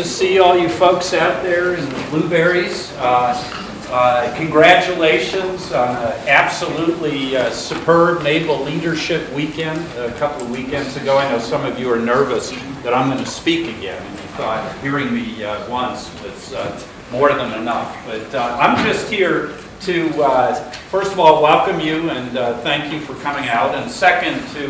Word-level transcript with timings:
to 0.00 0.08
see 0.08 0.38
all 0.38 0.56
you 0.56 0.66
folks 0.66 1.12
out 1.12 1.42
there 1.42 1.74
in 1.74 1.86
the 1.86 2.06
blueberries. 2.08 2.90
Uh, 2.96 3.34
uh, 3.90 4.34
Congratulations 4.34 5.72
on 5.72 5.94
an 5.94 6.26
absolutely 6.26 7.36
uh, 7.36 7.50
superb 7.50 8.22
Naval 8.22 8.62
Leadership 8.62 9.30
Weekend 9.34 9.78
a 9.98 10.10
couple 10.12 10.42
of 10.44 10.50
weekends 10.50 10.96
ago. 10.96 11.18
I 11.18 11.30
know 11.30 11.38
some 11.38 11.66
of 11.66 11.78
you 11.78 11.92
are 11.92 11.98
nervous 11.98 12.50
that 12.82 12.94
I'm 12.94 13.10
going 13.10 13.22
to 13.22 13.30
speak 13.30 13.76
again, 13.76 14.02
and 14.02 14.14
you 14.14 14.24
thought 14.38 14.78
hearing 14.78 15.12
me 15.12 15.44
uh, 15.44 15.68
once 15.68 16.10
was 16.22 16.54
uh, 16.54 16.82
more 17.12 17.34
than 17.34 17.60
enough. 17.60 17.94
But 18.06 18.34
uh, 18.34 18.56
I'm 18.58 18.82
just 18.86 19.10
here 19.10 19.48
to, 19.82 20.08
first 20.88 21.12
of 21.12 21.20
all, 21.20 21.42
welcome 21.42 21.78
you 21.78 22.08
and 22.08 22.30
thank 22.62 22.90
you 22.90 23.00
for 23.00 23.14
coming 23.16 23.50
out, 23.50 23.74
and 23.74 23.90
second, 23.90 24.40
to 24.54 24.68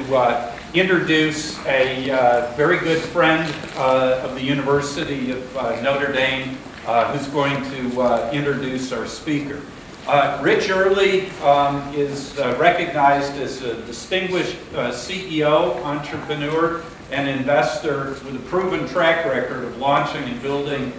introduce 0.72 1.58
a 1.66 2.10
uh, 2.12 2.52
very 2.54 2.78
good 2.78 3.00
friend 3.00 3.52
uh, 3.74 4.20
of 4.22 4.36
the 4.36 4.42
University 4.42 5.32
of 5.32 5.56
uh, 5.56 5.80
Notre 5.82 6.12
Dame 6.12 6.56
uh, 6.86 7.12
who's 7.12 7.26
going 7.28 7.60
to 7.72 8.00
uh, 8.00 8.30
introduce 8.32 8.92
our 8.92 9.06
speaker. 9.08 9.60
Uh, 10.06 10.38
Rich 10.40 10.70
Early 10.70 11.28
um, 11.40 11.92
is 11.94 12.36
recognized 12.58 13.32
as 13.34 13.62
a 13.62 13.84
distinguished 13.84 14.56
CEO, 14.72 15.74
entrepreneur, 15.82 16.84
and 17.10 17.28
investor 17.28 18.10
with 18.24 18.36
a 18.36 18.48
proven 18.48 18.86
track 18.86 19.26
record 19.26 19.64
of 19.64 19.76
launching 19.78 20.22
and 20.22 20.40
building 20.40 20.92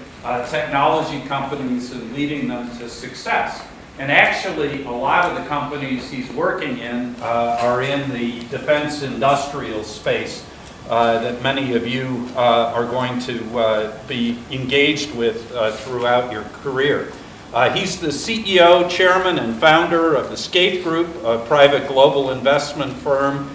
technology 0.50 1.26
companies 1.28 1.92
and 1.94 2.14
leading 2.14 2.50
them 2.50 2.70
to 2.78 2.90
success. 2.90 3.66
And 4.00 4.12
actually, 4.12 4.84
a 4.86 4.92
lot 4.92 5.26
of 5.26 5.38
the 5.38 5.48
companies 5.48 6.10
he's 6.10 6.30
working 6.32 6.80
in 6.80 7.16
uh, 7.22 7.58
are 7.60 7.84
in 7.84 8.10
the 8.12 8.40
defense 8.48 9.04
industrial 9.04 9.84
space 9.84 10.46
uh, 10.90 11.20
that 11.20 11.42
many 11.42 11.74
of 11.74 11.88
you 11.88 12.28
uh, 12.36 12.74
are 12.76 12.86
going 12.86 13.20
to 13.20 13.60
uh, 13.60 14.08
be 14.08 14.40
engaged 14.52 15.14
with 15.16 15.52
uh, 15.54 15.72
throughout 15.72 16.32
your 16.32 16.44
career. 16.64 17.12
Uh, 17.54 17.72
He's 17.72 18.00
the 18.00 18.08
CEO, 18.08 18.90
chairman, 18.90 19.38
and 19.38 19.56
founder 19.56 20.16
of 20.16 20.30
the 20.30 20.38
Scaife 20.38 20.84
Group, 20.84 21.08
a 21.24 21.46
private 21.46 21.88
global 21.88 22.32
investment 22.32 22.94
firm 22.94 23.50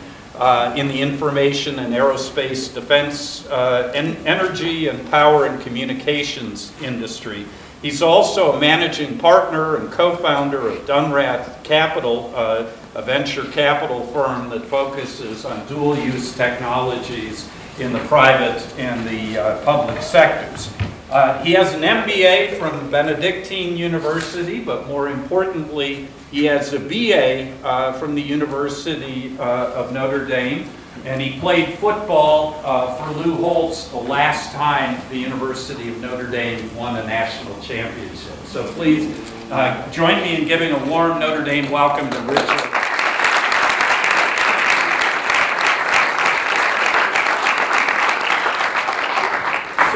in 0.76 0.88
the 0.88 1.00
information 1.00 1.78
and 1.78 1.94
aerospace 1.94 2.72
defense, 2.72 3.46
en- 3.50 4.16
energy 4.26 4.88
and 4.88 5.10
power 5.10 5.46
and 5.46 5.60
communications 5.62 6.72
industry. 6.82 7.46
He's 7.82 8.00
also 8.00 8.52
a 8.52 8.60
managing 8.60 9.18
partner 9.18 9.76
and 9.76 9.92
co-founder 9.92 10.68
of 10.68 10.78
Dunrath 10.86 11.62
Capital, 11.62 12.32
uh, 12.34 12.66
a 12.94 13.02
venture 13.02 13.44
capital 13.44 14.06
firm 14.06 14.48
that 14.50 14.62
focuses 14.64 15.44
on 15.44 15.66
dual-use 15.66 16.34
technologies 16.34 17.48
in 17.78 17.92
the 17.92 17.98
private 18.00 18.66
and 18.78 19.06
the 19.06 19.38
uh, 19.38 19.64
public 19.64 20.02
sectors. 20.02 20.72
Uh, 21.10 21.42
He 21.44 21.52
has 21.52 21.74
an 21.74 21.82
MBA 21.82 22.58
from 22.58 22.90
Benedictine 22.90 23.76
University, 23.76 24.58
but 24.60 24.88
more 24.88 25.08
importantly, 25.08 26.08
he 26.30 26.46
has 26.46 26.72
a 26.72 26.80
BA 26.80 27.52
uh, 27.62 27.92
from 27.92 28.14
the 28.14 28.22
University 28.22 29.36
uh, 29.38 29.72
of 29.74 29.92
Notre 29.92 30.24
Dame, 30.24 30.68
and 31.04 31.20
he 31.20 31.38
played 31.38 31.78
football 31.78 32.60
uh, 32.64 32.94
for 32.94 33.20
Lou 33.20 33.36
Holtz 33.36 33.88
the 33.88 33.96
last 33.96 34.52
time 34.52 35.00
the 35.10 35.18
University 35.18 35.88
of 35.88 36.00
Notre 36.00 36.30
Dame 36.30 36.74
won 36.76 36.96
a 36.96 37.04
national 37.06 37.60
championship. 37.60 38.36
So 38.46 38.66
please 38.72 39.16
uh, 39.50 39.90
join 39.92 40.20
me 40.22 40.40
in 40.40 40.48
giving 40.48 40.72
a 40.72 40.84
warm 40.86 41.20
Notre 41.20 41.44
Dame 41.44 41.70
welcome 41.70 42.10
to 42.10 42.18
Richard. 42.20 42.72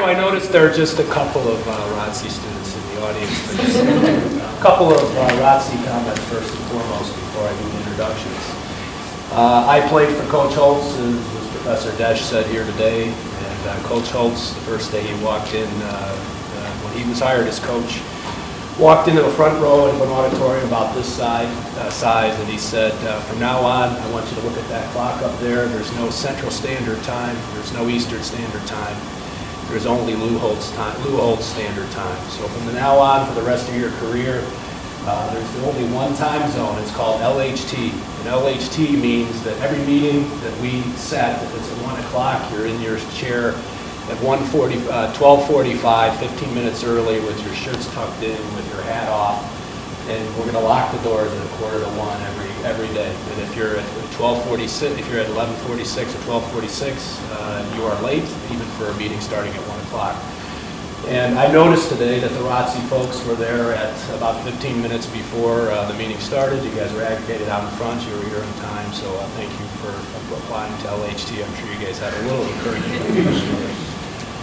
So 0.01 0.07
I 0.07 0.15
noticed 0.15 0.51
there 0.51 0.67
are 0.67 0.73
just 0.73 0.97
a 0.97 1.05
couple 1.09 1.47
of 1.47 1.67
uh, 1.67 1.71
ROTC 1.71 2.29
students 2.29 2.75
in 2.75 2.95
the 2.95 3.01
audience. 3.05 3.37
A 4.57 4.61
couple 4.61 4.89
of 4.91 5.17
uh, 5.17 5.29
ROTC 5.29 5.85
comments 5.85 6.23
first 6.25 6.55
and 6.55 6.65
foremost 6.71 7.13
before 7.13 7.47
I 7.47 7.53
do 7.61 7.77
introductions. 7.77 8.50
Uh, 9.31 9.65
I 9.65 9.79
played 9.87 10.13
for 10.13 10.27
Coach 10.27 10.55
Holtz, 10.55 10.97
as 10.97 11.15
as 11.15 11.47
Professor 11.55 11.91
Desch 11.91 12.17
said 12.17 12.45
here 12.47 12.65
today, 12.65 13.07
and 13.07 13.67
uh, 13.69 13.79
Coach 13.87 14.09
Holtz, 14.11 14.53
the 14.53 14.59
first 14.67 14.91
day 14.91 15.01
he 15.01 15.23
walked 15.23 15.53
in, 15.53 15.69
uh, 15.83 15.87
uh, 15.87 16.71
when 16.83 16.99
he 16.99 17.09
was 17.09 17.21
hired 17.21 17.47
as 17.47 17.57
coach, 17.61 18.01
walked 18.77 19.07
into 19.07 19.21
the 19.21 19.31
front 19.31 19.57
row 19.61 19.85
of 19.85 20.01
an 20.01 20.09
auditorium 20.09 20.67
about 20.67 20.93
this 20.95 21.07
side, 21.07 21.47
uh, 21.79 21.89
size, 21.89 22.37
and 22.41 22.49
he 22.49 22.57
said, 22.57 22.91
uh, 23.07 23.21
from 23.21 23.39
now 23.39 23.61
on, 23.61 23.95
I 23.95 24.11
want 24.11 24.29
you 24.29 24.35
to 24.35 24.41
look 24.41 24.57
at 24.57 24.67
that 24.67 24.91
clock 24.91 25.21
up 25.21 25.39
there. 25.39 25.65
There's 25.65 25.95
no 25.95 26.09
Central 26.09 26.51
Standard 26.51 27.01
Time, 27.03 27.37
there's 27.53 27.71
no 27.71 27.87
Eastern 27.87 28.23
Standard 28.23 28.67
Time. 28.67 28.97
There's 29.69 29.85
only 29.85 30.13
Lou 30.15 30.37
Holtz 30.39 30.73
time, 30.73 31.01
Lou 31.05 31.15
Holtz 31.15 31.45
Standard 31.45 31.89
Time. 31.91 32.29
So 32.31 32.45
from 32.49 32.75
now 32.75 32.99
on, 32.99 33.25
for 33.25 33.33
the 33.33 33.47
rest 33.47 33.69
of 33.69 33.77
your 33.77 33.91
career, 33.91 34.43
uh, 35.05 35.33
there's 35.33 35.63
only 35.63 35.85
one 35.93 36.15
time 36.15 36.49
zone. 36.51 36.77
It's 36.79 36.91
called 36.91 37.21
LHT. 37.21 37.73
And 37.91 38.29
LHT 38.29 39.01
means 39.01 39.43
that 39.43 39.57
every 39.59 39.83
meeting 39.85 40.29
that 40.41 40.53
we 40.61 40.81
set, 40.93 41.41
if 41.41 41.57
it's 41.57 41.71
at 41.71 41.83
1 41.83 41.99
o'clock, 42.05 42.51
you're 42.51 42.67
in 42.67 42.79
your 42.81 42.99
chair 43.17 43.55
at 44.09 44.17
1:40, 44.21 44.77
uh, 44.89 45.13
12:45, 45.13 46.15
15 46.17 46.53
minutes 46.53 46.83
early 46.83 47.19
with 47.21 47.41
your 47.43 47.53
shirts 47.55 47.87
tucked 47.93 48.21
in, 48.23 48.37
with 48.55 48.67
your 48.73 48.83
hat 48.83 49.09
off. 49.09 49.41
And 50.09 50.27
we're 50.35 50.49
going 50.49 50.59
to 50.59 50.67
lock 50.67 50.91
the 50.91 51.01
doors 51.01 51.31
at 51.31 51.45
a 51.45 51.49
quarter 51.57 51.79
to 51.79 51.89
1 51.97 52.21
every, 52.21 52.51
every 52.65 52.87
day. 52.93 53.09
And 53.09 53.41
if 53.41 53.55
you're 53.55 53.77
at 53.77 53.85
12:46, 54.13 54.99
if 54.99 55.09
you're 55.09 55.21
at 55.21 55.29
11:46 55.29 56.13
or 56.13 56.41
12:46, 56.41 57.19
uh, 57.31 57.65
you 57.75 57.85
are 57.85 57.99
late, 58.01 58.25
even 58.51 58.67
for 58.77 58.85
a 58.85 58.93
meeting 58.97 59.19
starting 59.19 59.53
at 59.53 59.67
1 59.67 59.79
o'clock. 59.87 60.15
And 61.07 61.37
I 61.37 61.51
noticed 61.51 61.89
today 61.89 62.19
that 62.19 62.31
the 62.31 62.39
ROTC 62.45 62.77
folks 62.87 63.25
were 63.25 63.35
there 63.35 63.73
at 63.73 63.93
about 64.15 64.41
15 64.45 64.81
minutes 64.81 65.07
before 65.07 65.69
uh, 65.71 65.87
the 65.91 65.97
meeting 65.97 66.17
started. 66.19 66.63
You 66.63 66.71
guys 66.75 66.93
were 66.93 67.01
aggregated 67.01 67.49
out 67.49 67.63
in 67.63 67.69
front, 67.75 68.01
you 68.07 68.13
were 68.15 68.23
here 68.29 68.41
on 68.41 68.53
time, 68.61 68.93
so 68.93 69.09
uh, 69.17 69.25
thank 69.35 69.49
you 69.51 69.65
for 69.81 69.89
applying 70.37 70.71
to 70.83 70.87
LHT. 70.87 71.43
I'm 71.43 71.53
sure 71.55 71.67
you 71.73 71.85
guys 71.85 71.99
had 71.99 72.13
a 72.13 72.21
little 72.29 72.45
encouragement. 72.45 73.01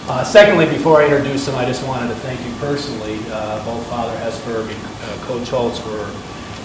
Uh, 0.08 0.24
Secondly, 0.24 0.66
before 0.66 1.00
I 1.00 1.04
introduce 1.04 1.46
them, 1.46 1.54
I 1.54 1.64
just 1.64 1.86
wanted 1.86 2.08
to 2.08 2.16
thank 2.16 2.44
you 2.44 2.52
personally. 2.58 3.18
Uh, 3.30 3.64
Both 3.64 3.86
Father 3.86 4.16
Hesburgh 4.18 4.68
and 4.68 4.84
uh, 5.04 5.24
Coach 5.26 5.48
Holtz 5.48 5.84
were 5.86 6.10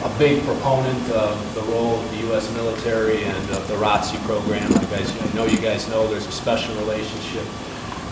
a 0.04 0.18
big 0.18 0.44
proponent 0.44 1.12
of 1.12 1.38
the 1.56 1.62
role 1.72 2.00
of 2.00 2.12
the 2.12 2.28
U.S. 2.28 2.52
military 2.56 3.24
and 3.24 3.50
of 3.52 3.68
the 3.68 3.76
ROTC 3.76 4.18
program. 4.26 4.70
You 4.72 4.88
guys, 4.88 5.12
I 5.22 5.34
know 5.36 5.46
you 5.46 5.60
guys 5.60 5.88
know 5.88 6.08
there's 6.08 6.28
a 6.28 6.32
special 6.32 6.76
relationship 6.76 7.46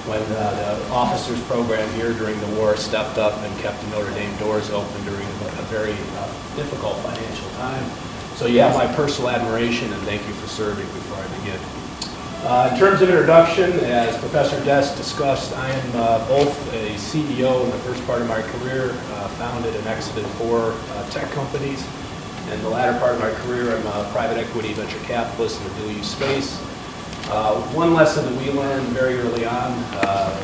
when 0.07 0.21
uh, 0.33 0.77
the 0.79 0.93
officers 0.93 1.41
program 1.45 1.87
here 1.93 2.13
during 2.13 2.39
the 2.39 2.47
war 2.57 2.75
stepped 2.75 3.17
up 3.17 3.37
and 3.37 3.59
kept 3.59 3.79
the 3.81 3.87
Notre 3.89 4.11
Dame 4.11 4.35
doors 4.37 4.69
open 4.71 5.03
during 5.05 5.27
a 5.27 5.65
very 5.69 5.93
uh, 5.93 6.27
difficult 6.55 6.97
financial 6.97 7.49
time. 7.57 7.83
So 8.35 8.47
you 8.47 8.59
have 8.61 8.73
my 8.75 8.87
personal 8.95 9.29
admiration, 9.29 9.91
and 9.93 10.01
thank 10.03 10.25
you 10.27 10.33
for 10.33 10.47
serving 10.47 10.85
before 10.87 11.17
I 11.21 11.27
begin. 11.39 11.59
Uh, 12.43 12.71
In 12.73 12.79
terms 12.79 13.03
of 13.03 13.09
introduction, 13.09 13.71
as 13.85 14.17
Professor 14.17 14.57
Desch 14.61 14.97
discussed, 14.97 15.55
I 15.55 15.69
am 15.69 15.91
uh, 15.93 16.27
both 16.27 16.73
a 16.73 16.95
CEO 16.95 17.63
in 17.63 17.69
the 17.69 17.77
first 17.85 18.03
part 18.07 18.19
of 18.21 18.27
my 18.27 18.41
career, 18.41 18.89
uh, 18.89 19.27
founded 19.37 19.75
and 19.75 19.85
exited 19.85 20.25
four 20.41 20.73
uh, 20.73 21.09
tech 21.11 21.29
companies. 21.31 21.85
In 22.51 22.59
the 22.63 22.69
latter 22.69 22.97
part 22.97 23.13
of 23.13 23.19
my 23.19 23.31
career, 23.45 23.77
I'm 23.77 23.85
a 23.85 24.09
private 24.11 24.37
equity 24.37 24.73
venture 24.73 24.99
capitalist 25.05 25.61
in 25.61 25.67
the 25.67 25.73
dual-use 25.81 26.09
space. 26.09 26.59
Uh, 27.31 27.55
One 27.71 27.93
lesson 27.93 28.25
that 28.25 28.35
we 28.43 28.51
learned 28.51 28.87
very 28.87 29.15
early 29.17 29.45
on 29.45 29.71
uh, 30.03 30.35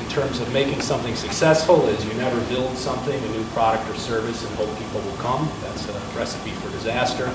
in 0.00 0.08
terms 0.10 0.40
of 0.40 0.52
making 0.52 0.80
something 0.82 1.14
successful 1.14 1.86
is 1.86 2.04
you 2.04 2.12
never 2.14 2.40
build 2.52 2.76
something, 2.76 3.14
a 3.14 3.28
new 3.28 3.44
product 3.54 3.88
or 3.88 3.94
service, 3.94 4.44
and 4.44 4.52
hope 4.56 4.68
people 4.76 5.00
will 5.02 5.16
come. 5.18 5.48
That's 5.62 5.88
a 5.88 5.92
recipe 6.18 6.50
for 6.50 6.68
disaster. 6.70 7.26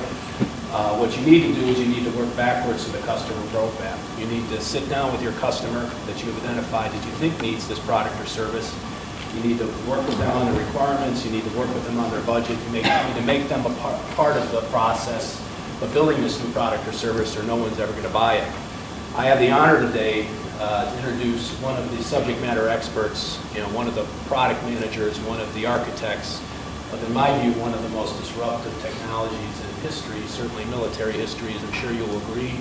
Uh, 0.76 0.92
What 1.00 1.16
you 1.18 1.24
need 1.26 1.48
to 1.48 1.54
do 1.56 1.66
is 1.72 1.80
you 1.80 1.88
need 1.88 2.04
to 2.04 2.12
work 2.20 2.28
backwards 2.36 2.84
to 2.84 2.92
the 2.92 3.00
customer 3.08 3.40
roadmap. 3.56 3.96
You 4.20 4.28
need 4.28 4.44
to 4.50 4.60
sit 4.60 4.90
down 4.90 5.14
with 5.14 5.24
your 5.24 5.32
customer 5.40 5.88
that 6.08 6.20
you 6.20 6.32
have 6.34 6.44
identified 6.44 6.92
that 6.92 7.04
you 7.06 7.14
think 7.16 7.40
needs 7.42 7.66
this 7.70 7.80
product 7.80 8.20
or 8.20 8.26
service. 8.28 8.76
You 9.36 9.42
need 9.48 9.58
to 9.60 9.68
work 9.88 10.04
with 10.06 10.18
them 10.20 10.32
on 10.36 10.52
the 10.52 10.60
requirements, 10.60 11.24
you 11.24 11.32
need 11.32 11.46
to 11.48 11.56
work 11.58 11.72
with 11.74 11.86
them 11.88 11.98
on 12.00 12.12
their 12.12 12.22
budget, 12.28 12.58
you 12.60 12.72
make- 12.76 12.84
you 12.86 13.04
need 13.08 13.16
to 13.24 13.28
make 13.28 13.48
them 13.48 13.66
a 13.66 13.70
par- 13.80 14.00
part 14.20 14.36
of 14.36 14.52
the 14.52 14.62
process 14.68 15.40
of 15.82 15.92
building 15.94 16.20
this 16.22 16.42
new 16.44 16.52
product 16.52 16.86
or 16.88 16.92
service, 16.94 17.36
or 17.38 17.44
no 17.44 17.56
one's 17.56 17.80
ever 17.80 17.92
going 17.94 18.04
to 18.04 18.10
buy 18.10 18.36
it. 18.36 18.48
I 19.16 19.28
have 19.28 19.40
the 19.40 19.50
honor 19.50 19.80
today 19.80 20.28
uh, 20.60 20.92
to 20.92 20.98
introduce 20.98 21.50
one 21.62 21.80
of 21.80 21.90
the 21.90 22.04
subject 22.04 22.42
matter 22.42 22.68
experts, 22.68 23.40
you 23.54 23.62
know, 23.62 23.70
one 23.70 23.88
of 23.88 23.96
the 23.96 24.04
product 24.28 24.62
managers, 24.64 25.18
one 25.22 25.40
of 25.40 25.48
the 25.54 25.66
architects, 25.66 26.42
of, 26.92 27.02
in 27.02 27.14
my 27.14 27.32
view, 27.40 27.54
one 27.62 27.74
of 27.74 27.82
the 27.82 27.88
most 27.96 28.20
disruptive 28.20 28.78
technologies 28.82 29.40
in 29.40 29.82
history, 29.84 30.20
certainly 30.28 30.66
military 30.66 31.14
history, 31.14 31.54
as 31.54 31.64
I'm 31.64 31.72
sure 31.72 31.94
you'll 31.94 32.18
agree. 32.28 32.56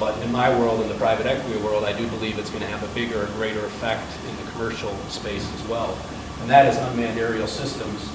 But 0.00 0.18
in 0.22 0.32
my 0.32 0.48
world, 0.58 0.80
in 0.80 0.88
the 0.88 0.94
private 0.94 1.26
equity 1.26 1.60
world, 1.60 1.84
I 1.84 1.92
do 1.92 2.08
believe 2.08 2.38
it's 2.38 2.48
going 2.48 2.62
to 2.62 2.68
have 2.68 2.82
a 2.82 2.94
bigger 2.94 3.22
and 3.22 3.34
greater 3.34 3.62
effect 3.66 4.08
in 4.26 4.36
the 4.42 4.50
commercial 4.52 4.96
space 5.10 5.44
as 5.52 5.68
well. 5.68 5.98
And 6.40 6.48
that 6.48 6.64
is 6.64 6.78
unmanned 6.78 7.18
aerial 7.18 7.46
systems. 7.46 8.10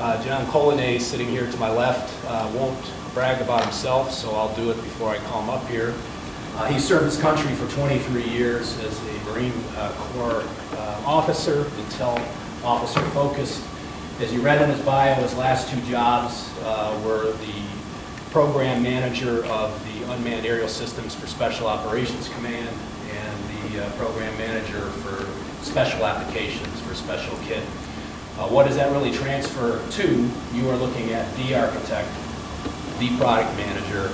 Uh, 0.00 0.20
John 0.24 0.44
Colonnay, 0.46 1.00
sitting 1.00 1.28
here 1.28 1.48
to 1.48 1.56
my 1.58 1.70
left, 1.70 2.12
uh, 2.26 2.50
won't 2.56 2.92
brag 3.14 3.40
about 3.40 3.62
himself, 3.62 4.10
so 4.10 4.34
I'll 4.34 4.54
do 4.56 4.72
it 4.72 4.82
before 4.82 5.10
I 5.10 5.18
call 5.18 5.42
him 5.42 5.50
up 5.50 5.64
here. 5.68 5.94
Uh, 6.54 6.66
He 6.66 6.78
served 6.78 7.04
his 7.04 7.18
country 7.18 7.52
for 7.54 7.70
23 7.72 8.22
years 8.24 8.78
as 8.80 8.98
a 9.00 9.30
Marine 9.30 9.52
uh, 9.76 9.90
Corps 9.98 10.44
uh, 10.76 11.02
officer, 11.06 11.64
intel 11.64 12.18
officer 12.64 13.00
focused. 13.10 13.62
As 14.20 14.32
you 14.32 14.40
read 14.40 14.62
in 14.62 14.70
his 14.70 14.80
bio, 14.82 15.14
his 15.14 15.34
last 15.36 15.68
two 15.68 15.80
jobs 15.82 16.48
uh, 16.62 16.98
were 17.04 17.32
the 17.32 18.30
program 18.30 18.82
manager 18.82 19.44
of 19.46 19.70
the 19.86 20.12
Unmanned 20.12 20.46
Aerial 20.46 20.68
Systems 20.68 21.14
for 21.14 21.26
Special 21.26 21.66
Operations 21.66 22.28
Command 22.28 22.68
and 23.10 23.72
the 23.72 23.84
uh, 23.84 23.90
program 23.92 24.36
manager 24.38 24.80
for 25.02 25.26
Special 25.64 26.06
Applications 26.06 26.80
for 26.82 26.94
Special 26.94 27.36
Kit. 27.46 27.62
Uh, 28.38 28.46
What 28.48 28.66
does 28.66 28.76
that 28.76 28.92
really 28.92 29.12
transfer 29.12 29.82
to? 29.90 30.30
You 30.54 30.70
are 30.70 30.76
looking 30.76 31.10
at 31.12 31.26
the 31.36 31.54
architect, 31.56 32.08
the 33.00 33.10
product 33.18 33.56
manager, 33.56 34.10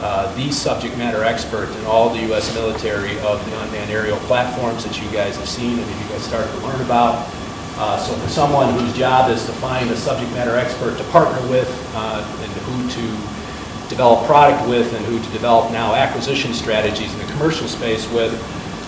uh, 0.00 0.32
the 0.36 0.52
subject 0.52 0.96
matter 0.96 1.24
expert 1.24 1.68
in 1.68 1.84
all 1.86 2.10
the 2.10 2.20
U.S. 2.28 2.54
military 2.54 3.18
of 3.20 3.44
the 3.50 3.60
unmanned 3.62 3.90
aerial 3.90 4.18
platforms 4.30 4.84
that 4.84 5.00
you 5.02 5.10
guys 5.10 5.36
have 5.36 5.48
seen 5.48 5.78
and 5.78 5.82
that 5.82 6.02
you 6.02 6.08
guys 6.08 6.22
started 6.22 6.50
to 6.52 6.66
learn 6.66 6.80
about. 6.82 7.26
Uh, 7.78 7.98
So 7.98 8.14
for 8.14 8.28
someone 8.28 8.72
whose 8.78 8.92
job 8.96 9.30
is 9.30 9.44
to 9.46 9.52
find 9.52 9.90
a 9.90 9.96
subject 9.96 10.30
matter 10.32 10.56
expert 10.56 10.96
to 10.98 11.04
partner 11.10 11.40
with 11.48 11.68
uh, 11.94 12.22
and 12.42 12.52
who 12.66 12.90
to 12.90 13.04
develop 13.88 14.26
product 14.26 14.68
with 14.68 14.92
and 14.94 15.04
who 15.06 15.18
to 15.18 15.30
develop 15.32 15.70
now 15.72 15.94
acquisition 15.94 16.52
strategies 16.52 17.12
in 17.12 17.18
the 17.18 17.32
commercial 17.32 17.66
space 17.66 18.10
with, 18.12 18.32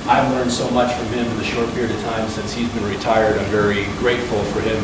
I've 0.06 0.30
learned 0.32 0.50
so 0.52 0.68
much 0.70 0.92
from 0.94 1.06
him 1.08 1.26
in 1.26 1.36
the 1.38 1.44
short 1.44 1.72
period 1.74 1.90
of 1.94 2.02
time 2.02 2.28
since 2.28 2.52
he's 2.52 2.68
been 2.72 2.88
retired. 2.88 3.38
I'm 3.38 3.50
very 3.50 3.84
grateful 3.98 4.42
for 4.52 4.60
him 4.60 4.78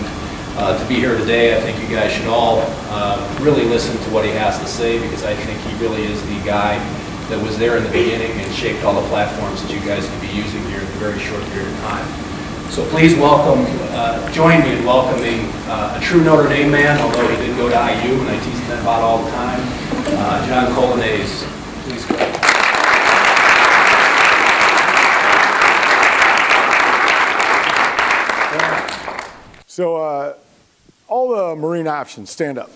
uh, 0.57 0.79
to 0.79 0.89
be 0.89 0.95
here 0.97 1.17
today. 1.17 1.57
I 1.57 1.61
think 1.61 1.81
you 1.81 1.95
guys 1.95 2.13
should 2.13 2.27
all 2.27 2.61
uh, 2.89 3.39
really 3.41 3.65
listen 3.65 3.97
to 3.97 4.11
what 4.11 4.25
he 4.25 4.31
has 4.33 4.59
to 4.59 4.67
say 4.67 4.99
because 5.01 5.23
I 5.25 5.35
think 5.35 5.61
he 5.61 5.85
really 5.85 6.05
is 6.05 6.21
the 6.23 6.41
guy 6.45 6.79
that 7.29 7.43
was 7.43 7.59
there 7.59 7.77
in 7.77 7.85
the 7.85 7.91
beginning 7.91 8.31
and 8.33 8.55
shaped 8.55 8.85
all 8.85 9.01
the 9.01 9.07
platforms 9.09 9.63
that 9.63 9.71
you 9.71 9.81
guys 9.81 10.07
can 10.07 10.21
be 10.21 10.29
using 10.29 10.63
here 10.71 10.81
in 10.81 10.87
a 10.87 10.99
very 11.03 11.19
short 11.19 11.43
period 11.53 11.69
of 11.69 11.81
time. 11.81 12.07
So 12.71 12.89
please 12.89 13.15
welcome, 13.15 13.65
uh, 13.93 14.31
join 14.33 14.61
me 14.61 14.77
in 14.77 14.85
welcoming 14.85 15.47
uh, 15.69 15.99
a 15.99 16.05
true 16.05 16.23
Notre 16.23 16.49
Dame 16.49 16.71
man, 16.71 17.01
although 17.01 17.27
he 17.29 17.37
did 17.37 17.57
go 17.57 17.69
to 17.69 17.75
IU 17.75 18.15
and 18.21 18.29
I 18.29 18.39
tease 18.45 18.59
him 18.61 18.81
about 18.81 19.03
all 19.03 19.25
the 19.25 19.31
time, 19.31 19.61
uh, 20.19 20.47
John 20.47 20.73
Colonnese. 20.73 21.45
Please 21.85 22.05
go. 22.07 22.37
So, 29.67 29.97
uh, 29.97 30.35
all 31.09 31.29
the 31.29 31.57
Marine 31.57 31.87
options, 31.87 32.31
stand 32.31 32.59
up. 32.59 32.71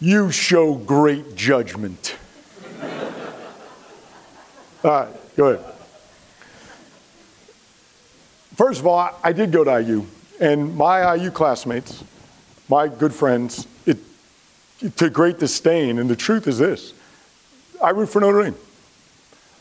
You 0.00 0.30
show 0.32 0.74
great 0.74 1.36
judgment. 1.36 2.16
All 4.82 4.90
right, 4.90 5.36
go 5.36 5.48
ahead. 5.48 5.74
First 8.56 8.80
of 8.80 8.86
all, 8.86 9.14
I 9.22 9.32
did 9.32 9.52
go 9.52 9.62
to 9.62 9.80
IU, 9.82 10.06
and 10.40 10.74
my 10.74 11.14
IU 11.14 11.30
classmates, 11.30 12.02
my 12.68 12.88
good 12.88 13.12
friends, 13.12 13.66
it, 13.84 13.98
to 14.96 15.10
great 15.10 15.38
disdain, 15.38 15.98
and 15.98 16.08
the 16.08 16.16
truth 16.16 16.46
is 16.46 16.58
this 16.58 16.94
I 17.82 17.90
root 17.90 18.06
for 18.06 18.20
Notre 18.20 18.44
Dame. 18.44 18.56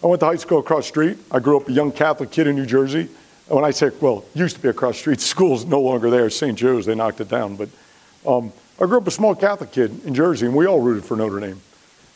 I 0.01 0.07
went 0.07 0.21
to 0.21 0.27
high 0.27 0.37
school 0.37 0.59
across 0.59 0.85
the 0.85 0.89
street. 0.89 1.17
I 1.29 1.39
grew 1.39 1.57
up 1.57 1.67
a 1.67 1.73
young 1.73 1.91
Catholic 1.91 2.31
kid 2.31 2.47
in 2.47 2.55
New 2.55 2.65
Jersey. 2.65 3.09
And 3.47 3.55
when 3.55 3.65
I 3.65 3.71
say, 3.71 3.91
well, 3.99 4.23
used 4.33 4.55
to 4.55 4.61
be 4.61 4.69
across 4.69 4.95
the 4.95 4.99
street, 4.99 5.19
school's 5.21 5.65
no 5.65 5.81
longer 5.81 6.09
there. 6.09 6.29
St. 6.29 6.57
Joe's, 6.57 6.85
they 6.85 6.95
knocked 6.95 7.19
it 7.19 7.27
down. 7.27 7.57
But 7.57 7.69
um, 8.25 8.53
I 8.79 8.85
grew 8.85 8.97
up 8.97 9.07
a 9.07 9.11
small 9.11 9.35
Catholic 9.35 9.71
kid 9.71 10.05
in 10.05 10.13
Jersey, 10.13 10.45
and 10.45 10.55
we 10.55 10.65
all 10.67 10.79
rooted 10.79 11.03
for 11.03 11.17
Notre 11.17 11.39
Dame. 11.41 11.59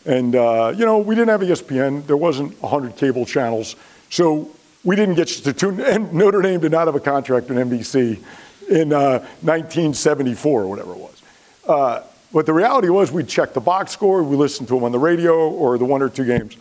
And, 0.05 0.35
uh, 0.35 0.73
you 0.75 0.85
know, 0.85 0.99
we 0.99 1.15
didn't 1.15 1.29
have 1.29 1.41
ESPN. 1.41 2.05
There 2.05 2.17
wasn't 2.17 2.61
100 2.61 2.95
cable 2.95 3.25
channels. 3.25 3.75
So 4.09 4.49
we 4.85 4.95
didn't 4.95 5.15
get 5.15 5.27
to 5.27 5.51
tune, 5.51 5.81
and 5.81 6.13
Notre 6.13 6.41
Dame 6.41 6.61
did 6.61 6.71
not 6.71 6.87
have 6.87 6.95
a 6.95 7.01
contract 7.01 7.49
with 7.49 7.57
NBC 7.57 8.21
in 8.69 8.93
uh, 8.93 9.19
1974 9.41 10.61
or 10.61 10.67
whatever 10.67 10.91
it 10.93 10.99
was. 10.99 11.21
Uh, 11.67 12.03
but 12.31 12.45
the 12.45 12.53
reality 12.53 12.89
was 12.89 13.11
we'd 13.11 13.27
check 13.27 13.53
the 13.53 13.61
box 13.61 13.91
score, 13.91 14.23
we 14.23 14.35
listened 14.37 14.67
to 14.69 14.75
them 14.75 14.85
on 14.85 14.91
the 14.91 14.99
radio 14.99 15.49
or 15.49 15.77
the 15.77 15.85
one 15.85 16.01
or 16.01 16.09
two 16.09 16.25
games. 16.25 16.55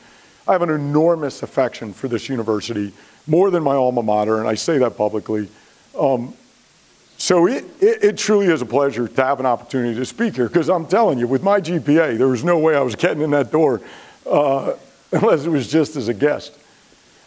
I 0.46 0.52
have 0.52 0.62
an 0.62 0.70
enormous 0.70 1.42
affection 1.42 1.92
for 1.92 2.08
this 2.08 2.28
university, 2.28 2.92
more 3.26 3.50
than 3.50 3.62
my 3.62 3.74
alma 3.74 4.02
mater, 4.02 4.38
and 4.38 4.48
I 4.48 4.54
say 4.54 4.78
that 4.78 4.96
publicly. 4.96 5.48
Um, 5.98 6.34
so 7.16 7.46
it, 7.46 7.64
it, 7.80 8.02
it, 8.02 8.18
truly 8.18 8.46
is 8.46 8.62
a 8.62 8.66
pleasure 8.66 9.06
to 9.06 9.24
have 9.24 9.38
an 9.38 9.46
opportunity 9.46 9.94
to 9.94 10.04
speak 10.04 10.34
here, 10.34 10.48
because 10.48 10.68
I'm 10.68 10.86
telling 10.86 11.18
you, 11.18 11.28
with 11.28 11.42
my 11.42 11.60
GPA, 11.60 12.18
there 12.18 12.26
was 12.26 12.42
no 12.42 12.58
way 12.58 12.74
I 12.74 12.80
was 12.80 12.96
getting 12.96 13.22
in 13.22 13.30
that 13.30 13.52
door 13.52 13.80
uh, 14.28 14.74
unless 15.12 15.44
it 15.44 15.50
was 15.50 15.70
just 15.70 15.94
as 15.94 16.08
a 16.08 16.14
guest. 16.14 16.58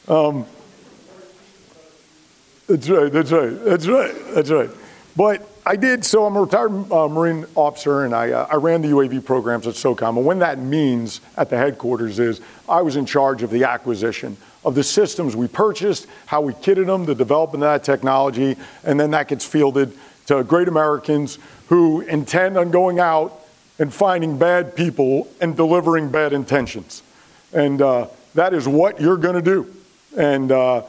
Um, 0.08 0.46
that's 2.68 2.90
right, 2.90 3.12
that's 3.12 3.32
right, 3.32 3.64
that's 3.64 3.88
right, 3.88 4.16
that's 4.34 4.50
right. 4.50 4.70
But 5.16 5.48
I 5.68 5.76
did, 5.76 6.06
so 6.06 6.26
I'm 6.26 6.36
a 6.36 6.42
retired 6.42 6.92
uh, 6.92 7.08
Marine 7.08 7.44
officer 7.56 8.06
and 8.06 8.14
I, 8.14 8.30
uh, 8.30 8.48
I 8.52 8.56
ran 8.56 8.84
the 8.84 8.90
UAV 8.90 9.26
programs 9.26 9.66
at 9.66 9.74
SOCOM. 9.74 10.18
And 10.18 10.24
when 10.24 10.38
that 10.40 10.60
means 10.60 11.22
at 11.38 11.50
the 11.50 11.58
headquarters 11.58 12.20
is 12.20 12.40
I 12.70 12.84
was 12.84 12.98
in 12.98 13.08
charge 13.08 13.42
of 13.42 13.50
the 13.50 13.64
acquisition 13.64 14.38
of 14.64 14.76
the 14.76 14.84
systems 14.84 15.36
we 15.36 15.48
purchased, 15.48 16.06
how 16.28 16.42
we 16.42 16.54
kitted 16.54 16.86
them, 16.86 17.06
the 17.06 17.16
development 17.16 17.64
of 17.64 17.70
that 17.70 17.84
technology, 17.84 18.58
and 18.84 19.00
then 19.00 19.10
that 19.12 19.28
gets 19.28 19.44
fielded 19.44 19.92
to 20.28 20.44
great 20.44 20.68
Americans 20.68 21.40
who 21.70 22.02
intend 22.02 22.58
on 22.58 22.70
going 22.70 23.00
out 23.00 23.42
and 23.80 23.92
finding 23.92 24.38
bad 24.38 24.76
people 24.76 25.28
and 25.42 25.56
delivering 25.56 26.10
bad 26.12 26.32
intentions. 26.32 27.02
And 27.54 27.82
uh, 27.82 28.08
that 28.36 28.54
is 28.54 28.68
what 28.68 29.02
you're 29.02 29.18
going 29.18 29.36
to 29.36 29.42
do. 29.42 29.74
And 30.16 30.52
uh, 30.52 30.84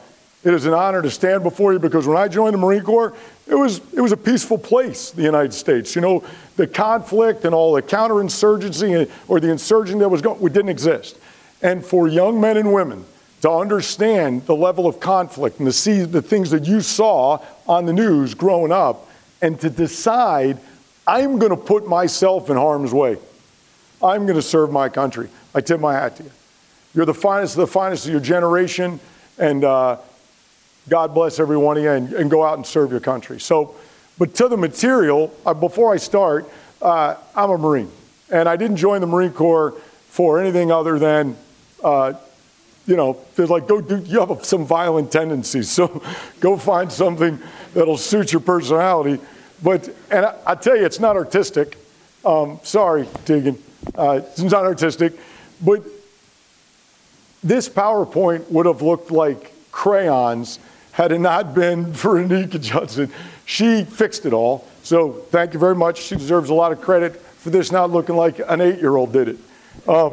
it 0.47 0.53
is 0.53 0.65
an 0.65 0.73
honor 0.73 1.01
to 1.01 1.11
stand 1.11 1.43
before 1.43 1.73
you 1.73 1.79
because 1.79 2.07
when 2.07 2.15
I 2.15 2.29
joined 2.29 2.53
the 2.53 2.57
Marine 2.57 2.81
Corps, 2.81 3.13
it 3.47 3.55
was, 3.55 3.81
it 3.93 3.99
was 3.99 4.13
a 4.13 4.17
peaceful 4.17 4.57
place, 4.57 5.11
the 5.11 5.23
United 5.23 5.53
States. 5.53 5.93
You 5.93 6.01
know, 6.01 6.23
the 6.55 6.65
conflict 6.65 7.43
and 7.43 7.53
all 7.53 7.73
the 7.73 7.81
counterinsurgency 7.81 9.11
or 9.27 9.41
the 9.41 9.51
insurgent 9.51 9.99
that 9.99 10.07
was 10.07 10.21
going, 10.21 10.41
it 10.41 10.53
didn't 10.53 10.69
exist. 10.69 11.19
And 11.61 11.85
for 11.85 12.07
young 12.07 12.39
men 12.39 12.55
and 12.55 12.73
women 12.73 13.03
to 13.41 13.51
understand 13.51 14.45
the 14.45 14.55
level 14.55 14.87
of 14.87 15.01
conflict 15.01 15.59
and 15.59 15.67
to 15.67 15.73
see 15.73 16.03
the 16.03 16.21
things 16.21 16.49
that 16.51 16.65
you 16.65 16.79
saw 16.79 17.43
on 17.67 17.85
the 17.85 17.93
news 17.93 18.33
growing 18.33 18.71
up 18.71 19.09
and 19.41 19.59
to 19.59 19.69
decide, 19.69 20.59
I'm 21.05 21.39
going 21.39 21.51
to 21.51 21.57
put 21.57 21.87
myself 21.87 22.49
in 22.49 22.55
harm's 22.55 22.93
way. 22.93 23.17
I'm 24.01 24.25
going 24.25 24.35
to 24.37 24.41
serve 24.41 24.71
my 24.71 24.87
country. 24.87 25.27
I 25.53 25.59
tip 25.59 25.81
my 25.81 25.93
hat 25.93 26.15
to 26.17 26.23
you. 26.23 26.31
You're 26.95 27.05
the 27.05 27.13
finest 27.13 27.55
of 27.55 27.61
the 27.61 27.67
finest 27.67 28.05
of 28.05 28.11
your 28.11 28.21
generation, 28.21 29.01
and 29.37 29.65
uh, 29.65 29.97
God 30.89 31.13
bless 31.13 31.39
every 31.39 31.57
one 31.57 31.77
of 31.77 31.83
you 31.83 31.91
and, 31.91 32.13
and, 32.13 32.31
go 32.31 32.45
out 32.45 32.57
and 32.57 32.65
serve 32.65 32.91
your 32.91 32.99
country. 32.99 33.39
So, 33.39 33.75
but 34.17 34.33
to 34.35 34.47
the 34.47 34.57
material, 34.57 35.33
uh, 35.45 35.53
before 35.53 35.93
I 35.93 35.97
start, 35.97 36.49
uh, 36.81 37.15
I'm 37.35 37.49
a 37.49 37.57
Marine. 37.57 37.91
And 38.31 38.47
I 38.47 38.55
didn't 38.55 38.77
join 38.77 39.01
the 39.01 39.07
Marine 39.07 39.31
Corps 39.31 39.71
for 40.09 40.39
anything 40.39 40.71
other 40.71 40.97
than, 40.97 41.35
uh, 41.83 42.13
you 42.85 42.95
know, 42.95 43.17
they're 43.35 43.47
like, 43.47 43.67
go 43.67 43.81
do, 43.81 43.97
you 43.97 44.25
have 44.25 44.45
some 44.45 44.65
violent 44.65 45.11
tendencies. 45.11 45.69
So 45.77 46.01
go 46.39 46.57
find 46.57 46.91
something 46.91 47.39
that'll 47.73 47.97
suit 47.97 48.31
your 48.31 48.41
personality. 48.41 49.21
But, 49.61 49.89
and 50.09 50.25
I, 50.25 50.35
I 50.45 50.55
tell 50.55 50.75
you, 50.77 50.85
it's 50.85 50.99
not 50.99 51.15
artistic. 51.15 51.77
Um, 52.23 52.59
sorry, 52.63 53.07
Tegan. 53.25 53.61
Uh, 53.95 54.21
it's 54.23 54.41
not 54.41 54.65
artistic. 54.65 55.13
But 55.63 55.83
this 57.43 57.69
PowerPoint 57.69 58.49
would 58.51 58.65
have 58.65 58.81
looked 58.81 59.11
like 59.11 59.53
crayons 59.71 60.59
had 60.97 61.11
it 61.11 61.19
not 61.19 61.53
been 61.53 61.93
for 61.93 62.15
Anika 62.15 62.59
Judson. 62.59 63.13
She 63.45 63.83
fixed 63.83 64.25
it 64.25 64.33
all. 64.33 64.67
So 64.81 65.11
thank 65.29 65.53
you 65.53 65.59
very 65.59 65.75
much. 65.75 66.01
She 66.01 66.15
deserves 66.15 66.49
a 66.49 66.55
lot 66.55 66.71
of 66.71 66.81
credit 66.81 67.15
for 67.21 67.51
this 67.51 67.71
not 67.71 67.91
looking 67.91 68.15
like 68.15 68.39
an 68.39 68.61
eight 68.61 68.79
year 68.79 68.95
old 68.95 69.13
did 69.13 69.27
it. 69.27 69.37
Uh, 69.87 70.09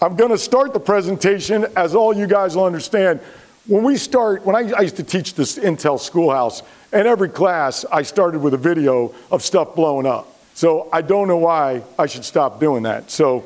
I'm 0.00 0.16
going 0.16 0.32
to 0.32 0.38
start 0.38 0.72
the 0.72 0.80
presentation 0.80 1.64
as 1.76 1.94
all 1.94 2.12
you 2.12 2.26
guys 2.26 2.56
will 2.56 2.64
understand. 2.64 3.20
When 3.68 3.84
we 3.84 3.96
start, 3.98 4.44
when 4.44 4.56
I, 4.56 4.72
I 4.76 4.80
used 4.80 4.96
to 4.96 5.04
teach 5.04 5.34
this 5.36 5.56
Intel 5.60 6.00
schoolhouse, 6.00 6.64
and 6.92 7.06
every 7.06 7.28
class 7.28 7.84
I 7.84 8.02
started 8.02 8.42
with 8.42 8.54
a 8.54 8.58
video 8.58 9.14
of 9.30 9.44
stuff 9.44 9.76
blowing 9.76 10.06
up. 10.06 10.26
So 10.54 10.88
I 10.92 11.02
don't 11.02 11.28
know 11.28 11.36
why 11.36 11.84
I 11.96 12.06
should 12.06 12.24
stop 12.24 12.58
doing 12.58 12.82
that. 12.82 13.12
So, 13.12 13.44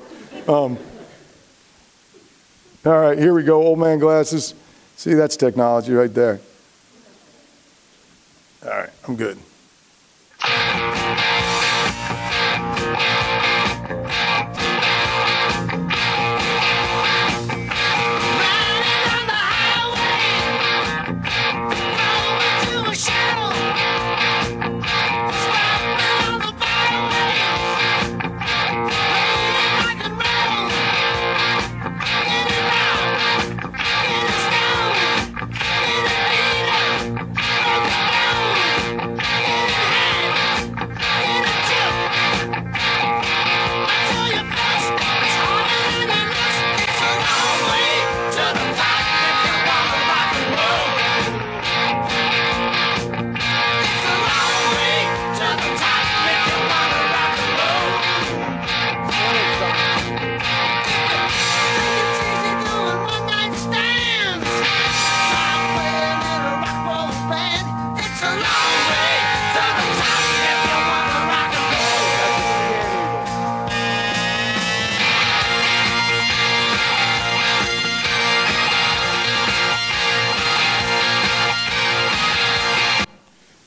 um, 0.49 0.79
all 2.87 3.01
right, 3.01 3.19
here 3.19 3.35
we 3.35 3.43
go. 3.43 3.63
Old 3.63 3.79
man 3.79 3.99
glasses. 3.99 4.55
See, 4.97 5.15
that's 5.15 5.37
technology 5.37 5.93
right 5.93 6.13
there. 6.13 6.41
All 8.65 8.71
right, 8.71 8.91
I'm 9.07 9.15
good. 9.15 9.39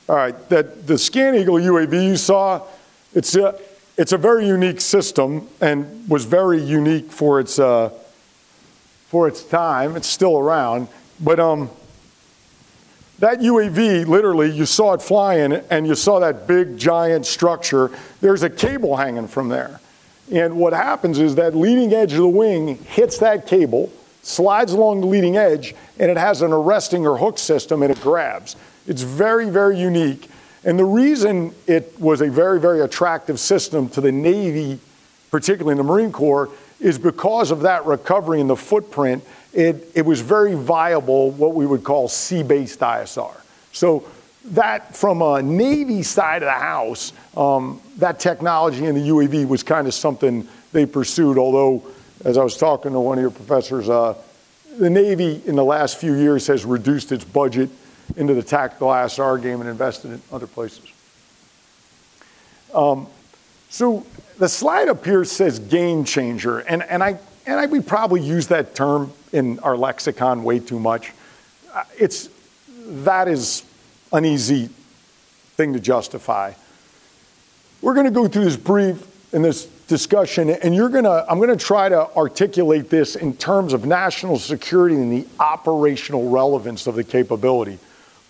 All 0.09 0.15
right, 0.15 0.49
that 0.49 0.87
the 0.87 0.95
ScanEagle 0.95 1.61
UAV 1.61 2.03
you 2.03 2.17
saw, 2.17 2.63
it's 3.13 3.35
a, 3.35 3.59
it's 3.95 4.11
a 4.11 4.17
very 4.17 4.47
unique 4.47 4.81
system 4.81 5.47
and 5.61 6.09
was 6.09 6.25
very 6.25 6.59
unique 6.59 7.11
for 7.11 7.39
its, 7.39 7.59
uh, 7.59 7.89
for 9.09 9.27
its 9.27 9.43
time. 9.43 9.95
It's 9.95 10.07
still 10.07 10.39
around. 10.39 10.87
But 11.19 11.39
um, 11.39 11.69
that 13.19 13.41
UAV, 13.41 14.07
literally, 14.07 14.49
you 14.49 14.65
saw 14.65 14.93
it 14.93 15.03
flying 15.03 15.53
and 15.69 15.85
you 15.85 15.93
saw 15.93 16.17
that 16.21 16.47
big 16.47 16.79
giant 16.79 17.27
structure. 17.27 17.91
There's 18.19 18.41
a 18.41 18.49
cable 18.49 18.95
hanging 18.95 19.27
from 19.27 19.49
there. 19.49 19.79
And 20.31 20.55
what 20.55 20.73
happens 20.73 21.19
is 21.19 21.35
that 21.35 21.55
leading 21.55 21.93
edge 21.93 22.13
of 22.13 22.19
the 22.19 22.27
wing 22.27 22.83
hits 22.85 23.19
that 23.19 23.45
cable, 23.45 23.91
slides 24.23 24.71
along 24.71 25.01
the 25.01 25.07
leading 25.07 25.37
edge, 25.37 25.75
and 25.99 26.09
it 26.09 26.17
has 26.17 26.41
an 26.41 26.51
arresting 26.51 27.05
or 27.05 27.19
hook 27.19 27.37
system 27.37 27.83
and 27.83 27.91
it 27.91 28.01
grabs. 28.01 28.55
It's 28.89 29.03
very, 29.03 29.49
very 29.51 29.79
unique. 29.79 30.29
And 30.65 30.77
the 30.77 30.83
reason 30.83 31.53
it 31.67 31.97
was 31.99 32.21
a 32.21 32.29
very, 32.29 32.59
very 32.59 32.81
attractive 32.81 33.39
system 33.39 33.87
to 33.89 34.01
the 34.01 34.11
Navy, 34.11 34.79
particularly 35.29 35.73
in 35.73 35.77
the 35.77 35.83
Marine 35.83 36.11
Corps, 36.11 36.49
is 36.79 36.97
because 36.97 37.51
of 37.51 37.61
that 37.61 37.85
recovery 37.85 38.41
and 38.41 38.49
the 38.49 38.55
footprint. 38.55 39.23
It, 39.53 39.91
it 39.93 40.05
was 40.05 40.21
very 40.21 40.55
viable, 40.55 41.31
what 41.31 41.53
we 41.53 41.67
would 41.67 41.83
call 41.83 42.09
sea 42.09 42.41
based 42.43 42.79
ISR. 42.79 43.35
So, 43.71 44.05
that 44.45 44.95
from 44.95 45.21
a 45.21 45.41
Navy 45.43 46.01
side 46.01 46.41
of 46.41 46.47
the 46.47 46.51
house, 46.51 47.13
um, 47.37 47.81
that 47.97 48.19
technology 48.19 48.85
in 48.85 48.95
the 48.95 49.09
UAV 49.09 49.47
was 49.47 49.61
kind 49.63 49.85
of 49.85 49.93
something 49.93 50.47
they 50.71 50.85
pursued. 50.85 51.37
Although, 51.37 51.83
as 52.25 52.37
I 52.37 52.43
was 52.43 52.57
talking 52.57 52.93
to 52.93 52.99
one 52.99 53.17
of 53.17 53.21
your 53.21 53.31
professors, 53.31 53.89
uh, 53.89 54.15
the 54.79 54.89
Navy 54.89 55.41
in 55.45 55.55
the 55.55 55.63
last 55.63 55.99
few 55.99 56.15
years 56.15 56.47
has 56.47 56.65
reduced 56.65 57.11
its 57.11 57.23
budget 57.23 57.69
into 58.17 58.33
the 58.33 58.43
tactical 58.43 58.89
ISR 58.89 59.41
game 59.41 59.61
and 59.61 59.69
invested 59.69 60.11
in 60.11 60.21
other 60.31 60.47
places. 60.47 60.85
Um, 62.73 63.07
so 63.69 64.05
the 64.37 64.49
slide 64.49 64.89
up 64.89 65.05
here 65.05 65.23
says 65.25 65.59
game 65.59 66.03
changer, 66.03 66.59
and, 66.59 66.83
and, 66.83 67.03
I, 67.03 67.19
and 67.45 67.59
I, 67.59 67.65
we 67.65 67.81
probably 67.81 68.21
use 68.21 68.47
that 68.47 68.75
term 68.75 69.11
in 69.31 69.59
our 69.59 69.77
lexicon 69.77 70.43
way 70.43 70.59
too 70.59 70.79
much. 70.79 71.11
Uh, 71.73 71.83
it's, 71.97 72.29
that 72.77 73.27
is 73.27 73.63
an 74.11 74.25
easy 74.25 74.69
thing 75.55 75.73
to 75.73 75.79
justify. 75.79 76.53
We're 77.81 77.93
going 77.93 78.05
to 78.05 78.11
go 78.11 78.27
through 78.27 78.45
this 78.45 78.57
brief 78.57 79.05
in 79.33 79.41
this 79.41 79.65
discussion, 79.87 80.49
and 80.49 80.73
you're 80.73 80.89
going 80.89 81.03
to, 81.03 81.25
I'm 81.29 81.37
going 81.37 81.49
to 81.49 81.63
try 81.63 81.89
to 81.89 82.09
articulate 82.15 82.89
this 82.89 83.15
in 83.15 83.35
terms 83.35 83.73
of 83.73 83.85
national 83.85 84.39
security 84.39 84.95
and 84.95 85.11
the 85.11 85.27
operational 85.39 86.29
relevance 86.29 86.87
of 86.87 86.95
the 86.95 87.03
capability. 87.03 87.77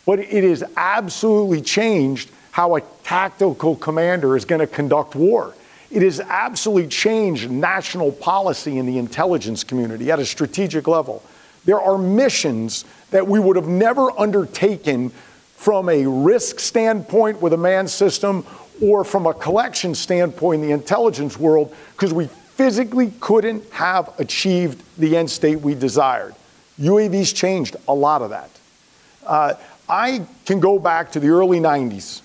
But 0.05 0.19
it 0.19 0.43
has 0.43 0.63
absolutely 0.75 1.61
changed 1.61 2.31
how 2.51 2.75
a 2.75 2.81
tactical 3.03 3.75
commander 3.75 4.35
is 4.35 4.45
going 4.45 4.59
to 4.59 4.67
conduct 4.67 5.15
war. 5.15 5.53
It 5.91 6.01
has 6.03 6.19
absolutely 6.19 6.87
changed 6.87 7.49
national 7.49 8.11
policy 8.11 8.77
in 8.77 8.85
the 8.85 8.97
intelligence 8.97 9.63
community 9.63 10.11
at 10.11 10.19
a 10.19 10.25
strategic 10.25 10.87
level. 10.87 11.23
There 11.65 11.79
are 11.79 11.97
missions 11.97 12.85
that 13.11 13.27
we 13.27 13.39
would 13.39 13.55
have 13.55 13.67
never 13.67 14.17
undertaken 14.19 15.11
from 15.55 15.89
a 15.89 16.05
risk 16.05 16.59
standpoint 16.59 17.41
with 17.41 17.53
a 17.53 17.57
manned 17.57 17.89
system 17.89 18.45
or 18.81 19.03
from 19.03 19.25
a 19.25 19.33
collection 19.33 19.93
standpoint 19.93 20.61
in 20.61 20.67
the 20.67 20.73
intelligence 20.73 21.37
world 21.37 21.75
because 21.93 22.13
we 22.13 22.27
physically 22.27 23.11
couldn't 23.19 23.63
have 23.71 24.17
achieved 24.19 24.83
the 24.97 25.17
end 25.17 25.29
state 25.29 25.59
we 25.59 25.75
desired. 25.75 26.33
UAVs 26.79 27.35
changed 27.35 27.75
a 27.87 27.93
lot 27.93 28.21
of 28.21 28.29
that. 28.29 28.49
Uh, 29.25 29.53
I 29.89 30.25
can 30.45 30.59
go 30.59 30.77
back 30.77 31.11
to 31.13 31.19
the 31.19 31.29
early 31.29 31.59
90s, 31.59 32.21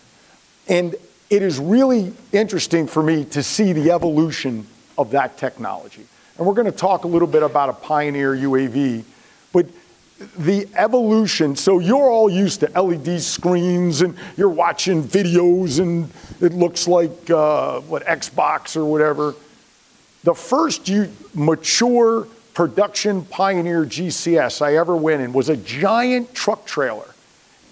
and 0.69 0.95
it 1.31 1.43
is 1.43 1.59
really 1.59 2.13
interesting 2.33 2.87
for 2.87 3.03
me 3.03 3.25
to 3.27 3.43
see 3.43 3.73
the 3.73 3.91
evolution 3.91 4.67
of 4.99 5.11
that 5.13 5.39
technology. 5.39 6.07
And 6.37 6.47
we're 6.47 6.55
going 6.55 6.71
to 6.71 6.77
talk 6.77 7.05
a 7.05 7.09
little 7.09 7.29
bit 7.29 7.43
about 7.43 7.71
a 7.71 7.73
Pioneer 7.73 8.37
UAV, 8.37 9.05
but 9.53 9.67
the 10.39 10.69
evolution, 10.77 11.57
so 11.57 11.79
you're 11.79 12.11
all 12.11 12.29
used 12.31 12.61
to 12.61 12.81
LED 12.81 13.23
screens 13.23 14.03
and 14.03 14.17
you're 14.37 14.49
watching 14.49 15.03
videos 15.03 15.81
and 15.81 16.11
it 16.41 16.53
looks 16.53 16.87
like 16.87 17.31
uh, 17.31 17.81
what 17.81 18.05
Xbox 18.05 18.77
or 18.77 18.85
whatever. 18.85 19.35
The 20.23 20.35
first 20.35 20.89
you, 20.89 21.11
mature 21.35 22.27
production 22.53 23.25
Pioneer 23.25 23.85
GCS 23.85 24.63
I 24.63 24.77
ever 24.77 24.97
went 24.97 25.23
in 25.23 25.33
was 25.33 25.49
a 25.49 25.57
giant 25.57 26.35
truck 26.35 26.65
trailer 26.67 27.14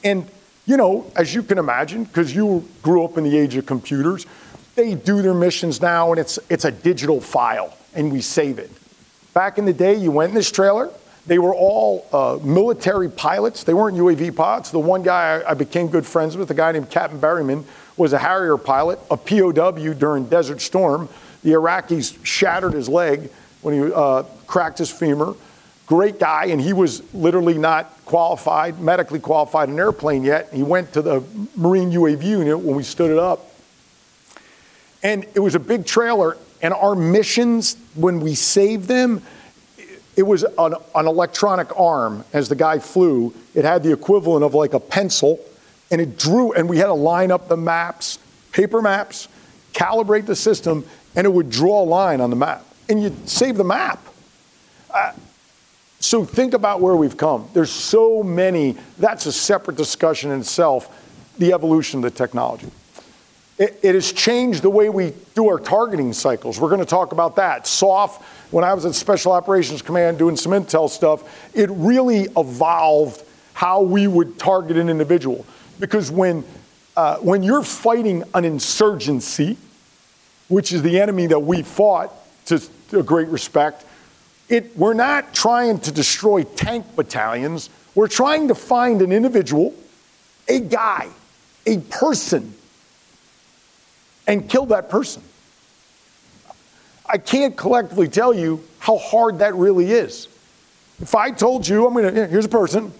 and, 0.04 0.26
you 0.66 0.76
know, 0.76 1.10
as 1.16 1.34
you 1.34 1.42
can 1.42 1.58
imagine, 1.58 2.04
because 2.04 2.34
you 2.34 2.68
grew 2.82 3.04
up 3.04 3.18
in 3.18 3.24
the 3.24 3.36
age 3.36 3.56
of 3.56 3.66
computers, 3.66 4.26
they 4.74 4.94
do 4.94 5.22
their 5.22 5.34
missions 5.34 5.80
now 5.80 6.10
and 6.10 6.20
it's, 6.20 6.38
it's 6.48 6.64
a 6.64 6.70
digital 6.70 7.20
file 7.20 7.76
and 7.94 8.10
we 8.10 8.20
save 8.20 8.58
it. 8.58 8.70
Back 9.34 9.58
in 9.58 9.64
the 9.64 9.72
day, 9.72 9.94
you 9.94 10.10
went 10.10 10.30
in 10.30 10.34
this 10.34 10.50
trailer, 10.50 10.90
they 11.26 11.38
were 11.38 11.54
all 11.54 12.06
uh, 12.12 12.38
military 12.42 13.08
pilots. 13.08 13.64
They 13.64 13.74
weren't 13.74 13.96
UAV 13.96 14.34
pilots. 14.34 14.70
The 14.70 14.80
one 14.80 15.02
guy 15.02 15.40
I, 15.40 15.50
I 15.50 15.54
became 15.54 15.86
good 15.88 16.04
friends 16.04 16.36
with, 16.36 16.50
a 16.50 16.54
guy 16.54 16.72
named 16.72 16.90
Captain 16.90 17.20
Berryman, 17.20 17.64
was 17.96 18.12
a 18.12 18.18
Harrier 18.18 18.56
pilot, 18.56 18.98
a 19.10 19.16
POW 19.16 19.94
during 19.94 20.26
Desert 20.26 20.60
Storm. 20.60 21.08
The 21.42 21.50
Iraqis 21.50 22.24
shattered 22.24 22.72
his 22.72 22.88
leg 22.88 23.30
when 23.60 23.74
he 23.74 23.92
uh, 23.92 24.24
cracked 24.46 24.78
his 24.78 24.90
femur 24.90 25.34
great 25.92 26.18
guy, 26.18 26.46
and 26.46 26.58
he 26.58 26.72
was 26.72 27.02
literally 27.12 27.58
not 27.58 27.94
qualified, 28.06 28.80
medically 28.80 29.20
qualified 29.20 29.68
an 29.68 29.78
airplane 29.78 30.24
yet. 30.24 30.48
He 30.50 30.62
went 30.62 30.94
to 30.94 31.02
the 31.02 31.22
Marine 31.54 31.90
UAV 31.90 32.22
unit 32.22 32.58
when 32.58 32.74
we 32.74 32.82
stood 32.82 33.10
it 33.10 33.18
up. 33.18 33.50
And 35.02 35.26
it 35.34 35.40
was 35.40 35.54
a 35.54 35.60
big 35.60 35.84
trailer, 35.84 36.38
and 36.62 36.72
our 36.72 36.94
missions, 36.94 37.76
when 37.94 38.20
we 38.20 38.34
saved 38.34 38.88
them, 38.88 39.20
it 40.16 40.22
was 40.22 40.44
an, 40.44 40.74
an 40.94 41.06
electronic 41.06 41.78
arm 41.78 42.24
as 42.32 42.48
the 42.48 42.56
guy 42.56 42.78
flew. 42.78 43.34
It 43.54 43.66
had 43.66 43.82
the 43.82 43.92
equivalent 43.92 44.44
of 44.44 44.54
like 44.54 44.72
a 44.72 44.80
pencil, 44.80 45.40
and 45.90 46.00
it 46.00 46.16
drew, 46.16 46.54
and 46.54 46.70
we 46.70 46.78
had 46.78 46.86
to 46.86 46.94
line 46.94 47.30
up 47.30 47.48
the 47.48 47.58
maps, 47.58 48.18
paper 48.50 48.80
maps, 48.80 49.28
calibrate 49.74 50.24
the 50.24 50.36
system, 50.36 50.86
and 51.14 51.26
it 51.26 51.30
would 51.30 51.50
draw 51.50 51.82
a 51.82 51.84
line 51.84 52.22
on 52.22 52.30
the 52.30 52.36
map. 52.36 52.64
And 52.88 53.02
you'd 53.02 53.28
save 53.28 53.58
the 53.58 53.64
map. 53.64 54.02
Uh, 54.88 55.12
so 56.02 56.24
think 56.24 56.52
about 56.52 56.80
where 56.80 56.96
we've 56.96 57.16
come. 57.16 57.48
There's 57.54 57.70
so 57.70 58.24
many, 58.24 58.76
that's 58.98 59.26
a 59.26 59.32
separate 59.32 59.76
discussion 59.76 60.32
in 60.32 60.40
itself, 60.40 60.90
the 61.38 61.52
evolution 61.52 61.98
of 61.98 62.02
the 62.02 62.10
technology. 62.10 62.66
It, 63.56 63.78
it 63.82 63.94
has 63.94 64.12
changed 64.12 64.62
the 64.62 64.70
way 64.70 64.88
we 64.88 65.14
do 65.36 65.48
our 65.48 65.60
targeting 65.60 66.12
cycles. 66.12 66.58
We're 66.58 66.70
going 66.70 66.80
to 66.80 66.86
talk 66.86 67.12
about 67.12 67.36
that. 67.36 67.68
Soft, 67.68 68.20
when 68.50 68.64
I 68.64 68.74
was 68.74 68.84
at 68.84 68.94
Special 68.96 69.30
Operations 69.30 69.80
Command 69.80 70.18
doing 70.18 70.34
some 70.34 70.50
intel 70.50 70.90
stuff, 70.90 71.22
it 71.54 71.70
really 71.70 72.22
evolved 72.36 73.22
how 73.54 73.82
we 73.82 74.08
would 74.08 74.40
target 74.40 74.76
an 74.78 74.88
individual. 74.88 75.46
Because 75.78 76.10
when, 76.10 76.44
uh, 76.96 77.18
when 77.18 77.44
you're 77.44 77.62
fighting 77.62 78.24
an 78.34 78.44
insurgency, 78.44 79.56
which 80.48 80.72
is 80.72 80.82
the 80.82 80.98
enemy 80.98 81.28
that 81.28 81.40
we 81.40 81.62
fought 81.62 82.12
to, 82.46 82.58
to 82.90 82.98
a 82.98 83.02
great 83.04 83.28
respect, 83.28 83.84
it, 84.52 84.76
we're 84.76 84.92
not 84.92 85.32
trying 85.32 85.80
to 85.80 85.90
destroy 85.90 86.42
tank 86.42 86.94
battalions. 86.94 87.70
We're 87.94 88.06
trying 88.06 88.48
to 88.48 88.54
find 88.54 89.00
an 89.00 89.10
individual, 89.10 89.74
a 90.46 90.60
guy, 90.60 91.08
a 91.66 91.78
person, 91.78 92.54
and 94.26 94.50
kill 94.50 94.66
that 94.66 94.90
person. 94.90 95.22
I 97.06 97.16
can't 97.16 97.56
collectively 97.56 98.08
tell 98.08 98.34
you 98.34 98.62
how 98.78 98.98
hard 98.98 99.38
that 99.38 99.54
really 99.54 99.90
is. 99.90 100.28
If 101.00 101.14
I 101.14 101.30
told 101.30 101.66
you, 101.66 101.86
I'm 101.86 101.94
going 101.94 102.14
to, 102.14 102.26
here's 102.26 102.44
a 102.44 102.50
person 102.50 102.92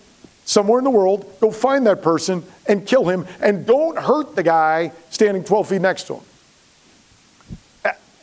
somewhere 0.46 0.78
in 0.78 0.84
the 0.84 0.90
world, 0.90 1.36
go 1.38 1.50
find 1.50 1.86
that 1.86 2.02
person 2.02 2.42
and 2.66 2.86
kill 2.86 3.08
him, 3.08 3.26
and 3.40 3.66
don't 3.66 3.98
hurt 3.98 4.34
the 4.34 4.42
guy 4.42 4.92
standing 5.10 5.44
12 5.44 5.68
feet 5.68 5.82
next 5.82 6.06
to 6.06 6.14
him. 6.14 6.22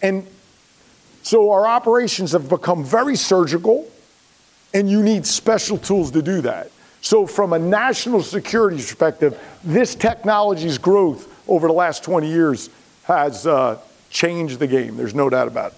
And 0.01 0.27
so 1.29 1.51
our 1.51 1.67
operations 1.67 2.31
have 2.31 2.49
become 2.49 2.83
very 2.83 3.15
surgical, 3.15 3.87
and 4.73 4.89
you 4.89 5.03
need 5.03 5.27
special 5.27 5.77
tools 5.77 6.09
to 6.09 6.23
do 6.23 6.41
that. 6.41 6.71
So, 7.01 7.27
from 7.27 7.53
a 7.53 7.59
national 7.59 8.23
security 8.23 8.77
perspective, 8.77 9.39
this 9.63 9.93
technology's 9.93 10.79
growth 10.79 11.31
over 11.47 11.67
the 11.67 11.73
last 11.73 12.03
20 12.03 12.27
years 12.27 12.71
has 13.03 13.45
uh, 13.45 13.79
changed 14.09 14.57
the 14.57 14.65
game. 14.65 14.97
There's 14.97 15.13
no 15.13 15.29
doubt 15.29 15.47
about 15.47 15.73
it. 15.73 15.77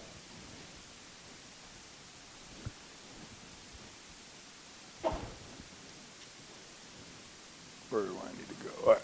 Where 7.89 8.03
do 8.03 8.15
I 8.23 8.31
need 8.37 8.47
to 8.47 8.55
go? 8.85 8.95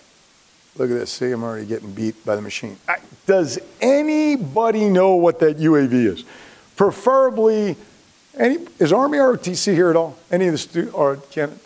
Look 0.78 0.92
at 0.92 0.94
this. 0.94 1.12
See, 1.12 1.32
I'm 1.32 1.44
already 1.44 1.66
getting 1.66 1.92
beat 1.92 2.24
by 2.26 2.36
the 2.36 2.42
machine. 2.42 2.78
Does 3.26 3.60
anybody 3.82 4.90
know 4.90 5.16
what 5.16 5.40
that 5.40 5.58
UAV 5.58 5.94
is? 5.94 6.24
Preferably, 6.76 7.76
any, 8.38 8.60
is 8.78 8.94
Army 8.94 9.18
ROTC 9.18 9.74
here 9.74 9.90
at 9.90 9.96
all? 9.96 10.16
Any 10.32 10.46
of 10.48 10.52
the 10.52 10.58
stu- 10.60 10.92
or 10.92 11.20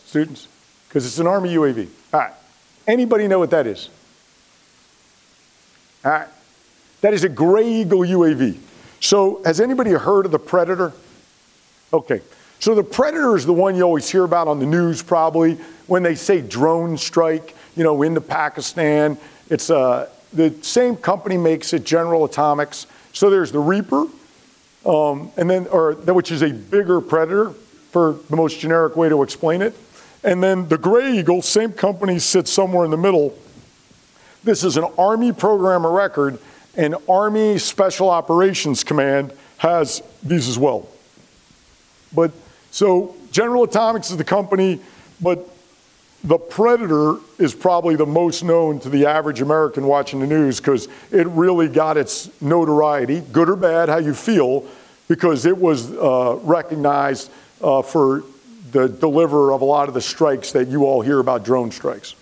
students? 0.06 0.48
Because 0.88 1.06
it's 1.06 1.20
an 1.20 1.28
Army 1.28 1.54
UAV. 1.56 1.90
All 2.14 2.20
right. 2.22 2.34
Anybody 2.88 3.28
know 3.28 3.40
what 3.40 3.52
that 3.52 3.68
is? 3.68 3.90
All 6.06 6.12
right. 6.12 6.28
That 7.02 7.14
is 7.14 7.24
a 7.24 7.30
Gray 7.30 7.68
Eagle 7.68 8.00
UAV. 8.00 8.58
So 9.02 9.42
has 9.44 9.60
anybody 9.60 9.92
heard 9.92 10.26
of 10.26 10.32
the 10.32 10.40
Predator? 10.40 10.94
Okay. 11.92 12.22
So 12.60 12.76
the 12.76 12.84
Predator 12.84 13.36
is 13.36 13.46
the 13.46 13.54
one 13.54 13.76
you 13.76 13.82
always 13.82 14.10
hear 14.10 14.24
about 14.24 14.48
on 14.48 14.60
the 14.60 14.66
news 14.66 15.02
probably 15.02 15.56
when 15.88 16.04
they 16.04 16.16
say 16.16 16.42
drone 16.42 16.98
strike, 16.98 17.56
you 17.76 17.84
know, 17.84 18.02
into 18.04 18.22
Pakistan. 18.22 19.18
It's 19.50 19.70
uh, 19.70 20.10
the 20.34 20.54
same 20.62 20.96
company 20.96 21.38
makes 21.38 21.74
it, 21.74 21.86
General 21.86 22.26
Atomics. 22.26 22.88
So 23.14 23.30
there's 23.30 23.52
the 23.52 23.60
Reaper, 23.60 24.06
um, 24.86 25.32
and 25.38 25.50
then, 25.50 25.68
or 25.68 25.94
which 25.94 26.32
is 26.32 26.42
a 26.42 26.52
bigger 26.52 27.02
Predator 27.02 27.52
for 27.92 28.14
the 28.30 28.36
most 28.36 28.60
generic 28.60 28.96
way 28.96 29.10
to 29.10 29.24
explain 29.24 29.62
it. 29.62 29.76
And 30.24 30.42
then 30.42 30.68
the 30.68 30.78
Gray 30.78 31.18
Eagle, 31.18 31.42
same 31.42 31.74
company 31.74 32.20
sits 32.20 32.52
somewhere 32.52 32.86
in 32.86 32.92
the 32.92 32.98
middle. 32.98 33.38
This 34.44 34.64
is 34.64 34.78
an 34.78 34.86
Army 34.98 35.32
program 35.32 35.86
of 35.86 35.92
record, 35.92 36.40
and 36.76 36.96
Army 37.10 37.58
Special 37.58 38.10
Operations 38.10 38.84
Command 38.84 39.34
has 39.58 40.02
these 40.24 40.48
as 40.48 40.58
well. 40.58 40.88
But 42.14 42.32
so 42.72 43.16
General 43.32 43.64
Atomics 43.64 44.12
is 44.12 44.18
the 44.18 44.24
company, 44.24 44.80
but 45.20 45.48
the 46.24 46.38
Predator 46.38 47.16
is 47.40 47.56
probably 47.56 47.96
the 47.96 48.06
most 48.06 48.44
known 48.44 48.80
to 48.82 48.90
the 48.90 49.08
average 49.08 49.42
American 49.42 49.88
watching 49.88 50.20
the 50.20 50.28
news 50.28 50.60
because 50.60 50.88
it 51.12 51.26
really 51.28 51.68
got 51.68 51.98
its 51.98 52.30
notoriety, 52.42 53.22
good 53.32 53.50
or 53.50 53.56
bad, 53.56 53.90
how 53.90 53.98
you 53.98 54.14
feel, 54.14 54.66
because 55.08 55.46
it 55.46 55.58
was 55.58 55.92
uh, 55.92 56.38
recognized 56.44 57.32
uh, 57.62 57.82
for 57.82 58.24
the 58.72 58.88
deliverer 58.88 59.52
of 59.52 59.62
a 59.62 59.66
lot 59.66 59.88
of 59.88 59.94
the 59.94 60.02
strikes 60.02 60.52
that 60.52 60.68
you 60.68 60.86
all 60.86 61.02
hear 61.02 61.20
about 61.20 61.44
drone 61.44 61.72
strikes. 61.72 62.16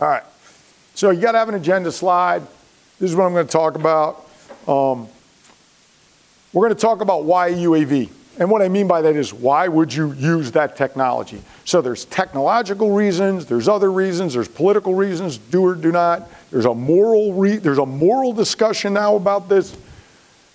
All 0.00 0.06
right. 0.06 0.22
So 0.94 1.10
you 1.10 1.20
got 1.20 1.32
to 1.32 1.38
have 1.38 1.48
an 1.48 1.56
agenda 1.56 1.90
slide. 1.90 2.42
This 3.00 3.10
is 3.10 3.16
what 3.16 3.24
I'm 3.24 3.32
going 3.32 3.46
to 3.46 3.52
talk 3.52 3.74
about. 3.74 4.28
Um, 4.68 5.08
we're 6.52 6.66
going 6.66 6.74
to 6.74 6.80
talk 6.80 7.00
about 7.00 7.24
why 7.24 7.50
UAV. 7.50 8.10
And 8.38 8.50
what 8.50 8.62
I 8.62 8.68
mean 8.68 8.86
by 8.86 9.02
that 9.02 9.16
is 9.16 9.34
why 9.34 9.66
would 9.66 9.92
you 9.92 10.12
use 10.12 10.52
that 10.52 10.76
technology? 10.76 11.42
So 11.64 11.80
there's 11.80 12.04
technological 12.04 12.92
reasons, 12.92 13.46
there's 13.46 13.68
other 13.68 13.90
reasons, 13.90 14.34
there's 14.34 14.48
political 14.48 14.94
reasons, 14.94 15.38
do 15.38 15.64
or 15.64 15.74
do 15.74 15.90
not. 15.90 16.30
There's 16.50 16.64
a 16.64 16.74
moral 16.74 17.34
re- 17.34 17.56
there's 17.56 17.78
a 17.78 17.86
moral 17.86 18.32
discussion 18.32 18.94
now 18.94 19.16
about 19.16 19.48
this. 19.48 19.76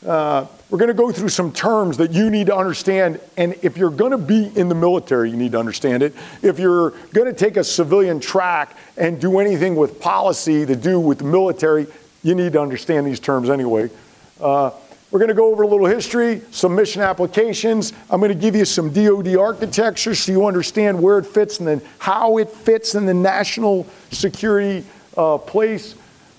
Uh, 0.06 0.48
we're 0.70 0.80
going 0.80 0.90
to 0.90 0.96
go 0.96 1.12
through 1.12 1.30
some 1.30 1.52
terms 1.52 1.98
that 1.98 2.12
you 2.12 2.30
need 2.30 2.48
to 2.48 2.56
understand. 2.56 3.20
And 3.38 3.56
if 3.62 3.78
you're 3.78 3.92
going 3.92 4.12
to 4.12 4.18
be 4.18 4.52
in 4.58 4.70
the 4.70 4.76
military, 4.76 5.30
you 5.30 5.38
need 5.38 5.52
to 5.52 5.60
understand 5.60 6.04
it. 6.04 6.16
If 6.42 6.58
you're 6.58 6.92
going 7.14 7.28
to 7.28 7.34
take 7.34 7.58
a 7.58 7.64
civilian 7.64 8.20
track 8.20 8.76
and 8.98 9.22
do 9.22 9.40
anything 9.40 9.76
with 9.76 10.00
policy 10.00 10.66
to 10.66 10.76
do 10.76 11.00
with 11.00 11.20
the 11.20 11.26
military, 11.26 11.86
you 12.24 12.34
need 12.34 12.54
to 12.54 12.62
understand 12.62 13.06
these 13.06 13.20
terms 13.20 13.50
anyway. 13.50 13.90
Uh, 14.42 14.72
we're 15.14 15.20
going 15.20 15.30
to 15.30 15.36
go 15.36 15.52
over 15.52 15.62
a 15.62 15.68
little 15.68 15.86
history, 15.86 16.42
some 16.50 16.74
mission 16.74 17.04
applications. 17.04 17.94
I'm 18.10 18.20
going 18.20 18.30
to 18.30 18.36
give 18.36 18.56
you 18.56 18.66
some 18.66 18.92
DoD 18.92 19.38
architecture 19.38 20.16
so 20.16 20.32
you 20.32 20.48
understand 20.48 21.00
where 21.00 21.20
it 21.20 21.28
fits 21.28 21.60
and 21.60 21.68
then 21.68 21.84
how 22.00 22.40
it 22.40 22.50
fits 22.50 22.96
in 22.96 23.06
the 23.06 23.14
national 23.14 23.86
security 24.10 24.84
uh, 25.16 25.38
place. 25.38 25.94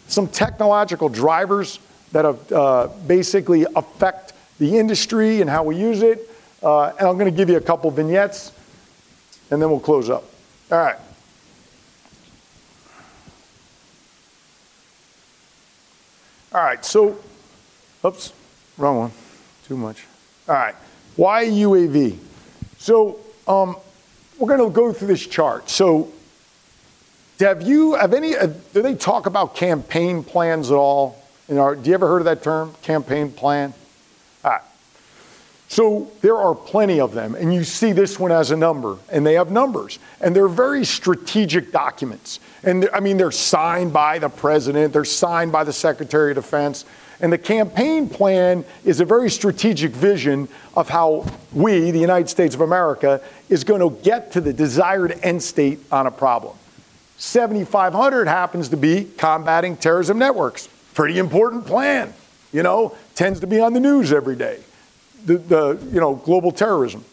Some 0.08 0.26
technological 0.26 1.08
drivers 1.08 1.78
that 2.10 2.24
uh, 2.24 2.88
basically 3.06 3.64
affect 3.76 4.32
the 4.58 4.76
industry 4.76 5.40
and 5.40 5.48
how 5.48 5.62
we 5.62 5.76
use 5.76 6.02
it. 6.02 6.28
Uh, 6.60 6.86
and 6.98 7.06
I'm 7.06 7.16
going 7.16 7.30
to 7.30 7.36
give 7.36 7.48
you 7.48 7.56
a 7.56 7.60
couple 7.60 7.92
vignettes, 7.92 8.50
and 9.52 9.62
then 9.62 9.70
we'll 9.70 9.78
close 9.78 10.10
up. 10.10 10.24
All 10.72 10.78
right. 10.78 10.96
All 16.52 16.60
right, 16.60 16.84
so, 16.84 17.16
oops. 18.04 18.32
Wrong 18.76 18.98
one. 18.98 19.10
Too 19.66 19.76
much. 19.76 20.06
All 20.48 20.54
right. 20.54 20.74
Why 21.16 21.44
UAV? 21.46 22.18
So 22.78 23.18
um, 23.46 23.76
we're 24.38 24.56
going 24.56 24.68
to 24.68 24.74
go 24.74 24.92
through 24.92 25.08
this 25.08 25.26
chart. 25.26 25.70
So 25.70 26.12
have 27.40 27.62
you, 27.62 27.94
have 27.94 28.12
any, 28.14 28.36
uh, 28.36 28.46
do 28.72 28.82
they 28.82 28.94
talk 28.94 29.26
about 29.26 29.54
campaign 29.54 30.22
plans 30.22 30.70
at 30.70 30.76
all? 30.76 31.22
In 31.48 31.58
our, 31.58 31.76
do 31.76 31.88
you 31.88 31.94
ever 31.94 32.08
heard 32.08 32.18
of 32.18 32.24
that 32.26 32.42
term, 32.42 32.74
campaign 32.82 33.30
plan? 33.30 33.74
All 34.44 34.50
right. 34.50 34.62
So 35.68 36.10
there 36.20 36.36
are 36.36 36.54
plenty 36.54 37.00
of 37.00 37.14
them, 37.14 37.34
and 37.34 37.52
you 37.52 37.64
see 37.64 37.92
this 37.92 38.20
one 38.20 38.30
as 38.30 38.50
a 38.50 38.56
number, 38.56 38.96
and 39.10 39.26
they 39.26 39.34
have 39.34 39.50
numbers, 39.50 39.98
and 40.20 40.36
they're 40.36 40.46
very 40.46 40.84
strategic 40.84 41.72
documents. 41.72 42.38
And 42.62 42.88
I 42.94 43.00
mean, 43.00 43.16
they're 43.16 43.32
signed 43.32 43.92
by 43.92 44.20
the 44.20 44.28
president, 44.28 44.92
they're 44.92 45.04
signed 45.04 45.50
by 45.50 45.64
the 45.64 45.72
secretary 45.72 46.30
of 46.30 46.36
defense. 46.36 46.84
And 47.20 47.32
the 47.32 47.38
campaign 47.38 48.08
plan 48.08 48.64
is 48.84 49.00
a 49.00 49.04
very 49.04 49.30
strategic 49.30 49.92
vision 49.92 50.48
of 50.76 50.88
how 50.88 51.26
we, 51.52 51.90
the 51.90 51.98
United 51.98 52.28
States 52.28 52.54
of 52.54 52.60
America, 52.60 53.20
is 53.48 53.64
going 53.64 53.80
to 53.80 54.02
get 54.02 54.32
to 54.32 54.40
the 54.40 54.52
desired 54.52 55.18
end 55.22 55.42
state 55.42 55.80
on 55.92 56.06
a 56.06 56.10
problem. 56.10 56.56
7500 57.16 58.26
happens 58.26 58.68
to 58.70 58.76
be 58.76 59.04
combating 59.16 59.76
terrorism 59.76 60.18
networks. 60.18 60.68
Pretty 60.94 61.18
important 61.18 61.66
plan, 61.66 62.12
you 62.52 62.62
know, 62.62 62.96
tends 63.14 63.40
to 63.40 63.46
be 63.46 63.60
on 63.60 63.72
the 63.72 63.80
news 63.80 64.12
every 64.12 64.36
day. 64.36 64.60
The, 65.24 65.38
the 65.38 65.78
you 65.92 66.00
know, 66.00 66.16
global 66.16 66.52
terrorism. 66.52 67.04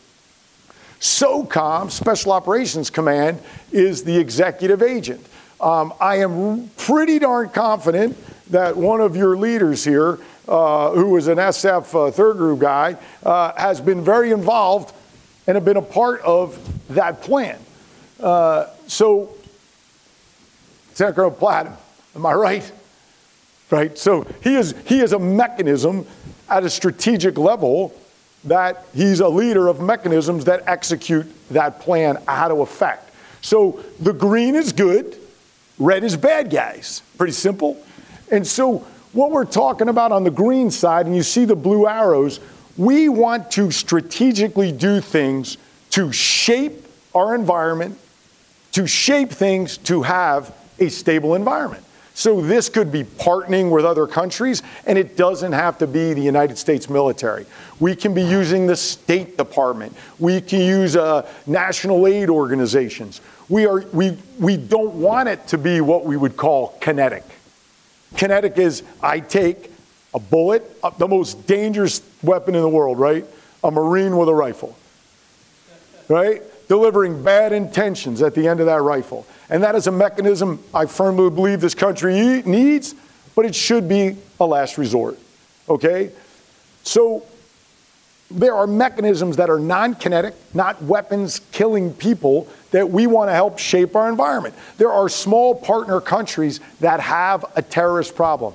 SOCOM, 0.99 1.89
Special 1.89 2.31
Operations 2.31 2.89
Command, 2.89 3.39
is 3.71 4.03
the 4.03 4.17
executive 4.17 4.83
agent. 4.83 5.25
Um, 5.59 5.93
I 5.99 6.17
am 6.17 6.69
pretty 6.77 7.19
darn 7.19 7.49
confident 7.49 8.17
that 8.51 8.77
one 8.77 9.01
of 9.01 9.15
your 9.15 9.35
leaders 9.35 9.83
here, 9.83 10.19
uh, 10.47 10.91
was 10.95 11.27
an 11.27 11.37
SF 11.37 12.07
uh, 12.07 12.11
third 12.11 12.37
group 12.37 12.59
guy, 12.59 12.97
uh, 13.23 13.53
has 13.55 13.81
been 13.81 14.03
very 14.03 14.31
involved 14.31 14.93
and 15.47 15.55
have 15.55 15.65
been 15.65 15.77
a 15.77 15.81
part 15.81 16.21
of 16.21 16.57
that 16.93 17.21
plan. 17.21 17.59
Uh, 18.19 18.67
so, 18.87 19.35
Platt, 20.95 21.67
am 22.15 22.25
I 22.25 22.33
right? 22.33 22.71
Right. 23.71 23.97
So 23.97 24.27
he 24.43 24.55
is 24.55 24.75
he 24.85 24.99
is 24.99 25.13
a 25.13 25.19
mechanism 25.19 26.05
at 26.49 26.65
a 26.65 26.69
strategic 26.69 27.37
level 27.37 27.93
that 28.43 28.85
he's 28.93 29.21
a 29.21 29.29
leader 29.29 29.69
of 29.69 29.79
mechanisms 29.79 30.43
that 30.45 30.63
execute 30.67 31.25
that 31.49 31.79
plan 31.79 32.17
how 32.27 32.49
to 32.49 32.55
effect. 32.55 33.09
So 33.41 33.83
the 33.99 34.11
green 34.11 34.55
is 34.55 34.73
good, 34.73 35.17
red 35.79 36.03
is 36.03 36.17
bad 36.17 36.49
guys. 36.49 37.01
Pretty 37.17 37.33
simple. 37.33 37.81
And 38.32 38.48
so, 38.48 38.80
what 39.12 39.30
we're 39.30 39.46
talking 39.46 39.89
about 39.89 40.13
on 40.13 40.24
the 40.24 40.32
green 40.32 40.72
side, 40.72 41.06
and 41.06 41.15
you 41.15 41.22
see 41.22 41.44
the 41.44 41.56
blue 41.56 41.86
arrows, 41.86 42.39
we 42.78 43.10
want 43.10 43.52
to 43.52 43.70
strategically 43.70 44.72
do 44.72 45.02
things 45.02 45.58
to 45.91 46.13
shape 46.13 46.86
our 47.13 47.36
environment, 47.36 48.00
to 48.72 48.88
shape 48.88 49.30
things 49.30 49.78
to 49.78 50.04
have 50.04 50.56
a 50.80 50.88
stable 50.89 51.36
environment. 51.36 51.84
So, 52.13 52.39
this 52.39 52.70
could 52.70 52.91
be 52.91 53.04
partnering 53.04 53.70
with 53.70 53.86
other 53.86 54.08
countries, 54.08 54.63
and 54.86 54.98
it 54.98 55.17
doesn't 55.17 55.52
have 55.52 55.78
to 55.80 55.88
be 55.88 56.13
the 56.13 56.22
United 56.22 56.58
States 56.58 56.89
military. 56.89 57.46
We 57.82 57.96
can 57.96 58.13
be 58.13 58.22
using 58.22 58.65
the 58.65 58.78
State 58.78 59.38
Department, 59.38 59.94
we 60.20 60.39
can 60.39 60.62
use 60.62 60.96
uh, 60.96 61.30
national 61.46 62.08
aid 62.08 62.30
organizations. 62.30 63.20
We, 63.50 63.65
are, 63.65 63.82
we, 63.91 64.17
we 64.39 64.56
don't 64.56 64.94
want 64.94 65.28
it 65.28 65.48
to 65.48 65.58
be 65.58 65.82
what 65.82 66.06
we 66.06 66.15
would 66.15 66.38
call 66.38 66.78
kinetic. 66.80 67.26
Kinetic 68.15 68.58
is 68.58 68.84
I 69.02 69.19
take 69.19 69.71
a 70.13 70.19
bullet, 70.19 70.63
uh, 70.84 70.89
the 70.91 71.08
most 71.08 71.47
dangerous 71.47 72.02
weapon 72.21 72.56
in 72.56 72.62
the 72.62 72.69
world, 72.69 73.00
right? 73.00 73.26
A 73.63 73.71
Marine 73.71 74.17
with 74.17 74.30
a 74.30 74.34
rifle, 74.34 74.78
right? 76.08 76.41
Delivering 76.67 77.24
bad 77.24 77.54
intentions 77.54 78.21
at 78.21 78.36
the 78.36 78.47
end 78.47 78.60
of 78.60 78.65
that 78.65 78.82
rifle. 78.82 79.26
And 79.50 79.63
that 79.63 79.76
is 79.76 79.88
a 79.88 79.91
mechanism 79.91 80.63
I 80.74 80.86
firmly 80.86 81.30
believe 81.30 81.62
this 81.62 81.76
country 81.76 82.41
needs, 82.43 82.95
but 83.36 83.45
it 83.45 83.56
should 83.56 83.88
be 83.88 84.17
a 84.39 84.45
last 84.45 84.78
resort, 84.78 85.17
okay? 85.69 86.12
So 86.84 87.24
there 88.39 88.56
are 88.56 88.67
mechanisms 88.67 89.38
that 89.38 89.50
are 89.50 89.60
non 89.60 89.96
kinetic, 89.96 90.34
not 90.54 90.82
weapons 90.84 91.41
killing 91.52 91.94
people, 91.94 92.48
that 92.72 92.89
we 92.89 93.08
want 93.08 93.30
to 93.30 93.34
help 93.34 93.60
shape 93.60 93.96
our 93.96 94.10
environment. 94.10 94.56
There 94.78 94.91
are 94.91 95.10
small 95.10 95.56
partner 95.56 96.02
countries 96.02 96.60
that 96.80 97.00
have 97.00 97.46
a 97.56 97.62
terrorist 97.62 98.15
problem. 98.15 98.54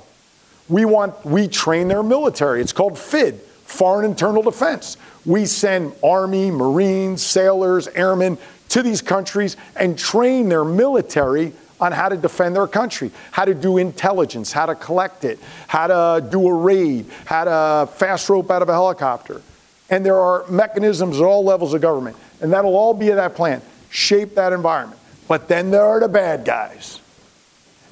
We 0.69 0.85
want, 0.85 1.25
we 1.25 1.49
train 1.49 1.89
their 1.89 2.03
military. 2.03 2.61
It's 2.61 2.73
called 2.73 2.99
FID, 2.99 3.41
Foreign 3.65 4.05
Internal 4.05 4.43
Defense. 4.43 4.97
We 5.25 5.47
send 5.47 5.93
Army, 6.03 6.51
Marines, 6.51 7.23
sailors, 7.23 7.89
airmen 7.89 8.39
to 8.71 8.83
these 8.83 9.01
countries 9.01 9.57
and 9.77 9.99
train 9.99 10.49
their 10.49 10.65
military 10.65 11.53
on 11.81 11.93
how 11.93 12.09
to 12.09 12.17
defend 12.17 12.57
their 12.57 12.67
country, 12.67 13.11
how 13.31 13.45
to 13.45 13.55
do 13.55 13.77
intelligence, 13.77 14.51
how 14.51 14.67
to 14.67 14.75
collect 14.75 15.25
it, 15.25 15.39
how 15.69 15.87
to 15.87 16.27
do 16.27 16.49
a 16.49 16.55
raid, 16.55 17.07
how 17.27 17.45
to 17.45 17.93
fast 17.93 18.29
rope 18.29 18.51
out 18.51 18.63
of 18.63 18.69
a 18.69 18.73
helicopter. 18.73 19.43
And 19.89 20.05
there 20.05 20.19
are 20.19 20.45
mechanisms 20.49 21.21
at 21.21 21.25
all 21.25 21.45
levels 21.45 21.73
of 21.75 21.81
government, 21.81 22.17
and 22.41 22.53
that'll 22.53 22.77
all 22.77 22.95
be 22.95 23.11
in 23.11 23.17
that 23.17 23.35
plan. 23.35 23.63
shape 23.91 24.35
that 24.35 24.53
environment. 24.53 25.01
But 25.29 25.49
then 25.49 25.71
there 25.71 25.85
are 25.85 26.01
the 26.01 26.09
bad 26.09 26.45
guys. 26.45 27.01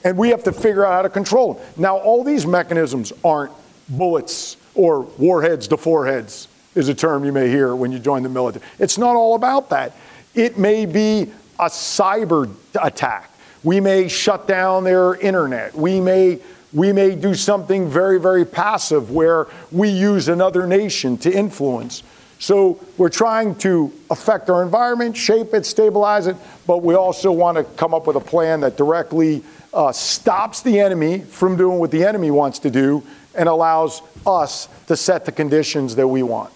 And 0.04 0.18
we 0.18 0.28
have 0.30 0.44
to 0.44 0.52
figure 0.52 0.84
out 0.84 0.92
how 0.92 1.02
to 1.02 1.08
control 1.08 1.54
them. 1.54 1.64
Now, 1.76 1.96
all 1.96 2.22
these 2.22 2.46
mechanisms 2.46 3.12
aren't 3.24 3.52
bullets 3.88 4.56
or 4.74 5.00
warheads 5.18 5.68
to 5.68 5.76
foreheads, 5.76 6.48
is 6.74 6.88
a 6.88 6.94
term 6.94 7.24
you 7.24 7.32
may 7.32 7.48
hear 7.48 7.74
when 7.74 7.92
you 7.92 7.98
join 7.98 8.22
the 8.22 8.28
military. 8.28 8.64
It's 8.78 8.98
not 8.98 9.16
all 9.16 9.34
about 9.34 9.70
that. 9.70 9.92
It 10.34 10.58
may 10.58 10.84
be 10.84 11.32
a 11.58 11.66
cyber 11.66 12.52
attack. 12.82 13.30
We 13.62 13.80
may 13.80 14.08
shut 14.08 14.46
down 14.46 14.84
their 14.84 15.14
internet. 15.14 15.74
We 15.74 16.00
may, 16.00 16.40
we 16.74 16.92
may 16.92 17.14
do 17.14 17.34
something 17.34 17.88
very, 17.88 18.18
very 18.18 18.44
passive 18.44 19.12
where 19.12 19.46
we 19.70 19.88
use 19.88 20.28
another 20.28 20.66
nation 20.66 21.16
to 21.18 21.32
influence. 21.32 22.02
So 22.40 22.80
we're 22.98 23.08
trying 23.08 23.54
to 23.56 23.92
affect 24.10 24.50
our 24.50 24.62
environment, 24.62 25.16
shape 25.16 25.54
it, 25.54 25.64
stabilize 25.64 26.26
it, 26.26 26.36
but 26.66 26.82
we 26.82 26.94
also 26.94 27.30
want 27.30 27.56
to 27.56 27.64
come 27.64 27.94
up 27.94 28.06
with 28.06 28.16
a 28.16 28.20
plan 28.20 28.60
that 28.60 28.76
directly 28.76 29.44
uh, 29.72 29.92
stops 29.92 30.62
the 30.62 30.80
enemy 30.80 31.20
from 31.20 31.56
doing 31.56 31.78
what 31.78 31.92
the 31.92 32.04
enemy 32.04 32.30
wants 32.30 32.58
to 32.58 32.70
do 32.70 33.04
and 33.36 33.48
allows 33.48 34.02
us 34.26 34.68
to 34.88 34.96
set 34.96 35.24
the 35.24 35.32
conditions 35.32 35.94
that 35.94 36.06
we 36.06 36.22
want. 36.22 36.52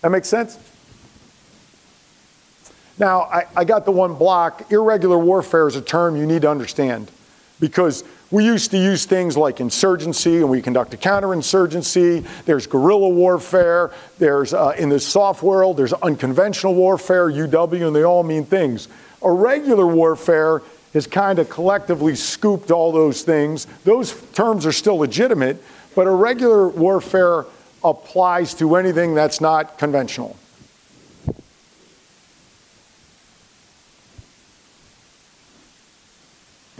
That 0.00 0.10
makes 0.10 0.28
sense? 0.28 0.58
Now, 2.98 3.22
I, 3.22 3.46
I 3.54 3.64
got 3.64 3.84
the 3.84 3.92
one 3.92 4.14
block. 4.14 4.72
Irregular 4.72 5.18
warfare 5.18 5.68
is 5.68 5.76
a 5.76 5.82
term 5.82 6.16
you 6.16 6.26
need 6.26 6.42
to 6.42 6.50
understand 6.50 7.10
because 7.60 8.04
we 8.30 8.44
used 8.44 8.70
to 8.72 8.78
use 8.78 9.06
things 9.06 9.36
like 9.36 9.58
insurgency 9.58 10.38
and 10.38 10.50
we 10.50 10.60
conduct 10.60 10.92
a 10.92 10.98
counterinsurgency. 10.98 12.26
There's 12.44 12.66
guerrilla 12.66 13.08
warfare. 13.08 13.90
There's, 14.18 14.52
uh, 14.52 14.74
in 14.76 14.90
the 14.90 15.00
soft 15.00 15.42
world, 15.42 15.78
there's 15.78 15.94
unconventional 15.94 16.74
warfare, 16.74 17.30
UW, 17.30 17.86
and 17.86 17.96
they 17.96 18.02
all 18.02 18.22
mean 18.22 18.44
things. 18.44 18.88
Irregular 19.22 19.86
warfare 19.86 20.62
has 20.92 21.06
kind 21.06 21.38
of 21.38 21.48
collectively 21.48 22.14
scooped 22.14 22.70
all 22.70 22.92
those 22.92 23.22
things. 23.22 23.66
Those 23.84 24.20
terms 24.32 24.66
are 24.66 24.72
still 24.72 24.96
legitimate, 24.96 25.62
but 25.94 26.06
irregular 26.06 26.68
warfare 26.68 27.46
applies 27.82 28.52
to 28.54 28.76
anything 28.76 29.14
that's 29.14 29.40
not 29.40 29.78
conventional. 29.78 30.36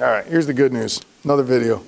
All 0.01 0.05
right, 0.05 0.25
here's 0.27 0.47
the 0.47 0.55
good 0.55 0.73
news. 0.73 1.01
Another 1.25 1.43
video. 1.43 1.83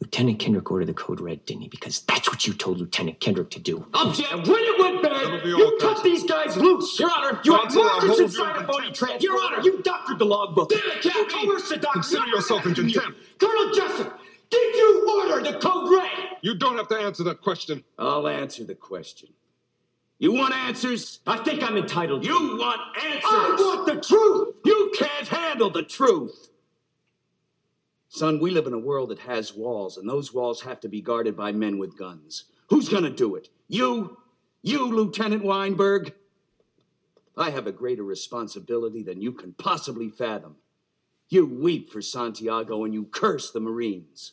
Lieutenant 0.00 0.38
Kendrick 0.38 0.70
ordered 0.70 0.88
the 0.88 0.94
code 0.94 1.18
red, 1.18 1.46
didn't 1.46 1.62
he? 1.62 1.68
Because 1.68 2.00
that's 2.02 2.28
what 2.28 2.46
you 2.46 2.52
told 2.52 2.78
Lieutenant 2.78 3.20
Kendrick 3.20 3.48
to 3.50 3.58
do. 3.58 3.86
Object! 3.94 4.30
When 4.32 4.44
it 4.48 4.78
went 4.78 5.02
bad, 5.02 5.46
you 5.46 5.78
cut 5.80 6.04
these 6.04 6.24
guys 6.24 6.58
loose! 6.58 6.98
Your 7.00 7.10
Honor, 7.10 7.40
you 7.42 7.54
had 7.54 7.74
markers 7.74 8.20
inside 8.20 8.56
a 8.62 8.66
phony 8.66 8.92
transfer! 8.92 9.18
Your 9.20 9.42
Honor, 9.42 9.62
you 9.62 9.80
doctored 9.82 10.18
the 10.18 10.26
logbook! 10.26 10.68
Damn 10.68 10.80
it, 10.80 11.02
Captain! 11.02 11.40
You 11.40 11.48
coerced 11.48 11.70
the 11.70 11.76
doctor! 11.78 12.00
Consider 12.00 12.26
yourself 12.26 12.66
in 12.66 12.74
contempt! 12.74 13.18
Colonel 13.38 13.72
Jessup, 13.74 14.20
did 14.50 14.74
you 14.74 15.24
order 15.26 15.50
the 15.52 15.58
code 15.58 15.90
red? 15.90 16.36
You 16.42 16.54
don't 16.54 16.76
have 16.76 16.88
to 16.88 16.96
answer 16.96 17.24
that 17.24 17.40
question. 17.40 17.82
I'll 17.98 18.28
answer 18.28 18.64
the 18.64 18.74
question. 18.74 19.30
You 20.18 20.32
want 20.32 20.54
answers? 20.54 21.20
I 21.26 21.36
think 21.38 21.62
I'm 21.62 21.76
entitled. 21.76 22.24
You 22.24 22.56
want 22.56 22.80
answers? 22.96 23.22
I 23.24 23.56
want 23.58 23.86
the 23.86 24.00
truth! 24.00 24.56
You 24.64 24.92
can't 24.96 25.28
handle 25.28 25.68
the 25.70 25.82
truth! 25.82 26.48
Son, 28.08 28.40
we 28.40 28.50
live 28.50 28.66
in 28.66 28.72
a 28.72 28.78
world 28.78 29.10
that 29.10 29.18
has 29.20 29.54
walls, 29.54 29.98
and 29.98 30.08
those 30.08 30.32
walls 30.32 30.62
have 30.62 30.80
to 30.80 30.88
be 30.88 31.02
guarded 31.02 31.36
by 31.36 31.52
men 31.52 31.78
with 31.78 31.98
guns. 31.98 32.44
Who's 32.68 32.88
gonna 32.88 33.10
do 33.10 33.34
it? 33.34 33.50
You? 33.68 34.16
You, 34.62 34.86
Lieutenant 34.86 35.44
Weinberg? 35.44 36.14
I 37.36 37.50
have 37.50 37.66
a 37.66 37.72
greater 37.72 38.02
responsibility 38.02 39.02
than 39.02 39.20
you 39.20 39.32
can 39.32 39.52
possibly 39.52 40.08
fathom. 40.08 40.56
You 41.28 41.44
weep 41.44 41.92
for 41.92 42.00
Santiago 42.00 42.84
and 42.84 42.94
you 42.94 43.04
curse 43.04 43.50
the 43.50 43.60
Marines. 43.60 44.32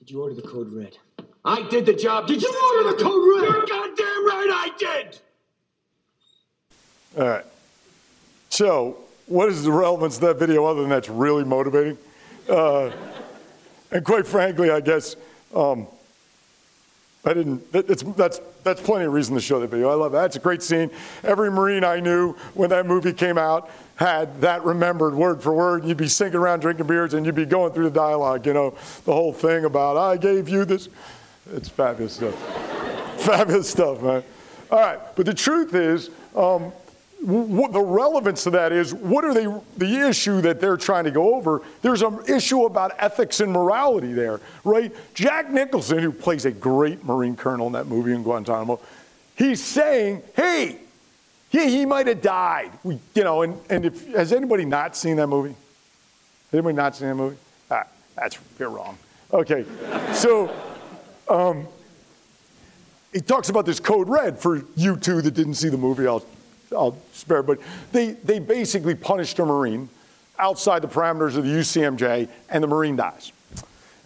Did 0.00 0.10
you 0.10 0.22
order 0.22 0.34
the 0.34 0.42
code 0.42 0.72
red? 0.72 0.96
I 1.44 1.68
did 1.68 1.84
the 1.84 1.92
job. 1.92 2.26
Did 2.26 2.42
you 2.42 2.76
order 2.76 2.96
the 2.96 3.02
code 3.02 3.42
red? 3.42 3.50
You're 3.50 3.66
goddamn 3.66 4.26
right 4.26 4.48
I 4.50 4.70
did! 4.78 5.18
All 7.18 7.28
right. 7.28 7.44
So, 8.48 8.96
what 9.26 9.50
is 9.50 9.62
the 9.62 9.72
relevance 9.72 10.16
of 10.16 10.22
that 10.22 10.38
video 10.38 10.64
other 10.64 10.80
than 10.80 10.88
that's 10.88 11.10
really 11.10 11.44
motivating? 11.44 11.98
Uh, 12.48 12.90
and 13.92 14.04
quite 14.04 14.26
frankly, 14.26 14.70
I 14.70 14.80
guess 14.80 15.16
um, 15.54 15.86
I 17.24 17.34
didn't. 17.34 17.70
That, 17.72 17.86
that's 18.16 18.40
that's 18.62 18.80
plenty 18.80 19.04
of 19.04 19.12
reason 19.12 19.34
to 19.34 19.40
show 19.40 19.60
that 19.60 19.68
video. 19.68 19.90
I 19.90 19.94
love 19.94 20.12
that. 20.12 20.26
It's 20.26 20.36
a 20.36 20.40
great 20.40 20.62
scene. 20.62 20.90
Every 21.22 21.50
Marine 21.50 21.84
I 21.84 22.00
knew 22.00 22.32
when 22.54 22.70
that 22.70 22.86
movie 22.86 23.12
came 23.12 23.36
out 23.36 23.70
had 23.96 24.40
that 24.40 24.64
remembered 24.64 25.14
word 25.14 25.42
for 25.42 25.52
word. 25.52 25.84
You'd 25.84 25.98
be 25.98 26.08
singing 26.08 26.36
around 26.36 26.60
drinking 26.60 26.86
beers 26.86 27.12
and 27.12 27.26
you'd 27.26 27.34
be 27.34 27.44
going 27.44 27.72
through 27.72 27.84
the 27.84 27.90
dialogue. 27.90 28.46
You 28.46 28.54
know, 28.54 28.70
the 29.04 29.12
whole 29.12 29.34
thing 29.34 29.66
about 29.66 29.98
I 29.98 30.16
gave 30.16 30.48
you 30.48 30.64
this. 30.64 30.88
It's 31.52 31.68
fabulous 31.68 32.14
stuff. 32.14 32.34
fabulous 33.20 33.68
stuff, 33.68 34.00
man. 34.00 34.22
All 34.70 34.80
right, 34.80 34.98
but 35.16 35.26
the 35.26 35.34
truth 35.34 35.74
is. 35.74 36.10
Um, 36.34 36.72
what 37.22 37.72
the 37.72 37.80
relevance 37.80 38.46
of 38.46 38.54
that 38.54 38.72
is 38.72 38.94
what 38.94 39.24
are 39.24 39.34
they 39.34 39.46
the 39.76 40.08
issue 40.08 40.40
that 40.40 40.60
they're 40.60 40.76
trying 40.76 41.04
to 41.04 41.10
go 41.10 41.34
over? 41.34 41.62
There's 41.82 42.02
an 42.02 42.20
issue 42.26 42.64
about 42.64 42.92
ethics 42.98 43.40
and 43.40 43.52
morality 43.52 44.12
there 44.12 44.40
right? 44.64 44.94
Jack 45.14 45.50
nicholson 45.50 45.98
who 45.98 46.12
plays 46.12 46.46
a 46.46 46.50
great 46.50 47.04
marine 47.04 47.36
colonel 47.36 47.66
in 47.66 47.74
that 47.74 47.86
movie 47.86 48.12
in 48.12 48.22
guantanamo 48.22 48.80
he's 49.36 49.62
saying 49.62 50.22
hey 50.34 50.78
he 51.50 51.84
might 51.84 52.06
have 52.06 52.22
died. 52.22 52.70
We, 52.84 52.98
you 53.14 53.24
know 53.24 53.42
and, 53.42 53.58
and 53.68 53.84
if 53.84 54.06
has 54.14 54.32
anybody 54.32 54.64
not 54.64 54.96
seen 54.96 55.16
that 55.16 55.26
movie? 55.26 55.54
Anybody 56.52 56.74
not 56.74 56.96
seen 56.96 57.08
that 57.08 57.14
movie? 57.16 57.36
Ah, 57.70 57.84
that's 58.16 58.38
you're 58.58 58.70
wrong. 58.70 58.96
Okay 59.32 59.66
so 60.14 60.50
um, 61.28 61.66
he 63.12 63.20
talks 63.20 63.50
about 63.50 63.66
this 63.66 63.78
code 63.78 64.08
red 64.08 64.38
for 64.38 64.62
you 64.74 64.96
two 64.96 65.20
that 65.20 65.32
didn't 65.32 65.54
see 65.54 65.68
the 65.68 65.76
movie. 65.76 66.06
I'll 66.06 66.24
I'll 66.72 66.96
spare, 67.12 67.42
but 67.42 67.58
they, 67.92 68.12
they 68.12 68.38
basically 68.38 68.94
punished 68.94 69.38
a 69.38 69.44
Marine 69.44 69.88
outside 70.38 70.82
the 70.82 70.88
parameters 70.88 71.36
of 71.36 71.44
the 71.44 71.50
UCMJ, 71.50 72.28
and 72.48 72.64
the 72.64 72.68
Marine 72.68 72.96
dies. 72.96 73.32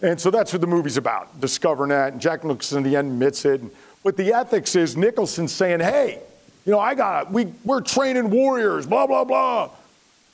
And 0.01 0.19
so 0.19 0.29
that's 0.29 0.51
what 0.51 0.61
the 0.61 0.67
movie's 0.67 0.97
about, 0.97 1.39
discovering 1.39 1.89
that. 1.89 2.13
And 2.13 2.21
Jack 2.21 2.43
Nicholson 2.43 2.79
in 2.79 2.83
the 2.83 2.95
end 2.97 3.11
admits 3.13 3.45
it. 3.45 3.61
But 4.03 4.17
the 4.17 4.33
ethics 4.33 4.75
is 4.75 4.97
Nicholson 4.97 5.47
saying, 5.47 5.79
hey, 5.79 6.19
you 6.65 6.71
know, 6.71 6.79
I 6.79 6.95
got, 6.95 7.31
we, 7.31 7.45
we're 7.63 7.81
training 7.81 8.29
warriors, 8.29 8.85
blah, 8.85 9.07
blah, 9.07 9.23
blah. 9.23 9.69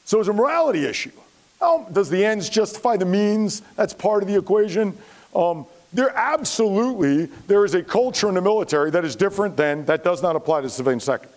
So 0.06 0.20
it's 0.20 0.30
a 0.30 0.34
morality 0.34 0.86
issue. 0.86 1.12
Well, 1.60 1.88
does 1.92 2.10
the 2.10 2.26
ends 2.26 2.50
justify 2.50 2.98
the 2.98 3.06
means? 3.06 3.62
That's 3.76 3.94
part 3.94 4.24
of 4.24 4.30
the 4.30 4.36
equation. 4.36 4.98
Um, 5.36 5.66
there 5.94 6.10
absolutely, 6.18 7.26
there 7.48 7.64
is 7.66 7.76
a 7.76 7.84
culture 7.84 8.30
in 8.30 8.36
the 8.36 8.42
military 8.42 8.90
that 8.92 9.06
is 9.06 9.16
different 9.16 9.58
than, 9.58 9.86
that 9.86 10.04
does 10.04 10.24
not 10.24 10.36
apply 10.36 10.62
to 10.62 10.68
the 10.68 10.70
civilian 10.70 11.00
sector. 11.00 11.30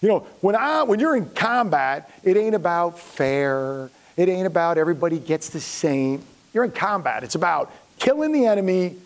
You 0.00 0.08
know, 0.08 0.20
when, 0.40 0.54
I, 0.54 0.82
when 0.82 1.00
you're 1.00 1.16
in 1.16 1.30
combat, 1.30 2.10
it 2.22 2.36
ain't 2.36 2.54
about 2.54 2.98
fair. 2.98 3.90
It 4.16 4.28
ain't 4.28 4.46
about 4.46 4.78
everybody 4.78 5.18
gets 5.18 5.48
the 5.48 5.60
same. 5.60 6.22
You're 6.52 6.64
in 6.64 6.72
combat. 6.72 7.24
It's 7.24 7.34
about 7.34 7.72
killing 7.98 8.32
the 8.32 8.46
enemy 8.46 8.96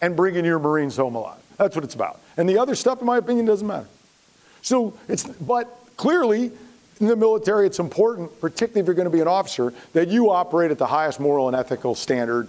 and 0.00 0.16
bringing 0.16 0.44
your 0.44 0.58
Marines 0.58 0.96
home 0.96 1.14
alive. 1.14 1.38
That's 1.56 1.76
what 1.76 1.84
it's 1.84 1.94
about. 1.94 2.20
And 2.36 2.48
the 2.48 2.58
other 2.58 2.74
stuff, 2.74 3.00
in 3.00 3.06
my 3.06 3.18
opinion, 3.18 3.46
doesn't 3.46 3.66
matter. 3.66 3.88
So 4.62 4.98
it's, 5.08 5.24
but 5.24 5.68
clearly, 5.96 6.50
in 7.00 7.06
the 7.08 7.16
military, 7.16 7.66
it's 7.66 7.78
important, 7.78 8.40
particularly 8.40 8.80
if 8.80 8.86
you're 8.86 8.94
going 8.94 9.10
to 9.10 9.10
be 9.10 9.20
an 9.20 9.28
officer, 9.28 9.72
that 9.92 10.08
you 10.08 10.30
operate 10.30 10.70
at 10.70 10.78
the 10.78 10.86
highest 10.86 11.20
moral 11.20 11.48
and 11.48 11.56
ethical 11.56 11.94
standard. 11.94 12.48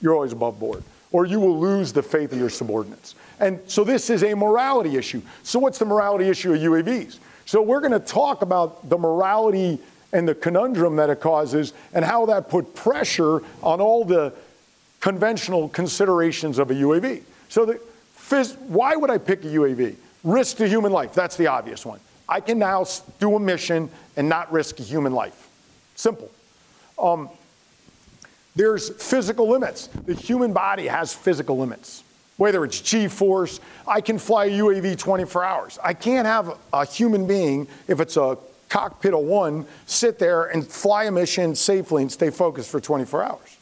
You're 0.00 0.14
always 0.14 0.32
above 0.32 0.60
board, 0.60 0.84
or 1.10 1.26
you 1.26 1.40
will 1.40 1.58
lose 1.58 1.92
the 1.92 2.02
faith 2.02 2.32
of 2.32 2.38
your 2.38 2.50
subordinates. 2.50 3.16
And 3.40 3.60
so 3.66 3.84
this 3.84 4.10
is 4.10 4.22
a 4.22 4.34
morality 4.34 4.96
issue. 4.96 5.22
So, 5.42 5.58
what's 5.58 5.78
the 5.78 5.84
morality 5.84 6.28
issue 6.28 6.52
of 6.52 6.60
UAVs? 6.60 7.18
So, 7.46 7.62
we're 7.62 7.80
going 7.80 7.92
to 7.92 8.00
talk 8.00 8.42
about 8.42 8.88
the 8.88 8.98
morality 8.98 9.78
and 10.12 10.26
the 10.26 10.34
conundrum 10.34 10.96
that 10.96 11.10
it 11.10 11.20
causes 11.20 11.72
and 11.92 12.04
how 12.04 12.26
that 12.26 12.48
put 12.48 12.74
pressure 12.74 13.42
on 13.62 13.80
all 13.80 14.04
the 14.04 14.32
conventional 15.00 15.68
considerations 15.68 16.58
of 16.58 16.70
a 16.70 16.74
UAV. 16.74 17.22
So, 17.48 17.64
the, 17.64 17.80
phys- 18.18 18.58
why 18.62 18.96
would 18.96 19.10
I 19.10 19.18
pick 19.18 19.44
a 19.44 19.48
UAV? 19.48 19.96
Risk 20.24 20.56
to 20.56 20.68
human 20.68 20.92
life, 20.92 21.14
that's 21.14 21.36
the 21.36 21.46
obvious 21.46 21.86
one. 21.86 22.00
I 22.28 22.40
can 22.40 22.58
now 22.58 22.84
do 23.20 23.36
a 23.36 23.40
mission 23.40 23.88
and 24.16 24.28
not 24.28 24.52
risk 24.52 24.80
a 24.80 24.82
human 24.82 25.12
life. 25.12 25.48
Simple. 25.94 26.30
Um, 26.98 27.30
there's 28.54 28.90
physical 28.90 29.48
limits. 29.48 29.86
The 29.86 30.14
human 30.14 30.52
body 30.52 30.88
has 30.88 31.14
physical 31.14 31.56
limits. 31.56 32.02
Whether 32.38 32.64
it's 32.64 32.80
G 32.80 33.08
force, 33.08 33.60
I 33.86 34.00
can 34.00 34.18
fly 34.18 34.46
a 34.46 34.50
UAV 34.50 34.96
24 34.98 35.44
hours. 35.44 35.78
I 35.84 35.92
can't 35.92 36.26
have 36.26 36.56
a 36.72 36.86
human 36.86 37.26
being, 37.26 37.68
if 37.86 38.00
it's 38.00 38.16
a 38.16 38.38
cockpit 38.68 39.12
of 39.12 39.20
one, 39.20 39.66
sit 39.86 40.18
there 40.18 40.44
and 40.44 40.66
fly 40.66 41.04
a 41.04 41.10
mission 41.10 41.54
safely 41.54 42.02
and 42.02 42.10
stay 42.10 42.30
focused 42.30 42.70
for 42.70 42.80
24 42.80 43.24
hours. 43.24 43.58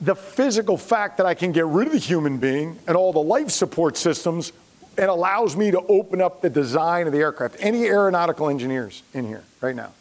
The 0.00 0.14
physical 0.14 0.76
fact 0.76 1.16
that 1.16 1.26
I 1.26 1.34
can 1.34 1.52
get 1.52 1.66
rid 1.66 1.86
of 1.86 1.92
the 1.92 1.98
human 1.98 2.38
being 2.38 2.78
and 2.86 2.96
all 2.96 3.12
the 3.12 3.22
life 3.22 3.50
support 3.50 3.96
systems 3.96 4.52
it 4.98 5.08
allows 5.08 5.56
me 5.56 5.70
to 5.70 5.80
open 5.86 6.20
up 6.20 6.42
the 6.42 6.50
design 6.50 7.06
of 7.06 7.12
the 7.12 7.20
aircraft. 7.20 7.56
Any 7.60 7.84
aeronautical 7.84 8.48
engineers 8.48 9.04
in 9.14 9.24
here 9.26 9.44
right 9.60 9.76
now? 9.76 9.92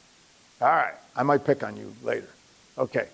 All 0.59 0.69
right, 0.69 0.95
I 1.15 1.21
might 1.21 1.45
pick 1.45 1.63
on 1.63 1.77
you 1.77 1.93
later. 2.01 2.29
Okay. 2.79 3.07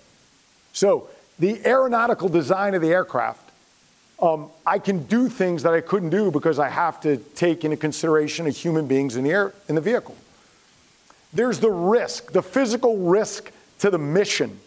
So, 0.72 1.08
the 1.38 1.64
aeronautical 1.66 2.28
design 2.28 2.74
of 2.74 2.82
the 2.82 2.90
aircraft, 2.90 3.50
um, 4.20 4.48
I 4.64 4.78
can 4.78 5.04
do 5.04 5.28
things 5.28 5.62
that 5.64 5.74
I 5.74 5.80
couldn't 5.80 6.10
do 6.10 6.30
because 6.30 6.58
I 6.58 6.68
have 6.68 7.00
to 7.00 7.16
take 7.16 7.64
into 7.64 7.76
consideration 7.76 8.46
of 8.46 8.56
human 8.56 8.86
beings 8.86 9.16
in 9.16 9.24
the 9.24 9.30
air 9.30 9.52
in 9.68 9.74
the 9.74 9.80
vehicle. 9.80 10.16
There's 11.32 11.58
the 11.58 11.70
risk, 11.70 12.32
the 12.32 12.42
physical 12.42 12.96
risk 12.98 13.50
to 13.80 13.90
the 13.90 13.98
mission, 13.98 14.58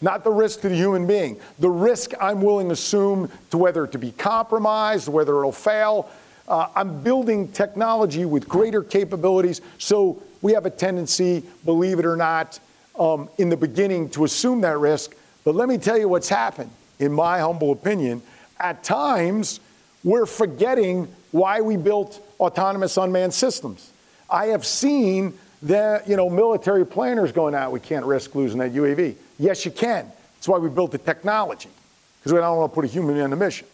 not 0.00 0.22
the 0.22 0.30
risk 0.30 0.60
to 0.60 0.68
the 0.68 0.76
human 0.76 1.06
being. 1.06 1.40
The 1.58 1.68
risk 1.68 2.12
I'm 2.20 2.40
willing 2.40 2.68
to 2.68 2.74
assume 2.74 3.30
to 3.50 3.58
whether 3.58 3.86
to 3.88 3.98
be 3.98 4.12
compromised, 4.12 5.08
whether 5.08 5.36
it'll 5.38 5.50
fail, 5.50 6.08
uh, 6.46 6.68
I'm 6.76 7.02
building 7.02 7.48
technology 7.48 8.24
with 8.24 8.48
greater 8.48 8.82
capabilities, 8.82 9.60
so 9.78 10.22
we 10.42 10.52
have 10.52 10.66
a 10.66 10.70
tendency, 10.70 11.42
believe 11.64 11.98
it 11.98 12.04
or 12.04 12.16
not, 12.16 12.60
um, 12.98 13.28
in 13.38 13.48
the 13.48 13.56
beginning 13.56 14.10
to 14.10 14.24
assume 14.24 14.60
that 14.60 14.78
risk. 14.78 15.14
But 15.44 15.54
let 15.54 15.68
me 15.68 15.78
tell 15.78 15.98
you 15.98 16.08
what's 16.08 16.28
happened, 16.28 16.70
in 16.98 17.12
my 17.12 17.38
humble 17.38 17.70
opinion. 17.70 18.22
At 18.58 18.82
times, 18.82 19.60
we're 20.02 20.26
forgetting 20.26 21.08
why 21.32 21.60
we 21.60 21.76
built 21.76 22.26
autonomous 22.40 22.96
unmanned 22.96 23.34
systems. 23.34 23.90
I 24.30 24.46
have 24.46 24.64
seen 24.64 25.38
the 25.62 26.02
you 26.06 26.16
know 26.16 26.28
military 26.28 26.86
planners 26.86 27.32
going 27.32 27.54
out. 27.54 27.72
We 27.72 27.80
can't 27.80 28.04
risk 28.04 28.34
losing 28.34 28.58
that 28.58 28.72
UAV. 28.72 29.16
Yes, 29.38 29.64
you 29.64 29.70
can. 29.70 30.10
That's 30.36 30.48
why 30.48 30.58
we 30.58 30.68
built 30.68 30.92
the 30.92 30.98
technology 30.98 31.70
because 32.18 32.32
we 32.32 32.38
don't 32.38 32.56
want 32.56 32.72
to 32.72 32.74
put 32.74 32.84
a 32.84 32.88
human 32.88 33.20
on 33.20 33.30
the 33.30 33.36
mission. 33.36 33.66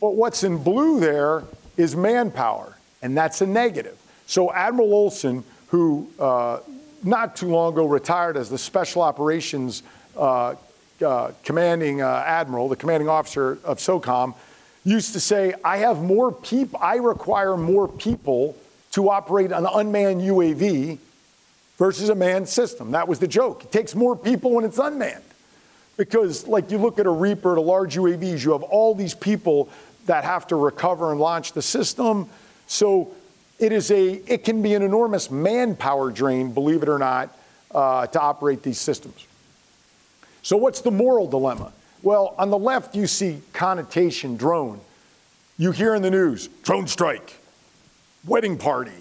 But 0.00 0.14
what's 0.14 0.44
in 0.44 0.62
blue 0.62 1.00
there 1.00 1.44
is 1.76 1.96
manpower, 1.96 2.76
and 3.02 3.16
that's 3.16 3.40
a 3.40 3.46
negative. 3.46 3.96
So 4.26 4.52
Admiral 4.52 4.92
Olson, 4.92 5.44
who 5.68 6.08
uh, 6.18 6.58
not 7.02 7.36
too 7.36 7.48
long 7.48 7.72
ago 7.72 7.86
retired 7.86 8.36
as 8.36 8.50
the 8.50 8.58
Special 8.58 9.02
Operations 9.02 9.82
uh, 10.16 10.54
uh, 11.04 11.32
Commanding 11.44 12.02
uh, 12.02 12.22
Admiral, 12.26 12.68
the 12.68 12.76
commanding 12.76 13.08
officer 13.08 13.58
of 13.64 13.78
SOCOM, 13.78 14.34
used 14.84 15.12
to 15.12 15.20
say, 15.20 15.54
I 15.64 15.78
have 15.78 16.00
more 16.02 16.32
people, 16.32 16.78
I 16.80 16.96
require 16.96 17.56
more 17.56 17.88
people 17.88 18.56
to 18.92 19.10
operate 19.10 19.52
an 19.52 19.66
unmanned 19.66 20.22
UAV 20.22 20.98
versus 21.76 22.08
a 22.08 22.14
manned 22.14 22.48
system. 22.48 22.92
That 22.92 23.08
was 23.08 23.18
the 23.18 23.28
joke. 23.28 23.64
It 23.64 23.72
takes 23.72 23.94
more 23.94 24.16
people 24.16 24.52
when 24.52 24.64
it's 24.64 24.78
unmanned. 24.78 25.22
Because, 25.96 26.46
like, 26.46 26.70
you 26.70 26.78
look 26.78 26.98
at 26.98 27.06
a 27.06 27.10
Reaper, 27.10 27.54
the 27.54 27.60
large 27.60 27.96
UAVs, 27.96 28.44
you 28.44 28.52
have 28.52 28.62
all 28.62 28.94
these 28.94 29.14
people 29.14 29.68
that 30.06 30.24
have 30.24 30.46
to 30.48 30.56
recover 30.56 31.10
and 31.10 31.20
launch 31.20 31.52
the 31.52 31.62
system. 31.62 32.28
So 32.66 33.14
it 33.58 33.72
is 33.72 33.90
a 33.90 34.12
it 34.30 34.44
can 34.44 34.62
be 34.62 34.74
an 34.74 34.82
enormous 34.82 35.30
manpower 35.30 36.10
drain, 36.10 36.52
believe 36.52 36.82
it 36.82 36.88
or 36.88 36.98
not, 36.98 37.36
uh, 37.74 38.06
to 38.06 38.20
operate 38.20 38.62
these 38.62 38.78
systems. 38.78 39.26
So 40.42 40.56
what's 40.56 40.80
the 40.80 40.90
moral 40.90 41.26
dilemma? 41.26 41.72
Well, 42.02 42.34
on 42.38 42.50
the 42.50 42.58
left 42.58 42.94
you 42.94 43.06
see 43.06 43.42
connotation 43.52 44.36
drone. 44.36 44.80
You 45.58 45.72
hear 45.72 45.94
in 45.94 46.02
the 46.02 46.10
news 46.10 46.48
drone 46.62 46.86
strike, 46.86 47.38
wedding 48.26 48.58
party, 48.58 48.92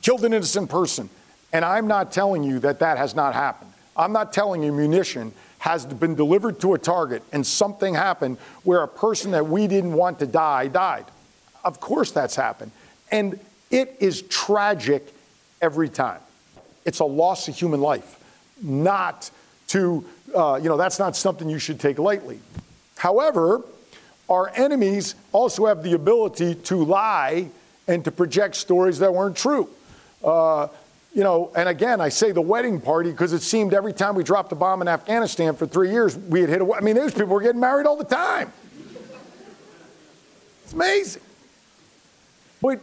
killed 0.00 0.24
an 0.24 0.32
innocent 0.32 0.70
person, 0.70 1.10
and 1.52 1.64
I'm 1.64 1.88
not 1.88 2.12
telling 2.12 2.44
you 2.44 2.60
that 2.60 2.78
that 2.78 2.98
has 2.98 3.14
not 3.14 3.34
happened. 3.34 3.72
I'm 3.96 4.12
not 4.12 4.32
telling 4.32 4.62
you 4.62 4.72
munition 4.72 5.32
has 5.58 5.86
been 5.86 6.14
delivered 6.14 6.60
to 6.60 6.74
a 6.74 6.78
target 6.78 7.22
and 7.32 7.46
something 7.46 7.94
happened 7.94 8.38
where 8.64 8.82
a 8.82 8.88
person 8.88 9.30
that 9.32 9.46
we 9.46 9.66
didn't 9.66 9.92
want 9.92 10.18
to 10.18 10.26
die 10.26 10.66
died. 10.66 11.04
Of 11.64 11.78
course, 11.78 12.10
that's 12.10 12.34
happened. 12.34 12.72
And 13.12 13.38
it 13.72 13.96
is 13.98 14.22
tragic 14.22 15.12
every 15.60 15.88
time. 15.88 16.20
It's 16.84 17.00
a 17.00 17.04
loss 17.04 17.48
of 17.48 17.56
human 17.56 17.80
life, 17.80 18.22
not 18.60 19.30
to, 19.68 20.04
uh, 20.34 20.60
you 20.62 20.68
know, 20.68 20.76
that's 20.76 20.98
not 20.98 21.16
something 21.16 21.48
you 21.48 21.58
should 21.58 21.80
take 21.80 21.98
lightly. 21.98 22.38
However, 22.96 23.62
our 24.28 24.52
enemies 24.54 25.14
also 25.32 25.66
have 25.66 25.82
the 25.82 25.94
ability 25.94 26.54
to 26.54 26.84
lie 26.84 27.48
and 27.88 28.04
to 28.04 28.12
project 28.12 28.54
stories 28.54 28.98
that 29.00 29.12
weren't 29.12 29.36
true. 29.36 29.68
Uh, 30.22 30.68
you 31.14 31.22
know, 31.22 31.50
and 31.56 31.68
again, 31.68 32.00
I 32.00 32.08
say 32.08 32.32
the 32.32 32.40
wedding 32.40 32.80
party 32.80 33.10
because 33.10 33.32
it 33.32 33.42
seemed 33.42 33.74
every 33.74 33.92
time 33.92 34.14
we 34.14 34.22
dropped 34.22 34.52
a 34.52 34.54
bomb 34.54 34.80
in 34.80 34.88
Afghanistan 34.88 35.54
for 35.54 35.66
three 35.66 35.90
years, 35.90 36.16
we 36.16 36.40
had 36.40 36.48
hit 36.48 36.62
a. 36.62 36.74
I 36.74 36.80
mean, 36.80 36.94
those 36.94 37.12
people 37.12 37.26
were 37.26 37.42
getting 37.42 37.60
married 37.60 37.86
all 37.86 37.96
the 37.96 38.04
time. 38.04 38.52
It's 40.64 40.72
amazing. 40.72 41.22
But 42.62 42.80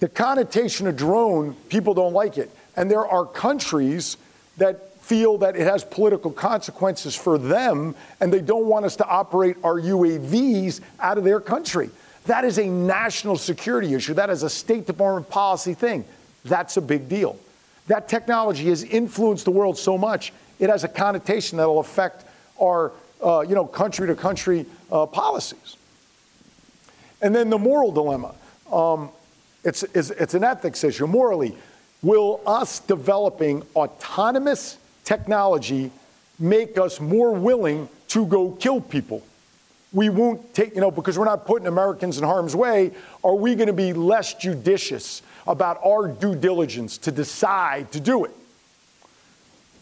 the 0.00 0.08
connotation 0.08 0.86
of 0.86 0.96
drone, 0.96 1.54
people 1.68 1.94
don't 1.94 2.12
like 2.12 2.38
it. 2.38 2.50
And 2.76 2.90
there 2.90 3.06
are 3.06 3.26
countries 3.26 4.16
that 4.58 4.94
feel 5.02 5.38
that 5.38 5.56
it 5.56 5.62
has 5.62 5.84
political 5.84 6.30
consequences 6.30 7.14
for 7.16 7.38
them 7.38 7.94
and 8.20 8.32
they 8.32 8.40
don't 8.40 8.66
want 8.66 8.84
us 8.84 8.96
to 8.96 9.06
operate 9.06 9.56
our 9.64 9.80
UAVs 9.80 10.80
out 11.00 11.18
of 11.18 11.24
their 11.24 11.40
country. 11.40 11.90
That 12.26 12.44
is 12.44 12.58
a 12.58 12.66
national 12.66 13.38
security 13.38 13.94
issue. 13.94 14.14
That 14.14 14.28
is 14.28 14.42
a 14.42 14.50
State 14.50 14.86
Department 14.86 15.30
policy 15.30 15.72
thing. 15.72 16.04
That's 16.44 16.76
a 16.76 16.82
big 16.82 17.08
deal. 17.08 17.38
That 17.86 18.08
technology 18.08 18.68
has 18.68 18.84
influenced 18.84 19.46
the 19.46 19.50
world 19.50 19.78
so 19.78 19.96
much, 19.96 20.32
it 20.58 20.68
has 20.68 20.84
a 20.84 20.88
connotation 20.88 21.56
that 21.58 21.66
will 21.66 21.78
affect 21.78 22.24
our 22.60 22.92
uh, 23.24 23.40
you 23.40 23.54
know, 23.54 23.64
country 23.64 24.06
to 24.08 24.14
country 24.14 24.66
uh, 24.92 25.06
policies. 25.06 25.76
And 27.22 27.34
then 27.34 27.48
the 27.50 27.58
moral 27.58 27.92
dilemma. 27.92 28.34
Um, 28.70 29.10
it's, 29.68 29.82
it's, 29.94 30.10
it's 30.10 30.34
an 30.34 30.44
ethics 30.44 30.82
issue. 30.82 31.06
Morally, 31.06 31.56
will 32.02 32.40
us 32.46 32.80
developing 32.80 33.62
autonomous 33.76 34.78
technology 35.04 35.90
make 36.38 36.78
us 36.78 37.00
more 37.00 37.32
willing 37.32 37.88
to 38.08 38.26
go 38.26 38.52
kill 38.52 38.80
people? 38.80 39.22
We 39.92 40.08
won't 40.08 40.54
take, 40.54 40.74
you 40.74 40.80
know, 40.80 40.90
because 40.90 41.18
we're 41.18 41.24
not 41.24 41.46
putting 41.46 41.66
Americans 41.66 42.18
in 42.18 42.24
harm's 42.24 42.54
way, 42.54 42.92
are 43.24 43.34
we 43.34 43.54
going 43.54 43.68
to 43.68 43.72
be 43.72 43.92
less 43.92 44.34
judicious 44.34 45.22
about 45.48 45.80
our 45.84 46.06
due 46.06 46.34
diligence 46.34 46.98
to 46.98 47.10
decide 47.10 47.90
to 47.92 48.00
do 48.00 48.24
it. 48.24 48.30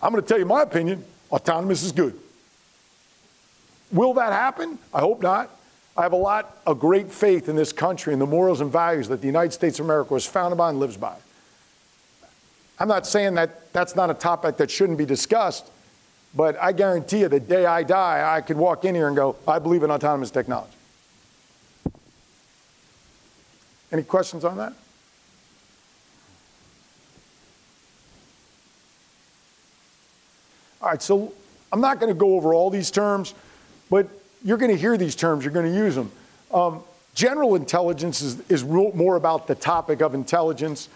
I'm 0.01 0.12
going 0.12 0.22
to 0.22 0.29
tell 0.29 0.38
you 0.38 0.46
my 0.46 0.62
opinion 0.62 1.05
autonomous 1.31 1.83
is 1.83 1.92
good. 1.92 2.16
Will 3.90 4.14
that 4.14 4.33
happen? 4.33 4.79
I 4.94 5.01
hope 5.01 5.22
not. 5.22 5.51
I 5.97 6.03
have 6.03 6.13
a 6.13 6.17
lot 6.17 6.59
of 6.67 6.79
great 6.79 7.11
faith 7.11 7.49
in 7.49 7.57
this 7.57 7.73
country 7.73 8.13
and 8.13 8.21
the 8.21 8.27
morals 8.27 8.61
and 8.61 8.71
values 8.71 9.09
that 9.09 9.23
the 9.23 9.27
United 9.27 9.53
States 9.53 9.79
of 9.79 9.87
America 9.87 10.13
was 10.13 10.27
founded 10.27 10.59
by 10.59 10.69
and 10.69 10.79
lives 10.79 10.97
by. 10.97 11.17
I'm 12.79 12.89
not 12.89 13.07
saying 13.07 13.35
that 13.35 13.73
that's 13.73 13.97
not 13.97 14.11
a 14.11 14.15
topic 14.15 14.59
that 14.59 14.71
shouldn't 14.71 14.99
be 14.99 15.07
discussed, 15.07 15.71
but 16.35 16.59
I 16.61 16.73
guarantee 16.73 17.21
you 17.21 17.29
the 17.29 17.41
day 17.41 17.65
I 17.65 17.83
die, 17.83 18.37
I 18.37 18.43
could 18.43 18.59
walk 18.59 18.85
in 18.85 18.95
here 18.95 19.07
and 19.07 19.17
go, 19.17 19.37
I 19.49 19.59
believe 19.59 19.83
in 19.83 19.91
autonomous 19.91 20.31
technology. 20.31 20.73
Any 23.91 24.03
questions 24.03 24.45
on 24.45 24.59
that? 24.59 24.75
All 30.83 30.91
right, 30.91 31.01
so 31.01 31.33
I'm 31.73 31.81
not 31.81 31.99
going 31.99 32.13
to 32.13 32.19
go 32.19 32.35
over 32.35 32.53
all 32.53 32.69
these 32.69 32.91
terms, 32.91 33.33
but 33.89 34.09
you're 34.47 34.57
going 34.57 34.71
to 34.71 34.79
hear 34.79 34.97
these 34.97 35.15
terms, 35.15 35.45
you're 35.45 35.53
going 35.53 35.71
to 35.71 35.77
use 35.77 35.95
them. 35.95 36.11
Um, 36.51 36.83
General 37.17 37.55
intelligence 37.55 38.21
is, 38.21 38.39
is 38.51 38.63
more 38.63 39.17
about 39.17 39.47
the 39.47 39.55
topic 39.55 40.03
of 40.03 40.15
intelligence. 40.15 40.91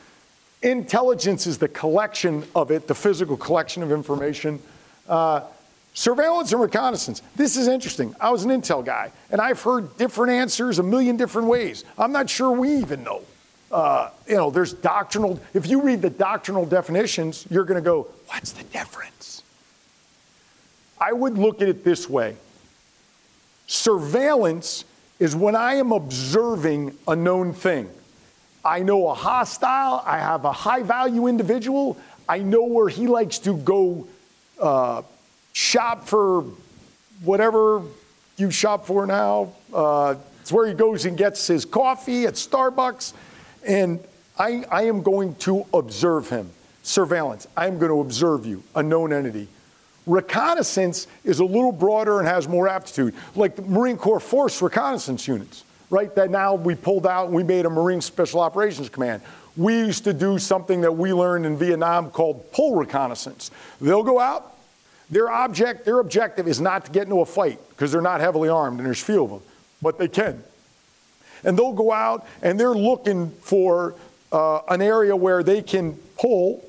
Intelligence 0.60 1.46
is 1.46 1.56
the 1.56 1.66
collection 1.66 2.44
of 2.54 2.70
it, 2.70 2.86
the 2.86 2.94
physical 2.94 3.38
collection 3.38 3.82
of 3.82 3.90
information. 3.90 4.60
Uh, 5.08 5.40
surveillance 5.94 6.52
and 6.52 6.60
reconnaissance. 6.60 7.22
This 7.36 7.56
is 7.56 7.68
interesting. 7.68 8.14
I 8.20 8.28
was 8.28 8.44
an 8.44 8.50
intel 8.50 8.84
guy, 8.84 9.12
and 9.30 9.40
I've 9.40 9.62
heard 9.62 9.96
different 9.96 10.32
answers 10.32 10.78
a 10.78 10.82
million 10.82 11.16
different 11.16 11.48
ways. 11.48 11.84
I'm 11.96 12.12
not 12.12 12.28
sure 12.28 12.50
we 12.50 12.76
even 12.76 13.02
know. 13.02 13.22
Uh, 13.72 14.10
you 14.28 14.36
know, 14.36 14.50
there's 14.50 14.74
doctrinal. 14.74 15.40
If 15.54 15.68
you 15.68 15.80
read 15.80 16.02
the 16.02 16.10
doctrinal 16.10 16.66
definitions, 16.66 17.46
you're 17.48 17.64
going 17.64 17.82
to 17.82 17.84
go, 17.84 18.08
"What's 18.26 18.52
the 18.52 18.64
difference?" 18.64 19.42
I 21.00 21.14
would 21.14 21.38
look 21.38 21.62
at 21.62 21.68
it 21.68 21.82
this 21.82 22.10
way: 22.10 22.36
surveillance 23.70 24.84
is 25.20 25.36
when 25.36 25.54
I 25.54 25.74
am 25.74 25.92
observing 25.92 26.98
a 27.06 27.14
known 27.14 27.52
thing. 27.52 27.88
I 28.64 28.80
know 28.80 29.08
a 29.08 29.14
hostile, 29.14 30.02
I 30.04 30.18
have 30.18 30.44
a 30.44 30.50
high 30.50 30.82
value 30.82 31.28
individual, 31.28 31.96
I 32.28 32.38
know 32.38 32.64
where 32.64 32.88
he 32.88 33.06
likes 33.06 33.38
to 33.40 33.56
go 33.56 34.08
uh, 34.60 35.02
shop 35.52 36.08
for 36.08 36.44
whatever 37.22 37.82
you 38.36 38.50
shop 38.50 38.86
for 38.86 39.06
now. 39.06 39.52
Uh, 39.72 40.16
it's 40.40 40.50
where 40.50 40.66
he 40.66 40.74
goes 40.74 41.04
and 41.04 41.16
gets 41.16 41.46
his 41.46 41.64
coffee 41.64 42.26
at 42.26 42.34
Starbucks. 42.34 43.12
And 43.66 44.00
I, 44.36 44.64
I 44.70 44.82
am 44.84 45.02
going 45.02 45.36
to 45.36 45.64
observe 45.72 46.28
him. 46.28 46.50
Surveillance, 46.82 47.46
I'm 47.56 47.78
going 47.78 47.92
to 47.92 48.00
observe 48.00 48.46
you, 48.46 48.64
a 48.74 48.82
known 48.82 49.12
entity. 49.12 49.48
Reconnaissance 50.10 51.06
is 51.22 51.38
a 51.38 51.44
little 51.44 51.70
broader 51.70 52.18
and 52.18 52.26
has 52.26 52.48
more 52.48 52.66
aptitude, 52.66 53.14
like 53.36 53.54
the 53.54 53.62
Marine 53.62 53.96
Corps 53.96 54.18
Force 54.18 54.60
reconnaissance 54.60 55.28
units, 55.28 55.62
right? 55.88 56.12
That 56.16 56.30
now 56.30 56.56
we 56.56 56.74
pulled 56.74 57.06
out 57.06 57.26
and 57.26 57.34
we 57.34 57.44
made 57.44 57.64
a 57.64 57.70
Marine 57.70 58.00
Special 58.00 58.40
Operations 58.40 58.88
Command. 58.88 59.22
We 59.56 59.76
used 59.78 60.02
to 60.04 60.12
do 60.12 60.40
something 60.40 60.80
that 60.80 60.96
we 60.96 61.12
learned 61.12 61.46
in 61.46 61.56
Vietnam 61.56 62.10
called 62.10 62.50
pull 62.50 62.74
reconnaissance. 62.74 63.52
They'll 63.80 64.02
go 64.02 64.18
out, 64.18 64.56
their 65.10 65.30
object, 65.30 65.84
their 65.84 66.00
objective 66.00 66.48
is 66.48 66.60
not 66.60 66.86
to 66.86 66.90
get 66.90 67.04
into 67.04 67.20
a 67.20 67.26
fight 67.26 67.60
because 67.70 67.92
they're 67.92 68.00
not 68.00 68.20
heavily 68.20 68.48
armed 68.48 68.78
and 68.78 68.86
there's 68.86 69.02
few 69.02 69.22
of 69.22 69.30
them, 69.30 69.42
but 69.80 69.96
they 69.96 70.08
can. 70.08 70.42
And 71.44 71.56
they'll 71.56 71.72
go 71.72 71.92
out 71.92 72.26
and 72.42 72.58
they're 72.58 72.74
looking 72.74 73.30
for 73.42 73.94
uh, 74.32 74.62
an 74.68 74.82
area 74.82 75.14
where 75.14 75.44
they 75.44 75.62
can 75.62 75.94
pull 76.18 76.64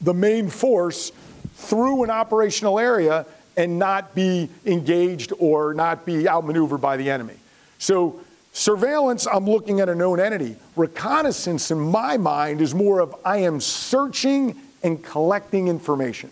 the 0.00 0.14
main 0.14 0.48
force 0.48 1.10
through 1.54 2.04
an 2.04 2.10
operational 2.10 2.78
area 2.78 3.26
and 3.56 3.78
not 3.78 4.14
be 4.14 4.48
engaged 4.66 5.32
or 5.38 5.74
not 5.74 6.04
be 6.04 6.28
outmaneuvered 6.28 6.80
by 6.80 6.96
the 6.96 7.10
enemy. 7.10 7.36
So, 7.78 8.20
surveillance, 8.52 9.26
I'm 9.26 9.48
looking 9.48 9.80
at 9.80 9.88
a 9.88 9.94
known 9.94 10.20
entity. 10.20 10.56
Reconnaissance, 10.76 11.70
in 11.70 11.78
my 11.78 12.16
mind, 12.16 12.60
is 12.60 12.74
more 12.74 13.00
of 13.00 13.14
I 13.24 13.38
am 13.38 13.60
searching 13.60 14.60
and 14.82 15.02
collecting 15.02 15.68
information. 15.68 16.30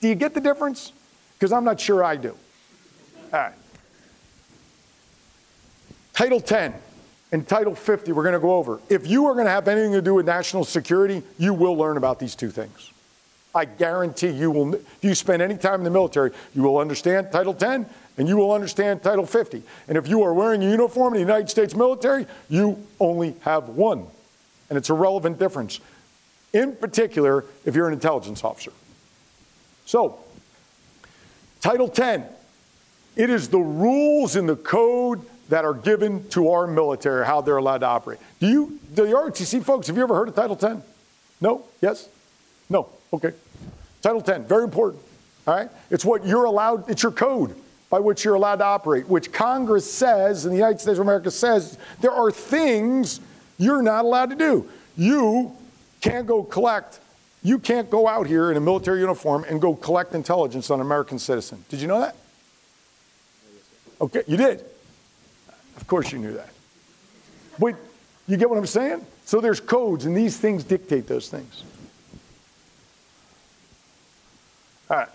Do 0.00 0.08
you 0.08 0.14
get 0.14 0.34
the 0.34 0.40
difference? 0.40 0.92
Because 1.34 1.52
I'm 1.52 1.64
not 1.64 1.80
sure 1.80 2.04
I 2.04 2.16
do. 2.16 2.36
All 3.32 3.40
right. 3.40 3.52
Title 6.12 6.40
10 6.40 6.74
and 7.30 7.46
Title 7.46 7.74
50, 7.74 8.12
we're 8.12 8.22
going 8.22 8.32
to 8.32 8.40
go 8.40 8.54
over. 8.54 8.80
If 8.88 9.06
you 9.06 9.26
are 9.26 9.34
going 9.34 9.46
to 9.46 9.50
have 9.50 9.68
anything 9.68 9.92
to 9.92 10.02
do 10.02 10.14
with 10.14 10.26
national 10.26 10.64
security, 10.64 11.22
you 11.36 11.54
will 11.54 11.76
learn 11.76 11.96
about 11.96 12.18
these 12.18 12.34
two 12.34 12.50
things. 12.50 12.92
I 13.54 13.64
guarantee 13.64 14.30
you 14.30 14.50
will, 14.50 14.74
if 14.74 14.98
you 15.02 15.14
spend 15.14 15.42
any 15.42 15.56
time 15.56 15.80
in 15.80 15.84
the 15.84 15.90
military, 15.90 16.32
you 16.54 16.62
will 16.62 16.78
understand 16.78 17.32
Title 17.32 17.54
10 17.54 17.86
and 18.18 18.28
you 18.28 18.36
will 18.36 18.52
understand 18.52 19.02
Title 19.02 19.24
50. 19.24 19.62
And 19.86 19.96
if 19.96 20.08
you 20.08 20.22
are 20.22 20.34
wearing 20.34 20.62
a 20.62 20.70
uniform 20.70 21.14
in 21.14 21.20
the 21.20 21.26
United 21.26 21.48
States 21.48 21.74
military, 21.74 22.26
you 22.48 22.84
only 23.00 23.34
have 23.42 23.70
one. 23.70 24.06
And 24.68 24.76
it's 24.76 24.90
a 24.90 24.94
relevant 24.94 25.38
difference. 25.38 25.80
In 26.52 26.74
particular, 26.76 27.44
if 27.64 27.74
you're 27.74 27.86
an 27.86 27.94
intelligence 27.94 28.44
officer. 28.44 28.72
So, 29.86 30.18
Title 31.60 31.88
10, 31.88 32.26
it 33.16 33.30
is 33.30 33.48
the 33.48 33.58
rules 33.58 34.36
in 34.36 34.46
the 34.46 34.56
code 34.56 35.22
that 35.48 35.64
are 35.64 35.74
given 35.74 36.28
to 36.30 36.50
our 36.50 36.66
military, 36.66 37.24
how 37.24 37.40
they're 37.40 37.56
allowed 37.56 37.78
to 37.78 37.86
operate. 37.86 38.18
Do 38.40 38.46
you, 38.46 38.78
the 38.94 39.02
ROTC 39.02 39.64
folks, 39.64 39.86
have 39.86 39.96
you 39.96 40.02
ever 40.02 40.14
heard 40.14 40.28
of 40.28 40.34
Title 40.34 40.56
10? 40.56 40.82
No? 41.40 41.64
Yes? 41.80 42.08
No? 42.68 42.90
Okay. 43.12 43.32
Title 44.02 44.20
10, 44.20 44.44
very 44.44 44.64
important. 44.64 45.02
All 45.46 45.54
right? 45.56 45.70
It's 45.90 46.04
what 46.04 46.26
you're 46.26 46.44
allowed, 46.44 46.88
it's 46.88 47.02
your 47.02 47.12
code 47.12 47.54
by 47.90 47.98
which 47.98 48.24
you're 48.24 48.34
allowed 48.34 48.56
to 48.56 48.64
operate, 48.64 49.08
which 49.08 49.32
Congress 49.32 49.90
says, 49.90 50.44
and 50.44 50.52
the 50.52 50.58
United 50.58 50.80
States 50.80 50.98
of 50.98 51.02
America 51.02 51.30
says, 51.30 51.78
there 52.00 52.12
are 52.12 52.30
things 52.30 53.20
you're 53.56 53.82
not 53.82 54.04
allowed 54.04 54.30
to 54.30 54.36
do. 54.36 54.68
You 54.96 55.56
can't 56.00 56.26
go 56.26 56.42
collect, 56.42 57.00
you 57.42 57.58
can't 57.58 57.88
go 57.88 58.06
out 58.06 58.26
here 58.26 58.50
in 58.50 58.56
a 58.56 58.60
military 58.60 59.00
uniform 59.00 59.44
and 59.48 59.60
go 59.60 59.74
collect 59.74 60.14
intelligence 60.14 60.70
on 60.70 60.80
an 60.80 60.86
American 60.86 61.18
citizen. 61.18 61.64
Did 61.70 61.80
you 61.80 61.86
know 61.86 62.00
that? 62.00 62.14
Okay, 64.00 64.22
you 64.26 64.36
did. 64.36 64.64
Of 65.76 65.86
course 65.86 66.12
you 66.12 66.18
knew 66.18 66.34
that. 66.34 66.50
But 67.58 67.74
you 68.26 68.36
get 68.36 68.50
what 68.50 68.58
I'm 68.58 68.66
saying? 68.66 69.04
So 69.24 69.40
there's 69.40 69.60
codes, 69.60 70.04
and 70.04 70.16
these 70.16 70.36
things 70.36 70.62
dictate 70.62 71.06
those 71.06 71.28
things. 71.28 71.62
All 74.90 74.96
right. 74.96 75.08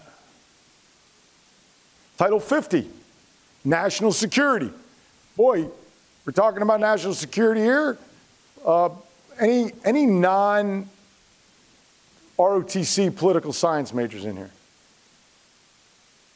Title 2.17 2.39
50, 2.39 2.87
national 3.65 4.11
security. 4.11 4.71
Boy, 5.35 5.67
we're 6.25 6.33
talking 6.33 6.61
about 6.61 6.79
national 6.79 7.15
security 7.15 7.61
here. 7.61 7.97
Uh, 8.63 8.89
any 9.39 9.71
any 9.83 10.05
non 10.05 10.87
ROTC 12.37 13.15
political 13.15 13.51
science 13.51 13.93
majors 13.93 14.25
in 14.25 14.37
here? 14.37 14.51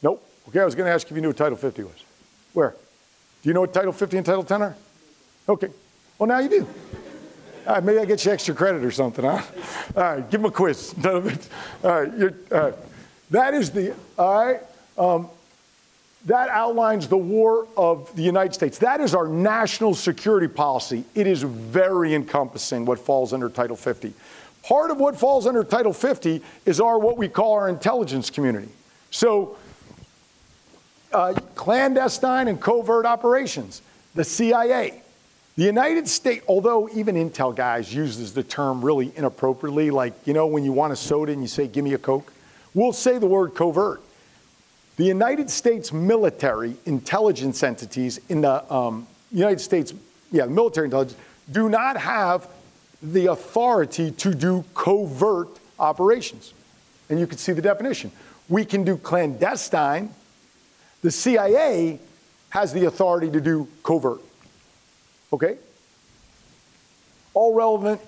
Nope. 0.02 0.24
Okay, 0.48 0.60
I 0.60 0.64
was 0.64 0.74
going 0.74 0.86
to 0.86 0.92
ask 0.92 1.08
if 1.08 1.14
you 1.14 1.22
knew 1.22 1.28
what 1.28 1.36
Title 1.36 1.56
50 1.56 1.84
was. 1.84 2.04
Where? 2.54 2.74
Do 3.42 3.48
you 3.48 3.54
know 3.54 3.60
what 3.60 3.72
Title 3.72 3.92
50 3.92 4.16
and 4.16 4.26
Title 4.26 4.42
10 4.42 4.62
are? 4.62 4.76
Okay. 5.48 5.68
Well, 6.18 6.26
now 6.26 6.38
you 6.40 6.48
do. 6.48 6.68
All 7.66 7.74
right, 7.74 7.84
maybe 7.84 7.98
I 7.98 8.04
get 8.04 8.24
you 8.24 8.32
extra 8.32 8.54
credit 8.54 8.84
or 8.84 8.90
something, 8.90 9.24
huh? 9.24 9.42
All 9.96 10.02
right, 10.02 10.30
give 10.30 10.40
them 10.40 10.46
a 10.46 10.50
quiz. 10.50 10.94
All 11.04 11.20
right, 11.20 12.18
you're, 12.18 12.34
all 12.50 12.58
right. 12.60 12.74
That 13.30 13.54
is 13.54 13.70
the, 13.70 13.94
all 14.18 14.46
right, 14.46 14.60
um, 14.96 15.28
that 16.26 16.48
outlines 16.48 17.08
the 17.08 17.16
war 17.16 17.66
of 17.76 18.14
the 18.16 18.22
United 18.22 18.54
States. 18.54 18.78
That 18.78 19.00
is 19.00 19.14
our 19.14 19.28
national 19.28 19.94
security 19.94 20.48
policy. 20.48 21.04
It 21.14 21.26
is 21.26 21.42
very 21.42 22.14
encompassing 22.14 22.84
what 22.84 22.98
falls 22.98 23.32
under 23.32 23.48
Title 23.48 23.76
50. 23.76 24.12
Part 24.62 24.90
of 24.90 24.98
what 24.98 25.18
falls 25.18 25.46
under 25.46 25.62
Title 25.64 25.92
50 25.92 26.42
is 26.66 26.80
our 26.80 26.98
what 26.98 27.16
we 27.16 27.28
call 27.28 27.54
our 27.54 27.68
intelligence 27.68 28.30
community. 28.30 28.68
So, 29.10 29.56
uh, 31.12 31.34
clandestine 31.54 32.48
and 32.48 32.60
covert 32.60 33.06
operations, 33.06 33.80
the 34.14 34.24
CIA. 34.24 35.02
The 35.56 35.64
United 35.64 36.06
States, 36.06 36.44
although 36.46 36.88
even 36.90 37.16
Intel 37.16 37.54
guys 37.54 37.92
uses 37.92 38.34
the 38.34 38.42
term 38.42 38.84
really 38.84 39.12
inappropriately, 39.16 39.90
like, 39.90 40.12
you 40.24 40.32
know, 40.32 40.46
when 40.46 40.64
you 40.64 40.72
want 40.72 40.92
a 40.92 40.96
soda 40.96 41.32
and 41.32 41.40
you 41.40 41.48
say, 41.48 41.66
give 41.66 41.84
me 41.84 41.94
a 41.94 41.98
Coke, 41.98 42.32
we'll 42.74 42.92
say 42.92 43.18
the 43.18 43.26
word 43.26 43.54
covert. 43.54 44.02
The 44.96 45.04
United 45.04 45.48
States 45.48 45.92
military 45.92 46.74
intelligence 46.84 47.62
entities 47.62 48.20
in 48.28 48.40
the 48.40 48.72
um, 48.72 49.06
United 49.30 49.60
States, 49.60 49.94
yeah, 50.32 50.46
military 50.46 50.86
intelligence, 50.86 51.18
do 51.50 51.68
not 51.68 51.96
have 51.96 52.48
the 53.02 53.26
authority 53.26 54.10
to 54.10 54.34
do 54.34 54.64
covert 54.74 55.48
operations. 55.78 56.52
And 57.08 57.20
you 57.20 57.26
can 57.26 57.38
see 57.38 57.52
the 57.52 57.62
definition. 57.62 58.10
We 58.48 58.64
can 58.64 58.84
do 58.84 58.96
clandestine. 58.96 60.12
The 61.02 61.10
CIA 61.10 62.00
has 62.50 62.72
the 62.72 62.86
authority 62.86 63.30
to 63.30 63.40
do 63.40 63.68
covert. 63.82 64.20
Okay? 65.32 65.58
All 67.34 67.54
relevant 67.54 68.00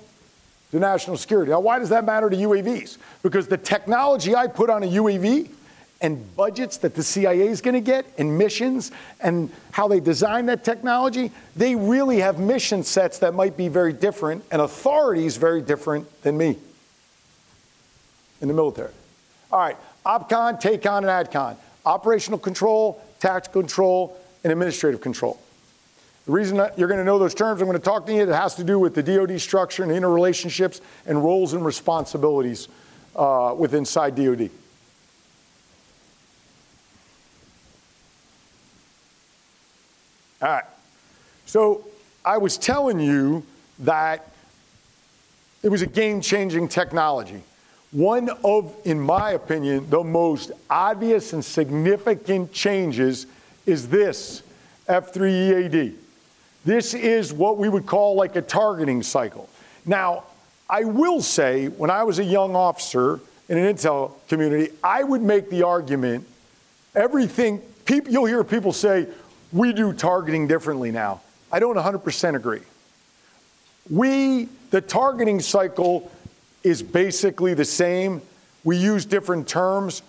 to 0.71 0.79
national 0.79 1.17
security. 1.17 1.51
Now, 1.51 1.61
why 1.61 1.79
does 1.79 1.89
that 1.89 2.05
matter 2.05 2.31
to 2.31 2.37
UAVs? 2.37 2.99
Because 3.23 3.49
the 3.49 3.57
technology 3.57 4.35
I 4.35 4.47
put 4.47 4.71
on 4.71 4.83
a 4.83 4.87
UAV 4.87 5.49
and 6.01 6.35
budgets 6.37 6.79
that 6.79 6.95
the 6.95 7.03
CIA 7.03 7.49
is 7.49 7.61
going 7.61 7.75
to 7.75 7.81
get 7.81 8.07
and 8.17 8.39
missions 8.39 8.91
and 9.21 9.51
how 9.73 9.89
they 9.89 10.01
design 10.01 10.47
that 10.47 10.65
technology, 10.65 11.31
they 11.57 11.77
really 11.77 12.19
have 12.19 12.39
mission 12.39 12.83
sets 12.83 13.19
that 13.19 13.35
might 13.35 13.57
be 13.57 13.69
very 13.69 13.93
different 13.93 14.45
and 14.51 14.63
authorities 14.63 15.37
very 15.37 15.61
different 15.61 16.23
than 16.23 16.39
me 16.39 16.57
in 18.41 18.49
the 18.49 18.55
military. 18.55 18.93
All 19.53 19.59
right, 19.59 19.77
OPCON, 20.07 20.61
TACON, 20.61 20.99
and 20.99 21.29
ADCON. 21.29 21.57
Operational 21.85 22.39
control, 22.39 23.03
tactical 23.19 23.63
control, 23.63 24.17
and 24.45 24.53
administrative 24.53 25.01
control. 25.01 25.39
The 26.31 26.37
reason 26.37 26.65
you're 26.77 26.87
going 26.87 27.01
to 27.01 27.05
know 27.05 27.19
those 27.19 27.35
terms, 27.35 27.61
I'm 27.61 27.67
going 27.67 27.77
to 27.77 27.85
talk 27.85 28.07
to 28.07 28.15
you, 28.15 28.23
it 28.23 28.29
has 28.29 28.55
to 28.55 28.63
do 28.63 28.79
with 28.79 28.95
the 28.95 29.03
DoD 29.03 29.41
structure 29.41 29.83
and 29.83 29.91
interrelationships 29.91 30.81
and 31.05 31.25
roles 31.25 31.55
and 31.55 31.65
responsibilities 31.65 32.69
uh, 33.17 33.53
within 33.59 33.81
inside 33.81 34.15
DoD. 34.15 34.49
All 40.41 40.49
right. 40.49 40.65
So 41.47 41.85
I 42.25 42.39
was 42.39 42.57
telling 42.57 43.01
you 43.01 43.45
that 43.81 44.33
it 45.65 45.69
was 45.69 45.83
a 45.83 45.87
game 45.89 46.21
changing 46.21 46.69
technology. 46.69 47.43
One 47.91 48.31
of, 48.45 48.77
in 48.85 49.01
my 49.01 49.33
opinion, 49.33 49.91
the 49.91 50.05
most 50.05 50.53
obvious 50.71 51.33
and 51.33 51.45
significant 51.45 52.53
changes 52.53 53.27
is 53.67 53.89
this 53.89 54.45
F3EAD. 54.89 55.97
This 56.65 56.95
is 56.95 57.33
what 57.33 57.59
we 57.59 57.69
would 57.69 57.87
call 57.87 58.17
like 58.17 58.37
a 58.37 58.43
targeting 58.43 59.03
cycle. 59.03 59.49
Now, 59.87 60.25
I 60.69 60.85
will 60.85 61.23
say, 61.23 61.69
when 61.69 61.91
I 61.91 62.05
was 62.05 62.19
a 62.19 62.25
young 62.25 62.55
officer 62.55 63.21
in 63.49 63.59
an 63.59 63.75
intel 63.75 64.13
community, 64.29 64.73
I 64.85 65.03
would 65.03 65.23
make 65.23 65.51
the 65.51 65.65
argument 65.65 66.27
everything, 66.95 67.61
people, 67.85 68.13
you'll 68.13 68.27
hear 68.27 68.45
people 68.45 68.73
say, 68.73 69.07
we 69.53 69.73
do 69.73 69.93
targeting 69.93 70.47
differently 70.47 70.93
now. 70.93 71.23
I 71.51 71.59
don't 71.59 71.77
100% 71.77 72.37
agree. 72.37 72.61
We, 73.89 74.49
the 74.71 74.81
targeting 74.81 75.41
cycle 75.41 76.11
is 76.63 76.83
basically 76.83 77.55
the 77.55 77.65
same. 77.65 78.23
We 78.63 78.77
use 78.77 79.05
different 79.05 79.49
terms, 79.49 80.03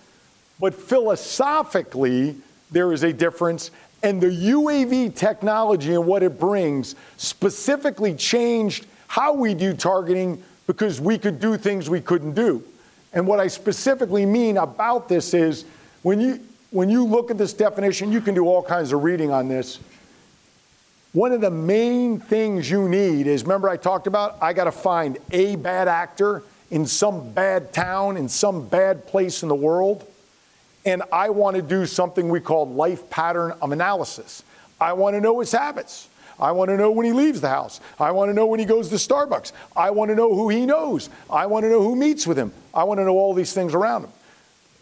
but 0.60 0.74
philosophically, 0.74 2.36
there 2.70 2.92
is 2.92 3.02
a 3.02 3.12
difference. 3.12 3.70
And 4.02 4.20
the 4.20 4.28
UAV 4.28 5.14
technology 5.14 5.94
and 5.94 6.06
what 6.06 6.22
it 6.22 6.38
brings 6.38 6.96
specifically 7.16 8.14
changed 8.14 8.86
how 9.06 9.34
we 9.34 9.54
do 9.54 9.74
targeting 9.74 10.42
because 10.66 11.00
we 11.00 11.18
could 11.18 11.38
do 11.38 11.56
things 11.56 11.90
we 11.90 12.00
couldn't 12.00 12.34
do. 12.34 12.64
And 13.12 13.26
what 13.26 13.40
I 13.40 13.46
specifically 13.46 14.24
mean 14.24 14.56
about 14.56 15.08
this 15.08 15.34
is 15.34 15.64
when 16.02 16.20
you, 16.20 16.40
when 16.70 16.88
you 16.88 17.04
look 17.04 17.30
at 17.30 17.38
this 17.38 17.52
definition, 17.52 18.10
you 18.10 18.20
can 18.20 18.34
do 18.34 18.46
all 18.46 18.62
kinds 18.62 18.92
of 18.92 19.04
reading 19.04 19.30
on 19.30 19.48
this. 19.48 19.78
One 21.12 21.32
of 21.32 21.42
the 21.42 21.50
main 21.50 22.20
things 22.20 22.70
you 22.70 22.88
need 22.88 23.26
is 23.26 23.42
remember, 23.42 23.68
I 23.68 23.76
talked 23.76 24.06
about 24.06 24.38
I 24.40 24.54
got 24.54 24.64
to 24.64 24.72
find 24.72 25.18
a 25.30 25.56
bad 25.56 25.88
actor 25.88 26.42
in 26.70 26.86
some 26.86 27.32
bad 27.32 27.74
town, 27.74 28.16
in 28.16 28.30
some 28.30 28.66
bad 28.66 29.06
place 29.06 29.42
in 29.42 29.50
the 29.50 29.54
world, 29.54 30.06
and 30.84 31.02
I 31.12 31.30
want 31.30 31.56
to 31.56 31.62
do 31.62 31.86
something 31.86 32.28
we 32.28 32.40
call 32.40 32.68
life 32.68 33.08
pattern 33.10 33.52
analysis. 33.62 34.42
I 34.80 34.92
want 34.94 35.14
to 35.14 35.20
know 35.20 35.40
his 35.40 35.52
habits. 35.52 36.08
I 36.40 36.50
want 36.52 36.70
to 36.70 36.76
know 36.76 36.90
when 36.90 37.06
he 37.06 37.12
leaves 37.12 37.40
the 37.40 37.48
house. 37.48 37.80
I 38.00 38.10
want 38.10 38.30
to 38.30 38.34
know 38.34 38.46
when 38.46 38.58
he 38.58 38.66
goes 38.66 38.88
to 38.88 38.96
Starbucks. 38.96 39.52
I 39.76 39.90
want 39.90 40.08
to 40.10 40.16
know 40.16 40.34
who 40.34 40.48
he 40.48 40.66
knows. 40.66 41.08
I 41.30 41.46
want 41.46 41.64
to 41.64 41.68
know 41.68 41.82
who 41.82 41.94
meets 41.94 42.26
with 42.26 42.36
him. 42.36 42.52
I 42.74 42.84
want 42.84 42.98
to 42.98 43.04
know 43.04 43.16
all 43.16 43.32
these 43.32 43.52
things 43.52 43.74
around 43.74 44.04
him. 44.04 44.10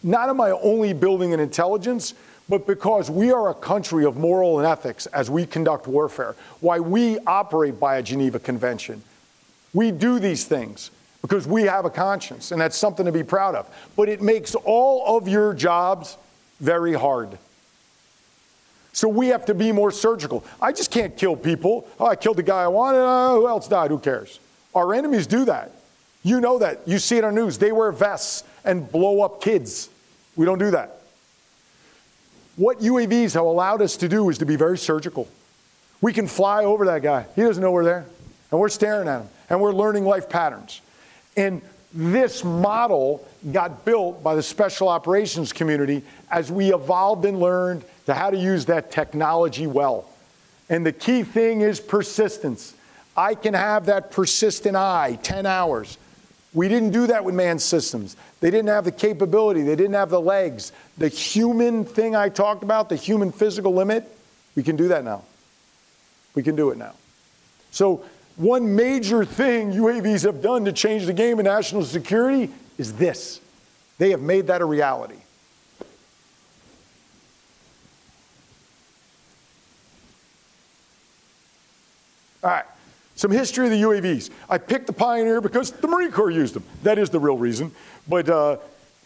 Not 0.02 0.30
am 0.30 0.40
I 0.40 0.52
only 0.52 0.94
building 0.94 1.34
an 1.34 1.40
intelligence, 1.40 2.14
but 2.48 2.66
because 2.66 3.10
we 3.10 3.30
are 3.30 3.50
a 3.50 3.54
country 3.54 4.06
of 4.06 4.16
moral 4.16 4.58
and 4.58 4.66
ethics 4.66 5.04
as 5.06 5.28
we 5.28 5.44
conduct 5.44 5.86
warfare, 5.86 6.34
why 6.60 6.80
we 6.80 7.18
operate 7.26 7.78
by 7.78 7.98
a 7.98 8.02
Geneva 8.02 8.38
Convention. 8.38 9.02
We 9.74 9.90
do 9.90 10.18
these 10.18 10.46
things 10.46 10.90
because 11.22 11.46
we 11.46 11.64
have 11.64 11.84
a 11.84 11.90
conscience, 11.90 12.52
and 12.52 12.60
that's 12.60 12.76
something 12.76 13.06
to 13.06 13.12
be 13.12 13.22
proud 13.22 13.54
of. 13.54 13.68
But 13.96 14.08
it 14.08 14.22
makes 14.22 14.54
all 14.54 15.16
of 15.16 15.28
your 15.28 15.54
jobs 15.54 16.16
very 16.60 16.94
hard. 16.94 17.38
So 18.92 19.08
we 19.08 19.28
have 19.28 19.46
to 19.46 19.54
be 19.54 19.72
more 19.72 19.90
surgical. 19.90 20.44
I 20.60 20.72
just 20.72 20.90
can't 20.90 21.16
kill 21.16 21.36
people. 21.36 21.86
Oh, 21.98 22.06
I 22.06 22.16
killed 22.16 22.36
the 22.36 22.42
guy 22.42 22.62
I 22.62 22.68
wanted. 22.68 23.00
Uh, 23.00 23.34
who 23.34 23.48
else 23.48 23.68
died? 23.68 23.90
Who 23.90 23.98
cares? 23.98 24.40
Our 24.74 24.94
enemies 24.94 25.26
do 25.26 25.44
that. 25.44 25.72
You 26.22 26.40
know 26.40 26.58
that. 26.58 26.80
You 26.86 26.98
see 26.98 27.16
it 27.16 27.24
on 27.24 27.34
news. 27.34 27.58
They 27.58 27.72
wear 27.72 27.92
vests 27.92 28.44
and 28.64 28.90
blow 28.90 29.22
up 29.22 29.40
kids. 29.42 29.88
We 30.36 30.44
don't 30.44 30.58
do 30.58 30.70
that. 30.72 31.00
What 32.56 32.80
UAVs 32.80 33.34
have 33.34 33.44
allowed 33.44 33.80
us 33.80 33.96
to 33.98 34.08
do 34.08 34.28
is 34.28 34.38
to 34.38 34.46
be 34.46 34.56
very 34.56 34.76
surgical. 34.76 35.28
We 36.00 36.12
can 36.12 36.26
fly 36.26 36.64
over 36.64 36.86
that 36.86 37.02
guy. 37.02 37.26
He 37.36 37.42
doesn't 37.42 37.62
know 37.62 37.72
we're 37.72 37.84
there. 37.84 38.06
And 38.50 38.60
we're 38.60 38.68
staring 38.68 39.08
at 39.08 39.22
him. 39.22 39.28
And 39.48 39.60
we're 39.60 39.72
learning 39.72 40.04
life 40.04 40.28
patterns. 40.28 40.80
And 41.40 41.62
this 41.94 42.44
model 42.44 43.26
got 43.50 43.86
built 43.86 44.22
by 44.22 44.34
the 44.34 44.42
special 44.42 44.90
operations 44.90 45.54
community 45.54 46.02
as 46.30 46.52
we 46.52 46.72
evolved 46.74 47.24
and 47.24 47.40
learned 47.40 47.82
to 48.04 48.12
how 48.12 48.28
to 48.28 48.36
use 48.36 48.66
that 48.66 48.90
technology 48.92 49.66
well. 49.66 50.04
And 50.68 50.84
the 50.84 50.92
key 50.92 51.22
thing 51.22 51.62
is 51.62 51.80
persistence. 51.80 52.74
I 53.16 53.34
can 53.34 53.54
have 53.54 53.86
that 53.86 54.10
persistent 54.10 54.76
eye 54.76 55.18
10 55.22 55.46
hours. 55.46 55.96
We 56.52 56.68
didn't 56.68 56.90
do 56.90 57.06
that 57.06 57.24
with 57.24 57.34
manned 57.34 57.62
systems. 57.62 58.16
They 58.40 58.50
didn't 58.50 58.68
have 58.68 58.84
the 58.84 58.92
capability, 58.92 59.62
they 59.62 59.76
didn't 59.76 59.94
have 59.94 60.10
the 60.10 60.20
legs. 60.20 60.72
The 60.98 61.08
human 61.08 61.86
thing 61.86 62.14
I 62.14 62.28
talked 62.28 62.62
about, 62.62 62.90
the 62.90 62.96
human 62.96 63.32
physical 63.32 63.72
limit, 63.72 64.04
we 64.54 64.62
can 64.62 64.76
do 64.76 64.88
that 64.88 65.04
now. 65.04 65.24
We 66.34 66.42
can 66.42 66.54
do 66.54 66.70
it 66.70 66.76
now. 66.76 66.92
So, 67.70 68.04
one 68.40 68.74
major 68.74 69.24
thing 69.24 69.72
UAVs 69.72 70.24
have 70.24 70.40
done 70.40 70.64
to 70.64 70.72
change 70.72 71.04
the 71.04 71.12
game 71.12 71.38
in 71.38 71.44
national 71.44 71.84
security 71.84 72.50
is 72.78 72.94
this 72.94 73.40
they 73.98 74.10
have 74.10 74.22
made 74.22 74.46
that 74.46 74.62
a 74.62 74.64
reality. 74.64 75.16
All 82.42 82.50
right. 82.50 82.64
Some 83.14 83.30
history 83.30 83.66
of 83.66 83.72
the 83.72 83.82
UAVs. 83.82 84.30
I 84.48 84.56
picked 84.56 84.86
the 84.86 84.94
Pioneer 84.94 85.42
because 85.42 85.70
the 85.72 85.86
Marine 85.86 86.10
Corps 86.10 86.30
used 86.30 86.54
them. 86.54 86.64
That 86.84 86.98
is 86.98 87.10
the 87.10 87.20
real 87.20 87.36
reason. 87.36 87.70
But 88.08 88.30
uh, 88.30 88.56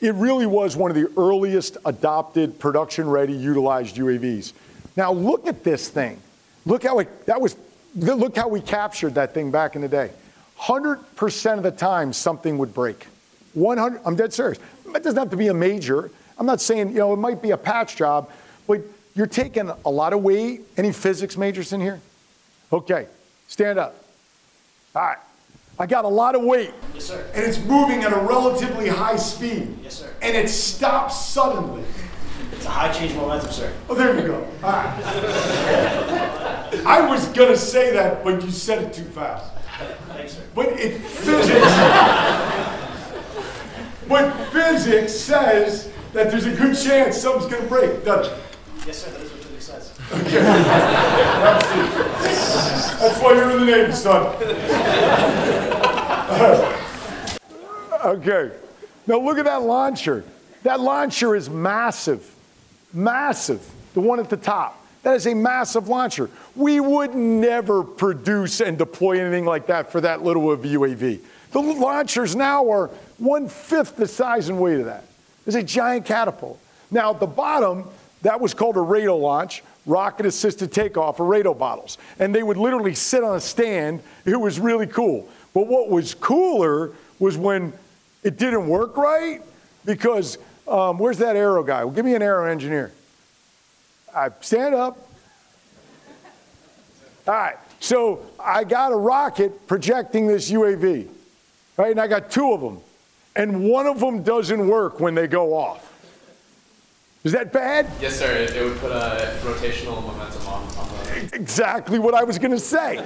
it 0.00 0.14
really 0.14 0.46
was 0.46 0.76
one 0.76 0.92
of 0.92 0.94
the 0.94 1.10
earliest 1.16 1.76
adopted, 1.84 2.60
production 2.60 3.08
ready, 3.08 3.32
utilized 3.32 3.96
UAVs. 3.96 4.52
Now, 4.96 5.12
look 5.12 5.48
at 5.48 5.64
this 5.64 5.88
thing. 5.88 6.20
Look 6.64 6.84
how 6.84 7.00
it, 7.00 7.26
that 7.26 7.40
was, 7.40 7.56
look 7.94 8.36
how 8.36 8.48
we 8.48 8.60
captured 8.60 9.14
that 9.14 9.34
thing 9.34 9.50
back 9.50 9.76
in 9.76 9.82
the 9.82 9.88
day. 9.88 10.10
100% 10.58 11.56
of 11.56 11.62
the 11.62 11.70
time, 11.70 12.12
something 12.12 12.58
would 12.58 12.72
break. 12.74 13.06
100, 13.54 14.00
I'm 14.04 14.16
dead 14.16 14.32
serious. 14.32 14.58
It 14.86 15.02
doesn't 15.02 15.18
have 15.18 15.30
to 15.30 15.36
be 15.36 15.48
a 15.48 15.54
major. 15.54 16.10
I'm 16.38 16.46
not 16.46 16.60
saying, 16.60 16.90
you 16.90 16.98
know, 16.98 17.12
it 17.12 17.18
might 17.18 17.42
be 17.42 17.50
a 17.50 17.56
patch 17.56 17.96
job, 17.96 18.30
but 18.66 18.80
you're 19.14 19.26
taking 19.26 19.70
a 19.84 19.90
lot 19.90 20.12
of 20.12 20.22
weight. 20.22 20.62
Any 20.76 20.92
physics 20.92 21.36
majors 21.36 21.72
in 21.72 21.80
here? 21.80 22.00
Okay, 22.72 23.06
stand 23.48 23.78
up. 23.78 23.94
All 24.94 25.02
right. 25.02 25.18
I 25.78 25.86
got 25.86 26.04
a 26.04 26.08
lot 26.08 26.36
of 26.36 26.42
weight. 26.42 26.72
Yes, 26.94 27.06
sir. 27.06 27.26
And 27.34 27.44
it's 27.44 27.58
moving 27.64 28.04
at 28.04 28.12
a 28.12 28.18
relatively 28.18 28.88
high 28.88 29.16
speed. 29.16 29.76
Yes, 29.82 29.98
sir. 29.98 30.12
And 30.22 30.36
it 30.36 30.48
stops 30.48 31.26
suddenly. 31.26 31.82
It's 32.56 32.66
a 32.66 32.70
high 32.70 32.92
change 32.92 33.14
momentum, 33.14 33.50
sir. 33.50 33.72
Oh, 33.88 33.94
there 33.94 34.14
you 34.18 34.26
go. 34.26 34.46
All 34.62 34.70
right. 34.70 35.02
I 36.86 37.06
was 37.08 37.26
going 37.28 37.50
to 37.50 37.56
say 37.58 37.92
that, 37.92 38.22
but 38.24 38.42
you 38.42 38.50
said 38.50 38.82
it 38.82 38.92
too 38.92 39.04
fast. 39.04 39.52
Thanks, 40.08 40.34
sir. 40.34 40.42
But 40.54 40.68
it 40.68 41.00
physics. 41.00 41.66
but 44.08 44.32
physics 44.50 45.12
says 45.12 45.90
that 46.12 46.30
there's 46.30 46.46
a 46.46 46.54
good 46.54 46.76
chance 46.76 47.16
something's 47.18 47.50
going 47.50 47.62
to 47.62 47.68
break, 47.68 48.04
doesn't 48.04 48.32
it? 48.32 48.38
Yes, 48.86 49.04
sir. 49.04 49.10
That 49.10 49.22
is 49.22 49.32
what 49.32 49.42
physics 49.42 49.64
says. 49.64 49.92
Okay. 50.12 50.42
That's 53.00 53.20
why 53.20 53.32
you're 53.34 53.50
in 53.50 53.66
the 53.66 53.66
Navy, 53.66 53.92
son. 53.92 54.26
okay. 58.04 58.52
Now 59.06 59.18
look 59.18 59.38
at 59.38 59.44
that 59.44 59.62
launcher. 59.62 60.24
That 60.62 60.80
launcher 60.80 61.34
is 61.34 61.50
massive. 61.50 62.33
Massive. 62.94 63.68
The 63.92 64.00
one 64.00 64.20
at 64.20 64.30
the 64.30 64.36
top. 64.36 64.80
That 65.02 65.16
is 65.16 65.26
a 65.26 65.34
massive 65.34 65.88
launcher. 65.88 66.30
We 66.56 66.80
would 66.80 67.14
never 67.14 67.84
produce 67.84 68.60
and 68.60 68.78
deploy 68.78 69.20
anything 69.20 69.44
like 69.44 69.66
that 69.66 69.92
for 69.92 70.00
that 70.00 70.22
little 70.22 70.50
of 70.50 70.60
UAV. 70.60 71.20
The 71.52 71.60
launchers 71.60 72.34
now 72.34 72.70
are 72.70 72.88
one 73.18 73.48
fifth 73.48 73.96
the 73.96 74.08
size 74.08 74.48
and 74.48 74.58
weight 74.58 74.80
of 74.80 74.86
that. 74.86 75.04
It's 75.46 75.56
a 75.56 75.62
giant 75.62 76.06
catapult. 76.06 76.58
Now, 76.90 77.10
at 77.12 77.20
the 77.20 77.26
bottom, 77.26 77.84
that 78.22 78.40
was 78.40 78.54
called 78.54 78.76
a 78.76 78.80
RATO 78.80 79.16
launch, 79.16 79.62
rocket 79.84 80.24
assisted 80.24 80.72
takeoff, 80.72 81.20
or 81.20 81.26
RATO 81.26 81.52
bottles. 81.52 81.98
And 82.18 82.34
they 82.34 82.42
would 82.42 82.56
literally 82.56 82.94
sit 82.94 83.22
on 83.22 83.36
a 83.36 83.40
stand. 83.40 84.02
It 84.24 84.40
was 84.40 84.58
really 84.58 84.86
cool. 84.86 85.28
But 85.52 85.66
what 85.66 85.90
was 85.90 86.14
cooler 86.14 86.92
was 87.18 87.36
when 87.36 87.74
it 88.22 88.38
didn't 88.38 88.66
work 88.66 88.96
right, 88.96 89.42
because 89.84 90.38
um, 90.66 90.98
where's 90.98 91.18
that 91.18 91.36
aero 91.36 91.62
guy? 91.62 91.84
Well, 91.84 91.94
give 91.94 92.04
me 92.04 92.14
an 92.14 92.22
aero 92.22 92.50
engineer. 92.50 92.92
I 94.14 94.30
stand 94.40 94.74
up. 94.74 94.96
All 97.26 97.34
right. 97.34 97.56
So 97.80 98.24
I 98.38 98.64
got 98.64 98.92
a 98.92 98.96
rocket 98.96 99.66
projecting 99.66 100.26
this 100.26 100.50
UAV, 100.50 101.08
right? 101.76 101.90
And 101.90 102.00
I 102.00 102.06
got 102.06 102.30
two 102.30 102.52
of 102.52 102.60
them. 102.60 102.78
And 103.36 103.64
one 103.64 103.86
of 103.86 104.00
them 104.00 104.22
doesn't 104.22 104.68
work 104.68 105.00
when 105.00 105.14
they 105.14 105.26
go 105.26 105.54
off. 105.54 105.90
Is 107.24 107.32
that 107.32 107.52
bad? 107.52 107.90
Yes, 108.00 108.18
sir. 108.18 108.30
It, 108.30 108.54
it 108.54 108.62
would 108.64 108.78
put 108.78 108.92
a 108.92 109.34
rotational 109.42 110.02
momentum 110.02 110.46
on, 110.46 110.62
on 110.76 110.88
the. 111.04 111.30
Exactly 111.34 111.98
what 111.98 112.14
I 112.14 112.22
was 112.22 112.38
going 112.38 112.50
to 112.50 112.58
say. 112.58 112.96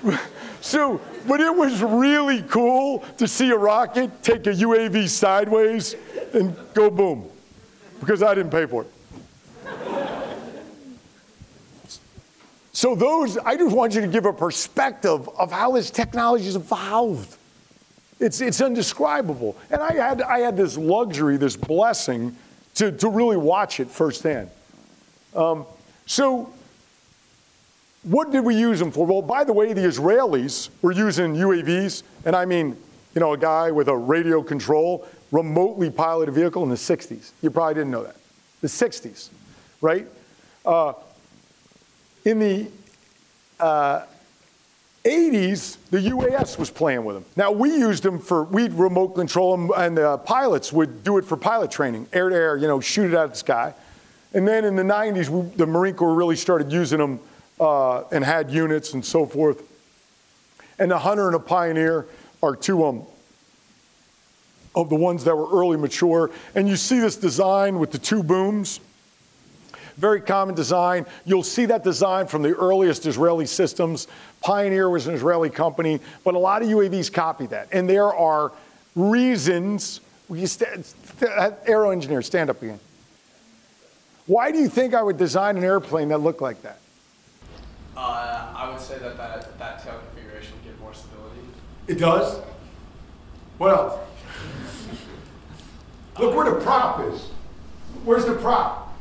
so, 0.60 1.00
but 1.28 1.40
it 1.40 1.54
was 1.54 1.82
really 1.82 2.42
cool 2.42 3.04
to 3.18 3.28
see 3.28 3.50
a 3.50 3.56
rocket 3.56 4.22
take 4.22 4.46
a 4.46 4.50
UAV 4.50 5.08
sideways 5.08 5.94
and 6.32 6.56
go 6.74 6.90
boom 6.90 7.28
because 8.00 8.22
I 8.22 8.34
didn't 8.34 8.50
pay 8.50 8.66
for 8.66 8.82
it. 8.82 8.90
So 12.72 12.94
those, 12.94 13.36
I 13.38 13.56
just 13.56 13.74
want 13.74 13.96
you 13.96 14.02
to 14.02 14.06
give 14.06 14.24
a 14.24 14.32
perspective 14.32 15.28
of 15.30 15.50
how 15.50 15.72
this 15.72 15.90
technology 15.90 16.44
has 16.44 16.54
evolved. 16.54 17.36
It's, 18.20 18.40
it's 18.40 18.60
indescribable. 18.60 19.56
And 19.70 19.82
I 19.82 19.94
had, 19.94 20.22
I 20.22 20.38
had 20.38 20.56
this 20.56 20.76
luxury, 20.76 21.36
this 21.36 21.56
blessing 21.56 22.36
to, 22.76 22.92
to 22.92 23.08
really 23.08 23.36
watch 23.36 23.80
it 23.80 23.90
firsthand. 23.90 24.50
Um, 25.34 25.66
so 26.06 26.52
what 28.02 28.30
did 28.30 28.44
we 28.44 28.54
use 28.54 28.78
them 28.78 28.90
for? 28.90 29.06
Well, 29.06 29.22
by 29.22 29.44
the 29.44 29.52
way, 29.52 29.72
the 29.72 29.82
Israelis 29.82 30.70
were 30.82 30.92
using 30.92 31.34
UAVs, 31.34 32.02
and 32.24 32.36
I 32.36 32.44
mean, 32.44 32.76
you 33.14 33.20
know, 33.20 33.32
a 33.32 33.38
guy 33.38 33.70
with 33.70 33.88
a 33.88 33.96
radio 33.96 34.42
control, 34.42 35.06
remotely 35.32 35.90
piloted 35.90 36.34
vehicle 36.34 36.62
in 36.62 36.68
the 36.68 36.76
60s. 36.76 37.32
You 37.42 37.50
probably 37.50 37.74
didn't 37.74 37.90
know 37.90 38.04
that. 38.04 38.16
The 38.60 38.68
60s, 38.68 39.30
right? 39.80 40.06
Uh, 40.64 40.92
in 42.24 42.38
the 42.38 42.68
uh, 43.58 44.02
80s, 45.04 45.78
the 45.90 45.98
UAS 45.98 46.58
was 46.58 46.70
playing 46.70 47.04
with 47.04 47.16
them. 47.16 47.24
Now, 47.36 47.50
we 47.50 47.70
used 47.70 48.02
them 48.02 48.18
for, 48.18 48.44
we'd 48.44 48.72
remote 48.72 49.08
control 49.08 49.56
them, 49.56 49.70
and 49.76 49.96
the 49.96 50.18
pilots 50.18 50.72
would 50.72 51.02
do 51.02 51.18
it 51.18 51.24
for 51.24 51.36
pilot 51.36 51.70
training, 51.70 52.06
air 52.12 52.28
to 52.28 52.34
air, 52.34 52.56
you 52.56 52.68
know, 52.68 52.80
shoot 52.80 53.12
it 53.12 53.16
out 53.16 53.24
of 53.24 53.30
the 53.30 53.36
sky. 53.36 53.74
And 54.34 54.46
then 54.46 54.64
in 54.64 54.76
the 54.76 54.82
90s, 54.82 55.28
we, 55.28 55.48
the 55.56 55.66
Marine 55.66 55.94
Corps 55.94 56.14
really 56.14 56.36
started 56.36 56.70
using 56.70 56.98
them 56.98 57.20
uh, 57.60 58.02
and 58.10 58.24
had 58.24 58.50
units 58.50 58.94
and 58.94 59.04
so 59.04 59.26
forth. 59.26 59.62
And 60.78 60.90
the 60.90 60.98
Hunter 60.98 61.26
and 61.26 61.34
the 61.34 61.40
Pioneer 61.40 62.06
are 62.42 62.54
two 62.54 62.84
of 64.74 64.88
the 64.88 64.94
ones 64.94 65.24
that 65.24 65.36
were 65.36 65.50
early 65.50 65.76
mature. 65.76 66.30
And 66.54 66.68
you 66.68 66.76
see 66.76 67.00
this 67.00 67.16
design 67.16 67.78
with 67.78 67.90
the 67.90 67.98
two 67.98 68.22
booms. 68.22 68.80
Very 69.96 70.20
common 70.20 70.54
design. 70.54 71.06
You'll 71.24 71.42
see 71.42 71.66
that 71.66 71.82
design 71.82 72.28
from 72.28 72.42
the 72.42 72.54
earliest 72.54 73.04
Israeli 73.04 73.46
systems. 73.46 74.06
Pioneer 74.40 74.88
was 74.88 75.08
an 75.08 75.14
Israeli 75.14 75.50
company, 75.50 75.98
but 76.22 76.34
a 76.34 76.38
lot 76.38 76.62
of 76.62 76.68
UAVs 76.68 77.12
copy 77.12 77.46
that. 77.46 77.68
And 77.72 77.90
there 77.90 78.14
are 78.14 78.52
reasons. 78.94 80.00
St- 80.44 80.86
aero 81.66 81.90
engineer, 81.90 82.22
stand 82.22 82.50
up 82.50 82.62
again. 82.62 82.78
Why 84.26 84.52
do 84.52 84.58
you 84.58 84.68
think 84.68 84.94
I 84.94 85.02
would 85.02 85.16
design 85.16 85.56
an 85.56 85.64
airplane 85.64 86.08
that 86.08 86.18
looked 86.18 86.42
like 86.42 86.62
that? 86.62 86.78
Uh, 87.98 88.52
I 88.54 88.70
would 88.70 88.78
say 88.78 88.96
that, 89.00 89.16
that 89.16 89.58
that 89.58 89.82
tail 89.82 89.98
configuration 89.98 90.52
would 90.54 90.64
give 90.64 90.80
more 90.80 90.94
stability. 90.94 91.40
It 91.88 91.98
does? 91.98 92.40
What 93.58 93.70
else? 93.72 93.98
Look 96.20 96.36
where 96.36 96.48
the 96.48 96.60
prop 96.60 97.00
is. 97.12 97.22
Where's 98.04 98.24
the 98.24 98.34
prop? 98.34 98.96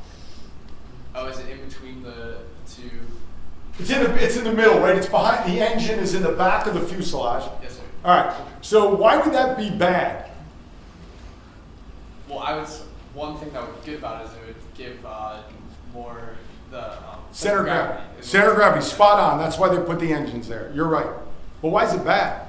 Oh, 1.14 1.28
is 1.28 1.38
it 1.38 1.48
in 1.48 1.64
between 1.68 2.02
the 2.02 2.40
two? 2.68 2.90
It's 3.78 3.92
in 3.92 4.04
the, 4.04 4.24
it's 4.24 4.36
in 4.36 4.46
the 4.46 4.54
middle, 4.54 4.80
right? 4.80 4.96
It's 4.96 5.08
behind, 5.08 5.52
the 5.52 5.62
engine 5.62 6.00
is 6.00 6.16
in 6.16 6.24
the 6.24 6.32
back 6.32 6.66
of 6.66 6.74
the 6.74 6.82
fuselage. 6.82 7.48
Yes, 7.62 7.76
sir. 7.76 7.84
All 8.04 8.18
right, 8.18 8.36
so 8.62 8.96
why 8.96 9.18
would 9.18 9.32
that 9.32 9.58
be 9.58 9.70
bad? 9.70 10.32
Well, 12.28 12.40
I 12.40 12.58
would. 12.58 12.68
One 13.14 13.38
thing 13.38 13.52
that 13.54 13.62
would 13.62 13.80
be 13.84 13.92
good 13.92 14.00
about 14.00 14.22
it 14.22 14.30
is 14.30 14.34
it 14.34 14.46
would 14.48 14.74
give 14.76 15.06
uh, 15.06 15.42
more 15.94 16.36
the 16.72 16.94
um, 16.98 17.20
Center 17.32 17.64
gravity. 17.64 18.04
It 18.20 18.26
Center 18.26 18.54
gravity, 18.54 18.86
spot 18.86 19.20
on. 19.20 19.38
That's 19.38 19.58
why 19.58 19.70
they 19.70 19.82
put 19.84 20.00
the 20.00 20.12
engines 20.12 20.48
there. 20.48 20.72
You're 20.74 20.88
right. 20.88 21.08
But 21.62 21.70
why 21.70 21.86
is 21.86 21.94
it 21.94 22.04
bad? 22.04 22.48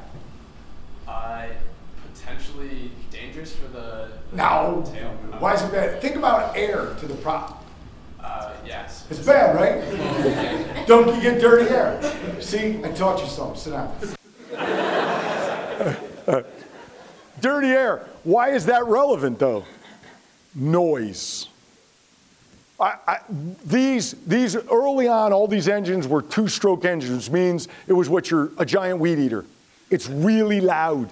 Uh, 1.07 1.47
potentially 2.13 2.91
dangerous 3.11 3.55
for 3.55 3.69
the, 3.69 4.11
the 4.31 4.37
No. 4.37 4.85
tail. 4.93 5.11
Why 5.39 5.55
is 5.55 5.63
it 5.63 5.73
bad? 5.73 6.01
Think 6.01 6.17
about 6.17 6.57
air 6.57 6.95
to 7.01 7.07
the 7.07 7.15
prop. 7.17 7.65
Uh, 8.21 8.53
yes. 8.67 9.07
It's 9.11 9.25
bad, 9.25 9.55
right? 9.57 10.87
Don't 10.87 11.15
you 11.15 11.21
get 11.23 11.41
dirty 11.41 11.71
air? 11.71 12.01
See, 12.41 12.79
I 12.85 12.91
taught 12.93 13.21
you 13.21 13.27
something. 13.29 13.57
Sit 13.57 13.73
down. 13.73 13.95
dirty 17.41 17.69
air. 17.69 18.07
Why 18.25 18.51
is 18.51 18.67
that 18.67 18.85
relevant, 18.87 19.39
though? 19.39 19.65
Noise. 20.55 21.49
I, 22.81 23.19
these, 23.65 24.13
these 24.25 24.55
early 24.55 25.09
on, 25.09 25.33
all 25.33 25.49
these 25.49 25.69
engines 25.69 26.07
were 26.07 26.23
two-stroke 26.23 26.85
engines, 26.85 27.29
means 27.29 27.67
it 27.89 27.93
was 27.93 28.09
what 28.09 28.31
you're 28.31 28.51
a 28.57 28.65
giant 28.65 29.01
weed 29.01 29.19
eater. 29.19 29.45
It's 29.91 30.09
really 30.09 30.61
loud. 30.61 31.11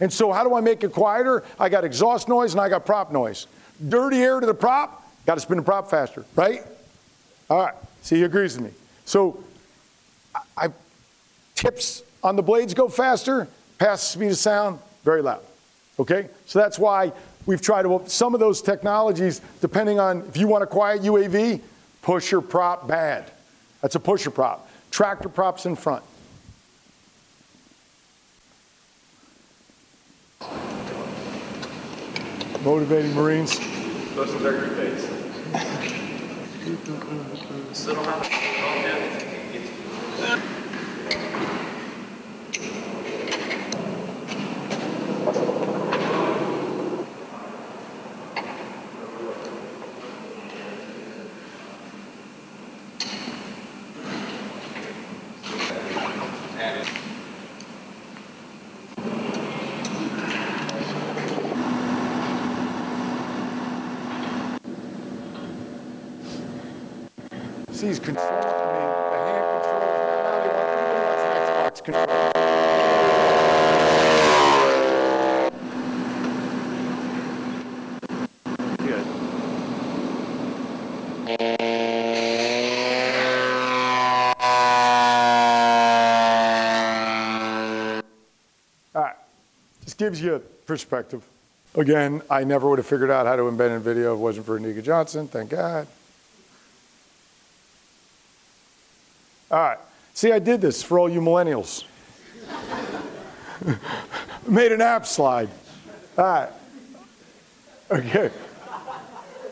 And 0.00 0.10
so, 0.10 0.32
how 0.32 0.44
do 0.44 0.54
I 0.54 0.60
make 0.60 0.82
it 0.84 0.92
quieter? 0.92 1.44
I 1.58 1.68
got 1.68 1.84
exhaust 1.84 2.28
noise 2.28 2.52
and 2.52 2.60
I 2.60 2.68
got 2.68 2.86
prop 2.86 3.12
noise. 3.12 3.48
Dirty 3.86 4.18
air 4.18 4.40
to 4.40 4.46
the 4.46 4.54
prop, 4.54 5.06
got 5.26 5.34
to 5.34 5.40
spin 5.40 5.58
the 5.58 5.62
prop 5.62 5.90
faster, 5.90 6.24
right? 6.36 6.64
All 7.50 7.58
right. 7.58 7.74
See, 8.02 8.16
he 8.16 8.22
agrees 8.22 8.56
with 8.56 8.66
me. 8.66 8.72
So, 9.04 9.42
I 10.56 10.68
tips 11.54 12.02
on 12.22 12.36
the 12.36 12.42
blades 12.42 12.72
go 12.72 12.88
faster, 12.88 13.48
past 13.78 14.04
the 14.04 14.18
speed 14.18 14.30
of 14.30 14.38
sound, 14.38 14.78
very 15.04 15.22
loud. 15.22 15.42
Okay? 15.98 16.28
So 16.46 16.58
that's 16.58 16.78
why 16.78 17.12
we've 17.48 17.62
tried 17.62 17.82
to, 17.82 18.02
some 18.06 18.34
of 18.34 18.40
those 18.40 18.60
technologies, 18.60 19.40
depending 19.62 19.98
on 19.98 20.22
if 20.28 20.36
you 20.36 20.46
want 20.46 20.62
a 20.62 20.66
quiet 20.66 21.00
UAV, 21.00 21.62
pusher 22.02 22.42
prop 22.42 22.86
bad. 22.86 23.24
That's 23.80 23.94
a 23.94 24.00
pusher 24.00 24.30
prop. 24.30 24.68
Tractor 24.90 25.30
props 25.30 25.64
in 25.64 25.74
front. 25.74 26.04
Motivating 32.62 33.14
Marines. 33.14 33.58
Those 34.14 34.34
are 34.34 34.38
very 34.38 34.68
good 34.68 34.76
days. 34.76 35.08
Still 37.72 37.96
don't 67.88 67.96
have 67.96 67.96
See, 67.96 67.96
he's 67.96 67.98
controlling 67.98 68.36
me. 68.36 68.84
The 69.10 69.18
hand 69.18 69.44
controls. 69.62 69.84
Now 70.24 70.38
they 70.42 70.48
want 70.48 71.20
Xbox 71.48 71.84
control. 71.84 72.32
Just 89.84 89.98
gives 89.98 90.20
you 90.22 90.34
a 90.34 90.38
perspective. 90.38 91.22
Again, 91.74 92.22
I 92.30 92.44
never 92.44 92.68
would 92.68 92.78
have 92.78 92.86
figured 92.86 93.10
out 93.10 93.26
how 93.26 93.36
to 93.36 93.42
embed 93.42 93.74
in 93.74 93.82
video 93.82 94.12
if 94.12 94.18
it 94.18 94.22
wasn't 94.22 94.46
for 94.46 94.58
Anika 94.58 94.82
Johnson. 94.82 95.28
Thank 95.28 95.50
God. 95.50 95.86
All 99.50 99.58
right. 99.58 99.78
See, 100.18 100.32
I 100.32 100.40
did 100.40 100.60
this 100.60 100.82
for 100.82 100.98
all 100.98 101.08
you 101.08 101.20
millennials. 101.20 101.84
Made 104.48 104.72
an 104.72 104.80
app 104.80 105.06
slide. 105.06 105.48
All 106.16 106.24
right. 106.24 106.48
Okay. 107.88 108.28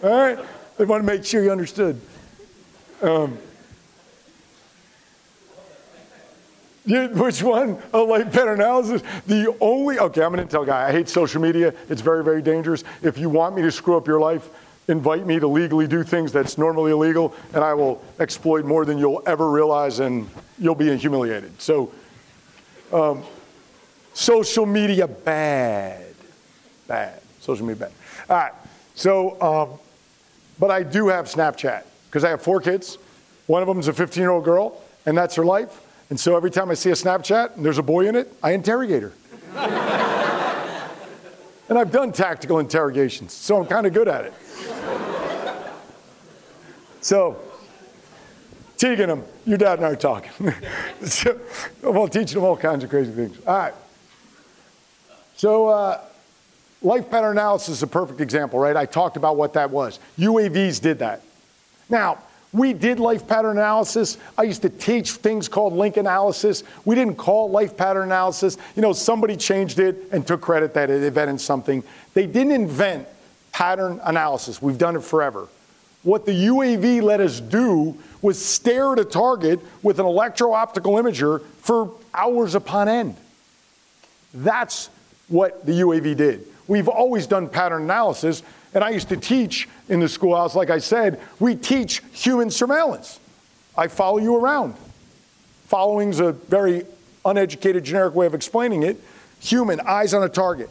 All 0.03 0.11
right. 0.11 0.39
They 0.77 0.85
want 0.85 1.05
to 1.05 1.07
make 1.07 1.25
sure 1.25 1.45
you 1.45 1.53
understood. 1.53 2.01
Um, 3.01 3.39
You, 6.85 7.09
which 7.11 7.43
one? 7.43 7.81
A 7.93 7.99
light 7.99 8.33
pen 8.33 8.49
analysis? 8.49 9.03
The 9.27 9.57
only, 9.61 9.99
okay, 9.99 10.23
I'm 10.23 10.35
an 10.35 10.47
Intel 10.47 10.65
guy. 10.65 10.89
I 10.89 10.93
hate 10.93 11.09
social 11.09 11.43
media. 11.43 11.75
It's 11.89 12.01
very, 12.01 12.23
very 12.23 12.41
dangerous. 12.41 12.85
If 13.03 13.19
you 13.19 13.29
want 13.29 13.57
me 13.57 13.63
to 13.63 13.73
screw 13.73 13.97
up 13.97 14.07
your 14.07 14.21
life, 14.21 14.51
invite 14.89 15.27
me 15.27 15.39
to 15.41 15.47
legally 15.47 15.87
do 15.87 16.03
things 16.03 16.33
that's 16.33 16.59
normally 16.59 16.93
illegal, 16.93 17.35
and 17.53 17.65
I 17.65 17.75
will 17.75 18.03
exploit 18.21 18.65
more 18.65 18.85
than 18.85 18.99
you'll 18.99 19.23
ever 19.27 19.51
realize, 19.51 19.99
and 20.01 20.29
you'll 20.59 20.75
be 20.75 20.97
humiliated. 20.97 21.61
So, 21.61 21.93
um, 22.93 23.25
social 24.15 24.67
media 24.67 25.09
bad. 25.09 26.15
Bad. 26.87 27.21
Social 27.41 27.67
media 27.67 27.87
bad. 27.87 27.93
All 28.31 28.37
right. 28.37 28.53
So, 28.95 29.41
um, 29.41 29.79
but 30.59 30.71
I 30.71 30.83
do 30.83 31.09
have 31.09 31.27
Snapchat 31.27 31.83
because 32.09 32.25
I 32.25 32.31
have 32.31 32.43
four 32.43 32.61
kids. 32.61 32.99
One 33.47 33.63
of 33.63 33.69
them 33.69 33.79
is 33.79 33.89
a 33.89 33.93
15 33.93 34.21
year 34.21 34.31
old 34.31 34.45
girl, 34.45 34.81
and 35.05 35.17
that's 35.17 35.35
her 35.35 35.45
life. 35.45 35.81
And 36.09 36.19
so 36.19 36.37
every 36.37 36.51
time 36.51 36.71
I 36.71 36.75
see 36.75 36.91
a 36.91 36.95
Snapchat 36.95 37.57
and 37.57 37.65
there's 37.65 37.79
a 37.79 37.83
boy 37.83 38.09
in 38.09 38.15
it, 38.15 38.33
I 38.43 38.53
interrogate 38.53 39.03
her. 39.03 39.13
and 41.69 41.79
I've 41.79 41.91
done 41.91 42.13
tactical 42.13 42.61
interrogations, 42.61 43.33
so 43.33 43.61
I'm 43.61 43.67
kind 43.67 43.87
of 43.87 43.93
good 43.93 44.07
at 44.09 44.25
it. 44.25 44.33
So, 47.07 47.37
Tegan 48.77 49.09
them. 49.09 49.25
Your 49.45 49.59
dad 49.59 49.79
and 49.79 49.87
I 49.87 49.91
are 49.91 49.95
talking. 49.95 50.53
so, 51.05 51.39
well, 51.81 52.09
teaching 52.09 52.35
them 52.35 52.43
all 52.43 52.57
kinds 52.57 52.83
of 52.83 52.91
crazy 52.91 53.13
things. 53.13 53.39
All 53.47 53.57
right. 53.57 53.75
So, 55.37 55.69
uh, 55.69 56.01
life 56.83 57.09
pattern 57.09 57.31
analysis 57.31 57.77
is 57.77 57.83
a 57.85 57.87
perfect 57.87 58.21
example, 58.21 58.59
right? 58.59 58.77
I 58.77 58.87
talked 58.87 59.17
about 59.17 59.37
what 59.37 59.53
that 59.53 59.71
was. 59.71 60.01
UAVs 60.19 60.81
did 60.81 60.99
that. 60.99 61.23
Now, 61.89 62.19
we 62.53 62.73
did 62.73 62.99
life 62.99 63.29
pattern 63.29 63.57
analysis. 63.59 64.19
I 64.37 64.43
used 64.43 64.63
to 64.63 64.69
teach 64.69 65.13
things 65.13 65.47
called 65.47 65.75
link 65.75 65.99
analysis. 65.99 66.65
We 66.85 66.97
didn't 66.97 67.19
call 67.19 67.49
life 67.49 67.77
pattern 67.77 68.07
analysis. 68.07 68.59
You 68.75 68.83
know, 68.83 68.93
somebody 68.93 69.37
changed 69.37 69.79
it 69.79 70.09
and 70.11 70.27
took 70.27 70.41
credit 70.41 70.75
that 70.75 70.91
it 70.91 71.05
invented 71.05 71.41
something. 71.41 71.85
They 72.15 72.27
didn't 72.27 72.51
invent 72.51 73.07
pattern 73.53 74.01
analysis. 74.03 74.61
We've 74.61 74.77
done 74.77 74.97
it 74.97 75.05
forever. 75.05 75.47
What 76.07 76.25
the 76.25 76.47
UAV 76.47 77.03
let 77.03 77.19
us 77.19 77.41
do 77.41 77.99
was 78.23 78.43
stare 78.43 78.93
at 78.93 79.01
a 79.01 79.05
target 79.05 79.59
with 79.83 79.99
an 79.99 80.07
electro 80.07 80.53
optical 80.53 80.93
imager 80.93 81.43
for 81.63 81.91
hours 82.15 82.55
upon 82.55 82.89
end. 82.89 83.17
That's 84.33 84.89
what 85.27 85.67
the 85.67 85.73
UAV 85.73 86.17
did. 86.17 86.47
We've 86.69 86.87
always 86.87 87.27
done 87.27 87.49
pattern 87.49 87.83
analysis, 87.83 88.45
and 88.73 88.85
I 88.85 88.91
used 88.91 89.09
to 89.09 89.17
teach 89.17 89.69
in 89.89 89.99
the 89.99 90.09
schoolhouse, 90.09 90.55
like 90.55 90.71
I 90.71 90.79
said, 90.79 91.21
we 91.41 91.57
teach 91.57 92.05
human 92.13 92.53
surveillance. 92.53 93.19
I 93.77 93.89
follow 93.89 94.19
you 94.19 94.37
around. 94.37 94.77
Following's 95.67 96.21
a 96.21 96.31
very 96.31 96.85
uneducated, 97.25 97.83
generic 97.83 98.15
way 98.15 98.27
of 98.27 98.35
explaining 98.35 98.85
it. 98.85 99.03
Human, 99.41 99.81
eyes 99.81 100.15
on 100.15 100.23
a 100.23 100.29
target. 100.29 100.71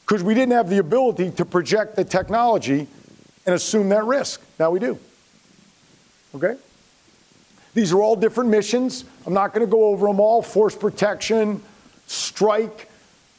Because 0.00 0.24
we 0.24 0.34
didn't 0.34 0.54
have 0.54 0.68
the 0.68 0.78
ability 0.78 1.30
to 1.30 1.44
project 1.44 1.94
the 1.94 2.04
technology 2.04 2.88
and 3.46 3.54
assume 3.54 3.88
that 3.90 4.04
risk. 4.04 4.40
Now 4.58 4.70
we 4.70 4.78
do. 4.78 4.98
Okay? 6.34 6.56
These 7.74 7.92
are 7.92 8.00
all 8.00 8.16
different 8.16 8.50
missions. 8.50 9.04
I'm 9.26 9.34
not 9.34 9.54
going 9.54 9.66
to 9.66 9.70
go 9.70 9.86
over 9.86 10.06
them 10.06 10.20
all 10.20 10.42
force 10.42 10.76
protection, 10.76 11.62
strike. 12.06 12.90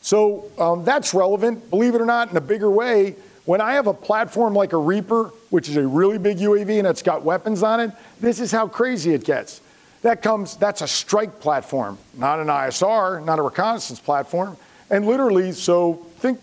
So 0.02 0.50
um, 0.58 0.84
that's 0.84 1.14
relevant, 1.14 1.70
believe 1.70 1.96
it 1.96 2.02
or 2.02 2.06
not, 2.06 2.32
in 2.32 2.38
a 2.38 2.42
bigger 2.42 2.70
way. 2.70 3.16
When 3.46 3.62
I 3.62 3.74
have 3.74 3.88
a 3.88 3.94
platform 3.94 4.54
like 4.54 4.74
a 4.74 4.78
Reaper, 4.78 5.26
which 5.50 5.70
is 5.70 5.76
a 5.76 5.86
really 5.86 6.18
big 6.18 6.38
UAV 6.38 6.80
and 6.80 6.88
it's 6.88 7.02
got 7.02 7.24
weapons 7.24 7.62
on 7.62 7.80
it, 7.80 7.92
this 8.20 8.40
is 8.40 8.52
how 8.52 8.68
crazy 8.68 9.14
it 9.14 9.24
gets. 9.24 9.62
That 10.02 10.22
comes, 10.22 10.58
that's 10.58 10.82
a 10.82 10.88
strike 10.88 11.40
platform, 11.40 11.98
not 12.16 12.40
an 12.40 12.48
ISR, 12.48 13.24
not 13.24 13.40
a 13.40 13.42
reconnaissance 13.42 14.00
platform. 14.00 14.58
And 14.90 15.06
literally, 15.06 15.52
so 15.52 16.06
think 16.20 16.40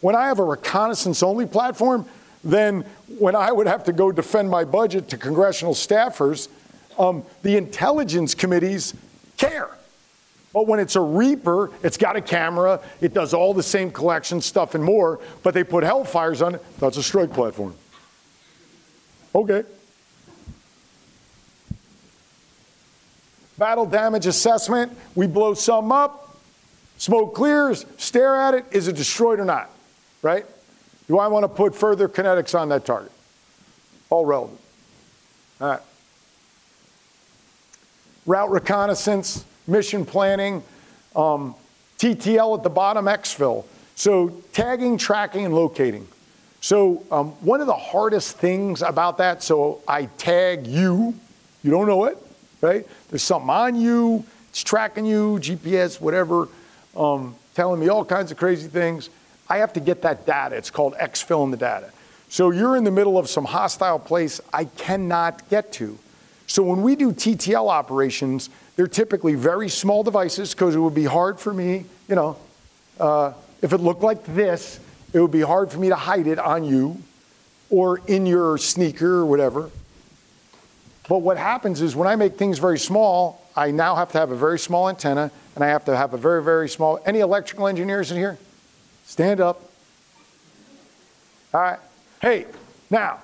when 0.00 0.14
I 0.14 0.26
have 0.26 0.38
a 0.38 0.44
reconnaissance 0.44 1.22
only 1.22 1.46
platform, 1.46 2.06
then 2.44 2.84
when 3.18 3.34
I 3.36 3.52
would 3.52 3.66
have 3.66 3.84
to 3.84 3.92
go 3.92 4.10
defend 4.10 4.50
my 4.50 4.64
budget 4.64 5.08
to 5.10 5.16
congressional 5.16 5.74
staffers, 5.74 6.48
um, 6.98 7.24
the 7.42 7.56
intelligence 7.56 8.34
committees 8.34 8.94
care. 9.36 9.70
But 10.52 10.66
when 10.66 10.80
it's 10.80 10.96
a 10.96 11.00
Reaper, 11.00 11.70
it's 11.82 11.96
got 11.96 12.16
a 12.16 12.20
camera, 12.20 12.80
it 13.00 13.14
does 13.14 13.32
all 13.32 13.54
the 13.54 13.62
same 13.62 13.90
collection 13.90 14.40
stuff 14.40 14.74
and 14.74 14.84
more, 14.84 15.20
but 15.42 15.54
they 15.54 15.64
put 15.64 15.82
Hellfires 15.82 16.44
on 16.44 16.56
it, 16.56 16.64
that's 16.78 16.96
a 16.96 17.02
strike 17.02 17.32
platform. 17.32 17.74
Okay. 19.34 19.64
Battle 23.56 23.86
damage 23.86 24.26
assessment, 24.26 24.92
we 25.14 25.26
blow 25.26 25.54
some 25.54 25.90
up, 25.90 26.36
smoke 26.98 27.34
clears, 27.34 27.86
stare 27.96 28.36
at 28.36 28.54
it, 28.54 28.66
is 28.72 28.88
it 28.88 28.96
destroyed 28.96 29.40
or 29.40 29.44
not? 29.44 29.70
Right? 30.20 30.44
Do 31.08 31.18
I 31.18 31.28
want 31.28 31.44
to 31.44 31.48
put 31.48 31.74
further 31.74 32.08
kinetics 32.08 32.58
on 32.58 32.68
that 32.70 32.84
target? 32.84 33.12
All 34.10 34.24
relevant. 34.24 34.60
All 35.60 35.68
right. 35.68 35.80
Route 38.24 38.50
reconnaissance, 38.50 39.44
mission 39.66 40.04
planning, 40.04 40.62
um, 41.16 41.54
TTL 41.98 42.56
at 42.56 42.62
the 42.62 42.70
bottom, 42.70 43.06
exfil. 43.06 43.64
So 43.94 44.30
tagging, 44.52 44.96
tracking, 44.96 45.44
and 45.44 45.54
locating. 45.54 46.06
So 46.60 47.04
um, 47.10 47.30
one 47.40 47.60
of 47.60 47.66
the 47.66 47.74
hardest 47.74 48.38
things 48.38 48.82
about 48.82 49.18
that, 49.18 49.42
so 49.42 49.80
I 49.86 50.06
tag 50.06 50.66
you, 50.66 51.14
you 51.64 51.70
don't 51.70 51.88
know 51.88 52.04
it, 52.04 52.16
right? 52.60 52.86
There's 53.08 53.22
something 53.22 53.50
on 53.50 53.74
you, 53.74 54.24
it's 54.48 54.62
tracking 54.62 55.04
you, 55.04 55.38
GPS, 55.40 56.00
whatever, 56.00 56.48
um, 56.96 57.34
telling 57.54 57.80
me 57.80 57.88
all 57.88 58.04
kinds 58.04 58.30
of 58.30 58.36
crazy 58.36 58.68
things. 58.68 59.10
I 59.52 59.58
have 59.58 59.74
to 59.74 59.80
get 59.80 60.00
that 60.00 60.24
data. 60.24 60.56
It's 60.56 60.70
called 60.70 60.94
exfil 60.94 61.44
in 61.44 61.50
the 61.50 61.58
data. 61.58 61.92
So 62.30 62.52
you're 62.52 62.74
in 62.74 62.84
the 62.84 62.90
middle 62.90 63.18
of 63.18 63.28
some 63.28 63.44
hostile 63.44 63.98
place 63.98 64.40
I 64.50 64.64
cannot 64.64 65.46
get 65.50 65.74
to. 65.74 65.98
So 66.46 66.62
when 66.62 66.80
we 66.80 66.96
do 66.96 67.12
TTL 67.12 67.68
operations, 67.68 68.48
they're 68.76 68.86
typically 68.86 69.34
very 69.34 69.68
small 69.68 70.02
devices 70.04 70.54
because 70.54 70.74
it 70.74 70.78
would 70.78 70.94
be 70.94 71.04
hard 71.04 71.38
for 71.38 71.52
me, 71.52 71.84
you 72.08 72.14
know, 72.14 72.38
uh, 72.98 73.34
if 73.60 73.74
it 73.74 73.82
looked 73.82 74.02
like 74.02 74.24
this, 74.24 74.80
it 75.12 75.20
would 75.20 75.30
be 75.30 75.42
hard 75.42 75.70
for 75.70 75.78
me 75.78 75.90
to 75.90 75.96
hide 75.96 76.28
it 76.28 76.38
on 76.38 76.64
you 76.64 77.02
or 77.68 78.00
in 78.06 78.24
your 78.24 78.56
sneaker 78.56 79.16
or 79.16 79.26
whatever. 79.26 79.68
But 81.10 81.18
what 81.18 81.36
happens 81.36 81.82
is 81.82 81.94
when 81.94 82.08
I 82.08 82.16
make 82.16 82.38
things 82.38 82.58
very 82.58 82.78
small, 82.78 83.46
I 83.54 83.70
now 83.70 83.96
have 83.96 84.12
to 84.12 84.18
have 84.18 84.30
a 84.30 84.36
very 84.36 84.58
small 84.58 84.88
antenna 84.88 85.30
and 85.54 85.62
I 85.62 85.68
have 85.68 85.84
to 85.84 85.94
have 85.94 86.14
a 86.14 86.16
very, 86.16 86.42
very 86.42 86.70
small. 86.70 86.98
Any 87.04 87.20
electrical 87.20 87.68
engineers 87.68 88.10
in 88.10 88.16
here? 88.16 88.38
Stand 89.12 89.42
up. 89.42 89.60
All 91.52 91.60
right. 91.60 91.78
Hey, 92.22 92.46
now, 92.88 93.18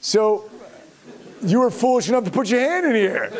so 0.00 0.48
you 1.42 1.58
were 1.58 1.72
foolish 1.72 2.08
enough 2.08 2.22
to 2.22 2.30
put 2.30 2.48
your 2.48 2.60
hand 2.60 2.86
in 2.86 2.94
here. 2.94 3.32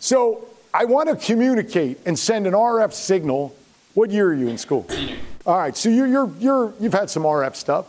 so 0.00 0.44
I 0.74 0.84
want 0.84 1.08
to 1.08 1.16
communicate 1.16 2.00
and 2.04 2.18
send 2.18 2.46
an 2.46 2.52
RF 2.52 2.92
signal. 2.92 3.56
What 3.94 4.10
year 4.10 4.28
are 4.28 4.34
you 4.34 4.48
in 4.48 4.58
school? 4.58 4.86
All 5.46 5.56
right, 5.56 5.74
so 5.74 5.88
you're, 5.88 6.06
you're, 6.06 6.30
you're, 6.38 6.74
you've 6.78 6.92
had 6.92 7.08
some 7.08 7.22
RF 7.22 7.56
stuff. 7.56 7.86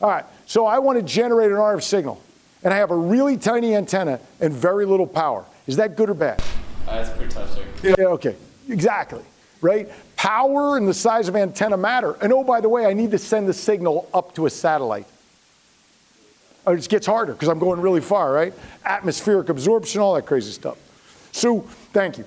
All 0.00 0.08
right, 0.08 0.24
so 0.46 0.64
I 0.64 0.78
want 0.78 0.98
to 0.98 1.04
generate 1.04 1.50
an 1.50 1.58
RF 1.58 1.82
signal, 1.82 2.22
and 2.62 2.72
I 2.72 2.78
have 2.78 2.90
a 2.90 2.96
really 2.96 3.36
tiny 3.36 3.76
antenna 3.76 4.18
and 4.40 4.50
very 4.50 4.86
little 4.86 5.06
power. 5.06 5.44
Is 5.66 5.76
that 5.76 5.94
good 5.94 6.08
or 6.08 6.14
bad? 6.14 6.40
Uh, 6.88 7.02
that's 7.02 7.10
pretty 7.10 7.34
tough, 7.34 7.54
sir. 7.54 7.64
Yeah, 7.82 8.06
okay, 8.06 8.34
exactly, 8.70 9.22
right? 9.60 9.86
Power 10.20 10.76
and 10.76 10.86
the 10.86 10.92
size 10.92 11.28
of 11.28 11.34
antenna 11.34 11.78
matter. 11.78 12.12
And 12.20 12.30
oh, 12.30 12.44
by 12.44 12.60
the 12.60 12.68
way, 12.68 12.84
I 12.84 12.92
need 12.92 13.10
to 13.12 13.18
send 13.18 13.48
the 13.48 13.54
signal 13.54 14.06
up 14.12 14.34
to 14.34 14.44
a 14.44 14.50
satellite. 14.50 15.06
Oh, 16.66 16.74
it 16.74 16.86
gets 16.90 17.06
harder 17.06 17.32
because 17.32 17.48
I'm 17.48 17.58
going 17.58 17.80
really 17.80 18.02
far, 18.02 18.30
right? 18.30 18.52
Atmospheric 18.84 19.48
absorption, 19.48 20.02
all 20.02 20.12
that 20.16 20.26
crazy 20.26 20.52
stuff. 20.52 20.76
So, 21.32 21.60
thank 21.94 22.18
you. 22.18 22.26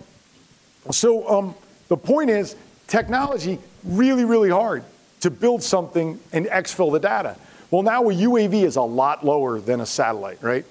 So, 0.90 1.30
um, 1.30 1.56
the 1.88 1.96
point 1.96 2.32
is, 2.32 2.56
technology 2.88 3.60
really, 3.84 4.26
really 4.26 4.50
hard 4.50 4.84
to 5.20 5.30
build 5.30 5.62
something 5.62 6.20
and 6.32 6.48
exfil 6.48 6.92
the 6.92 7.00
data. 7.00 7.36
Well, 7.70 7.84
now 7.84 8.10
a 8.10 8.12
UAV 8.12 8.64
is 8.64 8.76
a 8.76 8.82
lot 8.82 9.24
lower 9.24 9.60
than 9.60 9.82
a 9.82 9.86
satellite, 9.86 10.42
right? 10.42 10.66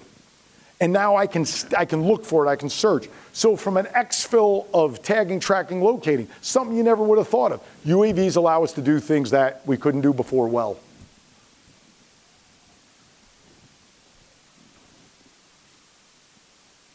And 0.83 0.93
now 0.93 1.15
I 1.15 1.29
can, 1.29 1.47
I 1.79 1.85
can 1.85 2.03
look 2.09 2.25
for 2.25 2.45
it, 2.45 2.51
I 2.51 2.57
can 2.57 2.69
search. 2.69 3.09
So, 3.33 3.55
from 3.55 3.77
an 3.77 3.87
exfil 3.87 4.67
of 4.75 5.01
tagging, 5.01 5.39
tracking, 5.39 5.81
locating, 5.81 6.27
something 6.41 6.77
you 6.77 6.83
never 6.83 7.05
would 7.05 7.19
have 7.19 7.29
thought 7.29 7.53
of. 7.53 7.63
UAVs 7.87 8.37
allow 8.37 8.65
us 8.65 8.73
to 8.73 8.83
do 8.83 8.99
things 8.99 9.31
that 9.31 9.65
we 9.65 9.77
couldn't 9.77 10.01
do 10.01 10.13
before 10.13 10.49
well. 10.49 10.81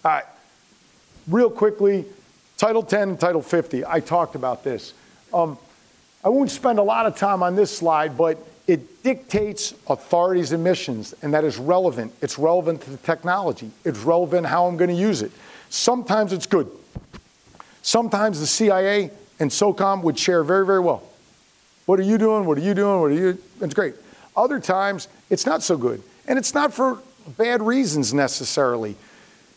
All 0.03 0.11
right, 0.11 0.25
real 1.29 1.49
quickly, 1.49 2.03
Title 2.57 2.83
10 2.83 3.09
and 3.11 3.19
Title 3.19 3.41
50. 3.41 3.85
I 3.85 4.01
talked 4.01 4.35
about 4.35 4.65
this. 4.65 4.93
Um, 5.33 5.57
I 6.25 6.29
won't 6.29 6.51
spend 6.51 6.77
a 6.79 6.83
lot 6.83 7.05
of 7.05 7.15
time 7.15 7.41
on 7.41 7.55
this 7.55 7.77
slide, 7.77 8.17
but 8.17 8.38
it 8.68 9.01
dictates 9.01 9.74
authorities' 9.88 10.51
and 10.51 10.63
missions, 10.63 11.13
and 11.22 11.34
that 11.34 11.45
is 11.45 11.57
relevant. 11.57 12.13
It's 12.22 12.38
relevant 12.38 12.82
to 12.82 12.89
the 12.91 12.97
technology. 12.97 13.72
It's 13.86 13.99
relevant 13.99 14.45
how 14.45 14.68
I'm 14.68 14.76
going 14.76 14.89
to 14.89 14.95
use 14.95 15.22
it. 15.22 15.32
Sometimes 15.70 16.34
it's 16.34 16.45
good. 16.45 16.70
Sometimes 17.82 18.41
the 18.41 18.47
CIA 18.47 19.09
and 19.39 19.49
SOCOM 19.49 20.03
would 20.03 20.20
share 20.20 20.43
very, 20.43 20.65
very 20.65 20.82
well. 20.82 21.03
What 21.86 21.99
are 21.99 22.03
you 22.03 22.18
doing? 22.18 22.45
What 22.45 22.57
are 22.57 22.61
you 22.61 22.74
doing? 22.74 22.99
What 22.99 23.11
are 23.11 23.15
you? 23.15 23.38
It's 23.61 23.74
great. 23.74 23.95
Other 24.36 24.59
times 24.59 25.07
it's 25.30 25.45
not 25.45 25.63
so 25.63 25.78
good, 25.78 26.03
and 26.28 26.38
it's 26.38 26.53
not 26.53 26.74
for 26.74 26.99
bad 27.38 27.61
reasons 27.61 28.13
necessarily. 28.13 28.97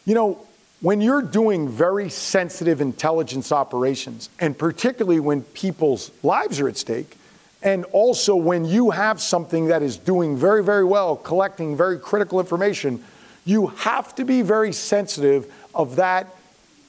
You 0.05 0.15
know, 0.15 0.47
when 0.81 1.01
you're 1.01 1.23
doing 1.23 1.69
very 1.69 2.09
sensitive 2.09 2.81
intelligence 2.81 3.51
operations, 3.51 4.31
and 4.39 4.57
particularly 4.57 5.21
when 5.21 5.43
people's 5.43 6.13
lives 6.23 6.61
are 6.61 6.69
at 6.69 6.77
stake, 6.77 7.17
and 7.63 7.85
also 7.87 8.35
when 8.35 8.65
you 8.65 8.91
have 8.91 9.21
something 9.21 9.67
that 9.67 9.83
is 9.83 9.97
doing 9.97 10.37
very, 10.37 10.65
very 10.65 10.85
well, 10.85 11.17
collecting 11.17 11.77
very 11.77 11.99
critical 11.99 12.41
information, 12.41 13.03
you 13.45 13.69
have 13.69 14.15
to 14.15 14.25
be 14.25 14.43
very 14.43 14.73
sensitive 14.73 15.53
of 15.75 15.97
that 15.97 16.35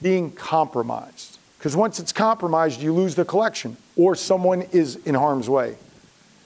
being 0.00 0.30
compromised. 0.30 1.38
Because 1.58 1.76
once 1.76 2.00
it's 2.00 2.12
compromised, 2.12 2.80
you 2.80 2.92
lose 2.92 3.14
the 3.14 3.24
collection 3.24 3.76
or 3.96 4.16
someone 4.16 4.62
is 4.72 4.96
in 4.96 5.14
harm's 5.14 5.48
way. 5.48 5.76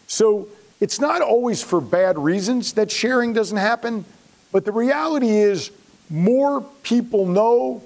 So 0.07 0.49
it's 0.81 1.01
not 1.01 1.23
always 1.23 1.63
for 1.63 1.81
bad 1.81 2.19
reasons 2.19 2.75
that 2.75 2.91
sharing 2.91 3.33
doesn't 3.33 3.57
happen, 3.57 4.05
but 4.53 4.65
the 4.65 4.73
reality 4.73 5.31
is 5.31 5.71
more 6.11 6.61
people 6.83 7.27
know, 7.27 7.83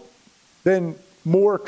then 0.64 0.96
more 1.24 1.60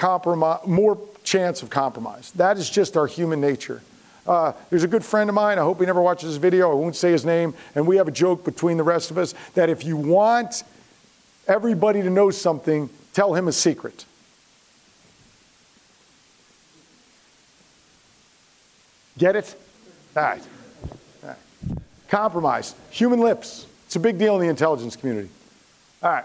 more 0.67 0.99
chance 1.23 1.63
of 1.63 1.71
compromise. 1.71 2.33
That 2.33 2.59
is 2.59 2.69
just 2.69 2.97
our 2.97 3.07
human 3.07 3.41
nature. 3.41 3.83
Uh, 4.27 4.53
there's 4.71 4.85
a 4.85 4.89
good 4.89 5.05
friend 5.05 5.29
of 5.29 5.35
mine. 5.35 5.59
I 5.59 5.63
hope 5.63 5.81
he 5.81 5.87
never 5.87 6.01
watches 6.01 6.31
this 6.31 6.39
video. 6.39 6.71
I 6.71 6.75
won't 6.75 6.97
say 6.97 7.11
his 7.11 7.25
name. 7.25 7.55
And 7.75 7.87
we 7.87 7.97
have 7.97 8.09
a 8.09 8.13
joke 8.13 8.45
between 8.45 8.77
the 8.77 8.83
rest 8.83 9.11
of 9.11 9.19
us 9.19 9.35
that 9.55 9.69
if 9.69 9.85
you 9.85 9.97
want 9.97 10.63
everybody 11.49 12.03
to 12.03 12.11
know 12.11 12.31
something, 12.31 12.89
tell 13.13 13.35
him 13.35 13.49
a 13.49 13.53
secret. 13.53 14.05
Get 19.19 19.37
it? 19.37 19.55
All 20.17 20.23
right. 20.23 20.43
All 21.23 21.29
right. 21.29 21.37
Compromise. 22.09 22.75
Human 22.91 23.21
lips. 23.21 23.67
It's 23.87 23.97
a 23.97 24.01
big 24.01 24.19
deal 24.19 24.37
in 24.37 24.41
the 24.41 24.49
intelligence 24.49 24.97
community. 24.97 25.29
All 26.03 26.11
right. 26.11 26.25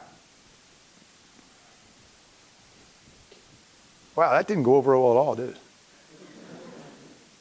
Wow, 4.16 4.32
that 4.32 4.48
didn't 4.48 4.64
go 4.64 4.76
over 4.76 4.98
well 4.98 5.12
at 5.12 5.18
all, 5.18 5.36
did 5.36 5.50
it? 5.50 5.58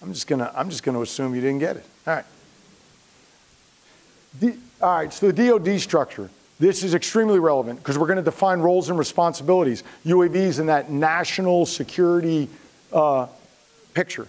I'm 0.06 0.12
just 0.12 0.28
gonna 0.28 0.52
I'm 0.54 0.70
just 0.70 0.84
gonna 0.84 1.00
assume 1.00 1.34
you 1.34 1.40
didn't 1.40 1.58
get 1.58 1.76
it. 1.76 1.84
All 2.06 2.14
right. 2.14 2.24
All 4.80 4.96
right, 4.96 5.12
so 5.12 5.32
the 5.32 5.48
DoD 5.48 5.80
structure. 5.80 6.30
This 6.60 6.84
is 6.84 6.94
extremely 6.94 7.40
relevant 7.40 7.80
because 7.80 7.98
we're 7.98 8.06
going 8.06 8.18
to 8.18 8.22
define 8.22 8.60
roles 8.60 8.88
and 8.88 8.98
responsibilities, 8.98 9.82
UAVs 10.04 10.60
in 10.60 10.66
that 10.66 10.90
national 10.90 11.66
security 11.66 12.48
uh, 12.92 13.26
picture. 13.94 14.28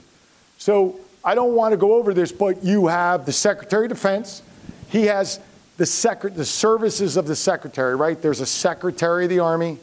So 0.58 1.00
I 1.24 1.36
don't 1.36 1.54
want 1.54 1.74
to 1.74 1.78
go 1.78 1.94
over 1.96 2.14
this, 2.14 2.32
but 2.32 2.64
you 2.64 2.88
have 2.88 3.26
the 3.26 3.32
Secretary 3.32 3.86
of 3.86 3.90
Defense. 3.90 4.42
He 4.90 5.04
has 5.04 5.40
the, 5.78 5.86
sec- 5.86 6.34
the 6.34 6.46
services 6.46 7.18
of 7.18 7.28
the 7.28 7.36
Secretary, 7.36 7.96
right? 7.96 8.22
There's 8.22 8.42
a 8.42 8.46
Secretary 8.46 9.26
of 9.26 9.30
the 9.30 9.40
Army, 9.40 9.78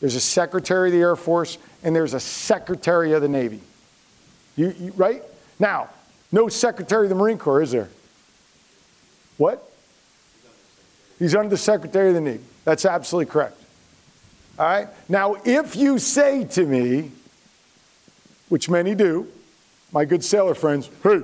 there's 0.00 0.16
a 0.16 0.20
Secretary 0.20 0.90
of 0.90 0.92
the 0.92 1.00
Air 1.00 1.16
Force, 1.16 1.58
and 1.82 1.96
there's 1.96 2.14
a 2.14 2.20
Secretary 2.20 3.12
of 3.12 3.22
the 3.22 3.28
Navy. 3.28 3.60
You, 4.56 4.74
you, 4.78 4.92
right? 4.96 5.22
Now, 5.60 5.90
no 6.32 6.48
Secretary 6.48 7.04
of 7.04 7.10
the 7.10 7.14
Marine 7.14 7.38
Corps, 7.38 7.62
is 7.62 7.70
there? 7.70 7.90
What? 9.36 9.70
He's 11.18 11.34
under 11.34 11.50
the 11.50 11.58
Secretary 11.58 12.08
of 12.08 12.14
the 12.14 12.20
Navy. 12.22 12.42
That's 12.64 12.86
absolutely 12.86 13.30
correct. 13.30 13.56
All 14.58 14.66
right? 14.66 14.88
Now, 15.08 15.36
if 15.44 15.76
you 15.76 15.98
say 15.98 16.44
to 16.44 16.64
me, 16.64 17.12
which 18.48 18.68
many 18.70 18.94
do, 18.94 19.28
my 19.92 20.04
good 20.04 20.24
sailor 20.24 20.54
friends, 20.54 20.88
hey, 21.02 21.20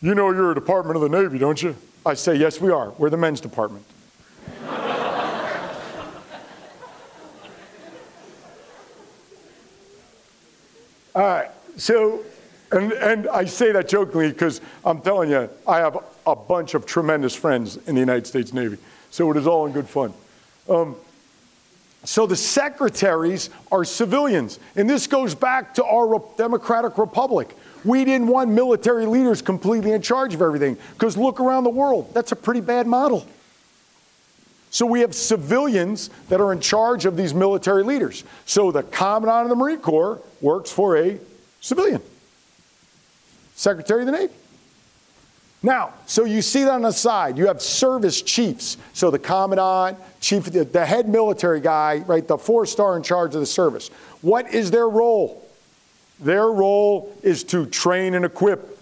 you 0.00 0.14
know 0.14 0.30
you're 0.30 0.52
a 0.52 0.54
department 0.54 0.96
of 0.96 1.02
the 1.02 1.08
Navy, 1.08 1.38
don't 1.38 1.60
you? 1.62 1.76
I 2.06 2.14
say, 2.14 2.36
yes, 2.36 2.60
we 2.60 2.70
are. 2.70 2.90
We're 2.92 3.10
the 3.10 3.16
men's 3.16 3.40
department. 3.40 3.84
All 11.14 11.22
right, 11.22 11.50
so, 11.76 12.24
and, 12.72 12.92
and 12.92 13.28
I 13.28 13.44
say 13.44 13.72
that 13.72 13.88
jokingly 13.88 14.28
because 14.30 14.60
I'm 14.84 15.00
telling 15.00 15.30
you, 15.30 15.48
I 15.66 15.78
have 15.78 15.98
a 16.26 16.36
bunch 16.36 16.74
of 16.74 16.86
tremendous 16.86 17.34
friends 17.34 17.76
in 17.86 17.94
the 17.94 18.00
United 18.00 18.26
States 18.26 18.52
Navy. 18.52 18.78
So 19.10 19.30
it 19.30 19.36
is 19.36 19.46
all 19.46 19.66
in 19.66 19.72
good 19.72 19.88
fun. 19.88 20.12
Um, 20.68 20.96
so 22.04 22.26
the 22.26 22.36
secretaries 22.36 23.50
are 23.70 23.84
civilians. 23.84 24.58
And 24.74 24.88
this 24.90 25.06
goes 25.06 25.34
back 25.34 25.74
to 25.74 25.84
our 25.84 26.22
democratic 26.36 26.98
republic. 26.98 27.56
We 27.84 28.04
didn't 28.04 28.28
want 28.28 28.50
military 28.50 29.06
leaders 29.06 29.42
completely 29.42 29.92
in 29.92 30.02
charge 30.02 30.34
of 30.34 30.42
everything 30.42 30.76
because 30.94 31.16
look 31.16 31.40
around 31.40 31.64
the 31.64 31.70
world. 31.70 32.12
That's 32.14 32.32
a 32.32 32.36
pretty 32.36 32.60
bad 32.60 32.86
model. 32.86 33.26
So 34.70 34.86
we 34.86 35.00
have 35.00 35.14
civilians 35.14 36.08
that 36.28 36.40
are 36.40 36.50
in 36.52 36.60
charge 36.60 37.04
of 37.04 37.16
these 37.16 37.34
military 37.34 37.82
leaders. 37.82 38.24
So 38.46 38.72
the 38.72 38.82
Commandant 38.82 39.44
of 39.44 39.48
the 39.50 39.56
Marine 39.56 39.80
Corps 39.80 40.20
works 40.40 40.72
for 40.72 40.96
a 40.96 41.18
civilian, 41.60 42.00
Secretary 43.62 44.02
of 44.02 44.06
the 44.06 44.12
Navy. 44.12 44.34
Now, 45.62 45.94
so 46.06 46.24
you 46.24 46.42
see 46.42 46.64
that 46.64 46.72
on 46.72 46.82
the 46.82 46.90
side. 46.90 47.38
You 47.38 47.46
have 47.46 47.62
service 47.62 48.20
chiefs. 48.20 48.76
So 48.92 49.12
the 49.12 49.20
commandant, 49.20 49.98
chief, 50.20 50.46
the, 50.46 50.64
the 50.64 50.84
head 50.84 51.08
military 51.08 51.60
guy, 51.60 51.98
right, 51.98 52.26
the 52.26 52.36
four 52.36 52.66
star 52.66 52.96
in 52.96 53.04
charge 53.04 53.34
of 53.36 53.40
the 53.40 53.46
service. 53.46 53.88
What 54.20 54.52
is 54.52 54.72
their 54.72 54.88
role? 54.88 55.48
Their 56.18 56.48
role 56.48 57.16
is 57.22 57.44
to 57.44 57.66
train 57.66 58.14
and 58.14 58.24
equip. 58.24 58.76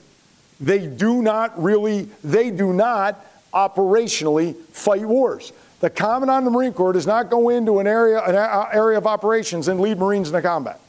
They 0.58 0.86
do 0.86 1.20
not 1.20 1.62
really, 1.62 2.08
they 2.24 2.50
do 2.50 2.72
not 2.72 3.26
operationally 3.52 4.56
fight 4.72 5.04
wars. 5.04 5.52
The 5.80 5.90
commandant 5.90 6.38
of 6.38 6.44
the 6.44 6.50
Marine 6.50 6.72
Corps 6.72 6.94
does 6.94 7.06
not 7.06 7.28
go 7.28 7.50
into 7.50 7.78
an 7.78 7.86
area, 7.86 8.22
an 8.22 8.34
area 8.72 8.96
of 8.96 9.06
operations 9.06 9.68
and 9.68 9.80
lead 9.80 9.98
Marines 9.98 10.28
into 10.28 10.40
combat. 10.40 10.80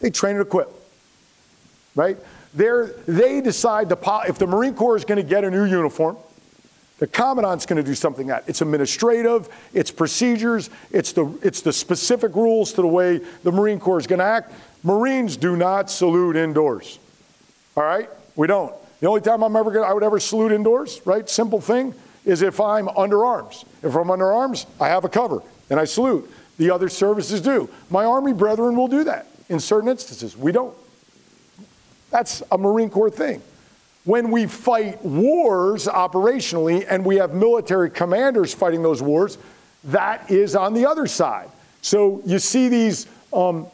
They 0.00 0.10
train 0.10 0.36
and 0.36 0.46
equip, 0.46 0.70
right? 1.94 2.16
They're, 2.54 2.86
they 3.06 3.40
decide 3.40 3.88
the, 3.88 4.22
if 4.28 4.38
the 4.38 4.46
Marine 4.46 4.74
Corps 4.74 4.96
is 4.96 5.04
going 5.04 5.16
to 5.16 5.28
get 5.28 5.44
a 5.44 5.50
new 5.50 5.64
uniform, 5.64 6.16
the 6.98 7.06
commandant's 7.08 7.66
going 7.66 7.76
to 7.76 7.82
do 7.82 7.94
something 7.94 8.28
that 8.28 8.44
it's 8.46 8.62
administrative, 8.62 9.48
it's 9.72 9.90
procedures, 9.90 10.70
it's 10.92 11.12
the, 11.12 11.26
it's 11.42 11.60
the 11.60 11.72
specific 11.72 12.34
rules 12.36 12.72
to 12.74 12.82
the 12.82 12.86
way 12.86 13.20
the 13.42 13.50
Marine 13.50 13.80
Corps 13.80 13.98
is 13.98 14.06
going 14.06 14.20
to 14.20 14.24
act. 14.24 14.52
Marines 14.84 15.36
do 15.36 15.56
not 15.56 15.90
salute 15.90 16.36
indoors. 16.36 17.00
All 17.76 17.82
right? 17.82 18.08
We 18.36 18.46
don't. 18.46 18.72
The 19.00 19.08
only 19.08 19.20
time 19.20 19.42
I'm 19.42 19.56
ever 19.56 19.70
gonna, 19.70 19.86
I 19.86 19.92
would 19.92 20.02
ever 20.02 20.20
salute 20.20 20.52
indoors, 20.52 21.00
right? 21.04 21.28
Simple 21.28 21.60
thing 21.60 21.94
is 22.24 22.42
if 22.42 22.60
I'm 22.60 22.88
under 22.88 23.24
arms. 23.24 23.64
If 23.82 23.94
I'm 23.96 24.10
under 24.10 24.32
arms, 24.32 24.66
I 24.80 24.88
have 24.88 25.04
a 25.04 25.08
cover 25.08 25.42
and 25.68 25.78
I 25.78 25.84
salute. 25.84 26.30
The 26.56 26.70
other 26.70 26.88
services 26.88 27.40
do. 27.40 27.68
My 27.90 28.04
Army 28.04 28.32
brethren 28.32 28.76
will 28.76 28.88
do 28.88 29.04
that 29.04 29.26
in 29.48 29.58
certain 29.58 29.88
instances. 29.88 30.36
We 30.36 30.52
don't. 30.52 30.74
That's 32.14 32.44
a 32.52 32.56
Marine 32.56 32.90
Corps 32.90 33.10
thing. 33.10 33.42
When 34.04 34.30
we 34.30 34.46
fight 34.46 35.04
wars 35.04 35.86
operationally 35.86 36.86
and 36.88 37.04
we 37.04 37.16
have 37.16 37.34
military 37.34 37.90
commanders 37.90 38.54
fighting 38.54 38.84
those 38.84 39.02
wars, 39.02 39.36
that 39.82 40.30
is 40.30 40.54
on 40.54 40.74
the 40.74 40.86
other 40.86 41.08
side. 41.08 41.50
So 41.82 42.22
you 42.24 42.38
see 42.38 42.68
these, 42.68 43.08
um, 43.32 43.66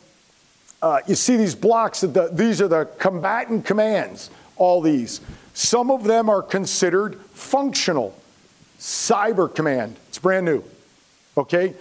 uh, 0.80 1.00
you 1.06 1.16
see 1.16 1.36
these 1.36 1.54
blocks. 1.54 2.00
That 2.00 2.14
the, 2.14 2.30
these 2.32 2.62
are 2.62 2.68
the 2.68 2.86
combatant 2.98 3.66
commands. 3.66 4.30
All 4.56 4.80
these. 4.80 5.20
Some 5.52 5.90
of 5.90 6.04
them 6.04 6.30
are 6.30 6.40
considered 6.40 7.20
functional. 7.34 8.18
Cyber 8.78 9.54
Command. 9.54 9.96
It's 10.08 10.18
brand 10.18 10.46
new. 10.46 10.64
Okay? 11.36 11.74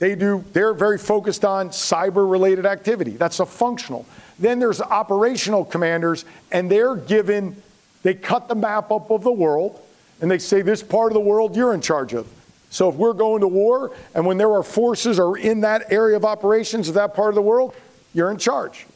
They 0.00 0.14
do, 0.14 0.44
they're 0.52 0.74
very 0.74 0.98
focused 0.98 1.44
on 1.44 1.68
cyber 1.68 2.28
related 2.28 2.66
activity. 2.66 3.12
That's 3.12 3.38
a 3.38 3.46
functional. 3.46 4.06
Then 4.38 4.58
there's 4.58 4.80
operational 4.80 5.64
commanders, 5.64 6.24
and 6.50 6.70
they're 6.70 6.96
given, 6.96 7.62
they 8.02 8.14
cut 8.14 8.48
the 8.48 8.54
map 8.54 8.90
up 8.90 9.10
of 9.10 9.22
the 9.22 9.30
world, 9.30 9.80
and 10.20 10.30
they 10.30 10.38
say, 10.38 10.62
this 10.62 10.82
part 10.82 11.12
of 11.12 11.14
the 11.14 11.20
world 11.20 11.54
you're 11.54 11.74
in 11.74 11.82
charge 11.82 12.14
of. 12.14 12.26
So 12.70 12.88
if 12.88 12.94
we're 12.94 13.12
going 13.12 13.42
to 13.42 13.48
war, 13.48 13.92
and 14.14 14.24
when 14.24 14.38
there 14.38 14.52
are 14.52 14.62
forces 14.62 15.18
are 15.18 15.36
in 15.36 15.60
that 15.60 15.92
area 15.92 16.16
of 16.16 16.24
operations 16.24 16.88
of 16.88 16.94
that 16.94 17.14
part 17.14 17.28
of 17.28 17.34
the 17.34 17.42
world, 17.42 17.74
you're 18.14 18.30
in 18.30 18.38
charge. 18.38 18.86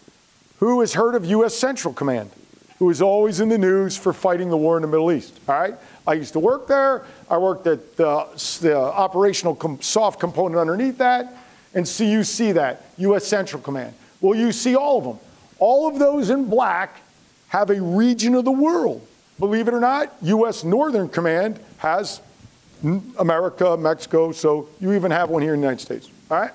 Who 0.60 0.80
has 0.80 0.94
heard 0.94 1.14
of 1.14 1.26
U.S. 1.26 1.54
Central 1.54 1.92
Command? 1.92 2.30
Who 2.78 2.88
is 2.88 3.02
always 3.02 3.40
in 3.40 3.50
the 3.50 3.58
news 3.58 3.96
for 3.96 4.12
fighting 4.14 4.48
the 4.48 4.56
war 4.56 4.76
in 4.76 4.82
the 4.82 4.88
Middle 4.88 5.12
East? 5.12 5.38
All 5.48 5.54
right? 5.54 5.74
I 6.06 6.14
used 6.14 6.32
to 6.34 6.38
work 6.38 6.66
there. 6.66 7.04
I 7.30 7.38
worked 7.38 7.66
at 7.66 7.96
the, 7.96 8.26
the 8.60 8.76
operational 8.76 9.54
com- 9.54 9.80
soft 9.80 10.20
component 10.20 10.60
underneath 10.60 10.98
that. 10.98 11.34
And 11.74 11.86
so 11.88 12.04
you 12.04 12.24
see 12.24 12.52
that, 12.52 12.84
U.S. 12.98 13.26
Central 13.26 13.60
Command. 13.60 13.94
Well, 14.20 14.38
you 14.38 14.52
see 14.52 14.76
all 14.76 14.98
of 14.98 15.04
them. 15.04 15.18
All 15.58 15.88
of 15.88 15.98
those 15.98 16.30
in 16.30 16.44
black 16.44 17.00
have 17.48 17.70
a 17.70 17.80
region 17.80 18.34
of 18.34 18.44
the 18.44 18.52
world. 18.52 19.06
Believe 19.38 19.66
it 19.66 19.74
or 19.74 19.80
not, 19.80 20.12
U.S. 20.22 20.62
Northern 20.62 21.08
Command 21.08 21.58
has 21.78 22.20
America, 23.18 23.76
Mexico, 23.76 24.30
so 24.32 24.68
you 24.78 24.92
even 24.92 25.10
have 25.10 25.30
one 25.30 25.42
here 25.42 25.54
in 25.54 25.60
the 25.60 25.66
United 25.66 25.82
States. 25.82 26.08
All 26.30 26.38
right? 26.38 26.52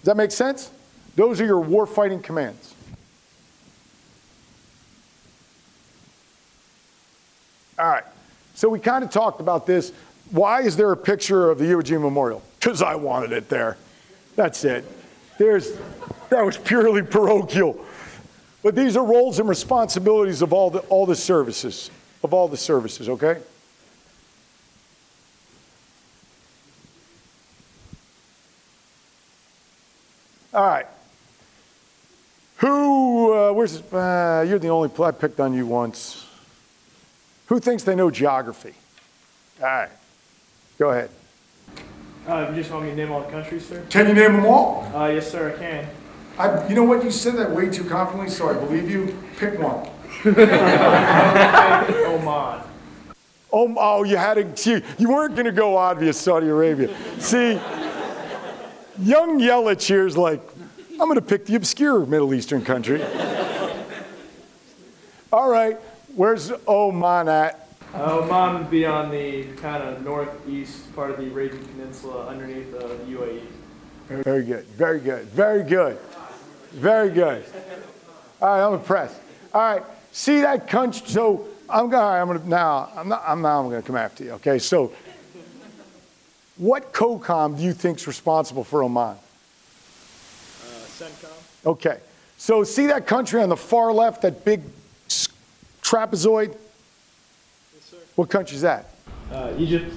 Does 0.00 0.04
that 0.04 0.16
make 0.16 0.32
sense? 0.32 0.70
Those 1.16 1.40
are 1.40 1.46
your 1.46 1.64
warfighting 1.64 2.22
commands. 2.22 2.74
All 7.78 7.88
right. 7.88 8.04
So 8.54 8.68
we 8.68 8.80
kind 8.80 9.04
of 9.04 9.10
talked 9.10 9.40
about 9.40 9.66
this. 9.66 9.92
Why 10.30 10.62
is 10.62 10.76
there 10.76 10.90
a 10.92 10.96
picture 10.96 11.50
of 11.50 11.58
the 11.58 11.66
Iwo 11.66 11.82
Jima 11.82 12.02
Memorial? 12.02 12.42
Because 12.58 12.82
I 12.82 12.96
wanted 12.96 13.32
it 13.32 13.48
there. 13.48 13.76
That's 14.36 14.64
it. 14.64 14.84
There's, 15.38 15.72
that 16.30 16.44
was 16.44 16.56
purely 16.56 17.02
parochial. 17.02 17.84
But 18.62 18.74
these 18.74 18.96
are 18.96 19.04
roles 19.04 19.38
and 19.38 19.48
responsibilities 19.48 20.42
of 20.42 20.52
all 20.52 20.70
the, 20.70 20.80
all 20.80 21.06
the 21.06 21.14
services, 21.14 21.90
of 22.24 22.34
all 22.34 22.48
the 22.48 22.56
services, 22.56 23.08
okay? 23.08 23.38
All 30.52 30.66
right. 30.66 30.86
Who, 32.56 33.32
uh, 33.32 33.52
where's, 33.52 33.80
uh, 33.92 34.44
you're 34.48 34.58
the 34.58 34.68
only, 34.68 34.90
I 35.00 35.12
picked 35.12 35.38
on 35.38 35.54
you 35.54 35.66
once. 35.66 36.27
Who 37.48 37.60
thinks 37.60 37.82
they 37.82 37.94
know 37.94 38.10
geography? 38.10 38.74
All 39.60 39.66
right, 39.66 39.90
go 40.78 40.90
ahead. 40.90 41.10
Uh, 42.26 42.46
you 42.50 42.56
just 42.56 42.70
want 42.70 42.84
me 42.84 42.90
to 42.90 42.96
name 42.96 43.10
all 43.10 43.22
the 43.22 43.30
countries, 43.30 43.66
sir? 43.66 43.82
Can 43.88 44.08
you 44.08 44.14
name 44.14 44.34
them 44.34 44.44
all? 44.44 44.84
Uh, 44.94 45.08
yes, 45.08 45.30
sir, 45.30 45.54
I 45.54 45.58
can. 45.58 45.88
I, 46.38 46.68
you 46.68 46.74
know 46.74 46.84
what? 46.84 47.02
You 47.02 47.10
said 47.10 47.36
that 47.36 47.50
way 47.50 47.70
too 47.70 47.84
confidently, 47.84 48.30
so 48.30 48.50
I 48.50 48.52
believe 48.52 48.90
you. 48.90 49.16
Pick 49.38 49.58
one. 49.58 49.88
Oman. 52.06 52.62
Oh, 53.50 53.74
oh, 53.78 54.04
you 54.04 54.18
had 54.18 54.34
to. 54.34 54.56
See, 54.56 54.82
you 54.98 55.08
weren't 55.08 55.34
going 55.34 55.46
to 55.46 55.52
go 55.52 55.76
obvious, 55.76 56.20
Saudi 56.20 56.48
Arabia. 56.48 56.94
See, 57.18 57.52
young 59.00 59.40
Yelich 59.40 59.86
here 59.86 60.06
is 60.06 60.18
like, 60.18 60.42
I'm 60.92 61.08
going 61.08 61.14
to 61.14 61.22
pick 61.22 61.46
the 61.46 61.54
obscure 61.54 62.04
Middle 62.04 62.34
Eastern 62.34 62.62
country. 62.62 63.02
All 65.32 65.48
right, 65.48 65.78
where's 66.14 66.52
Oman 66.66 67.28
at? 67.28 67.68
Uh, 67.94 68.18
Oman 68.20 68.58
would 68.62 68.70
be 68.70 68.84
on 68.84 69.10
the 69.10 69.44
kind 69.56 69.82
of 69.82 70.04
northeast 70.04 70.94
part 70.94 71.10
of 71.10 71.16
the 71.18 71.26
Arabian 71.30 71.64
Peninsula 71.66 72.26
underneath 72.26 72.70
the 72.72 72.84
UAE. 73.08 73.42
Very 74.22 74.44
good, 74.44 74.64
very 74.66 75.00
good, 75.00 75.26
very 75.26 75.62
good, 75.62 75.98
very 76.72 77.10
good. 77.10 77.44
All 78.40 78.48
right, 78.48 78.66
I'm 78.66 78.74
impressed. 78.74 79.20
All 79.52 79.60
right, 79.60 79.82
see 80.12 80.40
that 80.40 80.68
country. 80.68 81.06
So 81.06 81.48
I'm 81.68 81.88
gonna. 81.90 82.20
I'm 82.20 82.26
gonna 82.28 82.46
now. 82.48 82.90
I'm 82.96 83.08
not. 83.08 83.22
I'm 83.26 83.42
now. 83.42 83.60
I'm 83.62 83.68
gonna 83.70 83.82
come 83.82 83.96
after 83.96 84.24
you. 84.24 84.32
Okay. 84.32 84.58
So, 84.58 84.92
what 86.56 86.92
COCOM 86.92 87.58
do 87.58 87.62
you 87.62 87.72
think's 87.72 88.06
responsible 88.06 88.64
for 88.64 88.82
Oman? 88.82 89.16
CENTCOM. 90.98 91.66
Okay. 91.66 92.00
So 92.38 92.62
see 92.64 92.86
that 92.86 93.06
country 93.06 93.42
on 93.42 93.48
the 93.48 93.56
far 93.56 93.92
left, 93.92 94.22
that 94.22 94.44
big 94.44 94.60
s- 94.60 94.68
trapezoid? 95.88 96.48
Yes, 96.48 97.84
sir. 97.84 97.96
What 98.16 98.28
country's 98.28 98.60
that? 98.60 98.90
Uh, 99.32 99.52
Egypt. 99.56 99.94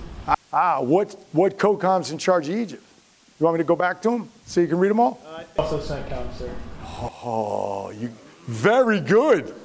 Ah, 0.54 0.82
what 0.82 1.16
what 1.32 1.58
COCOM's 1.58 2.12
in 2.12 2.18
charge 2.18 2.50
of 2.50 2.56
Egypt? 2.56 2.84
You 3.40 3.46
want 3.46 3.56
me 3.56 3.60
to 3.60 3.68
go 3.68 3.76
back 3.76 4.02
to 4.04 4.12
them 4.12 4.30
so 4.46 4.62
you 4.62 4.68
can 4.68 4.78
read 4.78 4.90
them 4.90 5.00
all? 5.00 5.20
Uh, 5.26 5.44
also 5.58 5.80
CENTCOM, 5.80 6.38
sir. 6.38 6.54
Oh, 7.24 7.92
you 7.98 8.12
very 8.48 9.00
good. 9.00 9.56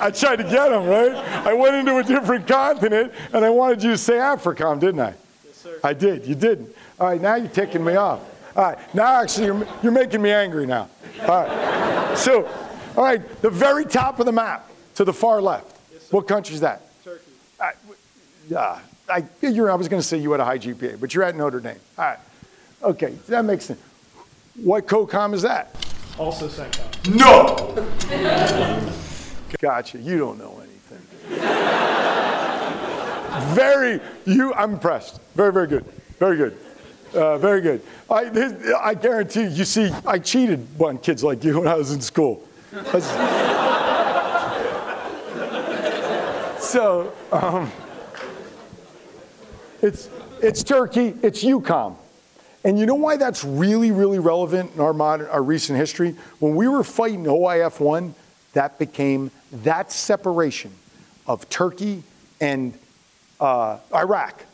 I 0.00 0.10
tried 0.10 0.36
to 0.36 0.44
get 0.44 0.72
him, 0.72 0.86
right? 0.86 1.14
I 1.46 1.52
went 1.52 1.76
into 1.76 1.96
a 1.96 2.02
different 2.02 2.46
continent 2.46 3.12
and 3.32 3.44
I 3.44 3.50
wanted 3.50 3.82
you 3.82 3.90
to 3.90 3.98
say 3.98 4.14
AFRICOM, 4.14 4.80
didn't 4.80 5.00
I? 5.00 5.14
Yes, 5.44 5.56
sir. 5.56 5.80
I 5.82 5.92
did. 5.92 6.26
You 6.26 6.34
didn't. 6.34 6.74
All 6.98 7.08
right, 7.08 7.20
now 7.20 7.36
you're 7.36 7.48
taking 7.48 7.84
me 7.84 7.96
off. 7.96 8.20
All 8.56 8.64
right, 8.64 8.94
now 8.94 9.22
actually 9.22 9.46
you're, 9.46 9.66
you're 9.82 9.92
making 9.92 10.22
me 10.22 10.30
angry 10.30 10.66
now. 10.66 10.88
All 11.22 11.44
right. 11.44 12.18
So, 12.18 12.48
all 12.96 13.04
right, 13.04 13.42
the 13.42 13.50
very 13.50 13.84
top 13.84 14.20
of 14.20 14.26
the 14.26 14.32
map 14.32 14.68
to 14.96 15.04
the 15.04 15.12
far 15.12 15.40
left. 15.40 15.76
What 16.12 16.26
country 16.26 16.54
is 16.54 16.60
that? 16.60 16.82
Turkey. 17.04 17.30
I, 17.60 17.72
yeah, 18.48 18.80
I, 19.08 19.24
you're, 19.42 19.70
I 19.70 19.74
was 19.74 19.88
going 19.88 20.02
to 20.02 20.06
say 20.06 20.18
you 20.18 20.32
had 20.32 20.40
a 20.40 20.44
high 20.44 20.58
GPA, 20.58 21.00
but 21.00 21.14
you're 21.14 21.24
at 21.24 21.36
Notre 21.36 21.60
Dame. 21.60 21.76
All 21.98 22.04
right. 22.04 22.18
Okay, 22.82 23.14
that 23.28 23.44
makes 23.44 23.66
sense. 23.66 23.80
What 24.56 24.86
COCOM 24.86 25.34
is 25.34 25.42
that? 25.42 25.74
Also 26.18 26.48
CENTCOM. 26.48 27.16
No! 27.16 27.56
gotcha. 29.58 29.98
You 29.98 30.18
don't 30.18 30.38
know 30.38 30.60
anything. 30.60 31.06
very, 33.54 34.00
you, 34.24 34.54
I'm 34.54 34.74
impressed. 34.74 35.20
Very, 35.34 35.52
very 35.52 35.66
good. 35.66 35.84
Very 36.18 36.36
good. 36.36 36.56
Uh, 37.14 37.38
very 37.38 37.60
good. 37.60 37.82
I, 38.08 38.76
I 38.80 38.94
guarantee 38.94 39.42
you, 39.42 39.48
you 39.48 39.64
see, 39.64 39.90
I 40.06 40.18
cheated 40.18 40.66
on 40.80 40.98
kids 40.98 41.24
like 41.24 41.42
you 41.42 41.58
when 41.58 41.68
I 41.68 41.74
was 41.74 41.92
in 41.92 42.00
school. 42.00 42.46
So, 46.60 47.12
um, 47.32 47.72
it's, 49.82 50.08
it's 50.40 50.62
Turkey, 50.62 51.14
it's 51.20 51.42
EUCOM. 51.42 51.96
And 52.62 52.78
you 52.78 52.86
know 52.86 52.94
why 52.94 53.16
that's 53.16 53.42
really, 53.42 53.90
really 53.90 54.20
relevant 54.20 54.72
in 54.74 54.80
our 54.80 54.92
modern, 54.92 55.26
our 55.30 55.42
recent 55.42 55.78
history? 55.78 56.14
When 56.38 56.54
we 56.54 56.68
were 56.68 56.84
fighting 56.84 57.24
OIF 57.24 57.80
1, 57.80 58.14
that 58.52 58.78
became 58.78 59.32
that 59.50 59.90
separation 59.90 60.70
of 61.26 61.48
Turkey 61.48 62.04
and 62.40 62.72
uh, 63.40 63.78
Iraq 63.92 64.44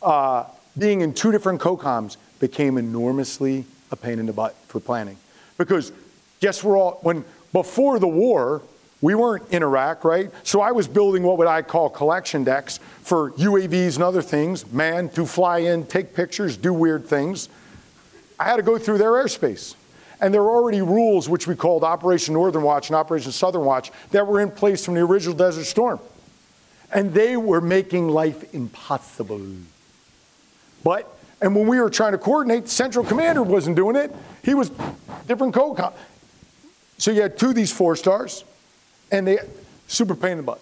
uh, 0.00 0.44
being 0.78 1.02
in 1.02 1.12
two 1.12 1.32
different 1.32 1.60
COCOMs 1.60 2.16
became 2.38 2.78
enormously 2.78 3.66
a 3.90 3.96
pain 3.96 4.18
in 4.18 4.24
the 4.24 4.32
butt 4.32 4.54
for 4.68 4.80
planning. 4.80 5.18
Because 5.58 5.92
guess 6.40 6.64
we're 6.64 6.76
all, 6.76 6.98
when 7.02 7.24
before 7.52 7.98
the 7.98 8.08
war, 8.08 8.62
we 9.00 9.14
weren't 9.14 9.50
in 9.50 9.62
Iraq, 9.62 10.04
right? 10.04 10.30
So 10.42 10.60
I 10.60 10.72
was 10.72 10.86
building 10.86 11.22
what 11.22 11.38
would 11.38 11.46
I 11.46 11.62
call 11.62 11.88
collection 11.88 12.44
decks 12.44 12.78
for 13.02 13.30
UAVs 13.32 13.94
and 13.94 14.04
other 14.04 14.22
things, 14.22 14.70
man, 14.72 15.08
to 15.10 15.24
fly 15.24 15.58
in, 15.58 15.86
take 15.86 16.14
pictures, 16.14 16.56
do 16.56 16.72
weird 16.72 17.06
things. 17.06 17.48
I 18.38 18.44
had 18.44 18.56
to 18.56 18.62
go 18.62 18.78
through 18.78 18.98
their 18.98 19.12
airspace. 19.12 19.74
And 20.20 20.34
there 20.34 20.42
were 20.42 20.50
already 20.50 20.82
rules, 20.82 21.30
which 21.30 21.46
we 21.46 21.54
called 21.54 21.82
Operation 21.82 22.34
Northern 22.34 22.62
Watch 22.62 22.90
and 22.90 22.96
Operation 22.96 23.32
Southern 23.32 23.64
Watch, 23.64 23.90
that 24.10 24.26
were 24.26 24.40
in 24.40 24.50
place 24.50 24.84
from 24.84 24.94
the 24.94 25.00
original 25.00 25.34
Desert 25.34 25.64
Storm. 25.64 25.98
And 26.92 27.14
they 27.14 27.38
were 27.38 27.62
making 27.62 28.08
life 28.08 28.52
impossible. 28.54 29.40
But, 30.84 31.10
and 31.40 31.56
when 31.56 31.66
we 31.66 31.80
were 31.80 31.88
trying 31.88 32.12
to 32.12 32.18
coordinate, 32.18 32.68
Central 32.68 33.04
Commander 33.04 33.42
wasn't 33.42 33.76
doing 33.76 33.96
it. 33.96 34.14
He 34.42 34.52
was 34.52 34.70
different 35.26 35.54
COCOM. 35.54 35.94
So 37.00 37.10
you 37.10 37.22
had 37.22 37.38
two 37.38 37.48
of 37.48 37.54
these 37.54 37.72
four 37.72 37.96
stars, 37.96 38.44
and 39.10 39.26
they 39.26 39.38
super 39.88 40.14
pain 40.14 40.32
in 40.32 40.36
the 40.36 40.42
butt. 40.42 40.60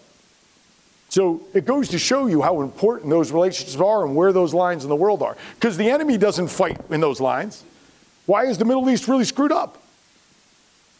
So 1.08 1.42
it 1.52 1.64
goes 1.64 1.88
to 1.88 1.98
show 1.98 2.28
you 2.28 2.42
how 2.42 2.60
important 2.60 3.10
those 3.10 3.32
relationships 3.32 3.74
are 3.80 4.06
and 4.06 4.14
where 4.14 4.32
those 4.32 4.54
lines 4.54 4.84
in 4.84 4.88
the 4.88 4.94
world 4.94 5.20
are. 5.20 5.36
Because 5.56 5.76
the 5.76 5.90
enemy 5.90 6.16
doesn't 6.16 6.46
fight 6.46 6.80
in 6.90 7.00
those 7.00 7.20
lines. 7.20 7.64
Why 8.26 8.44
is 8.44 8.56
the 8.56 8.64
Middle 8.64 8.88
East 8.88 9.08
really 9.08 9.24
screwed 9.24 9.50
up? 9.50 9.82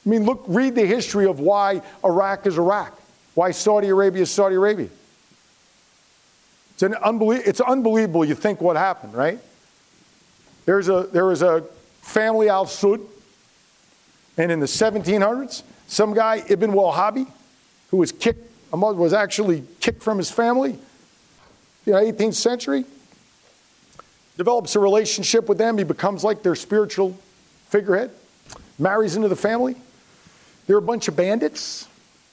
I 0.05 0.09
mean, 0.09 0.24
look, 0.24 0.43
read 0.49 0.74
the 0.74 0.84
history 0.84 1.26
of 1.26 1.39
why 1.39 1.82
Iraq 2.05 2.45
is 2.45 2.59
Iraq, 2.59 3.01
why 3.34 3.53
Saudi 3.53 3.91
Arabia 3.91 4.22
is 4.22 4.32
Saudi 4.32 4.57
Arabia. 4.57 4.89
It's, 6.72 6.82
an 6.82 6.95
unbelie- 6.95 7.47
it's 7.47 7.61
unbelievable 7.61 8.24
you 8.24 8.34
think 8.34 8.61
what 8.61 8.76
happened, 8.76 9.14
right? 9.14 9.39
There's 10.64 10.89
a, 10.89 11.09
there 11.12 11.26
was 11.26 11.43
a 11.43 11.64
family 12.03 12.49
al 12.49 12.66
Saud, 12.66 13.07
and 14.39 14.53
in 14.53 14.61
the 14.61 14.66
1700s, 14.66 15.64
some 15.89 16.14
guy, 16.14 16.45
Ibn 16.49 16.70
Wahhabi, 16.70 17.26
who 17.91 17.97
was 17.97 18.12
kicked, 18.12 18.51
was 18.72 19.12
actually 19.12 19.64
kicked 19.80 20.03
from 20.03 20.18
his 20.18 20.30
family, 20.30 20.78
you 21.84 21.93
know, 21.93 21.99
18th 21.99 22.34
century, 22.34 22.84
develops 24.36 24.76
a 24.76 24.78
relationship 24.78 25.49
with 25.49 25.59
them. 25.59 25.76
He 25.76 25.84
becomes 25.84 26.22
like 26.22 26.43
their 26.43 26.55
spiritual 26.55 27.18
figurehead, 27.68 28.11
marries 28.78 29.16
into 29.16 29.28
the 29.28 29.36
family. 29.36 29.74
They're 30.66 30.78
a 30.78 30.82
bunch 30.82 31.09
of 31.09 31.16
bandits 31.16 31.89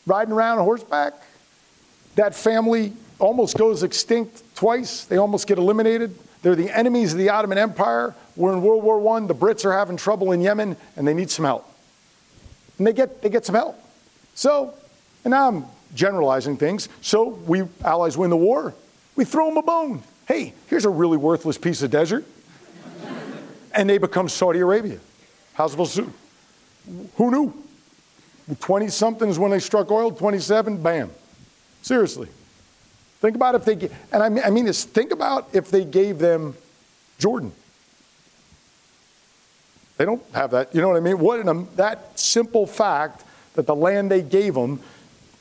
riding 0.05 0.33
around 0.33 0.59
on 0.59 0.65
horseback. 0.65 1.13
That 2.15 2.35
family 2.35 2.93
almost 3.17 3.57
goes 3.57 3.81
extinct 3.81 4.43
twice. 4.55 5.05
They 5.05 5.17
almost 5.17 5.47
get 5.47 5.57
eliminated. 5.57 6.15
They're 6.41 6.55
the 6.55 6.69
enemies 6.69 7.13
of 7.13 7.17
the 7.17 7.29
Ottoman 7.29 7.57
Empire. 7.57 8.13
We're 8.35 8.53
in 8.53 8.61
World 8.61 8.83
War 8.83 9.17
I. 9.17 9.25
The 9.25 9.33
Brits 9.33 9.65
are 9.65 9.73
having 9.73 9.97
trouble 9.97 10.33
in 10.33 10.41
Yemen, 10.41 10.77
and 10.95 11.07
they 11.07 11.13
need 11.13 11.31
some 11.31 11.45
help. 11.45 11.71
And 12.77 12.87
they 12.87 12.93
get, 12.93 13.21
they 13.21 13.29
get 13.29 13.45
some 13.45 13.55
help. 13.55 13.79
So, 14.33 14.73
and 15.23 15.31
now 15.31 15.47
I'm 15.47 15.65
generalizing 15.93 16.57
things. 16.57 16.89
So 17.01 17.29
we 17.29 17.63
Allies 17.83 18.17
win 18.17 18.29
the 18.29 18.37
war. 18.37 18.73
We 19.15 19.25
throw 19.25 19.47
them 19.47 19.57
a 19.57 19.63
bone. 19.63 20.03
Hey, 20.27 20.53
here's 20.67 20.85
a 20.85 20.89
really 20.89 21.17
worthless 21.17 21.57
piece 21.57 21.81
of 21.81 21.91
desert. 21.91 22.25
and 23.73 23.89
they 23.89 23.97
become 23.97 24.27
Saudi 24.27 24.59
Arabia. 24.59 24.99
How's 25.53 25.71
it 25.71 25.73
supposed 25.73 25.95
to? 25.95 26.13
Who 27.15 27.31
knew? 27.31 27.53
20 28.59 28.89
something 28.89 29.29
is 29.29 29.39
when 29.39 29.51
they 29.51 29.59
struck 29.59 29.89
oil, 29.89 30.11
27, 30.11 30.81
bam. 30.81 31.09
Seriously. 31.81 32.27
Think 33.21 33.35
about 33.35 33.55
if 33.55 33.65
they, 33.65 33.89
and 34.11 34.21
I 34.21 34.29
mean, 34.29 34.43
I 34.45 34.49
mean 34.49 34.65
this, 34.65 34.83
think 34.83 35.11
about 35.11 35.49
if 35.53 35.71
they 35.71 35.83
gave 35.83 36.19
them 36.19 36.55
Jordan. 37.17 37.51
They 39.97 40.05
don't 40.05 40.21
have 40.33 40.51
that. 40.51 40.75
You 40.75 40.81
know 40.81 40.89
what 40.89 40.97
I 40.97 40.99
mean? 40.99 41.19
What 41.19 41.77
that 41.77 42.19
simple 42.19 42.67
fact 42.67 43.23
that 43.55 43.65
the 43.65 43.75
land 43.75 44.11
they 44.11 44.21
gave 44.21 44.53
them, 44.53 44.81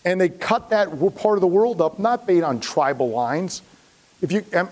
and 0.05 0.21
they 0.21 0.29
cut 0.29 0.71
that 0.71 0.89
part 1.17 1.37
of 1.37 1.41
the 1.41 1.47
world 1.47 1.81
up, 1.81 1.99
not 1.99 2.27
based 2.27 2.45
on 2.45 2.61
tribal 2.61 3.11
lines. 3.11 3.63
If 4.23 4.31
you, 4.31 4.45
I'm, 4.55 4.69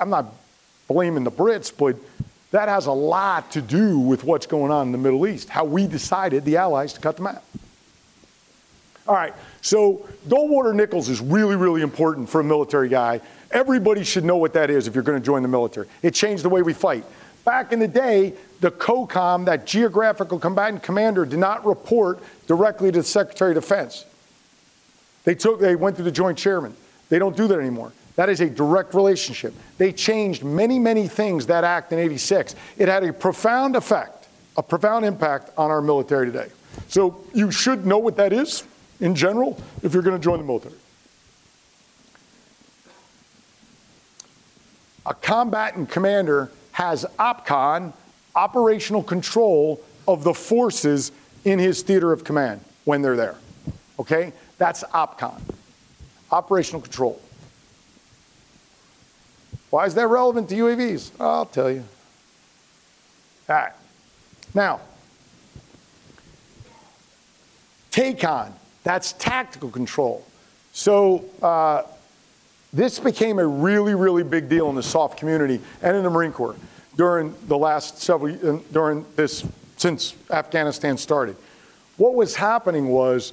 I'm 0.00 0.10
not 0.10 0.32
blaming 0.88 1.24
the 1.24 1.30
Brits, 1.30 1.72
but 1.76 1.96
that 2.52 2.68
has 2.68 2.86
a 2.86 2.92
lot 2.92 3.50
to 3.52 3.60
do 3.60 3.98
with 3.98 4.24
what's 4.24 4.46
going 4.46 4.72
on 4.72 4.86
in 4.86 4.92
the 4.92 4.98
Middle 4.98 5.26
East, 5.26 5.48
how 5.48 5.64
we 5.64 5.86
decided, 5.86 6.44
the 6.44 6.56
Allies, 6.56 6.92
to 6.94 7.00
cut 7.00 7.16
them 7.16 7.26
out. 7.26 7.42
All 9.06 9.14
right, 9.14 9.34
so 9.60 10.08
Goldwater 10.26 10.74
Nichols 10.74 11.08
is 11.08 11.20
really, 11.20 11.54
really 11.54 11.82
important 11.82 12.28
for 12.28 12.40
a 12.40 12.44
military 12.44 12.88
guy. 12.88 13.20
Everybody 13.50 14.02
should 14.02 14.24
know 14.24 14.36
what 14.36 14.54
that 14.54 14.70
is 14.70 14.88
if 14.88 14.94
you're 14.94 15.04
going 15.04 15.20
to 15.20 15.24
join 15.24 15.42
the 15.42 15.48
military. 15.48 15.86
It 16.02 16.14
changed 16.14 16.42
the 16.42 16.48
way 16.48 16.62
we 16.62 16.72
fight. 16.72 17.04
Back 17.44 17.72
in 17.72 17.78
the 17.78 17.86
day, 17.86 18.34
the 18.60 18.70
COCOM, 18.70 19.44
that 19.46 19.66
geographical 19.66 20.38
combatant 20.38 20.82
commander, 20.82 21.24
did 21.24 21.38
not 21.38 21.64
report 21.66 22.20
directly 22.46 22.90
to 22.90 22.98
the 22.98 23.04
Secretary 23.04 23.50
of 23.52 23.56
Defense. 23.56 24.04
They 25.24 25.34
took, 25.34 25.60
they 25.60 25.76
went 25.76 25.96
to 25.96 26.02
the 26.02 26.12
Joint 26.12 26.38
Chairman. 26.38 26.76
They 27.08 27.18
don't 27.18 27.36
do 27.36 27.46
that 27.48 27.58
anymore. 27.58 27.92
That 28.16 28.28
is 28.30 28.40
a 28.40 28.48
direct 28.48 28.94
relationship. 28.94 29.54
They 29.76 29.92
changed 29.92 30.42
many, 30.42 30.78
many 30.78 31.06
things, 31.06 31.46
that 31.46 31.64
act 31.64 31.92
in 31.92 31.98
86. 31.98 32.54
It 32.78 32.88
had 32.88 33.04
a 33.04 33.12
profound 33.12 33.76
effect, 33.76 34.28
a 34.56 34.62
profound 34.62 35.04
impact 35.04 35.50
on 35.58 35.70
our 35.70 35.82
military 35.82 36.26
today. 36.26 36.48
So 36.88 37.24
you 37.34 37.50
should 37.50 37.84
know 37.84 37.98
what 37.98 38.16
that 38.16 38.32
is 38.32 38.64
in 39.00 39.14
general 39.14 39.60
if 39.82 39.92
you're 39.92 40.02
going 40.02 40.16
to 40.16 40.22
join 40.22 40.38
the 40.38 40.44
military. 40.44 40.74
A 45.04 45.14
combatant 45.14 45.88
commander 45.90 46.50
has 46.72 47.06
OPCON, 47.18 47.92
operational 48.36 49.02
control 49.02 49.80
of 50.06 50.22
the 50.22 50.34
forces 50.34 51.10
in 51.44 51.58
his 51.58 51.82
theater 51.82 52.12
of 52.12 52.22
command 52.22 52.60
when 52.84 53.02
they're 53.02 53.16
there. 53.16 53.36
Okay? 53.98 54.32
That's 54.58 54.84
OPCON, 54.84 55.40
operational 56.30 56.80
control. 56.80 57.20
Why 59.70 59.86
is 59.86 59.94
that 59.94 60.06
relevant 60.06 60.48
to 60.50 60.54
UAVs? 60.54 61.10
I'll 61.18 61.46
tell 61.46 61.70
you. 61.70 61.84
All 63.48 63.56
right. 63.56 63.72
Now, 64.54 64.80
TACON, 67.90 68.52
that's 68.84 69.12
tactical 69.14 69.70
control. 69.70 70.24
So 70.72 71.24
uh, 71.42 71.82
this 72.72 72.98
became 72.98 73.38
a 73.38 73.46
really, 73.46 73.94
really 73.94 74.22
big 74.22 74.48
deal 74.48 74.68
in 74.68 74.76
the 74.76 74.82
SOF 74.82 75.16
community 75.16 75.60
and 75.82 75.96
in 75.96 76.02
the 76.02 76.10
Marine 76.10 76.32
Corps 76.32 76.56
during 76.96 77.34
the 77.48 77.58
last 77.58 78.00
several, 78.00 78.34
uh, 78.34 78.58
during 78.72 79.04
this, 79.16 79.44
since 79.76 80.14
Afghanistan 80.30 80.96
started. 80.96 81.36
What 81.96 82.14
was 82.14 82.36
happening 82.36 82.88
was 82.88 83.32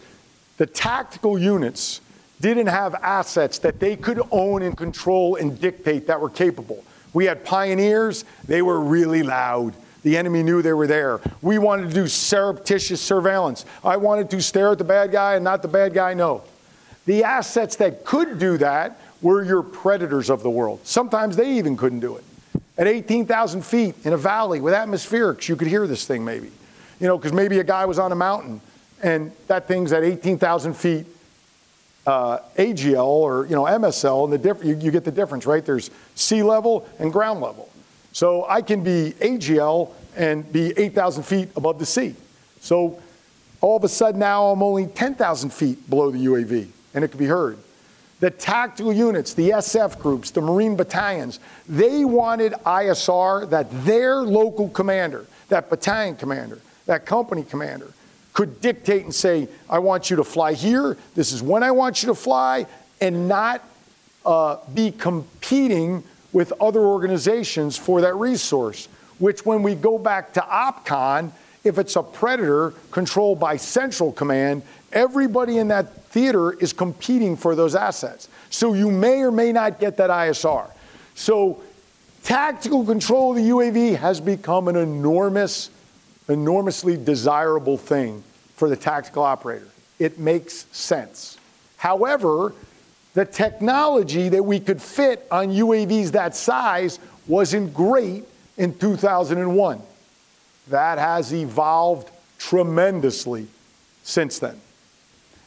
the 0.57 0.65
tactical 0.65 1.37
units 1.37 2.01
didn't 2.41 2.67
have 2.67 2.95
assets 2.95 3.59
that 3.59 3.79
they 3.79 3.95
could 3.95 4.21
own 4.31 4.61
and 4.61 4.75
control 4.75 5.35
and 5.35 5.59
dictate 5.59 6.07
that 6.07 6.19
were 6.19 6.29
capable. 6.29 6.83
We 7.13 7.25
had 7.25 7.45
pioneers, 7.45 8.25
they 8.45 8.61
were 8.61 8.79
really 8.79 9.23
loud. 9.23 9.75
The 10.03 10.17
enemy 10.17 10.43
knew 10.43 10.61
they 10.61 10.73
were 10.73 10.87
there. 10.87 11.21
We 11.41 11.57
wanted 11.57 11.87
to 11.89 11.93
do 11.93 12.07
surreptitious 12.07 12.99
surveillance. 12.99 13.65
I 13.83 13.95
wanted 13.95 14.29
to 14.31 14.41
stare 14.41 14.71
at 14.71 14.77
the 14.77 14.83
bad 14.83 15.11
guy 15.13 15.35
and 15.35 15.43
not 15.43 15.61
the 15.61 15.69
bad 15.69 15.93
guy 15.93 16.13
know. 16.13 16.43
The 17.05 17.23
assets 17.23 17.77
that 17.77 18.03
could 18.03 18.39
do 18.39 18.57
that 18.57 18.99
were 19.21 19.43
your 19.43 19.63
predators 19.63 20.29
of 20.29 20.43
the 20.43 20.49
world. 20.49 20.81
Sometimes 20.83 21.37
they 21.37 21.57
even 21.57 21.77
couldn't 21.77 22.01
do 22.01 22.17
it. 22.17 22.23
At 22.77 22.87
18,000 22.87 23.63
feet 23.63 23.95
in 24.03 24.13
a 24.13 24.17
valley 24.17 24.59
with 24.59 24.73
atmospherics, 24.73 25.47
you 25.47 25.55
could 25.55 25.67
hear 25.67 25.85
this 25.85 26.05
thing 26.05 26.25
maybe. 26.25 26.51
You 26.99 27.07
know, 27.07 27.17
because 27.17 27.33
maybe 27.33 27.59
a 27.59 27.63
guy 27.63 27.85
was 27.85 27.99
on 27.99 28.11
a 28.11 28.15
mountain 28.15 28.61
and 29.03 29.31
that 29.47 29.67
thing's 29.67 29.91
at 29.91 30.03
18,000 30.03 30.73
feet 30.73 31.05
uh, 32.07 32.39
AGL 32.57 33.05
or 33.05 33.45
you 33.45 33.55
know 33.55 33.63
MSL, 33.63 34.25
and 34.25 34.33
the 34.33 34.37
diff- 34.37 34.63
you, 34.63 34.75
you 34.77 34.91
get 34.91 35.03
the 35.03 35.11
difference, 35.11 35.45
right? 35.45 35.63
There's 35.63 35.91
sea 36.15 36.43
level 36.43 36.87
and 36.99 37.13
ground 37.13 37.41
level. 37.41 37.69
So 38.11 38.45
I 38.47 38.61
can 38.61 38.83
be 38.83 39.13
AGL 39.19 39.91
and 40.15 40.51
be 40.51 40.73
8,000 40.77 41.23
feet 41.23 41.49
above 41.55 41.79
the 41.79 41.85
sea. 41.85 42.15
So 42.59 43.01
all 43.61 43.77
of 43.77 43.83
a 43.83 43.89
sudden 43.89 44.19
now 44.19 44.47
I'm 44.47 44.61
only 44.61 44.85
10,000 44.85 45.49
feet 45.51 45.89
below 45.89 46.11
the 46.11 46.23
UAV, 46.25 46.67
and 46.93 47.03
it 47.03 47.07
could 47.07 47.19
be 47.19 47.25
heard. 47.25 47.57
The 48.23 48.31
tactical 48.31 48.93
units, 48.93 49.33
the 49.33 49.49
SF 49.49 49.99
groups, 49.99 50.31
the 50.31 50.39
Marine 50.39 50.77
battalions, 50.77 51.41
they 51.67 52.05
wanted 52.05 52.53
ISR 52.65 53.49
that 53.49 53.67
their 53.83 54.21
local 54.21 54.69
commander, 54.69 55.25
that 55.49 55.69
battalion 55.69 56.15
commander, 56.15 56.61
that 56.85 57.05
company 57.05 57.43
commander, 57.43 57.91
could 58.31 58.61
dictate 58.61 59.03
and 59.03 59.13
say, 59.13 59.49
I 59.69 59.79
want 59.79 60.09
you 60.09 60.15
to 60.15 60.23
fly 60.23 60.53
here, 60.53 60.97
this 61.15 61.33
is 61.33 61.43
when 61.43 61.63
I 61.63 61.71
want 61.71 62.01
you 62.01 62.07
to 62.07 62.15
fly, 62.15 62.65
and 63.01 63.27
not 63.27 63.61
uh, 64.25 64.55
be 64.73 64.91
competing 64.91 66.01
with 66.31 66.53
other 66.61 66.79
organizations 66.79 67.75
for 67.75 67.99
that 67.99 68.15
resource. 68.15 68.87
Which, 69.19 69.45
when 69.45 69.63
we 69.63 69.75
go 69.75 69.97
back 69.97 70.31
to 70.35 70.39
OPCON, 70.39 71.33
if 71.65 71.77
it's 71.77 71.97
a 71.97 72.03
predator 72.03 72.73
controlled 72.91 73.41
by 73.41 73.57
Central 73.57 74.13
Command, 74.13 74.63
everybody 74.93 75.57
in 75.57 75.67
that 75.69 76.03
theater 76.05 76.53
is 76.53 76.73
competing 76.73 77.35
for 77.35 77.55
those 77.55 77.75
assets. 77.75 78.29
So 78.49 78.73
you 78.73 78.91
may 78.91 79.21
or 79.21 79.31
may 79.31 79.51
not 79.51 79.79
get 79.79 79.97
that 79.97 80.09
ISR. 80.09 80.69
So 81.15 81.61
tactical 82.23 82.85
control 82.85 83.31
of 83.31 83.37
the 83.37 83.49
UAV 83.49 83.97
has 83.97 84.21
become 84.21 84.67
an 84.67 84.75
enormous 84.75 85.69
enormously 86.29 86.97
desirable 86.97 87.77
thing 87.77 88.23
for 88.55 88.69
the 88.69 88.75
tactical 88.75 89.23
operator. 89.23 89.67
It 89.99 90.19
makes 90.19 90.65
sense. 90.71 91.37
However, 91.77 92.53
the 93.13 93.25
technology 93.25 94.29
that 94.29 94.43
we 94.43 94.59
could 94.59 94.81
fit 94.81 95.27
on 95.29 95.49
UAVs 95.49 96.11
that 96.11 96.35
size 96.35 96.99
wasn't 97.27 97.73
great 97.73 98.23
in 98.57 98.77
2001. 98.77 99.81
That 100.69 100.97
has 100.97 101.33
evolved 101.33 102.09
tremendously 102.37 103.47
since 104.03 104.39
then. 104.39 104.59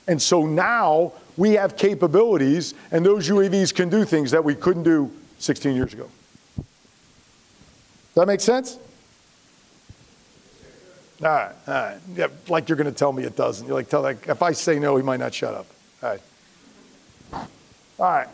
And 0.08 0.20
so 0.20 0.46
now 0.46 1.12
we 1.36 1.52
have 1.52 1.76
capabilities, 1.76 2.74
and 2.90 3.04
those 3.04 3.28
UAVs 3.28 3.74
can 3.74 3.88
do 3.88 4.04
things 4.04 4.30
that 4.30 4.44
we 4.44 4.54
couldn't 4.54 4.84
do 4.84 5.10
16 5.38 5.74
years 5.74 5.92
ago. 5.92 6.08
Does 6.56 6.64
that 8.14 8.26
make 8.26 8.40
sense? 8.40 8.78
All 11.22 11.28
right, 11.28 11.52
all 11.66 11.74
right. 11.74 11.98
Yeah, 12.14 12.28
like 12.48 12.68
you're 12.68 12.76
going 12.76 12.90
to 12.90 12.98
tell 12.98 13.12
me 13.12 13.24
it 13.24 13.36
doesn't. 13.36 13.66
You're 13.66 13.74
like, 13.74 13.88
tell 13.88 14.02
that. 14.02 14.26
If 14.28 14.42
I 14.42 14.52
say 14.52 14.78
no, 14.78 14.96
he 14.96 15.02
might 15.02 15.20
not 15.20 15.34
shut 15.34 15.54
up. 15.54 15.66
All 16.02 16.10
right. 16.10 16.20
All 17.32 17.48
right. 17.98 18.28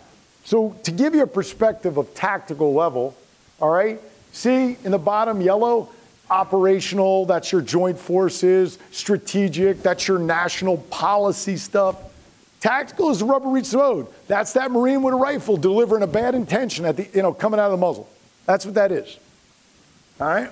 So 0.45 0.77
to 0.83 0.91
give 0.91 1.15
you 1.15 1.23
a 1.23 1.27
perspective 1.27 1.97
of 1.97 2.13
tactical 2.15 2.75
level, 2.75 3.17
all 3.61 3.71
right. 3.71 4.01
See 4.33 4.77
in 4.85 4.91
the 4.91 4.99
bottom 4.99 5.41
yellow, 5.41 5.91
operational. 6.31 7.27
That's 7.27 7.53
your 7.53 7.61
joint 7.61 7.99
forces. 7.99 8.79
Strategic. 8.91 9.83
That's 9.83 10.07
your 10.09 10.19
national 10.19 10.79
policy 10.79 11.57
stuff. 11.57 11.97
Tactical 12.61 13.11
is 13.11 13.19
the 13.19 13.25
rubber 13.25 13.49
meets 13.49 13.73
the 13.73 13.79
road. 13.79 14.07
That's 14.29 14.53
that 14.53 14.71
Marine 14.71 15.03
with 15.03 15.15
a 15.15 15.17
rifle 15.17 15.57
delivering 15.57 16.05
a 16.05 16.07
bad 16.07 16.35
intention 16.35 16.85
at 16.85 16.97
the, 16.97 17.09
you 17.13 17.23
know, 17.23 17.33
coming 17.33 17.59
out 17.59 17.67
of 17.67 17.73
the 17.73 17.85
muzzle. 17.85 18.09
That's 18.47 18.65
what 18.65 18.75
that 18.75 18.93
is. 18.93 19.19
All 20.21 20.29
right. 20.29 20.51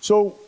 So 0.00 0.38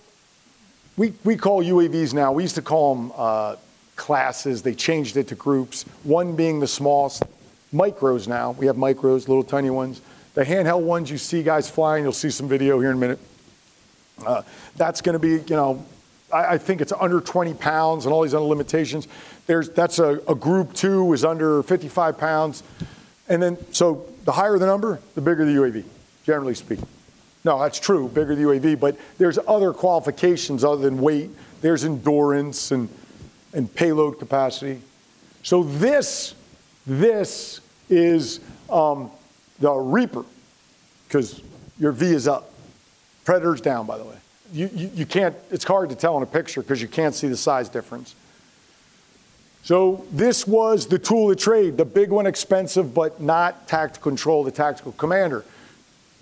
we, 0.98 1.14
we 1.24 1.36
call 1.36 1.64
UAVs 1.64 2.12
now, 2.12 2.32
we 2.32 2.42
used 2.42 2.56
to 2.56 2.62
call 2.62 2.94
them 2.94 3.12
uh, 3.16 3.56
classes. 3.96 4.62
They 4.62 4.74
changed 4.74 5.16
it 5.16 5.28
to 5.28 5.34
groups, 5.34 5.84
one 6.04 6.36
being 6.36 6.60
the 6.60 6.68
smallest, 6.68 7.24
micros 7.74 8.28
now. 8.28 8.52
We 8.52 8.66
have 8.66 8.76
micros, 8.76 9.28
little 9.28 9.42
tiny 9.42 9.70
ones. 9.70 10.00
The 10.34 10.44
handheld 10.44 10.82
ones 10.82 11.10
you 11.10 11.18
see 11.18 11.42
guys 11.42 11.68
flying, 11.68 12.04
you'll 12.04 12.12
see 12.12 12.30
some 12.30 12.48
video 12.48 12.78
here 12.78 12.90
in 12.90 12.96
a 12.96 13.00
minute. 13.00 13.18
Uh, 14.24 14.42
that's 14.76 15.00
going 15.00 15.14
to 15.14 15.18
be, 15.18 15.42
you 15.48 15.56
know, 15.56 15.84
I, 16.32 16.54
I, 16.54 16.58
think 16.58 16.80
it's 16.80 16.92
under 16.92 17.20
20 17.20 17.54
pounds 17.54 18.06
and 18.06 18.14
all 18.14 18.22
these 18.22 18.34
other 18.34 18.46
limitations. 18.46 19.08
There's, 19.46 19.68
that's 19.70 19.98
a, 19.98 20.20
a 20.26 20.34
group 20.34 20.72
two 20.72 21.12
is 21.12 21.24
under 21.24 21.62
55 21.62 22.16
pounds. 22.16 22.62
And 23.28 23.42
then, 23.42 23.58
so 23.72 24.06
the 24.24 24.32
higher 24.32 24.58
the 24.58 24.66
number, 24.66 25.00
the 25.14 25.20
bigger 25.20 25.44
the 25.44 25.52
UAV, 25.52 25.84
generally 26.24 26.54
speaking. 26.54 26.86
No, 27.44 27.60
that's 27.60 27.78
true, 27.78 28.08
bigger 28.08 28.34
the 28.34 28.42
UAV, 28.42 28.80
but 28.80 28.98
there's 29.18 29.38
other 29.46 29.72
qualifications 29.72 30.64
other 30.64 30.82
than 30.82 31.00
weight. 31.00 31.30
There's 31.60 31.84
endurance 31.84 32.72
and, 32.72 32.88
and 33.56 33.72
payload 33.74 34.20
capacity. 34.20 34.80
So 35.42 35.64
this, 35.64 36.34
this 36.86 37.60
is 37.90 38.38
um, 38.70 39.10
the 39.58 39.72
Reaper, 39.72 40.24
because 41.08 41.42
your 41.78 41.90
V 41.90 42.06
is 42.06 42.28
up. 42.28 42.52
Predator's 43.24 43.60
down, 43.60 43.86
by 43.86 43.98
the 43.98 44.04
way. 44.04 44.16
You, 44.52 44.70
you, 44.72 44.90
you 44.94 45.06
can't, 45.06 45.34
it's 45.50 45.64
hard 45.64 45.88
to 45.90 45.96
tell 45.96 46.16
in 46.16 46.22
a 46.22 46.26
picture 46.26 46.62
because 46.62 46.80
you 46.80 46.86
can't 46.86 47.14
see 47.14 47.26
the 47.26 47.36
size 47.36 47.68
difference. 47.68 48.14
So 49.64 50.06
this 50.12 50.46
was 50.46 50.86
the 50.86 50.98
tool 50.98 51.32
of 51.32 51.38
trade, 51.38 51.76
the 51.76 51.84
big 51.84 52.10
one, 52.10 52.26
expensive, 52.26 52.94
but 52.94 53.20
not 53.20 53.66
tactical 53.66 54.10
control, 54.10 54.44
the 54.44 54.52
tactical 54.52 54.92
commander 54.92 55.44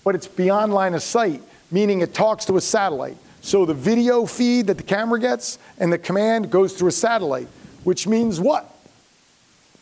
but 0.05 0.15
it's 0.15 0.29
beyond 0.29 0.73
line 0.73 0.95
of 0.95 1.03
sight, 1.03 1.43
meaning 1.71 2.03
it 2.03 2.15
talks 2.15 2.45
to 2.45 2.57
a 2.57 2.61
satellite. 2.61 3.17
So 3.45 3.67
the 3.67 3.75
video 3.75 4.25
feed 4.25 4.69
that 4.69 4.79
the 4.79 4.83
camera 4.83 5.21
gets 5.21 5.59
and 5.79 5.93
the 5.93 5.99
command 5.99 6.51
goes 6.51 6.73
through 6.73 6.89
a 6.89 6.93
satellite, 6.93 7.47
which 7.85 8.07
means 8.07 8.41
what? 8.41 8.75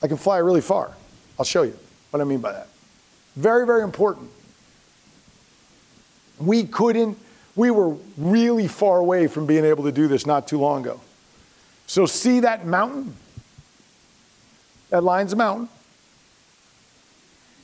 I 0.03 0.09
can 0.09 0.17
fly 0.17 0.39
really 0.39 0.61
far. 0.61 0.91
I'll 1.39 1.45
show 1.45 1.63
you 1.63 1.79
what 2.11 2.21
I 2.21 2.25
mean 2.25 2.41
by 2.41 2.51
that. 2.51 2.67
Very, 3.37 3.65
very 3.65 3.85
important. 3.85 4.31
We 6.41 6.65
couldn't, 6.65 7.17
we 7.55 7.71
were 7.71 7.95
really 8.19 8.67
far 8.67 8.99
away 8.99 9.29
from 9.29 9.47
being 9.47 9.65
able 9.65 9.85
to 9.85 9.93
do 9.93 10.09
this 10.09 10.27
not 10.27 10.49
too 10.49 10.59
long 10.59 10.83
ago. 10.83 11.01
So, 11.87 12.05
see 12.05 12.41
that 12.41 12.67
mountain? 12.67 13.15
That 14.91 15.05
line's 15.05 15.35
a 15.35 15.37
mountain. 15.37 15.69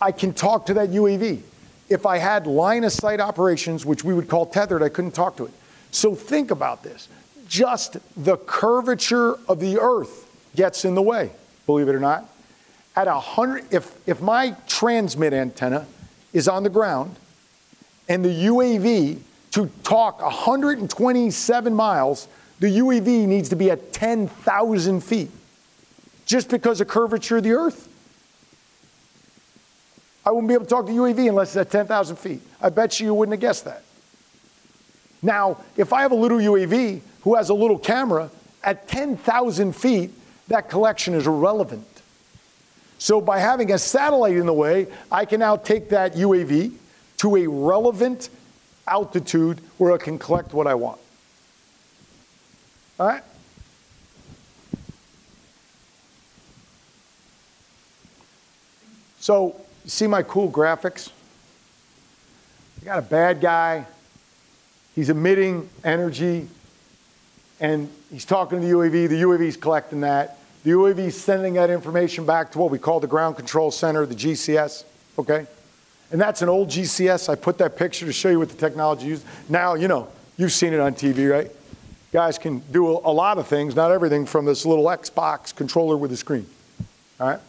I 0.00 0.12
can 0.12 0.32
talk 0.32 0.66
to 0.66 0.74
that 0.74 0.90
UAV. 0.90 1.42
if 1.88 2.06
I 2.06 2.18
had 2.18 2.46
line 2.46 2.84
of 2.84 2.92
sight 2.92 3.18
operations, 3.18 3.84
which 3.84 4.04
we 4.04 4.14
would 4.14 4.28
call 4.28 4.46
tethered, 4.46 4.84
I 4.84 4.90
couldn't 4.90 5.10
talk 5.10 5.36
to 5.38 5.46
it. 5.46 5.52
So 5.90 6.14
think 6.14 6.50
about 6.50 6.82
this. 6.82 7.08
Just 7.48 7.96
the 8.16 8.36
curvature 8.36 9.38
of 9.48 9.60
the 9.60 9.78
earth 9.78 10.28
gets 10.54 10.84
in 10.84 10.94
the 10.94 11.02
way, 11.02 11.30
believe 11.66 11.88
it 11.88 11.94
or 11.94 12.00
not. 12.00 12.28
At 12.94 13.08
a 13.08 13.18
hundred, 13.18 13.72
if, 13.72 13.94
if 14.06 14.20
my 14.20 14.56
transmit 14.66 15.32
antenna 15.32 15.86
is 16.32 16.48
on 16.48 16.62
the 16.62 16.70
ground 16.70 17.16
and 18.08 18.24
the 18.24 18.46
UAV 18.46 19.20
to 19.52 19.70
talk 19.82 20.20
127 20.20 21.74
miles, 21.74 22.28
the 22.60 22.78
UAV 22.78 23.26
needs 23.26 23.48
to 23.50 23.56
be 23.56 23.70
at 23.70 23.92
10,000 23.92 25.00
feet 25.02 25.30
just 26.26 26.50
because 26.50 26.80
of 26.80 26.88
curvature 26.88 27.38
of 27.38 27.44
the 27.44 27.52
earth. 27.52 27.88
I 30.26 30.30
wouldn't 30.30 30.48
be 30.48 30.54
able 30.54 30.64
to 30.64 30.70
talk 30.70 30.86
to 30.86 30.92
UAV 30.92 31.28
unless 31.28 31.56
it's 31.56 31.56
at 31.56 31.70
10,000 31.70 32.16
feet. 32.16 32.42
I 32.60 32.68
bet 32.68 33.00
you 33.00 33.06
you 33.06 33.14
wouldn't 33.14 33.32
have 33.32 33.40
guessed 33.40 33.64
that. 33.64 33.82
Now, 35.22 35.58
if 35.76 35.92
I 35.92 36.02
have 36.02 36.12
a 36.12 36.16
little 36.16 36.38
UAV 36.38 37.00
who 37.22 37.34
has 37.34 37.48
a 37.48 37.54
little 37.54 37.78
camera 37.78 38.30
at 38.62 38.88
10,000 38.88 39.74
feet, 39.74 40.10
that 40.48 40.68
collection 40.68 41.14
is 41.14 41.26
irrelevant. 41.26 41.86
So 42.98 43.20
by 43.20 43.38
having 43.38 43.72
a 43.72 43.78
satellite 43.78 44.36
in 44.36 44.46
the 44.46 44.52
way, 44.52 44.88
I 45.10 45.24
can 45.24 45.40
now 45.40 45.56
take 45.56 45.90
that 45.90 46.14
UAV 46.14 46.72
to 47.18 47.36
a 47.36 47.46
relevant 47.46 48.30
altitude 48.86 49.60
where 49.76 49.94
it 49.94 50.00
can 50.00 50.18
collect 50.18 50.52
what 50.52 50.66
I 50.66 50.74
want. 50.74 51.00
All 52.98 53.06
right? 53.06 53.22
So, 59.20 59.60
see 59.84 60.06
my 60.06 60.22
cool 60.22 60.50
graphics? 60.50 61.10
I 62.80 62.84
got 62.84 62.98
a 62.98 63.02
bad 63.02 63.40
guy. 63.40 63.84
He's 64.98 65.10
emitting 65.10 65.70
energy 65.84 66.48
and 67.60 67.88
he's 68.10 68.24
talking 68.24 68.60
to 68.60 68.66
the 68.66 68.72
UAV. 68.72 69.08
The 69.08 69.22
UAV 69.22 69.42
is 69.42 69.56
collecting 69.56 70.00
that. 70.00 70.38
The 70.64 70.72
UAV 70.72 70.98
is 70.98 71.20
sending 71.22 71.54
that 71.54 71.70
information 71.70 72.26
back 72.26 72.50
to 72.50 72.58
what 72.58 72.72
we 72.72 72.80
call 72.80 72.98
the 72.98 73.06
ground 73.06 73.36
control 73.36 73.70
center, 73.70 74.06
the 74.06 74.16
GCS. 74.16 74.82
Okay? 75.16 75.46
And 76.10 76.20
that's 76.20 76.42
an 76.42 76.48
old 76.48 76.70
GCS. 76.70 77.28
I 77.28 77.36
put 77.36 77.58
that 77.58 77.76
picture 77.76 78.06
to 78.06 78.12
show 78.12 78.28
you 78.28 78.40
what 78.40 78.48
the 78.48 78.56
technology 78.56 79.06
used. 79.06 79.24
Now, 79.48 79.74
you 79.74 79.86
know, 79.86 80.08
you've 80.36 80.50
seen 80.50 80.72
it 80.72 80.80
on 80.80 80.94
TV, 80.94 81.30
right? 81.30 81.48
Guys 82.12 82.36
can 82.36 82.58
do 82.72 82.88
a 82.88 83.12
lot 83.12 83.38
of 83.38 83.46
things, 83.46 83.76
not 83.76 83.92
everything 83.92 84.26
from 84.26 84.46
this 84.46 84.66
little 84.66 84.86
Xbox 84.86 85.54
controller 85.54 85.96
with 85.96 86.10
a 86.10 86.16
screen. 86.16 86.44
All 87.20 87.28
right? 87.28 87.40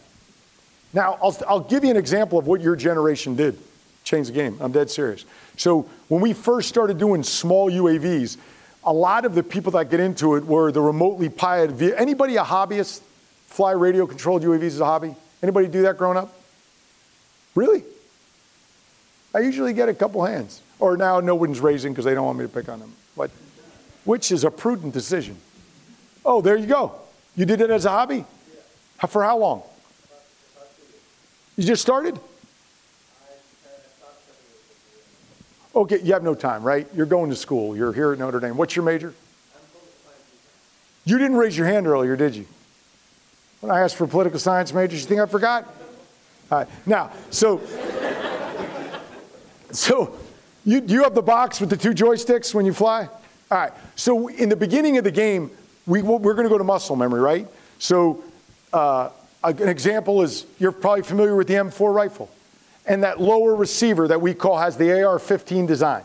Now, 0.92 1.18
I'll, 1.20 1.36
I'll 1.48 1.58
give 1.58 1.82
you 1.82 1.90
an 1.90 1.96
example 1.96 2.38
of 2.38 2.46
what 2.46 2.60
your 2.60 2.76
generation 2.76 3.34
did. 3.34 3.58
Change 4.04 4.28
the 4.28 4.34
game. 4.34 4.56
I'm 4.60 4.70
dead 4.70 4.88
serious. 4.88 5.24
So, 5.56 5.88
when 6.10 6.20
we 6.20 6.32
first 6.32 6.68
started 6.68 6.98
doing 6.98 7.22
small 7.22 7.70
UAVs, 7.70 8.36
a 8.82 8.92
lot 8.92 9.24
of 9.24 9.36
the 9.36 9.44
people 9.44 9.70
that 9.72 9.90
get 9.90 10.00
into 10.00 10.34
it 10.34 10.44
were 10.44 10.72
the 10.72 10.80
remotely 10.80 11.28
piloted. 11.28 11.94
Anybody 11.94 12.34
a 12.34 12.42
hobbyist? 12.42 13.00
Fly 13.46 13.70
radio 13.70 14.08
controlled 14.08 14.42
UAVs 14.42 14.66
as 14.66 14.80
a 14.80 14.84
hobby? 14.84 15.14
Anybody 15.40 15.68
do 15.68 15.82
that 15.82 15.96
growing 15.96 16.16
up? 16.16 16.36
Really? 17.54 17.84
I 19.32 19.38
usually 19.38 19.72
get 19.72 19.88
a 19.88 19.94
couple 19.94 20.24
hands. 20.24 20.60
Or 20.80 20.96
now 20.96 21.20
no 21.20 21.36
one's 21.36 21.60
raising 21.60 21.92
because 21.92 22.06
they 22.06 22.14
don't 22.14 22.26
want 22.26 22.38
me 22.38 22.44
to 22.44 22.48
pick 22.48 22.68
on 22.68 22.80
them. 22.80 22.92
But 23.16 23.30
which 24.04 24.32
is 24.32 24.42
a 24.42 24.50
prudent 24.50 24.92
decision. 24.92 25.36
Oh, 26.24 26.40
there 26.40 26.56
you 26.56 26.66
go. 26.66 26.92
You 27.36 27.46
did 27.46 27.60
it 27.60 27.70
as 27.70 27.84
a 27.84 27.90
hobby? 27.90 28.24
For 29.08 29.22
how 29.22 29.38
long? 29.38 29.62
You 31.56 31.62
just 31.62 31.82
started? 31.82 32.18
Okay, 35.74 36.00
you 36.02 36.14
have 36.14 36.24
no 36.24 36.34
time, 36.34 36.64
right? 36.64 36.86
You're 36.94 37.06
going 37.06 37.30
to 37.30 37.36
school. 37.36 37.76
You're 37.76 37.92
here 37.92 38.12
at 38.12 38.18
Notre 38.18 38.40
Dame. 38.40 38.56
What's 38.56 38.74
your 38.74 38.84
major? 38.84 39.14
You 41.04 41.18
didn't 41.18 41.36
raise 41.36 41.56
your 41.56 41.66
hand 41.66 41.86
earlier, 41.86 42.16
did 42.16 42.34
you? 42.34 42.46
When 43.60 43.70
I 43.70 43.80
asked 43.80 43.96
for 43.96 44.06
political 44.06 44.38
science 44.38 44.72
majors, 44.72 45.02
you 45.02 45.06
think 45.06 45.20
I 45.20 45.26
forgot? 45.26 45.64
All 46.50 46.58
right. 46.58 46.68
Now, 46.86 47.12
so, 47.30 47.58
so 49.70 50.16
you, 50.64 50.82
you 50.86 51.04
have 51.04 51.14
the 51.14 51.22
box 51.22 51.60
with 51.60 51.70
the 51.70 51.76
two 51.76 51.92
joysticks 51.92 52.52
when 52.52 52.66
you 52.66 52.72
fly? 52.72 53.08
All 53.50 53.58
right. 53.58 53.72
So 53.94 54.28
in 54.28 54.48
the 54.48 54.56
beginning 54.56 54.98
of 54.98 55.04
the 55.04 55.12
game, 55.12 55.50
we, 55.86 56.02
we're 56.02 56.34
going 56.34 56.44
to 56.44 56.50
go 56.50 56.58
to 56.58 56.64
muscle 56.64 56.96
memory, 56.96 57.20
right? 57.20 57.46
So 57.78 58.24
uh, 58.72 59.10
an 59.44 59.68
example 59.68 60.22
is 60.22 60.46
you're 60.58 60.72
probably 60.72 61.02
familiar 61.02 61.36
with 61.36 61.46
the 61.46 61.54
M4 61.54 61.94
rifle 61.94 62.28
and 62.90 63.04
that 63.04 63.20
lower 63.20 63.54
receiver 63.54 64.08
that 64.08 64.20
we 64.20 64.34
call 64.34 64.58
has 64.58 64.76
the 64.76 64.90
AR-15 65.04 65.68
design. 65.68 66.02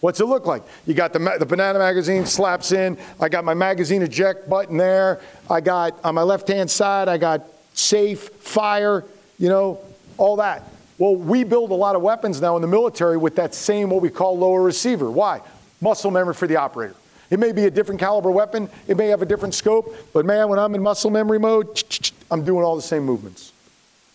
What's 0.00 0.20
it 0.20 0.26
look 0.26 0.44
like? 0.44 0.62
You 0.86 0.92
got 0.92 1.14
the, 1.14 1.18
ma- 1.18 1.38
the 1.38 1.46
banana 1.46 1.78
magazine 1.78 2.26
slaps 2.26 2.72
in. 2.72 2.98
I 3.18 3.30
got 3.30 3.42
my 3.42 3.54
magazine 3.54 4.02
eject 4.02 4.46
button 4.46 4.76
there. 4.76 5.22
I 5.48 5.62
got 5.62 5.98
on 6.04 6.14
my 6.14 6.22
left-hand 6.22 6.70
side, 6.70 7.08
I 7.08 7.16
got 7.16 7.46
safe, 7.72 8.28
fire, 8.28 9.02
you 9.38 9.48
know, 9.48 9.80
all 10.18 10.36
that. 10.36 10.68
Well, 10.98 11.16
we 11.16 11.42
build 11.42 11.70
a 11.70 11.74
lot 11.74 11.96
of 11.96 12.02
weapons 12.02 12.38
now 12.38 12.54
in 12.56 12.60
the 12.60 12.68
military 12.68 13.16
with 13.16 13.36
that 13.36 13.54
same 13.54 13.88
what 13.88 14.02
we 14.02 14.10
call 14.10 14.36
lower 14.36 14.62
receiver. 14.62 15.10
Why? 15.10 15.40
Muscle 15.80 16.10
memory 16.10 16.34
for 16.34 16.46
the 16.46 16.56
operator. 16.56 16.96
It 17.30 17.38
may 17.38 17.52
be 17.52 17.64
a 17.64 17.70
different 17.70 17.98
caliber 17.98 18.30
weapon, 18.30 18.68
it 18.88 18.98
may 18.98 19.06
have 19.06 19.22
a 19.22 19.26
different 19.26 19.54
scope, 19.54 19.94
but 20.12 20.26
man, 20.26 20.50
when 20.50 20.58
I'm 20.58 20.74
in 20.74 20.82
muscle 20.82 21.10
memory 21.10 21.38
mode, 21.38 21.82
I'm 22.30 22.44
doing 22.44 22.62
all 22.62 22.76
the 22.76 22.82
same 22.82 23.04
movements. 23.04 23.52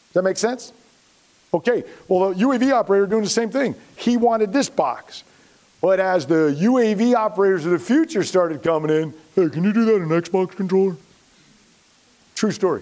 Does 0.09 0.13
that 0.13 0.23
make 0.23 0.37
sense? 0.37 0.71
Okay, 1.55 1.85
well, 2.09 2.33
the 2.33 2.43
UAV 2.43 2.73
operator 2.73 3.07
doing 3.07 3.23
the 3.23 3.29
same 3.29 3.49
thing. 3.49 3.75
He 3.95 4.17
wanted 4.17 4.51
this 4.51 4.67
box. 4.67 5.23
But 5.79 6.01
as 6.01 6.25
the 6.25 6.53
UAV 6.59 7.15
operators 7.15 7.65
of 7.65 7.71
the 7.71 7.79
future 7.79 8.23
started 8.23 8.61
coming 8.61 8.91
in, 8.91 9.13
hey, 9.35 9.47
can 9.47 9.63
you 9.63 9.71
do 9.71 9.85
that 9.85 9.95
in 9.95 10.01
an 10.03 10.09
Xbox 10.09 10.53
controller? 10.53 10.97
True 12.35 12.51
story. 12.51 12.81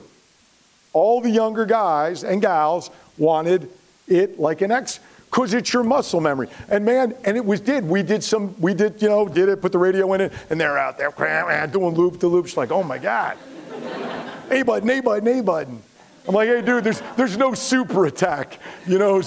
All 0.91 1.21
the 1.21 1.29
younger 1.29 1.67
guys 1.67 2.23
and 2.23 2.41
gals 2.41 2.89
wanted 3.19 3.69
it 4.07 4.39
like 4.39 4.61
an 4.61 4.71
X, 4.71 4.99
because 5.25 5.53
it's 5.53 5.71
your 5.71 5.83
muscle 5.83 6.19
memory. 6.19 6.47
And 6.67 6.83
man, 6.83 7.13
and 7.25 7.37
it 7.37 7.45
was 7.45 7.61
did. 7.61 7.87
We 7.87 8.01
did 8.01 8.23
some, 8.23 8.59
we 8.59 8.73
did, 8.73 8.99
you 9.03 9.09
know, 9.09 9.27
did 9.27 9.49
it, 9.49 9.61
put 9.61 9.71
the 9.71 9.77
radio 9.77 10.11
in 10.13 10.21
it, 10.21 10.33
and 10.49 10.59
they're 10.59 10.79
out 10.79 10.97
there 10.97 11.11
doing 11.67 11.93
loop 11.93 12.19
to 12.21 12.27
loops, 12.27 12.57
like, 12.57 12.71
oh 12.71 12.81
my 12.81 12.97
God. 12.97 13.37
A 14.49 14.63
button, 14.63 14.89
A 14.89 14.99
button, 14.99 15.27
A 15.27 15.43
button. 15.43 15.83
I'm 16.27 16.33
like, 16.33 16.47
hey, 16.47 16.61
dude, 16.61 16.83
there's, 16.83 17.01
there's 17.17 17.37
no 17.37 17.53
super 17.53 18.05
attack, 18.05 18.59
you 18.87 18.97
know. 18.97 19.21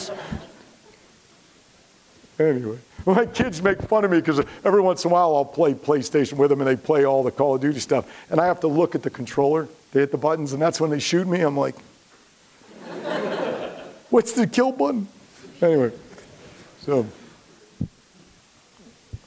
Anyway, 2.39 2.79
my 3.05 3.27
kids 3.27 3.63
make 3.63 3.81
fun 3.83 4.05
of 4.05 4.11
me 4.11 4.19
because 4.19 4.45
every 4.65 4.81
once 4.81 5.05
in 5.05 5.11
a 5.11 5.15
while 5.15 5.37
I'll 5.37 5.45
play 5.45 5.75
PlayStation 5.75 6.35
with 6.35 6.51
them 6.51 6.61
and 6.61 6.69
they 6.69 6.77
play 6.77 7.05
all 7.05 7.23
the 7.23 7.31
Call 7.31 7.55
of 7.55 7.61
Duty 7.61 7.81
stuff. 7.81 8.11
And 8.31 8.41
I 8.41 8.47
have 8.47 8.61
to 8.61 8.69
look 8.69 8.95
at 8.95 9.03
the 9.03 9.11
controller, 9.11 9.69
they 9.93 10.01
hit 10.01 10.11
the 10.11 10.19
buttons, 10.19 10.53
and 10.53 10.61
that's 10.61 10.81
when 10.81 10.91
they 10.91 10.99
shoot 10.99 11.27
me. 11.27 11.41
I'm 11.41 11.57
like, 11.57 11.77
what's 14.11 14.33
the 14.33 14.47
kill 14.47 14.73
button? 14.73 15.09
Anyway, 15.61 15.93
so, 16.81 17.07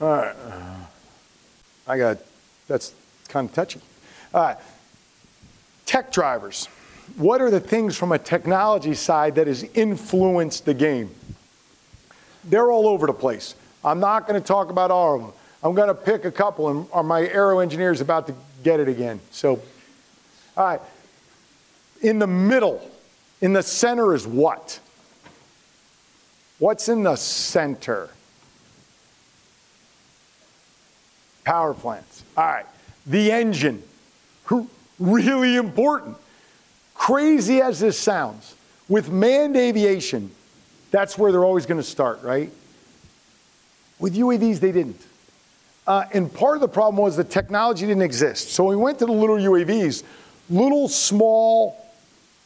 all 0.02 0.08
right. 0.08 0.36
I 1.88 1.98
got, 1.98 2.20
that's 2.68 2.94
kind 3.28 3.50
of 3.50 3.56
touchy. 3.56 3.82
All 4.34 4.44
right. 4.44 4.58
Tech 5.88 6.12
drivers. 6.12 6.68
What 7.18 7.41
are 7.41 7.49
the 7.49 7.60
things 7.60 7.98
from 7.98 8.11
a 8.11 8.19
technology 8.19 8.94
side 8.94 9.36
that 9.36 9.48
has 9.48 9.64
influenced 9.73 10.65
the 10.65 10.73
game? 10.73 11.14
They're 12.44 12.72
all 12.72 12.88
over 12.88 13.07
the 13.07 13.14
place. 13.14 13.56
I'm 13.84 13.99
not 13.99 14.27
going 14.27 14.40
to 14.40 14.45
talk 14.45 14.69
about 14.69 14.91
all 14.91 15.15
of 15.15 15.22
them. 15.22 15.31
I'm 15.64 15.73
going 15.73 15.88
to 15.90 15.95
pick 15.95 16.26
a 16.26 16.31
couple, 16.31 16.88
and 16.94 17.07
my 17.07 17.22
aero 17.22 17.60
engineers 17.60 18.02
about 18.02 18.27
to 18.27 18.36
get 18.64 18.80
it 18.80 18.88
again? 18.88 19.19
So, 19.31 19.61
all 20.56 20.65
right. 20.65 20.81
In 22.02 22.19
the 22.19 22.27
middle, 22.27 22.81
in 23.41 23.53
the 23.53 23.64
center 23.64 24.14
is 24.14 24.26
what? 24.26 24.80
What's 26.60 26.90
in 26.90 27.03
the 27.03 27.15
center? 27.15 28.10
Power 31.44 31.73
plants. 31.73 32.23
All 32.38 32.45
right. 32.45 32.65
The 33.06 33.31
engine. 33.31 33.84
Really 34.99 35.56
important. 35.56 36.18
Crazy 36.99 37.61
as 37.61 37.80
this 37.80 37.97
sounds, 37.97 38.55
with 38.89 39.09
manned 39.09 39.55
aviation, 39.55 40.30
that's 40.91 41.17
where 41.17 41.31
they're 41.31 41.45
always 41.45 41.65
going 41.65 41.80
to 41.80 41.88
start, 41.88 42.21
right? 42.23 42.51
With 43.99 44.15
UAVs, 44.15 44.59
they 44.59 44.73
didn't. 44.73 45.01
Uh, 45.88 46.03
and 46.13 46.31
part 46.31 46.57
of 46.57 46.61
the 46.61 46.67
problem 46.67 47.01
was 47.01 47.15
the 47.15 47.23
technology 47.23 47.88
didn't 47.88 48.03
exist. 48.03 48.49
So 48.49 48.65
we 48.65 48.76
went 48.76 48.99
to 48.99 49.05
the 49.05 49.13
little 49.13 49.38
UAVs, 49.38 50.03
little, 50.49 50.89
small, 50.89 51.84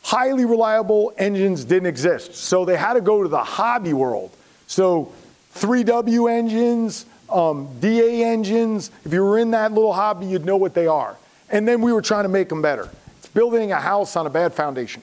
highly 0.04 0.46
reliable 0.46 1.14
engines 1.18 1.66
didn't 1.66 1.88
exist. 1.88 2.36
So 2.36 2.64
they 2.64 2.78
had 2.78 2.94
to 2.94 3.02
go 3.02 3.24
to 3.24 3.30
the 3.30 3.44
hobby 3.44 3.94
world. 3.94 4.30
So 4.68 5.12
3W 5.56 6.32
engines, 6.32 7.08
um, 7.28 7.70
DA 7.80 8.24
engines, 8.24 8.92
if 9.04 9.12
you 9.12 9.24
were 9.24 9.40
in 9.40 9.50
that 9.52 9.72
little 9.72 9.94
hobby, 9.94 10.28
you'd 10.28 10.46
know 10.46 10.58
what 10.58 10.76
they 10.76 10.86
are. 10.86 11.18
And 11.50 11.68
then 11.68 11.82
we 11.82 11.92
were 11.92 12.04
trying 12.04 12.24
to 12.24 12.30
make 12.30 12.50
them 12.50 12.62
better. 12.62 12.90
Building 13.34 13.72
a 13.72 13.80
house 13.80 14.16
on 14.16 14.28
a 14.28 14.30
bad 14.30 14.54
foundation. 14.54 15.02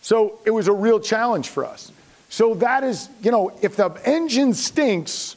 So 0.00 0.38
it 0.44 0.50
was 0.50 0.68
a 0.68 0.72
real 0.72 1.00
challenge 1.00 1.48
for 1.48 1.64
us. 1.64 1.92
So 2.28 2.54
that 2.54 2.84
is, 2.84 3.08
you 3.22 3.30
know, 3.30 3.52
if 3.62 3.76
the 3.76 3.90
engine 4.04 4.54
stinks, 4.54 5.36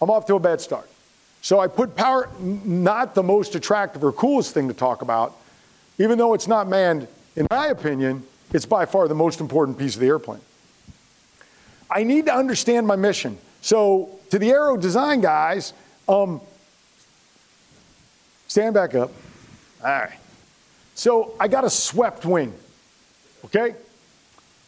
I'm 0.00 0.10
off 0.10 0.26
to 0.26 0.34
a 0.36 0.40
bad 0.40 0.60
start. 0.60 0.88
So 1.42 1.58
I 1.58 1.68
put 1.68 1.96
power, 1.96 2.28
not 2.38 3.14
the 3.14 3.22
most 3.22 3.54
attractive 3.54 4.04
or 4.04 4.12
coolest 4.12 4.54
thing 4.54 4.68
to 4.68 4.74
talk 4.74 5.02
about, 5.02 5.36
even 5.98 6.18
though 6.18 6.34
it's 6.34 6.48
not 6.48 6.68
manned, 6.68 7.08
in 7.36 7.46
my 7.50 7.66
opinion, 7.66 8.22
it's 8.52 8.66
by 8.66 8.86
far 8.86 9.08
the 9.08 9.14
most 9.14 9.40
important 9.40 9.78
piece 9.78 9.94
of 9.94 10.00
the 10.00 10.06
airplane. 10.06 10.40
I 11.90 12.04
need 12.04 12.26
to 12.26 12.34
understand 12.34 12.86
my 12.86 12.96
mission. 12.96 13.38
So 13.62 14.10
to 14.30 14.38
the 14.38 14.50
aero 14.50 14.76
design 14.76 15.20
guys, 15.20 15.72
um, 16.08 16.40
stand 18.48 18.74
back 18.74 18.94
up. 18.94 19.10
All 19.82 19.90
right. 19.90 20.19
So 21.00 21.32
I 21.40 21.48
got 21.48 21.64
a 21.64 21.70
swept 21.70 22.26
wing, 22.26 22.52
okay? 23.46 23.74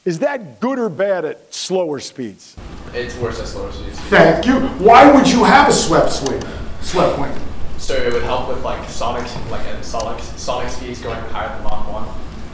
Is 0.07 0.21
that 0.21 0.61
good 0.61 0.79
or 0.79 0.89
bad 0.89 1.27
at 1.27 1.53
slower 1.53 2.01
speeds? 2.01 2.57
It's 2.95 3.15
worse 3.19 3.39
at 3.39 3.49
slower 3.49 3.71
speeds. 3.71 4.01
Thank 4.09 4.47
you. 4.47 4.61
Why 4.83 5.13
would 5.15 5.29
you 5.29 5.45
have 5.45 5.69
a 5.69 5.73
swept 5.75 6.11
swing? 6.11 6.43
Swept 6.81 7.19
wing. 7.19 7.39
So 7.77 7.93
it 7.93 8.15
would 8.15 8.23
help 8.23 8.49
with 8.49 8.65
like 8.65 8.89
sonic, 8.89 9.25
like 9.51 9.67
uh, 9.67 9.83
sonic, 9.83 10.23
sonic 10.23 10.71
speeds 10.71 11.03
going 11.03 11.21
higher 11.25 11.55
than 11.55 11.65
Mach 11.65 11.93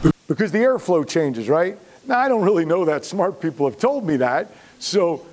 1. 0.03 0.11
Because 0.27 0.51
the 0.51 0.57
airflow 0.57 1.07
changes, 1.07 1.47
right? 1.47 1.77
Now, 2.05 2.19
I 2.19 2.27
don't 2.27 2.43
really 2.43 2.65
know 2.65 2.83
that. 2.83 3.05
Smart 3.05 3.39
people 3.39 3.65
have 3.65 3.79
told 3.79 4.05
me 4.05 4.17
that. 4.17 4.51
So, 4.79 5.25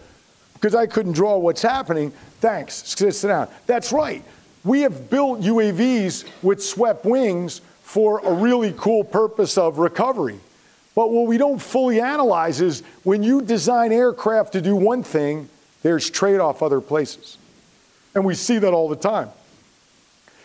because 0.55 0.77
I 0.77 0.87
couldn't 0.87 1.15
draw 1.15 1.37
what's 1.37 1.63
happening, 1.63 2.13
thanks. 2.41 2.75
Sit 2.87 3.13
sit 3.13 3.27
down. 3.27 3.49
That's 3.67 3.91
right. 3.91 4.23
We 4.63 4.83
have 4.83 5.11
built 5.11 5.41
UAVs 5.41 6.25
with 6.45 6.63
swept 6.63 7.05
wings 7.05 7.61
for 7.87 8.19
a 8.19 8.35
really 8.35 8.75
cool 8.77 9.05
purpose 9.05 9.57
of 9.57 9.79
recovery. 9.79 10.41
But 10.97 11.13
what 11.13 11.29
we 11.29 11.39
don't 11.39 11.61
fully 11.61 12.01
analyze 12.01 12.61
is 12.61 12.83
when 13.05 13.23
you 13.23 13.41
design 13.41 13.93
aircraft 13.93 14.55
to 14.55 14.61
do 14.61 14.75
one 14.75 15.05
thing, 15.05 15.49
there's 15.85 16.11
trade 16.11 16.41
off 16.41 16.65
other 16.65 16.81
places. 16.81 17.39
And 18.13 18.25
we 18.25 18.35
see 18.35 18.59
that 18.59 18.73
all 18.73 18.89
the 18.89 18.97
time. 18.97 19.31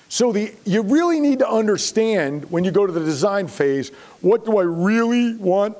So 0.07 0.31
the, 0.31 0.53
you 0.65 0.83
really 0.83 1.19
need 1.19 1.39
to 1.39 1.49
understand 1.49 2.51
when 2.51 2.63
you 2.63 2.69
go 2.69 2.85
to 2.85 2.93
the 2.93 2.99
design 2.99 3.47
phase, 3.47 3.89
what 4.21 4.45
do 4.45 4.59
I 4.59 4.63
really 4.63 5.35
want 5.35 5.75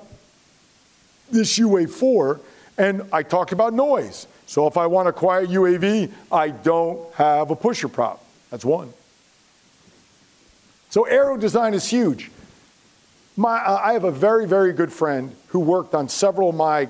this 1.30 1.60
UA 1.60 1.90
for? 1.90 2.40
And 2.80 3.04
I 3.14 3.22
talked 3.22 3.52
about 3.52 3.74
noise. 3.74 4.26
So 4.48 4.66
if 4.66 4.78
I 4.78 4.88
want 4.88 5.10
a 5.10 5.14
quiet 5.14 5.52
UAV, 5.52 6.12
I 6.32 6.50
don't 6.50 7.14
have 7.14 7.52
a 7.52 7.56
pusher 7.56 7.88
prop. 7.88 8.26
That's 8.50 8.66
one. 8.66 8.92
So 10.92 11.06
aero 11.06 11.38
design 11.38 11.74
is 11.74 11.88
huge. 11.88 12.30
My, 13.38 13.60
uh, 13.60 13.80
I 13.82 13.94
have 13.94 14.04
a 14.04 14.12
very, 14.12 14.46
very 14.46 14.74
good 14.74 14.92
friend 14.92 15.34
who 15.48 15.62
worked 15.62 15.96
on 15.96 16.10
several 16.10 16.50
of 16.50 16.56
my 16.56 16.90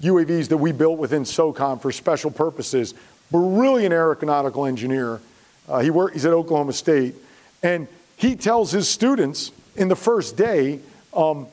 UAVs 0.00 0.48
that 0.48 0.56
we 0.56 0.72
built 0.72 0.98
within 0.98 1.24
SOCOM 1.24 1.82
for 1.82 1.92
special 1.92 2.30
purposes. 2.30 2.94
Brilliant 3.30 3.92
aeronautical 3.92 4.64
engineer. 4.64 5.20
Uh, 5.68 5.80
he 5.80 5.90
worked, 5.90 6.14
he's 6.14 6.24
at 6.24 6.32
Oklahoma 6.32 6.72
State. 6.72 7.14
And 7.62 7.88
he 8.16 8.36
tells 8.36 8.72
his 8.72 8.88
students 8.88 9.52
in 9.76 9.88
the 9.88 9.96
first 9.96 10.34
day 10.34 10.80
um, 11.12 11.46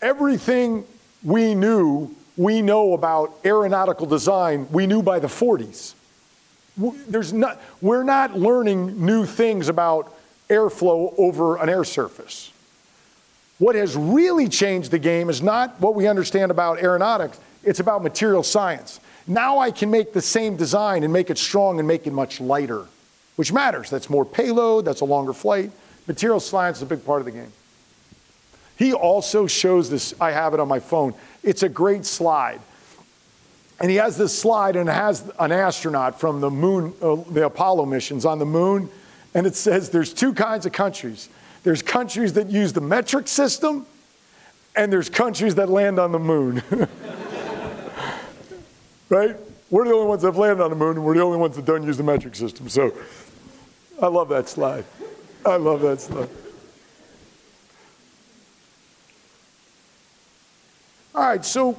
everything 0.00 0.84
we 1.24 1.56
knew, 1.56 2.14
we 2.36 2.62
know 2.62 2.92
about 2.92 3.36
aeronautical 3.44 4.06
design, 4.06 4.68
we 4.70 4.86
knew 4.86 5.02
by 5.02 5.18
the 5.18 5.26
40s. 5.26 5.94
There's 7.08 7.32
not, 7.32 7.60
we're 7.80 8.04
not 8.04 8.38
learning 8.38 9.04
new 9.04 9.26
things 9.26 9.68
about 9.68 10.14
airflow 10.52 11.14
over 11.18 11.56
an 11.56 11.68
air 11.68 11.84
surface. 11.84 12.52
What 13.58 13.74
has 13.74 13.96
really 13.96 14.48
changed 14.48 14.90
the 14.90 14.98
game 14.98 15.30
is 15.30 15.40
not 15.40 15.80
what 15.80 15.94
we 15.94 16.06
understand 16.06 16.50
about 16.50 16.82
aeronautics, 16.82 17.38
it's 17.64 17.80
about 17.80 18.02
material 18.02 18.42
science. 18.42 19.00
Now 19.26 19.58
I 19.58 19.70
can 19.70 19.90
make 19.90 20.12
the 20.12 20.22
same 20.22 20.56
design 20.56 21.04
and 21.04 21.12
make 21.12 21.30
it 21.30 21.38
strong 21.38 21.78
and 21.78 21.86
make 21.86 22.06
it 22.06 22.12
much 22.12 22.40
lighter, 22.40 22.86
which 23.36 23.52
matters. 23.52 23.88
That's 23.88 24.10
more 24.10 24.24
payload, 24.24 24.84
that's 24.84 25.00
a 25.00 25.04
longer 25.04 25.32
flight. 25.32 25.70
Material 26.06 26.40
science 26.40 26.78
is 26.78 26.82
a 26.82 26.86
big 26.86 27.04
part 27.04 27.20
of 27.20 27.26
the 27.26 27.30
game. 27.30 27.52
He 28.76 28.92
also 28.92 29.46
shows 29.46 29.88
this, 29.90 30.12
I 30.20 30.32
have 30.32 30.54
it 30.54 30.60
on 30.60 30.66
my 30.66 30.80
phone. 30.80 31.14
It's 31.44 31.62
a 31.62 31.68
great 31.68 32.04
slide. 32.04 32.60
And 33.80 33.90
he 33.90 33.96
has 33.96 34.16
this 34.16 34.36
slide 34.36 34.74
and 34.76 34.88
has 34.88 35.30
an 35.38 35.52
astronaut 35.52 36.18
from 36.18 36.40
the 36.40 36.50
moon, 36.50 36.94
uh, 37.00 37.16
the 37.30 37.46
Apollo 37.46 37.86
missions 37.86 38.24
on 38.24 38.38
the 38.40 38.46
moon. 38.46 38.88
And 39.34 39.46
it 39.46 39.54
says 39.54 39.90
there's 39.90 40.12
two 40.12 40.34
kinds 40.34 40.66
of 40.66 40.72
countries 40.72 41.28
there's 41.62 41.82
countries 41.82 42.32
that 42.32 42.50
use 42.50 42.72
the 42.72 42.80
metric 42.80 43.28
system, 43.28 43.86
and 44.74 44.92
there's 44.92 45.08
countries 45.08 45.54
that 45.54 45.68
land 45.68 46.00
on 46.00 46.10
the 46.10 46.18
moon. 46.18 46.60
right? 49.08 49.36
We're 49.70 49.84
the 49.84 49.94
only 49.94 50.06
ones 50.06 50.22
that 50.22 50.28
have 50.28 50.38
landed 50.38 50.62
on 50.62 50.70
the 50.70 50.76
moon, 50.76 50.96
and 50.96 51.04
we're 51.04 51.14
the 51.14 51.22
only 51.22 51.38
ones 51.38 51.54
that 51.56 51.64
don't 51.64 51.84
use 51.84 51.96
the 51.96 52.02
metric 52.02 52.34
system. 52.34 52.68
So 52.68 52.92
I 54.00 54.08
love 54.08 54.28
that 54.30 54.48
slide. 54.48 54.84
I 55.46 55.56
love 55.56 55.82
that 55.82 56.00
slide. 56.00 56.28
All 61.14 61.22
right, 61.22 61.44
so 61.44 61.78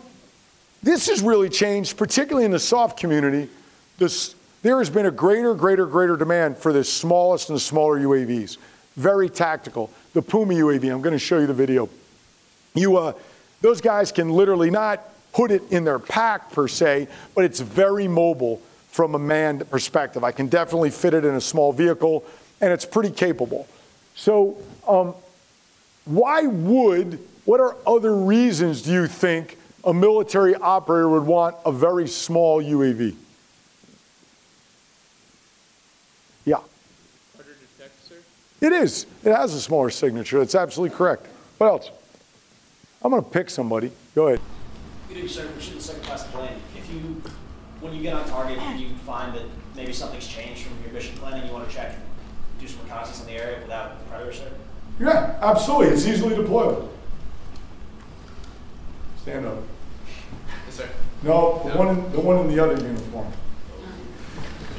this 0.81 1.09
has 1.09 1.21
really 1.21 1.49
changed, 1.49 1.97
particularly 1.97 2.45
in 2.45 2.51
the 2.51 2.59
SOF 2.59 2.95
community. 2.95 3.49
This, 3.97 4.35
there 4.63 4.79
has 4.79 4.89
been 4.89 5.05
a 5.05 5.11
greater, 5.11 5.53
greater, 5.53 5.85
greater 5.85 6.15
demand 6.15 6.57
for 6.57 6.73
the 6.73 6.83
smallest 6.83 7.49
and 7.49 7.61
smaller 7.61 7.99
UAVs. 7.99 8.57
Very 8.95 9.29
tactical. 9.29 9.91
The 10.13 10.21
Puma 10.21 10.53
UAV, 10.53 10.91
I'm 10.91 11.01
going 11.01 11.13
to 11.13 11.19
show 11.19 11.39
you 11.39 11.47
the 11.47 11.53
video. 11.53 11.89
You, 12.73 12.97
uh, 12.97 13.13
those 13.61 13.81
guys 13.81 14.11
can 14.11 14.29
literally 14.29 14.71
not 14.71 15.01
put 15.33 15.51
it 15.51 15.63
in 15.71 15.83
their 15.83 15.99
pack 15.99 16.51
per 16.51 16.67
se, 16.67 17.07
but 17.35 17.43
it's 17.43 17.59
very 17.59 18.07
mobile 18.07 18.61
from 18.89 19.15
a 19.15 19.19
manned 19.19 19.69
perspective. 19.69 20.23
I 20.23 20.31
can 20.31 20.47
definitely 20.47 20.91
fit 20.91 21.13
it 21.13 21.25
in 21.25 21.33
a 21.35 21.41
small 21.41 21.73
vehicle, 21.73 22.23
and 22.61 22.71
it's 22.71 22.85
pretty 22.85 23.11
capable. 23.11 23.67
So, 24.15 24.57
um, 24.87 25.13
why 26.05 26.43
would, 26.43 27.19
what 27.45 27.59
are 27.59 27.75
other 27.85 28.15
reasons 28.15 28.81
do 28.83 28.91
you 28.93 29.07
think 29.07 29.57
a 29.83 29.93
military 29.93 30.55
operator 30.55 31.09
would 31.09 31.25
want 31.25 31.55
a 31.65 31.71
very 31.71 32.07
small 32.07 32.61
UAV? 32.61 33.15
Yeah. 36.45 36.59
It 38.61 38.71
is. 38.71 39.05
It 39.23 39.35
has 39.35 39.53
a 39.53 39.59
smaller 39.59 39.89
signature. 39.89 40.39
That's 40.39 40.55
absolutely 40.55 40.95
correct. 40.95 41.27
What 41.57 41.67
else? 41.67 41.91
I'm 43.01 43.11
going 43.11 43.21
to 43.21 43.29
pick 43.29 43.49
somebody. 43.49 43.91
Go 44.15 44.27
ahead. 44.27 44.39
You 45.09 45.15
do 45.21 45.27
second, 45.27 45.61
shoot 45.61 45.75
the 45.75 45.81
second 45.81 46.03
class 46.03 46.25
plane. 46.27 46.55
If 46.77 46.89
you, 46.89 47.21
when 47.81 47.93
you 47.93 48.01
get 48.01 48.13
on 48.13 48.25
target 48.29 48.57
and 48.57 48.79
you 48.79 48.95
find 49.05 49.35
that 49.35 49.43
maybe 49.75 49.91
something's 49.91 50.27
changed 50.27 50.63
from 50.63 50.81
your 50.81 50.93
mission 50.93 51.17
planning, 51.17 51.45
you 51.45 51.51
want 51.51 51.67
to 51.67 51.75
check, 51.75 51.97
do 52.59 52.67
some 52.67 52.81
reconnaissance 52.83 53.19
in 53.21 53.27
the 53.27 53.33
area 53.33 53.59
without 53.59 53.99
the 53.99 54.05
predator 54.05 54.31
sight. 54.31 54.53
Yeah, 54.97 55.37
absolutely. 55.41 55.87
It's 55.87 56.07
easily 56.07 56.35
deployable. 56.35 56.87
Stand 59.21 59.45
up. 59.45 59.57
Yes, 60.65 60.75
sir. 60.75 60.89
No, 61.21 61.61
the 61.65 61.77
one 61.77 61.89
in, 61.89 62.11
the 62.13 62.19
one 62.21 62.37
in 62.39 62.47
the 62.55 62.63
other 62.63 62.81
uniform. 62.81 63.31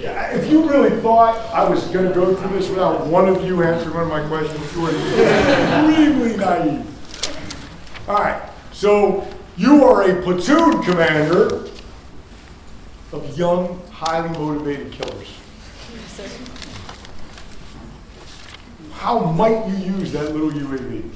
Yeah, 0.04 0.36
if 0.36 0.50
you 0.50 0.68
really 0.68 1.00
thought 1.00 1.34
I 1.50 1.66
was 1.66 1.86
going 1.86 2.06
to 2.06 2.14
go 2.14 2.36
through 2.36 2.58
this 2.58 2.68
without 2.68 3.06
one 3.06 3.26
of 3.26 3.42
you 3.42 3.62
answering 3.62 3.94
one 3.94 4.02
of 4.02 4.10
my 4.10 4.28
questions, 4.28 4.76
you 4.76 4.82
were 4.82 4.90
extremely 4.90 6.36
naive. 6.36 8.06
All 8.06 8.16
right, 8.16 8.50
so 8.70 9.26
you 9.56 9.82
are 9.82 10.02
a 10.02 10.20
platoon 10.20 10.82
commander 10.82 11.64
of 13.12 13.38
young, 13.38 13.80
highly 13.90 14.28
motivated 14.38 14.92
killers. 14.92 15.38
How 18.92 19.20
might 19.20 19.66
you 19.68 19.94
use 19.94 20.12
that 20.12 20.34
little 20.34 20.50
UAV? 20.50 21.14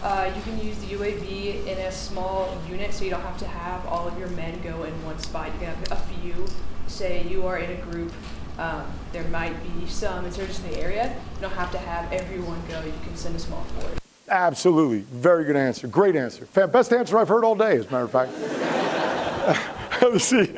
Uh, 0.00 0.32
you 0.32 0.42
can 0.42 0.64
use 0.64 0.78
the 0.78 0.94
UAV 0.94 1.66
in 1.66 1.78
a 1.78 1.90
small 1.90 2.56
unit, 2.68 2.94
so 2.94 3.02
you 3.02 3.10
don't 3.10 3.20
have 3.22 3.38
to 3.38 3.48
have 3.48 3.84
all 3.86 4.06
of 4.06 4.16
your 4.16 4.28
men 4.28 4.62
go 4.62 4.84
in 4.84 4.92
one 5.04 5.18
spot. 5.18 5.52
You 5.54 5.58
can 5.58 5.74
have 5.74 5.90
a 5.90 5.96
few. 5.96 6.46
Say 6.92 7.26
you 7.26 7.46
are 7.46 7.56
in 7.56 7.70
a 7.70 7.80
group, 7.90 8.12
um, 8.58 8.84
there 9.12 9.24
might 9.28 9.56
be 9.62 9.86
some 9.86 10.26
insurgents 10.26 10.60
in 10.60 10.72
the 10.72 10.78
area. 10.78 11.16
You 11.36 11.40
don't 11.40 11.54
have 11.54 11.72
to 11.72 11.78
have 11.78 12.12
everyone 12.12 12.60
go. 12.68 12.82
You 12.84 12.92
can 13.02 13.16
send 13.16 13.34
a 13.34 13.38
small 13.38 13.64
force. 13.64 13.98
Absolutely. 14.28 15.00
Very 15.10 15.44
good 15.44 15.56
answer. 15.56 15.86
Great 15.88 16.16
answer. 16.16 16.44
Best 16.66 16.92
answer 16.92 17.16
I've 17.16 17.28
heard 17.28 17.44
all 17.44 17.54
day, 17.54 17.78
as 17.78 17.86
a 17.86 17.90
matter 17.90 18.04
of 18.04 18.10
fact. 18.10 18.32
See. 20.20 20.54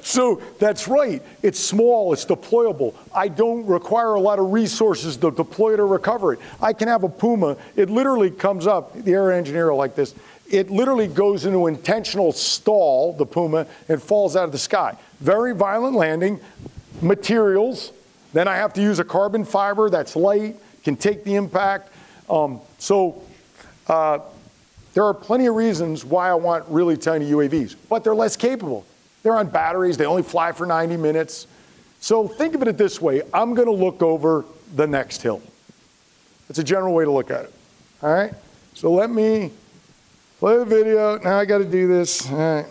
So 0.00 0.40
that's 0.60 0.86
right. 0.86 1.20
It's 1.42 1.58
small, 1.58 2.12
it's 2.12 2.24
deployable. 2.24 2.94
I 3.12 3.26
don't 3.26 3.66
require 3.66 4.14
a 4.14 4.20
lot 4.20 4.38
of 4.38 4.52
resources 4.52 5.16
to 5.16 5.32
deploy 5.32 5.74
it 5.74 5.80
or 5.80 5.88
recover 5.88 6.34
it. 6.34 6.40
I 6.62 6.72
can 6.72 6.86
have 6.86 7.02
a 7.02 7.08
Puma. 7.08 7.56
It 7.74 7.90
literally 7.90 8.30
comes 8.30 8.68
up, 8.68 8.94
the 8.94 9.12
air 9.12 9.32
engineer 9.32 9.74
like 9.74 9.96
this. 9.96 10.14
It 10.48 10.70
literally 10.70 11.08
goes 11.08 11.46
into 11.46 11.66
intentional 11.66 12.30
stall, 12.32 13.14
the 13.14 13.26
Puma, 13.26 13.66
and 13.88 14.00
falls 14.00 14.36
out 14.36 14.44
of 14.44 14.52
the 14.52 14.58
sky. 14.58 14.96
Very 15.24 15.54
violent 15.54 15.96
landing, 15.96 16.38
materials. 17.00 17.92
Then 18.34 18.46
I 18.46 18.56
have 18.56 18.74
to 18.74 18.82
use 18.82 18.98
a 18.98 19.04
carbon 19.04 19.46
fiber 19.46 19.88
that's 19.88 20.16
light, 20.16 20.56
can 20.82 20.96
take 20.96 21.24
the 21.24 21.34
impact. 21.34 21.90
Um, 22.28 22.60
so 22.78 23.22
uh, 23.88 24.18
There 24.92 25.02
are 25.02 25.14
plenty 25.14 25.46
of 25.46 25.54
reasons 25.54 26.04
why 26.04 26.28
I 26.28 26.34
want 26.34 26.66
really 26.68 26.98
tiny 26.98 27.30
UAVs, 27.30 27.74
but 27.88 28.04
they're 28.04 28.14
less 28.14 28.36
capable. 28.36 28.84
They're 29.22 29.34
on 29.34 29.48
batteries, 29.48 29.96
they 29.96 30.04
only 30.04 30.22
fly 30.22 30.52
for 30.52 30.66
90 30.66 30.98
minutes. 30.98 31.46
So 32.00 32.28
think 32.28 32.54
of 32.54 32.62
it 32.62 32.76
this 32.76 33.00
way 33.00 33.22
I'm 33.32 33.54
going 33.54 33.66
to 33.66 33.72
look 33.72 34.02
over 34.02 34.44
the 34.76 34.86
next 34.86 35.22
hill. 35.22 35.40
That's 36.48 36.58
a 36.58 36.64
general 36.64 36.92
way 36.92 37.04
to 37.04 37.10
look 37.10 37.30
at 37.30 37.46
it. 37.46 37.54
All 38.02 38.12
right? 38.12 38.34
So 38.74 38.92
let 38.92 39.08
me 39.08 39.52
play 40.38 40.58
the 40.58 40.66
video. 40.66 41.16
Now 41.16 41.38
I 41.38 41.46
got 41.46 41.58
to 41.58 41.64
do 41.64 41.88
this. 41.88 42.30
All 42.30 42.36
right. 42.36 42.66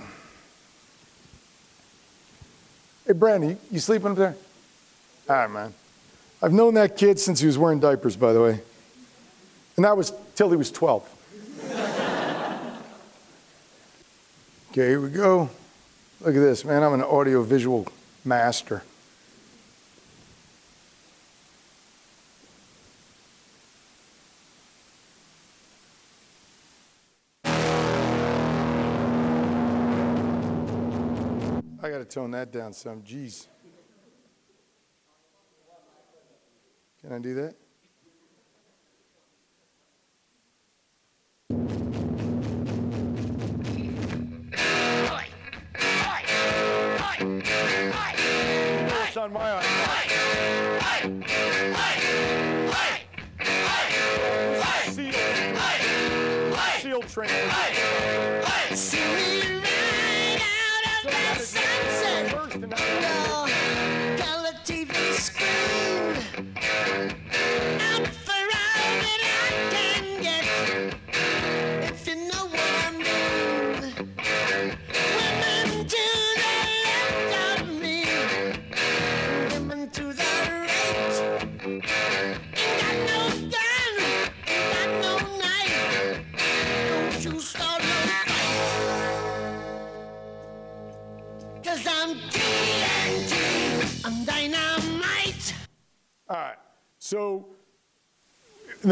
Hey, 3.05 3.13
Brandon, 3.13 3.51
you, 3.51 3.57
you 3.71 3.79
sleeping 3.79 4.11
up 4.11 4.17
there? 4.17 4.35
All 5.29 5.35
right, 5.35 5.51
man. 5.51 5.73
I've 6.41 6.53
known 6.53 6.73
that 6.75 6.97
kid 6.97 7.19
since 7.19 7.39
he 7.39 7.47
was 7.47 7.57
wearing 7.57 7.79
diapers, 7.79 8.15
by 8.15 8.31
the 8.31 8.41
way. 8.41 8.61
And 9.75 9.85
that 9.85 9.97
was 9.97 10.13
till 10.35 10.49
he 10.49 10.55
was 10.55 10.71
12. 10.71 11.09
okay, 14.71 14.87
here 14.87 15.01
we 15.01 15.09
go. 15.09 15.49
Look 16.21 16.35
at 16.35 16.39
this, 16.39 16.63
man. 16.63 16.83
I'm 16.83 16.93
an 16.93 17.01
audio-visual 17.01 17.87
master. 18.23 18.83
To 32.03 32.09
tone 32.09 32.31
that 32.31 32.51
down 32.51 32.73
some. 32.73 33.01
Jeez. 33.01 33.47
Can 37.01 37.13
I 37.13 37.19
do 37.19 37.35
that? 37.35 37.55
It's 49.07 49.17
on 49.17 49.31
my 49.33 49.61
iPod. 49.61 50.43
Seal, 54.91 55.13
seal 56.79 57.01
train. 57.03 57.82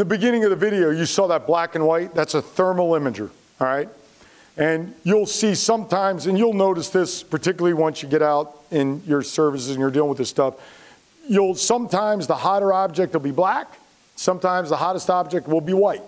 The 0.02 0.06
beginning 0.06 0.42
of 0.42 0.50
the 0.50 0.56
video, 0.56 0.90
you 0.90 1.06
saw 1.06 1.28
that 1.28 1.46
black 1.46 1.76
and 1.76 1.86
white. 1.86 2.12
That's 2.12 2.34
a 2.34 2.42
thermal 2.42 2.90
imager. 2.90 3.30
All 3.60 3.68
right. 3.68 3.88
And 4.56 4.96
you'll 5.04 5.26
see 5.26 5.54
sometimes, 5.54 6.26
and 6.26 6.36
you'll 6.36 6.54
notice 6.54 6.88
this 6.88 7.22
particularly 7.22 7.72
once 7.72 8.02
you 8.02 8.08
get 8.08 8.20
out 8.20 8.64
in 8.72 9.00
your 9.06 9.22
services 9.22 9.70
and 9.70 9.78
you're 9.78 9.92
dealing 9.92 10.08
with 10.08 10.18
this 10.18 10.28
stuff. 10.28 10.54
You'll 11.28 11.54
sometimes 11.54 12.26
the 12.26 12.34
hotter 12.34 12.72
object 12.72 13.12
will 13.12 13.20
be 13.20 13.30
black, 13.30 13.78
sometimes 14.16 14.70
the 14.70 14.76
hottest 14.76 15.08
object 15.08 15.46
will 15.46 15.60
be 15.60 15.72
white. 15.72 16.02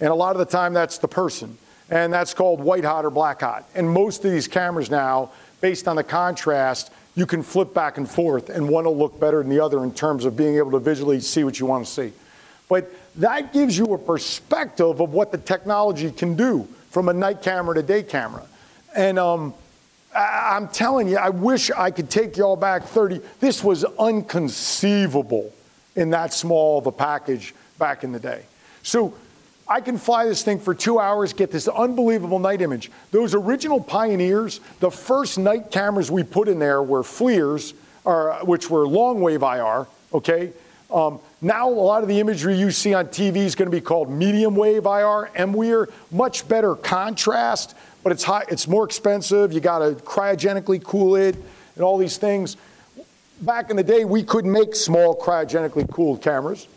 And 0.00 0.10
a 0.10 0.14
lot 0.14 0.32
of 0.32 0.38
the 0.38 0.44
time 0.44 0.74
that's 0.74 0.98
the 0.98 1.08
person. 1.08 1.56
And 1.88 2.12
that's 2.12 2.34
called 2.34 2.60
white 2.60 2.84
hot 2.84 3.06
or 3.06 3.10
black 3.10 3.40
hot. 3.40 3.66
And 3.74 3.88
most 3.88 4.22
of 4.22 4.32
these 4.32 4.48
cameras 4.48 4.90
now, 4.90 5.30
based 5.62 5.88
on 5.88 5.96
the 5.96 6.04
contrast, 6.04 6.92
you 7.14 7.24
can 7.24 7.42
flip 7.42 7.72
back 7.72 7.96
and 7.96 8.08
forth, 8.08 8.50
and 8.50 8.68
one 8.68 8.84
will 8.84 8.98
look 8.98 9.18
better 9.18 9.38
than 9.38 9.48
the 9.48 9.60
other 9.60 9.82
in 9.82 9.94
terms 9.94 10.26
of 10.26 10.36
being 10.36 10.56
able 10.58 10.72
to 10.72 10.78
visually 10.78 11.20
see 11.20 11.42
what 11.42 11.58
you 11.58 11.64
want 11.64 11.86
to 11.86 11.90
see. 11.90 12.12
But 12.70 12.90
that 13.16 13.52
gives 13.52 13.76
you 13.76 13.92
a 13.92 13.98
perspective 13.98 15.00
of 15.00 15.12
what 15.12 15.32
the 15.32 15.38
technology 15.38 16.10
can 16.10 16.36
do 16.36 16.66
from 16.90 17.08
a 17.08 17.12
night 17.12 17.42
camera 17.42 17.74
to 17.74 17.82
day 17.82 18.04
camera. 18.04 18.46
And 18.96 19.18
um, 19.18 19.52
I- 20.14 20.52
I'm 20.56 20.68
telling 20.68 21.08
you, 21.08 21.18
I 21.18 21.30
wish 21.30 21.70
I 21.72 21.90
could 21.90 22.08
take 22.08 22.36
y'all 22.36 22.56
back 22.56 22.84
30. 22.84 23.20
This 23.40 23.62
was 23.62 23.84
unconceivable 23.98 25.52
in 25.96 26.10
that 26.10 26.32
small 26.32 26.78
of 26.78 26.86
a 26.86 26.92
package 26.92 27.54
back 27.78 28.04
in 28.04 28.12
the 28.12 28.20
day. 28.20 28.44
So 28.84 29.14
I 29.66 29.80
can 29.80 29.98
fly 29.98 30.26
this 30.26 30.42
thing 30.44 30.60
for 30.60 30.72
two 30.74 31.00
hours, 31.00 31.32
get 31.32 31.50
this 31.50 31.66
unbelievable 31.66 32.38
night 32.38 32.62
image. 32.62 32.90
Those 33.10 33.34
original 33.34 33.80
pioneers, 33.80 34.60
the 34.78 34.90
first 34.92 35.38
night 35.38 35.72
cameras 35.72 36.08
we 36.08 36.22
put 36.22 36.48
in 36.48 36.60
there 36.60 36.82
were 36.82 37.02
FLIRs, 37.02 37.74
or, 38.04 38.38
which 38.44 38.70
were 38.70 38.86
long 38.86 39.20
wave 39.20 39.42
IR, 39.42 39.86
okay? 40.12 40.52
Um, 40.92 41.20
now, 41.42 41.68
a 41.68 41.72
lot 41.72 42.02
of 42.02 42.08
the 42.08 42.20
imagery 42.20 42.58
you 42.58 42.70
see 42.70 42.92
on 42.92 43.06
TV 43.06 43.36
is 43.36 43.54
going 43.54 43.70
to 43.70 43.74
be 43.74 43.80
called 43.80 44.10
medium 44.10 44.54
wave 44.54 44.84
IR, 44.84 45.30
MWIR, 45.34 45.90
much 46.10 46.46
better 46.46 46.74
contrast, 46.74 47.74
but 48.02 48.12
it's, 48.12 48.22
high, 48.22 48.44
it's 48.48 48.68
more 48.68 48.84
expensive. 48.84 49.52
You 49.52 49.60
got 49.60 49.78
to 49.78 49.92
cryogenically 50.04 50.82
cool 50.82 51.16
it 51.16 51.36
and 51.76 51.84
all 51.84 51.96
these 51.96 52.18
things. 52.18 52.58
Back 53.40 53.70
in 53.70 53.76
the 53.76 53.82
day, 53.82 54.04
we 54.04 54.22
couldn't 54.22 54.52
make 54.52 54.74
small 54.74 55.18
cryogenically 55.18 55.90
cooled 55.90 56.20
cameras. 56.20 56.68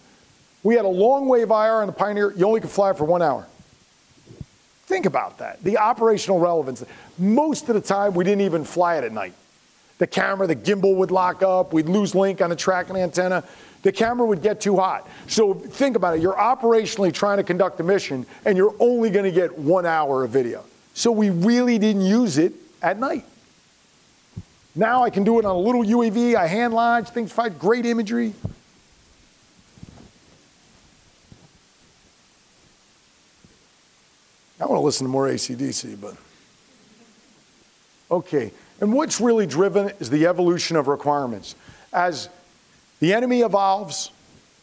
We 0.63 0.75
had 0.75 0.85
a 0.85 0.89
long 0.89 1.27
wave 1.27 1.49
IR 1.49 1.81
on 1.81 1.87
the 1.87 1.93
Pioneer. 1.93 2.31
You 2.31 2.45
only 2.47 2.61
could 2.61 2.69
fly 2.69 2.93
for 2.93 3.03
one 3.03 3.21
hour. 3.21 3.45
Think 4.85 5.05
about 5.05 5.39
that. 5.39 5.61
The 5.61 5.77
operational 5.77 6.39
relevance. 6.39 6.85
Most 7.17 7.67
of 7.67 7.75
the 7.75 7.81
time, 7.81 8.13
we 8.13 8.23
didn't 8.23 8.41
even 8.41 8.63
fly 8.63 8.95
it 8.95 9.03
at 9.03 9.11
night. 9.11 9.33
The 9.97 10.07
camera, 10.07 10.47
the 10.47 10.55
gimbal 10.55 10.95
would 10.95 11.11
lock 11.11 11.43
up. 11.43 11.73
We'd 11.73 11.89
lose 11.89 12.15
link 12.15 12.41
on 12.41 12.49
the 12.49 12.55
tracking 12.55 12.95
antenna. 12.95 13.43
The 13.83 13.91
camera 13.91 14.25
would 14.25 14.41
get 14.41 14.61
too 14.61 14.77
hot. 14.77 15.07
So 15.27 15.53
think 15.53 15.95
about 15.95 16.15
it. 16.17 16.21
You're 16.21 16.33
operationally 16.33 17.13
trying 17.13 17.37
to 17.37 17.43
conduct 17.43 17.79
a 17.79 17.83
mission, 17.83 18.25
and 18.45 18.57
you're 18.57 18.75
only 18.79 19.09
going 19.09 19.25
to 19.25 19.31
get 19.31 19.57
one 19.57 19.85
hour 19.85 20.23
of 20.23 20.31
video. 20.31 20.63
So 20.93 21.11
we 21.11 21.29
really 21.29 21.77
didn't 21.77 22.03
use 22.03 22.37
it 22.37 22.53
at 22.81 22.97
night. 22.97 23.25
Now 24.75 25.03
I 25.03 25.09
can 25.09 25.23
do 25.23 25.37
it 25.37 25.45
on 25.45 25.55
a 25.55 25.59
little 25.59 25.83
UAV. 25.83 26.35
I 26.35 26.47
hand 26.47 26.73
launch. 26.73 27.09
Things 27.09 27.31
fight 27.31 27.59
great 27.59 27.85
imagery. 27.85 28.33
I 34.59 34.65
want 34.65 34.79
to 34.79 34.85
listen 34.85 35.05
to 35.05 35.11
more 35.11 35.27
ACDC, 35.27 35.99
but. 35.99 36.15
Okay, 38.09 38.51
and 38.79 38.93
what's 38.93 39.19
really 39.19 39.45
driven 39.45 39.89
is 39.99 40.09
the 40.09 40.27
evolution 40.27 40.77
of 40.77 40.87
requirements. 40.87 41.55
As 41.91 42.29
the 43.03 43.13
enemy 43.13 43.41
evolves, 43.41 44.11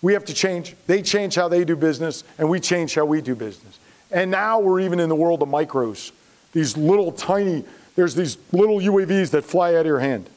we 0.00 0.14
have 0.14 0.24
to 0.24 0.32
change. 0.32 0.74
They 0.86 1.02
change 1.02 1.34
how 1.34 1.48
they 1.48 1.62
do 1.62 1.76
business, 1.76 2.24
and 2.38 2.48
we 2.48 2.58
change 2.58 2.94
how 2.94 3.04
we 3.04 3.20
do 3.20 3.34
business. 3.34 3.78
And 4.10 4.30
now 4.30 4.60
we're 4.60 4.80
even 4.80 4.98
in 4.98 5.10
the 5.10 5.14
world 5.14 5.42
of 5.42 5.50
micros. 5.50 6.10
These 6.54 6.74
little 6.74 7.12
tiny, 7.12 7.66
there's 7.96 8.14
these 8.14 8.38
little 8.50 8.78
UAVs 8.78 9.32
that 9.32 9.44
fly 9.44 9.74
out 9.74 9.80
of 9.80 9.86
your 9.86 9.98
hand. 9.98 10.30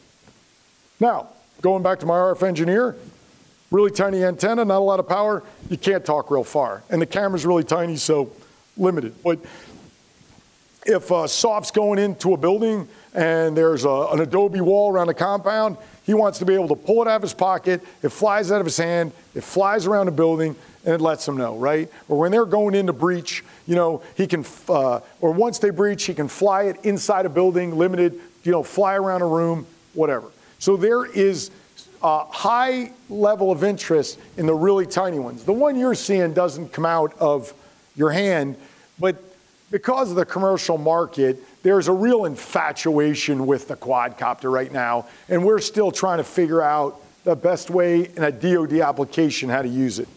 Now, 1.00 1.30
going 1.62 1.82
back 1.82 2.02
to 2.02 2.06
my 2.06 2.16
RF 2.16 2.46
engineer, 2.46 2.98
really 3.72 3.90
tiny 3.90 4.22
antenna, 4.26 4.66
not 4.66 4.80
a 4.80 4.80
lot 4.80 5.00
of 5.00 5.08
power, 5.08 5.42
you 5.70 5.78
can't 5.78 6.04
talk 6.04 6.30
real 6.30 6.44
far. 6.44 6.84
And 6.90 7.02
the 7.02 7.06
camera's 7.06 7.46
really 7.46 7.64
tiny, 7.64 7.96
so 7.96 8.34
limited. 8.76 9.16
But 9.24 9.40
if 10.86 11.06
SOF's 11.30 11.72
going 11.72 12.00
into 12.00 12.34
a 12.34 12.38
building 12.38 12.86
and 13.14 13.56
there's 13.56 13.86
a, 13.86 14.08
an 14.12 14.20
adobe 14.20 14.60
wall 14.60 14.92
around 14.92 15.08
a 15.08 15.14
compound, 15.14 15.78
he 16.06 16.14
wants 16.14 16.40
to 16.40 16.46
be 16.46 16.54
able 16.54 16.68
to 16.70 16.76
pull 16.76 17.02
it 17.02 17.08
out 17.08 17.18
of 17.18 17.22
his 17.22 17.34
pocket, 17.34 17.82
it 18.02 18.10
flies 18.10 18.52
out 18.52 18.60
of 18.60 18.66
his 18.66 18.78
hand, 18.78 19.12
it 19.36 19.44
flies 19.44 19.86
around 19.86 20.08
the 20.08 20.12
building, 20.12 20.56
and 20.86 20.94
it 20.94 21.02
lets 21.02 21.28
him 21.28 21.38
know, 21.38 21.58
right? 21.58 21.90
Or 22.10 22.20
when 22.20 22.32
they're 22.32 22.46
going 22.46 22.76
into 22.76 22.94
breach, 22.94 23.44
you 23.66 23.76
know, 23.76 24.04
he 24.16 24.28
can, 24.28 24.46
uh, 24.68 25.00
or 25.22 25.32
once 25.32 25.60
they 25.60 25.70
breach, 25.70 26.04
he 26.04 26.14
can 26.14 26.28
fly 26.28 26.64
it 26.64 26.78
inside 26.84 27.26
a 27.26 27.30
building, 27.30 27.78
limited, 27.78 28.20
you 28.44 28.52
know, 28.52 28.64
fly 28.64 28.96
around 28.96 29.22
a 29.22 29.26
room, 29.26 29.66
whatever. 29.94 30.28
So 30.60 30.76
there 30.76 31.06
is 31.06 31.52
a 32.02 32.26
high 32.26 32.92
level 33.10 33.52
of 33.52 33.64
interest 33.64 34.20
in 34.36 34.46
the 34.46 34.54
really 34.54 34.86
tiny 34.86 35.20
ones. 35.20 35.46
The 35.46 35.54
one 35.54 35.80
you're 35.80 35.96
seeing 35.96 36.34
doesn't 36.34 36.74
come 36.74 36.86
out 36.86 37.14
of 37.20 37.54
your 37.96 38.12
hand, 38.12 38.58
but 39.00 39.24
because 39.72 40.10
of 40.10 40.18
the 40.18 40.26
commercial 40.26 40.78
market, 40.78 41.40
there's 41.64 41.88
a 41.88 41.94
real 41.94 42.26
infatuation 42.26 43.48
with 43.48 43.69
the 43.69 43.76
quadcopter 43.76 44.52
right 44.52 44.72
now, 44.72 45.07
and 45.30 45.44
we're 45.44 45.60
still 45.60 45.91
trying 45.91 46.18
to 46.18 46.23
figure 46.23 46.61
out 46.61 47.02
the 47.23 47.35
best 47.35 47.69
way 47.69 48.11
in 48.15 48.23
a 48.23 48.31
DoD 48.31 48.73
application 48.81 49.49
how 49.49 49.61
to 49.61 49.69
use 49.69 49.98
it. 49.98 50.10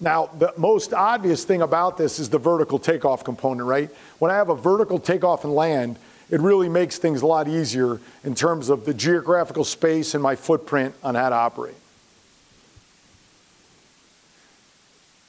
Now, 0.00 0.26
the 0.26 0.52
most 0.56 0.92
obvious 0.92 1.44
thing 1.44 1.62
about 1.62 1.96
this 1.96 2.18
is 2.18 2.28
the 2.28 2.38
vertical 2.38 2.78
takeoff 2.78 3.24
component, 3.24 3.66
right? 3.66 3.88
When 4.18 4.30
I 4.30 4.34
have 4.34 4.50
a 4.50 4.56
vertical 4.56 4.98
takeoff 4.98 5.44
and 5.44 5.54
land, 5.54 5.98
it 6.28 6.40
really 6.40 6.68
makes 6.68 6.98
things 6.98 7.22
a 7.22 7.26
lot 7.26 7.48
easier 7.48 8.00
in 8.24 8.34
terms 8.34 8.68
of 8.68 8.84
the 8.84 8.92
geographical 8.92 9.64
space 9.64 10.12
and 10.14 10.22
my 10.22 10.34
footprint 10.34 10.94
on 11.02 11.14
how 11.14 11.28
to 11.28 11.34
operate. 11.34 11.76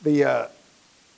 The 0.01 0.23
uh, 0.23 0.47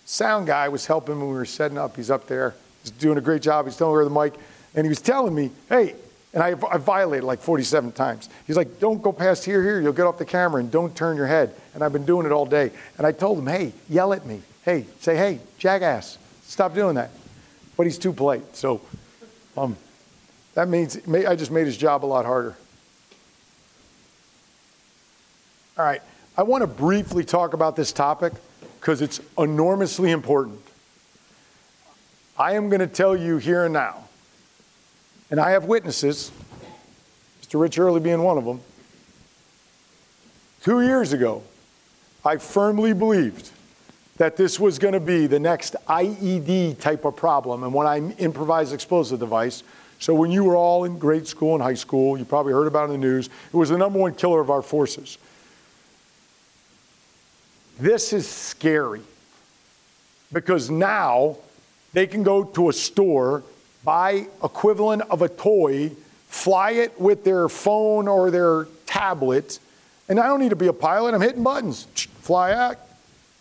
sound 0.09 0.47
guy 0.47 0.67
was 0.69 0.87
helping 0.87 1.19
when 1.19 1.29
we 1.29 1.35
were 1.35 1.45
setting 1.45 1.77
up. 1.77 1.95
He's 1.95 2.09
up 2.09 2.25
there. 2.25 2.55
He's 2.81 2.91
doing 2.91 3.17
a 3.17 3.21
great 3.21 3.43
job. 3.43 3.65
He's 3.65 3.77
telling 3.77 3.95
her 3.95 4.03
the 4.03 4.09
mic, 4.09 4.33
and 4.73 4.83
he 4.83 4.89
was 4.89 5.01
telling 5.01 5.35
me, 5.35 5.51
hey, 5.69 5.93
and 6.33 6.41
I, 6.41 6.49
I 6.49 6.77
violated 6.77 7.23
like 7.23 7.39
47 7.39 7.91
times. 7.91 8.27
He's 8.47 8.57
like, 8.57 8.79
don't 8.79 9.01
go 9.01 9.11
past 9.11 9.45
here, 9.45 9.63
here. 9.63 9.79
You'll 9.79 9.93
get 9.93 10.05
off 10.05 10.17
the 10.17 10.25
camera 10.25 10.59
and 10.61 10.71
don't 10.71 10.95
turn 10.95 11.15
your 11.15 11.27
head. 11.27 11.53
And 11.73 11.83
I've 11.83 11.93
been 11.93 12.05
doing 12.05 12.25
it 12.25 12.31
all 12.31 12.45
day. 12.45 12.71
And 12.97 13.05
I 13.05 13.11
told 13.11 13.39
him, 13.39 13.47
hey, 13.47 13.71
yell 13.87 14.13
at 14.13 14.25
me. 14.25 14.41
Hey, 14.63 14.85
say, 14.99 15.15
hey, 15.15 15.39
jackass, 15.57 16.17
stop 16.43 16.75
doing 16.75 16.95
that. 16.95 17.11
But 17.77 17.85
he's 17.85 17.97
too 17.97 18.13
polite. 18.13 18.55
So 18.55 18.81
um, 19.57 19.75
that 20.53 20.67
means 20.67 20.99
I 21.07 21.35
just 21.35 21.51
made 21.51 21.65
his 21.65 21.77
job 21.77 22.03
a 22.03 22.07
lot 22.07 22.25
harder. 22.25 22.55
All 25.77 25.85
right. 25.85 26.01
I 26.37 26.43
want 26.43 26.61
to 26.61 26.67
briefly 26.67 27.23
talk 27.23 27.53
about 27.53 27.75
this 27.75 27.91
topic 27.91 28.33
because 28.79 29.01
it's 29.01 29.19
enormously 29.37 30.11
important. 30.11 30.61
I 32.37 32.53
am 32.53 32.69
going 32.69 32.79
to 32.79 32.87
tell 32.87 33.15
you 33.15 33.37
here 33.37 33.65
and 33.65 33.73
now 33.73 34.05
and 35.31 35.39
I 35.39 35.51
have 35.51 35.65
witnesses, 35.65 36.31
Mr. 37.41 37.59
Rich 37.59 37.77
Early 37.77 37.99
being 37.99 38.23
one 38.23 38.37
of 38.37 38.45
them. 38.45 38.61
Two 40.63 40.81
years 40.81 41.13
ago, 41.13 41.43
I 42.25 42.37
firmly 42.37 42.93
believed 42.93 43.51
that 44.17 44.35
this 44.35 44.59
was 44.59 44.79
going 44.79 44.93
to 44.93 44.99
be 44.99 45.27
the 45.27 45.39
next 45.39 45.75
IED 45.87 46.79
type 46.79 47.05
of 47.05 47.15
problem. 47.15 47.63
And 47.63 47.73
when 47.73 47.87
I 47.87 47.99
improvised 48.17 48.73
explosive 48.73 49.19
device, 49.19 49.63
so 49.99 50.13
when 50.13 50.31
you 50.31 50.43
were 50.43 50.55
all 50.55 50.83
in 50.83 50.97
grade 50.99 51.27
school 51.27 51.53
and 51.53 51.63
high 51.63 51.75
school, 51.75 52.17
you 52.17 52.25
probably 52.25 52.51
heard 52.51 52.67
about 52.67 52.89
it 52.89 52.93
in 52.93 52.99
the 52.99 53.07
news, 53.07 53.27
it 53.27 53.55
was 53.55 53.69
the 53.69 53.77
number 53.77 53.99
one 53.99 54.13
killer 54.15 54.41
of 54.41 54.49
our 54.49 54.61
forces. 54.61 55.17
This 57.79 58.13
is 58.13 58.27
scary 58.27 59.01
because 60.33 60.69
now 60.69 61.37
they 61.93 62.07
can 62.07 62.23
go 62.23 62.43
to 62.43 62.69
a 62.69 62.73
store 62.73 63.43
buy 63.83 64.27
equivalent 64.43 65.01
of 65.09 65.21
a 65.21 65.29
toy, 65.29 65.91
fly 66.27 66.71
it 66.71 66.99
with 66.99 67.23
their 67.23 67.49
phone 67.49 68.07
or 68.07 68.29
their 68.29 68.67
tablet, 68.85 69.59
and 70.07 70.19
I 70.19 70.27
don't 70.27 70.39
need 70.39 70.49
to 70.49 70.55
be 70.55 70.67
a 70.67 70.73
pilot. 70.73 71.13
I'm 71.13 71.21
hitting 71.21 71.43
buttons. 71.43 71.85
Fly 72.21 72.51
out. 72.51 72.77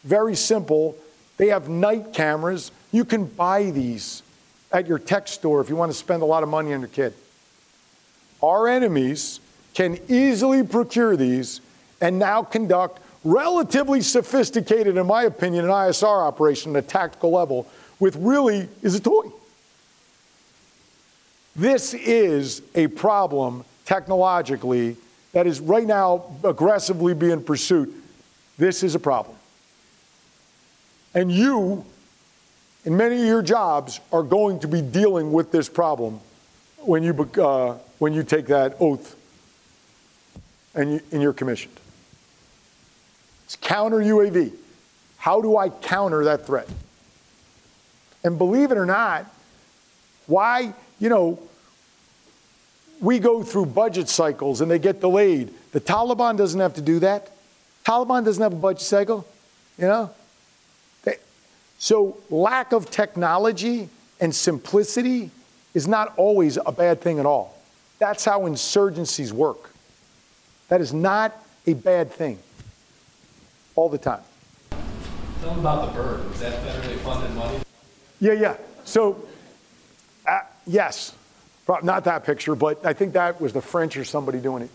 Very 0.04 0.36
simple. 0.36 0.96
They 1.38 1.48
have 1.48 1.68
night 1.68 2.12
cameras. 2.12 2.70
You 2.92 3.04
can 3.04 3.24
buy 3.24 3.70
these 3.70 4.22
at 4.70 4.86
your 4.86 4.98
tech 4.98 5.28
store 5.28 5.60
if 5.60 5.68
you 5.68 5.76
want 5.76 5.90
to 5.90 5.96
spend 5.96 6.22
a 6.22 6.26
lot 6.26 6.42
of 6.42 6.48
money 6.48 6.74
on 6.74 6.80
your 6.80 6.88
kid. 6.88 7.14
Our 8.42 8.68
enemies 8.68 9.40
can 9.72 9.98
easily 10.08 10.62
procure 10.62 11.16
these 11.16 11.60
and 12.00 12.18
now 12.18 12.42
conduct 12.42 13.00
relatively 13.24 14.00
sophisticated, 14.00 14.96
in 14.96 15.06
my 15.06 15.24
opinion, 15.24 15.64
an 15.64 15.70
ISR 15.70 16.26
operation 16.26 16.76
at 16.76 16.84
a 16.84 16.86
tactical 16.86 17.30
level 17.30 17.68
with 18.00 18.16
really 18.16 18.68
is 18.82 18.94
a 18.94 19.00
toy. 19.00 19.30
This 21.56 21.92
is 21.94 22.62
a 22.74 22.86
problem 22.86 23.64
technologically 23.84 24.96
that 25.32 25.46
is 25.46 25.60
right 25.60 25.86
now 25.86 26.36
aggressively 26.44 27.14
being 27.14 27.42
pursued. 27.42 27.92
This 28.56 28.82
is 28.82 28.94
a 28.94 28.98
problem. 28.98 29.36
And 31.14 31.32
you, 31.32 31.84
in 32.84 32.96
many 32.96 33.20
of 33.20 33.26
your 33.26 33.42
jobs, 33.42 34.00
are 34.12 34.22
going 34.22 34.60
to 34.60 34.68
be 34.68 34.80
dealing 34.80 35.32
with 35.32 35.50
this 35.50 35.68
problem 35.68 36.20
when 36.78 37.02
you, 37.02 37.12
uh, 37.42 37.74
when 37.98 38.12
you 38.12 38.22
take 38.22 38.46
that 38.46 38.76
oath 38.78 39.16
and, 40.74 40.92
you, 40.92 41.00
and 41.10 41.20
you're 41.20 41.32
commissioned. 41.32 41.77
It's 43.48 43.56
counter 43.56 43.96
UAV. 43.96 44.52
How 45.16 45.40
do 45.40 45.56
I 45.56 45.70
counter 45.70 46.24
that 46.24 46.44
threat? 46.44 46.68
And 48.22 48.36
believe 48.36 48.70
it 48.72 48.76
or 48.76 48.84
not, 48.84 49.24
why, 50.26 50.74
you 50.98 51.08
know, 51.08 51.40
we 53.00 53.18
go 53.18 53.42
through 53.42 53.64
budget 53.64 54.10
cycles 54.10 54.60
and 54.60 54.70
they 54.70 54.78
get 54.78 55.00
delayed. 55.00 55.54
The 55.72 55.80
Taliban 55.80 56.36
doesn't 56.36 56.60
have 56.60 56.74
to 56.74 56.82
do 56.82 56.98
that. 56.98 57.30
Taliban 57.86 58.22
doesn't 58.22 58.42
have 58.42 58.52
a 58.52 58.56
budget 58.56 58.82
cycle, 58.82 59.26
you 59.78 59.86
know? 59.86 60.10
They, 61.04 61.16
so, 61.78 62.18
lack 62.28 62.72
of 62.72 62.90
technology 62.90 63.88
and 64.20 64.34
simplicity 64.34 65.30
is 65.72 65.88
not 65.88 66.12
always 66.18 66.58
a 66.66 66.72
bad 66.72 67.00
thing 67.00 67.18
at 67.18 67.24
all. 67.24 67.58
That's 67.98 68.26
how 68.26 68.42
insurgencies 68.42 69.32
work. 69.32 69.70
That 70.68 70.82
is 70.82 70.92
not 70.92 71.34
a 71.66 71.72
bad 71.72 72.12
thing 72.12 72.40
all 73.78 73.88
the 73.88 73.96
time. 73.96 74.20
Tell 75.40 75.50
them 75.50 75.60
about 75.60 75.86
the 75.86 76.02
bird. 76.02 76.28
Was 76.28 76.40
that 76.40 76.52
federally 76.64 76.96
funded 76.96 77.32
money? 77.36 77.58
Yeah, 78.20 78.32
yeah. 78.32 78.56
So, 78.84 79.24
uh, 80.26 80.40
yes. 80.66 81.14
Not 81.84 82.04
that 82.04 82.24
picture, 82.24 82.56
but 82.56 82.84
I 82.84 82.92
think 82.92 83.12
that 83.12 83.40
was 83.40 83.52
the 83.52 83.60
French 83.60 83.96
or 83.96 84.04
somebody 84.04 84.40
doing 84.40 84.64
it. 84.64 84.70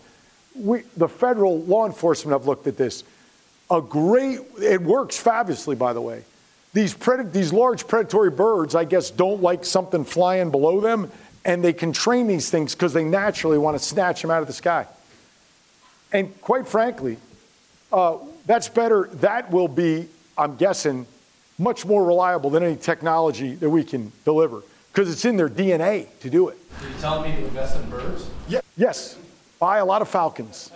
We, 0.54 0.84
the 0.96 1.08
federal 1.08 1.60
law 1.64 1.84
enforcement 1.84 2.32
have 2.32 2.46
looked 2.46 2.66
at 2.66 2.78
this. 2.78 3.04
A 3.70 3.82
great, 3.82 4.38
it 4.62 4.80
works 4.80 5.18
fabulously, 5.18 5.76
by 5.76 5.92
the 5.92 6.00
way. 6.00 6.22
These, 6.72 6.94
pred, 6.94 7.30
these 7.30 7.52
large 7.52 7.86
predatory 7.86 8.30
birds, 8.30 8.74
I 8.74 8.84
guess, 8.84 9.10
don't 9.10 9.42
like 9.42 9.66
something 9.66 10.04
flying 10.04 10.50
below 10.50 10.80
them, 10.80 11.10
and 11.44 11.62
they 11.62 11.74
can 11.74 11.92
train 11.92 12.26
these 12.26 12.48
things 12.48 12.74
because 12.74 12.94
they 12.94 13.04
naturally 13.04 13.58
want 13.58 13.78
to 13.78 13.84
snatch 13.84 14.22
them 14.22 14.30
out 14.30 14.40
of 14.40 14.46
the 14.46 14.54
sky. 14.54 14.86
And 16.10 16.40
quite 16.40 16.66
frankly, 16.66 17.18
uh, 17.92 18.18
that's 18.46 18.68
better. 18.68 19.08
That 19.14 19.50
will 19.50 19.68
be, 19.68 20.08
I'm 20.36 20.56
guessing, 20.56 21.06
much 21.58 21.86
more 21.86 22.04
reliable 22.04 22.50
than 22.50 22.62
any 22.62 22.76
technology 22.76 23.54
that 23.54 23.70
we 23.70 23.84
can 23.84 24.12
deliver 24.24 24.62
because 24.92 25.10
it's 25.10 25.24
in 25.24 25.36
their 25.36 25.48
DNA 25.48 26.06
to 26.20 26.30
do 26.30 26.48
it. 26.48 26.58
Are 26.80 26.88
you 26.88 26.94
telling 27.00 27.30
me 27.30 27.36
to 27.36 27.44
invest 27.46 27.76
in 27.80 27.88
birds? 27.90 28.28
Yeah, 28.48 28.60
yes. 28.76 29.18
Buy 29.58 29.78
a 29.78 29.84
lot 29.84 30.02
of 30.02 30.08
falcons. 30.08 30.70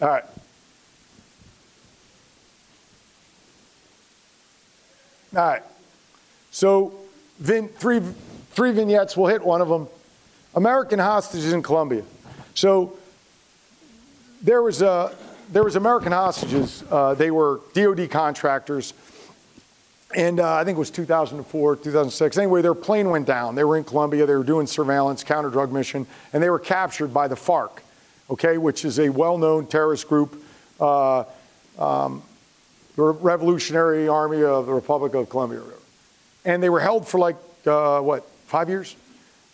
All 0.00 0.08
right. 0.08 0.24
All 5.36 5.46
right. 5.46 5.62
So, 6.50 6.94
vin, 7.38 7.68
three, 7.68 8.00
three 8.52 8.72
vignettes. 8.72 9.16
We'll 9.16 9.28
hit 9.28 9.44
one 9.44 9.60
of 9.60 9.68
them. 9.68 9.88
American 10.54 10.98
hostages 10.98 11.52
in 11.52 11.62
Colombia. 11.62 12.02
So, 12.54 12.97
there 14.42 14.62
was 14.62 14.82
a 14.82 15.14
there 15.50 15.64
was 15.64 15.76
American 15.76 16.12
hostages. 16.12 16.84
Uh, 16.90 17.14
they 17.14 17.30
were 17.30 17.60
DoD 17.72 18.10
contractors 18.10 18.92
and 20.14 20.40
uh, 20.40 20.54
I 20.54 20.64
think 20.64 20.76
it 20.76 20.78
was 20.78 20.90
2004, 20.90 21.76
2006. 21.76 22.38
Anyway, 22.38 22.62
their 22.62 22.74
plane 22.74 23.10
went 23.10 23.26
down. 23.26 23.54
They 23.54 23.64
were 23.64 23.76
in 23.76 23.84
Colombia. 23.84 24.24
They 24.24 24.34
were 24.34 24.44
doing 24.44 24.66
surveillance, 24.66 25.22
counter 25.22 25.50
drug 25.50 25.70
mission, 25.70 26.06
and 26.32 26.42
they 26.42 26.48
were 26.48 26.58
captured 26.58 27.12
by 27.12 27.28
the 27.28 27.34
FARC, 27.34 27.82
okay, 28.30 28.56
which 28.56 28.84
is 28.84 28.98
a 28.98 29.10
well 29.10 29.36
known 29.36 29.66
terrorist 29.66 30.08
group, 30.08 30.42
uh, 30.80 31.24
um, 31.78 32.22
the 32.96 33.02
Revolutionary 33.02 34.08
Army 34.08 34.42
of 34.42 34.66
the 34.66 34.72
Republic 34.72 35.14
of 35.14 35.28
Colombia. 35.28 35.62
And 36.44 36.62
they 36.62 36.70
were 36.70 36.80
held 36.80 37.06
for 37.06 37.18
like, 37.18 37.36
uh, 37.66 38.00
what, 38.00 38.26
five 38.46 38.70
years? 38.70 38.96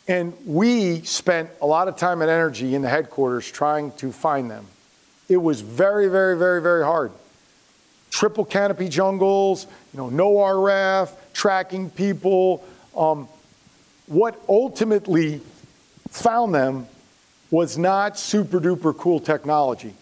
And 0.07 0.35
we 0.47 1.01
spent 1.01 1.51
a 1.61 1.67
lot 1.67 1.89
of 1.89 1.97
time 1.97 2.23
and 2.23 2.31
energy 2.31 2.75
in 2.77 2.83
the 2.83 2.89
headquarters 2.89 3.51
trying 3.51 3.91
to 3.93 4.13
find 4.13 4.51
them. 4.51 4.67
It 5.29 5.39
was 5.39 5.61
very, 5.61 6.09
very, 6.09 6.37
very, 6.37 6.61
very 6.61 6.85
hard 6.85 7.13
triple 8.15 8.45
canopy 8.45 8.89
jungles, 8.89 9.67
you 9.93 9.99
know, 9.99 10.09
no 10.09 10.35
RF, 10.35 11.11
tracking 11.33 11.91
people. 11.91 12.65
Um, 12.97 13.29
what 14.07 14.41
ultimately 14.49 15.41
found 16.11 16.55
them 16.55 16.87
was 17.51 17.77
not 17.77 18.17
super 18.17 18.61
duper 18.61 18.97
cool 18.97 19.19
technology. 19.19 19.95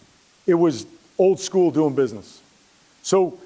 It 0.45 0.53
was 0.53 0.85
old 1.17 1.39
school 1.39 1.71
doing 1.71 1.95
business. 1.95 2.39
So 3.01 3.39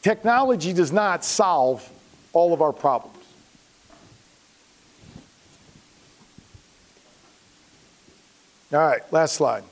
technology 0.00 0.72
does 0.72 0.90
not 0.90 1.22
solve 1.22 1.86
all 2.32 2.54
of 2.54 2.62
our 2.62 2.72
problems. 2.72 3.18
All 8.72 8.78
right, 8.78 9.02
last 9.12 9.34
slide. 9.34 9.64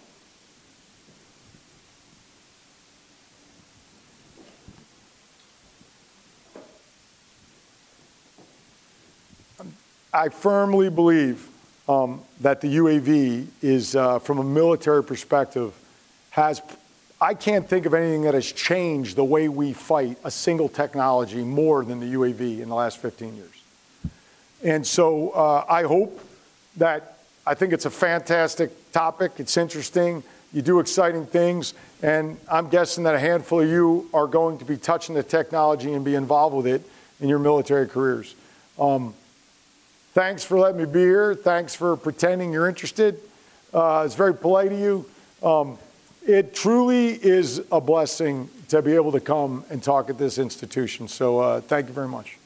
I 10.14 10.28
firmly 10.28 10.90
believe 10.90 11.48
um, 11.89 12.20
that 12.40 12.60
the 12.60 12.76
UAV 12.76 13.47
is, 13.62 13.97
uh, 13.97 14.18
from 14.18 14.39
a 14.39 14.44
military 14.44 15.02
perspective, 15.02 15.72
has, 16.30 16.60
I 17.18 17.32
can't 17.32 17.66
think 17.66 17.86
of 17.86 17.94
anything 17.94 18.22
that 18.22 18.34
has 18.34 18.52
changed 18.52 19.16
the 19.16 19.24
way 19.24 19.48
we 19.48 19.72
fight 19.72 20.18
a 20.22 20.30
single 20.30 20.68
technology 20.68 21.43
more 21.43 21.82
than 21.82 21.98
the 21.98 22.12
UAV 22.12 22.60
in 22.60 22.68
the 22.68 22.74
last 22.74 22.98
15 22.98 23.36
years. 23.36 23.48
And 24.62 24.86
so 24.86 25.30
uh, 25.30 25.64
I 25.68 25.84
hope 25.84 26.20
that 26.76 27.16
I 27.47 27.55
think 27.55 27.72
it's 27.72 27.86
a 27.86 27.90
fantastic 27.90 28.93
topic. 28.93 29.32
It's 29.39 29.56
interesting. 29.56 30.22
You 30.52 30.60
do 30.60 30.78
exciting 30.78 31.24
things. 31.24 31.72
And 32.02 32.39
I'm 32.51 32.68
guessing 32.68 33.05
that 33.05 33.14
a 33.14 33.18
handful 33.18 33.62
of 33.62 33.68
you 33.68 34.10
are 34.12 34.26
going 34.26 34.59
to 34.59 34.66
be 34.66 34.76
touching 34.76 35.14
the 35.14 35.22
technology 35.22 35.94
and 35.94 36.05
be 36.05 36.16
involved 36.16 36.55
with 36.55 36.66
it 36.66 36.82
in 37.18 37.30
your 37.30 37.39
military 37.39 37.89
careers. 37.89 38.34
Um, 38.78 39.14
thanks 40.12 40.44
for 40.44 40.59
letting 40.59 40.78
me 40.78 40.86
be 40.86 41.01
here. 41.01 41.34
Thanks 41.34 41.74
for 41.74 41.97
pretending 41.97 42.52
you're 42.52 42.68
interested. 42.68 43.18
Uh, 43.72 44.02
it's 44.05 44.14
very 44.14 44.34
polite 44.34 44.72
of 44.72 44.78
you. 44.78 45.06
Um, 45.43 45.78
it 46.26 46.55
truly 46.55 47.09
is 47.09 47.62
a 47.72 47.80
blessing 47.80 48.48
to 48.68 48.80
be 48.80 48.94
able 48.94 49.12
to 49.12 49.20
come 49.20 49.64
and 49.70 49.82
talk 49.82 50.09
at 50.09 50.18
this 50.18 50.39
institution. 50.39 51.09
So 51.09 51.40
uh, 51.40 51.60
thank 51.60 51.89
you 51.89 51.93
very 51.93 52.09
much. 52.09 52.39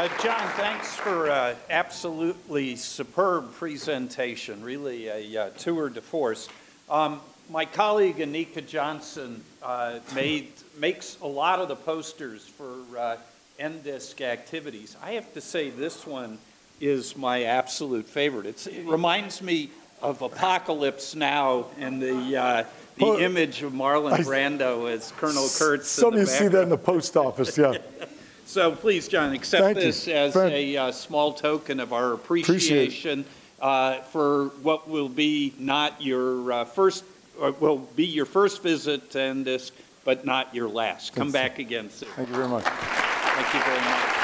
Uh, 0.00 0.08
John, 0.22 0.48
thanks 0.52 0.94
for 0.94 1.30
uh, 1.30 1.54
absolutely 1.68 2.74
superb 2.74 3.52
presentation, 3.52 4.64
really 4.64 5.08
a 5.08 5.42
uh, 5.42 5.50
tour 5.58 5.90
de 5.90 6.00
force. 6.00 6.48
Um, 6.88 7.20
my 7.50 7.64
colleague 7.64 8.18
Anika 8.18 8.64
Johnson 8.64 9.42
uh, 9.62 9.98
made, 10.14 10.52
makes 10.78 11.18
a 11.20 11.26
lot 11.26 11.58
of 11.58 11.68
the 11.68 11.76
posters 11.76 12.46
for 12.46 12.76
uh, 12.96 13.16
NDISC 13.58 14.20
activities. 14.20 14.96
I 15.02 15.12
have 15.12 15.34
to 15.34 15.40
say 15.40 15.68
this 15.68 16.06
one 16.06 16.38
is 16.80 17.16
my 17.16 17.42
absolute 17.44 18.06
favorite. 18.06 18.46
It's, 18.46 18.66
it 18.68 18.86
reminds 18.86 19.42
me 19.42 19.70
of 20.00 20.22
Apocalypse 20.22 21.14
Now 21.14 21.66
and 21.78 22.00
the, 22.00 22.36
uh, 22.36 22.64
the 22.96 23.04
Well, 23.04 23.16
image 23.18 23.62
of 23.62 23.72
Marlon 23.72 24.16
Brando 24.18 24.90
as 24.90 25.12
Colonel 25.12 25.48
Kurtz. 25.58 25.88
Some 25.88 26.14
you 26.14 26.26
see 26.26 26.46
that 26.46 26.62
in 26.62 26.68
the 26.68 26.78
post 26.78 27.16
office, 27.16 27.58
yeah. 27.58 27.74
So 28.46 28.74
please, 28.74 29.06
John, 29.06 29.32
accept 29.32 29.62
Thank 29.62 29.76
you. 29.76 29.84
this 29.84 30.08
as 30.08 30.34
Thank- 30.34 30.52
a 30.52 30.76
uh, 30.76 30.92
small 30.92 31.32
token 31.32 31.78
of 31.78 31.92
our 31.92 32.14
Appreciate 32.14 32.56
appreciation 32.56 33.24
uh, 33.60 34.00
for 34.00 34.46
what 34.62 34.88
will 34.88 35.08
be 35.08 35.54
not 35.56 36.02
your 36.02 36.52
uh, 36.52 36.64
first, 36.64 37.04
Uh, 37.40 37.52
will 37.58 37.78
be 37.96 38.04
your 38.04 38.26
first 38.26 38.62
visit 38.62 39.16
and 39.16 39.46
this, 39.46 39.72
but 40.04 40.26
not 40.26 40.54
your 40.54 40.68
last. 40.68 41.14
Come 41.14 41.32
back 41.32 41.58
again 41.58 41.88
soon. 41.88 42.10
Thank 42.10 42.28
you 42.28 42.34
very 42.34 42.48
much. 42.48 42.64
Thank 42.64 43.54
you 43.54 43.60
very 43.60 43.80
much. 43.80 44.16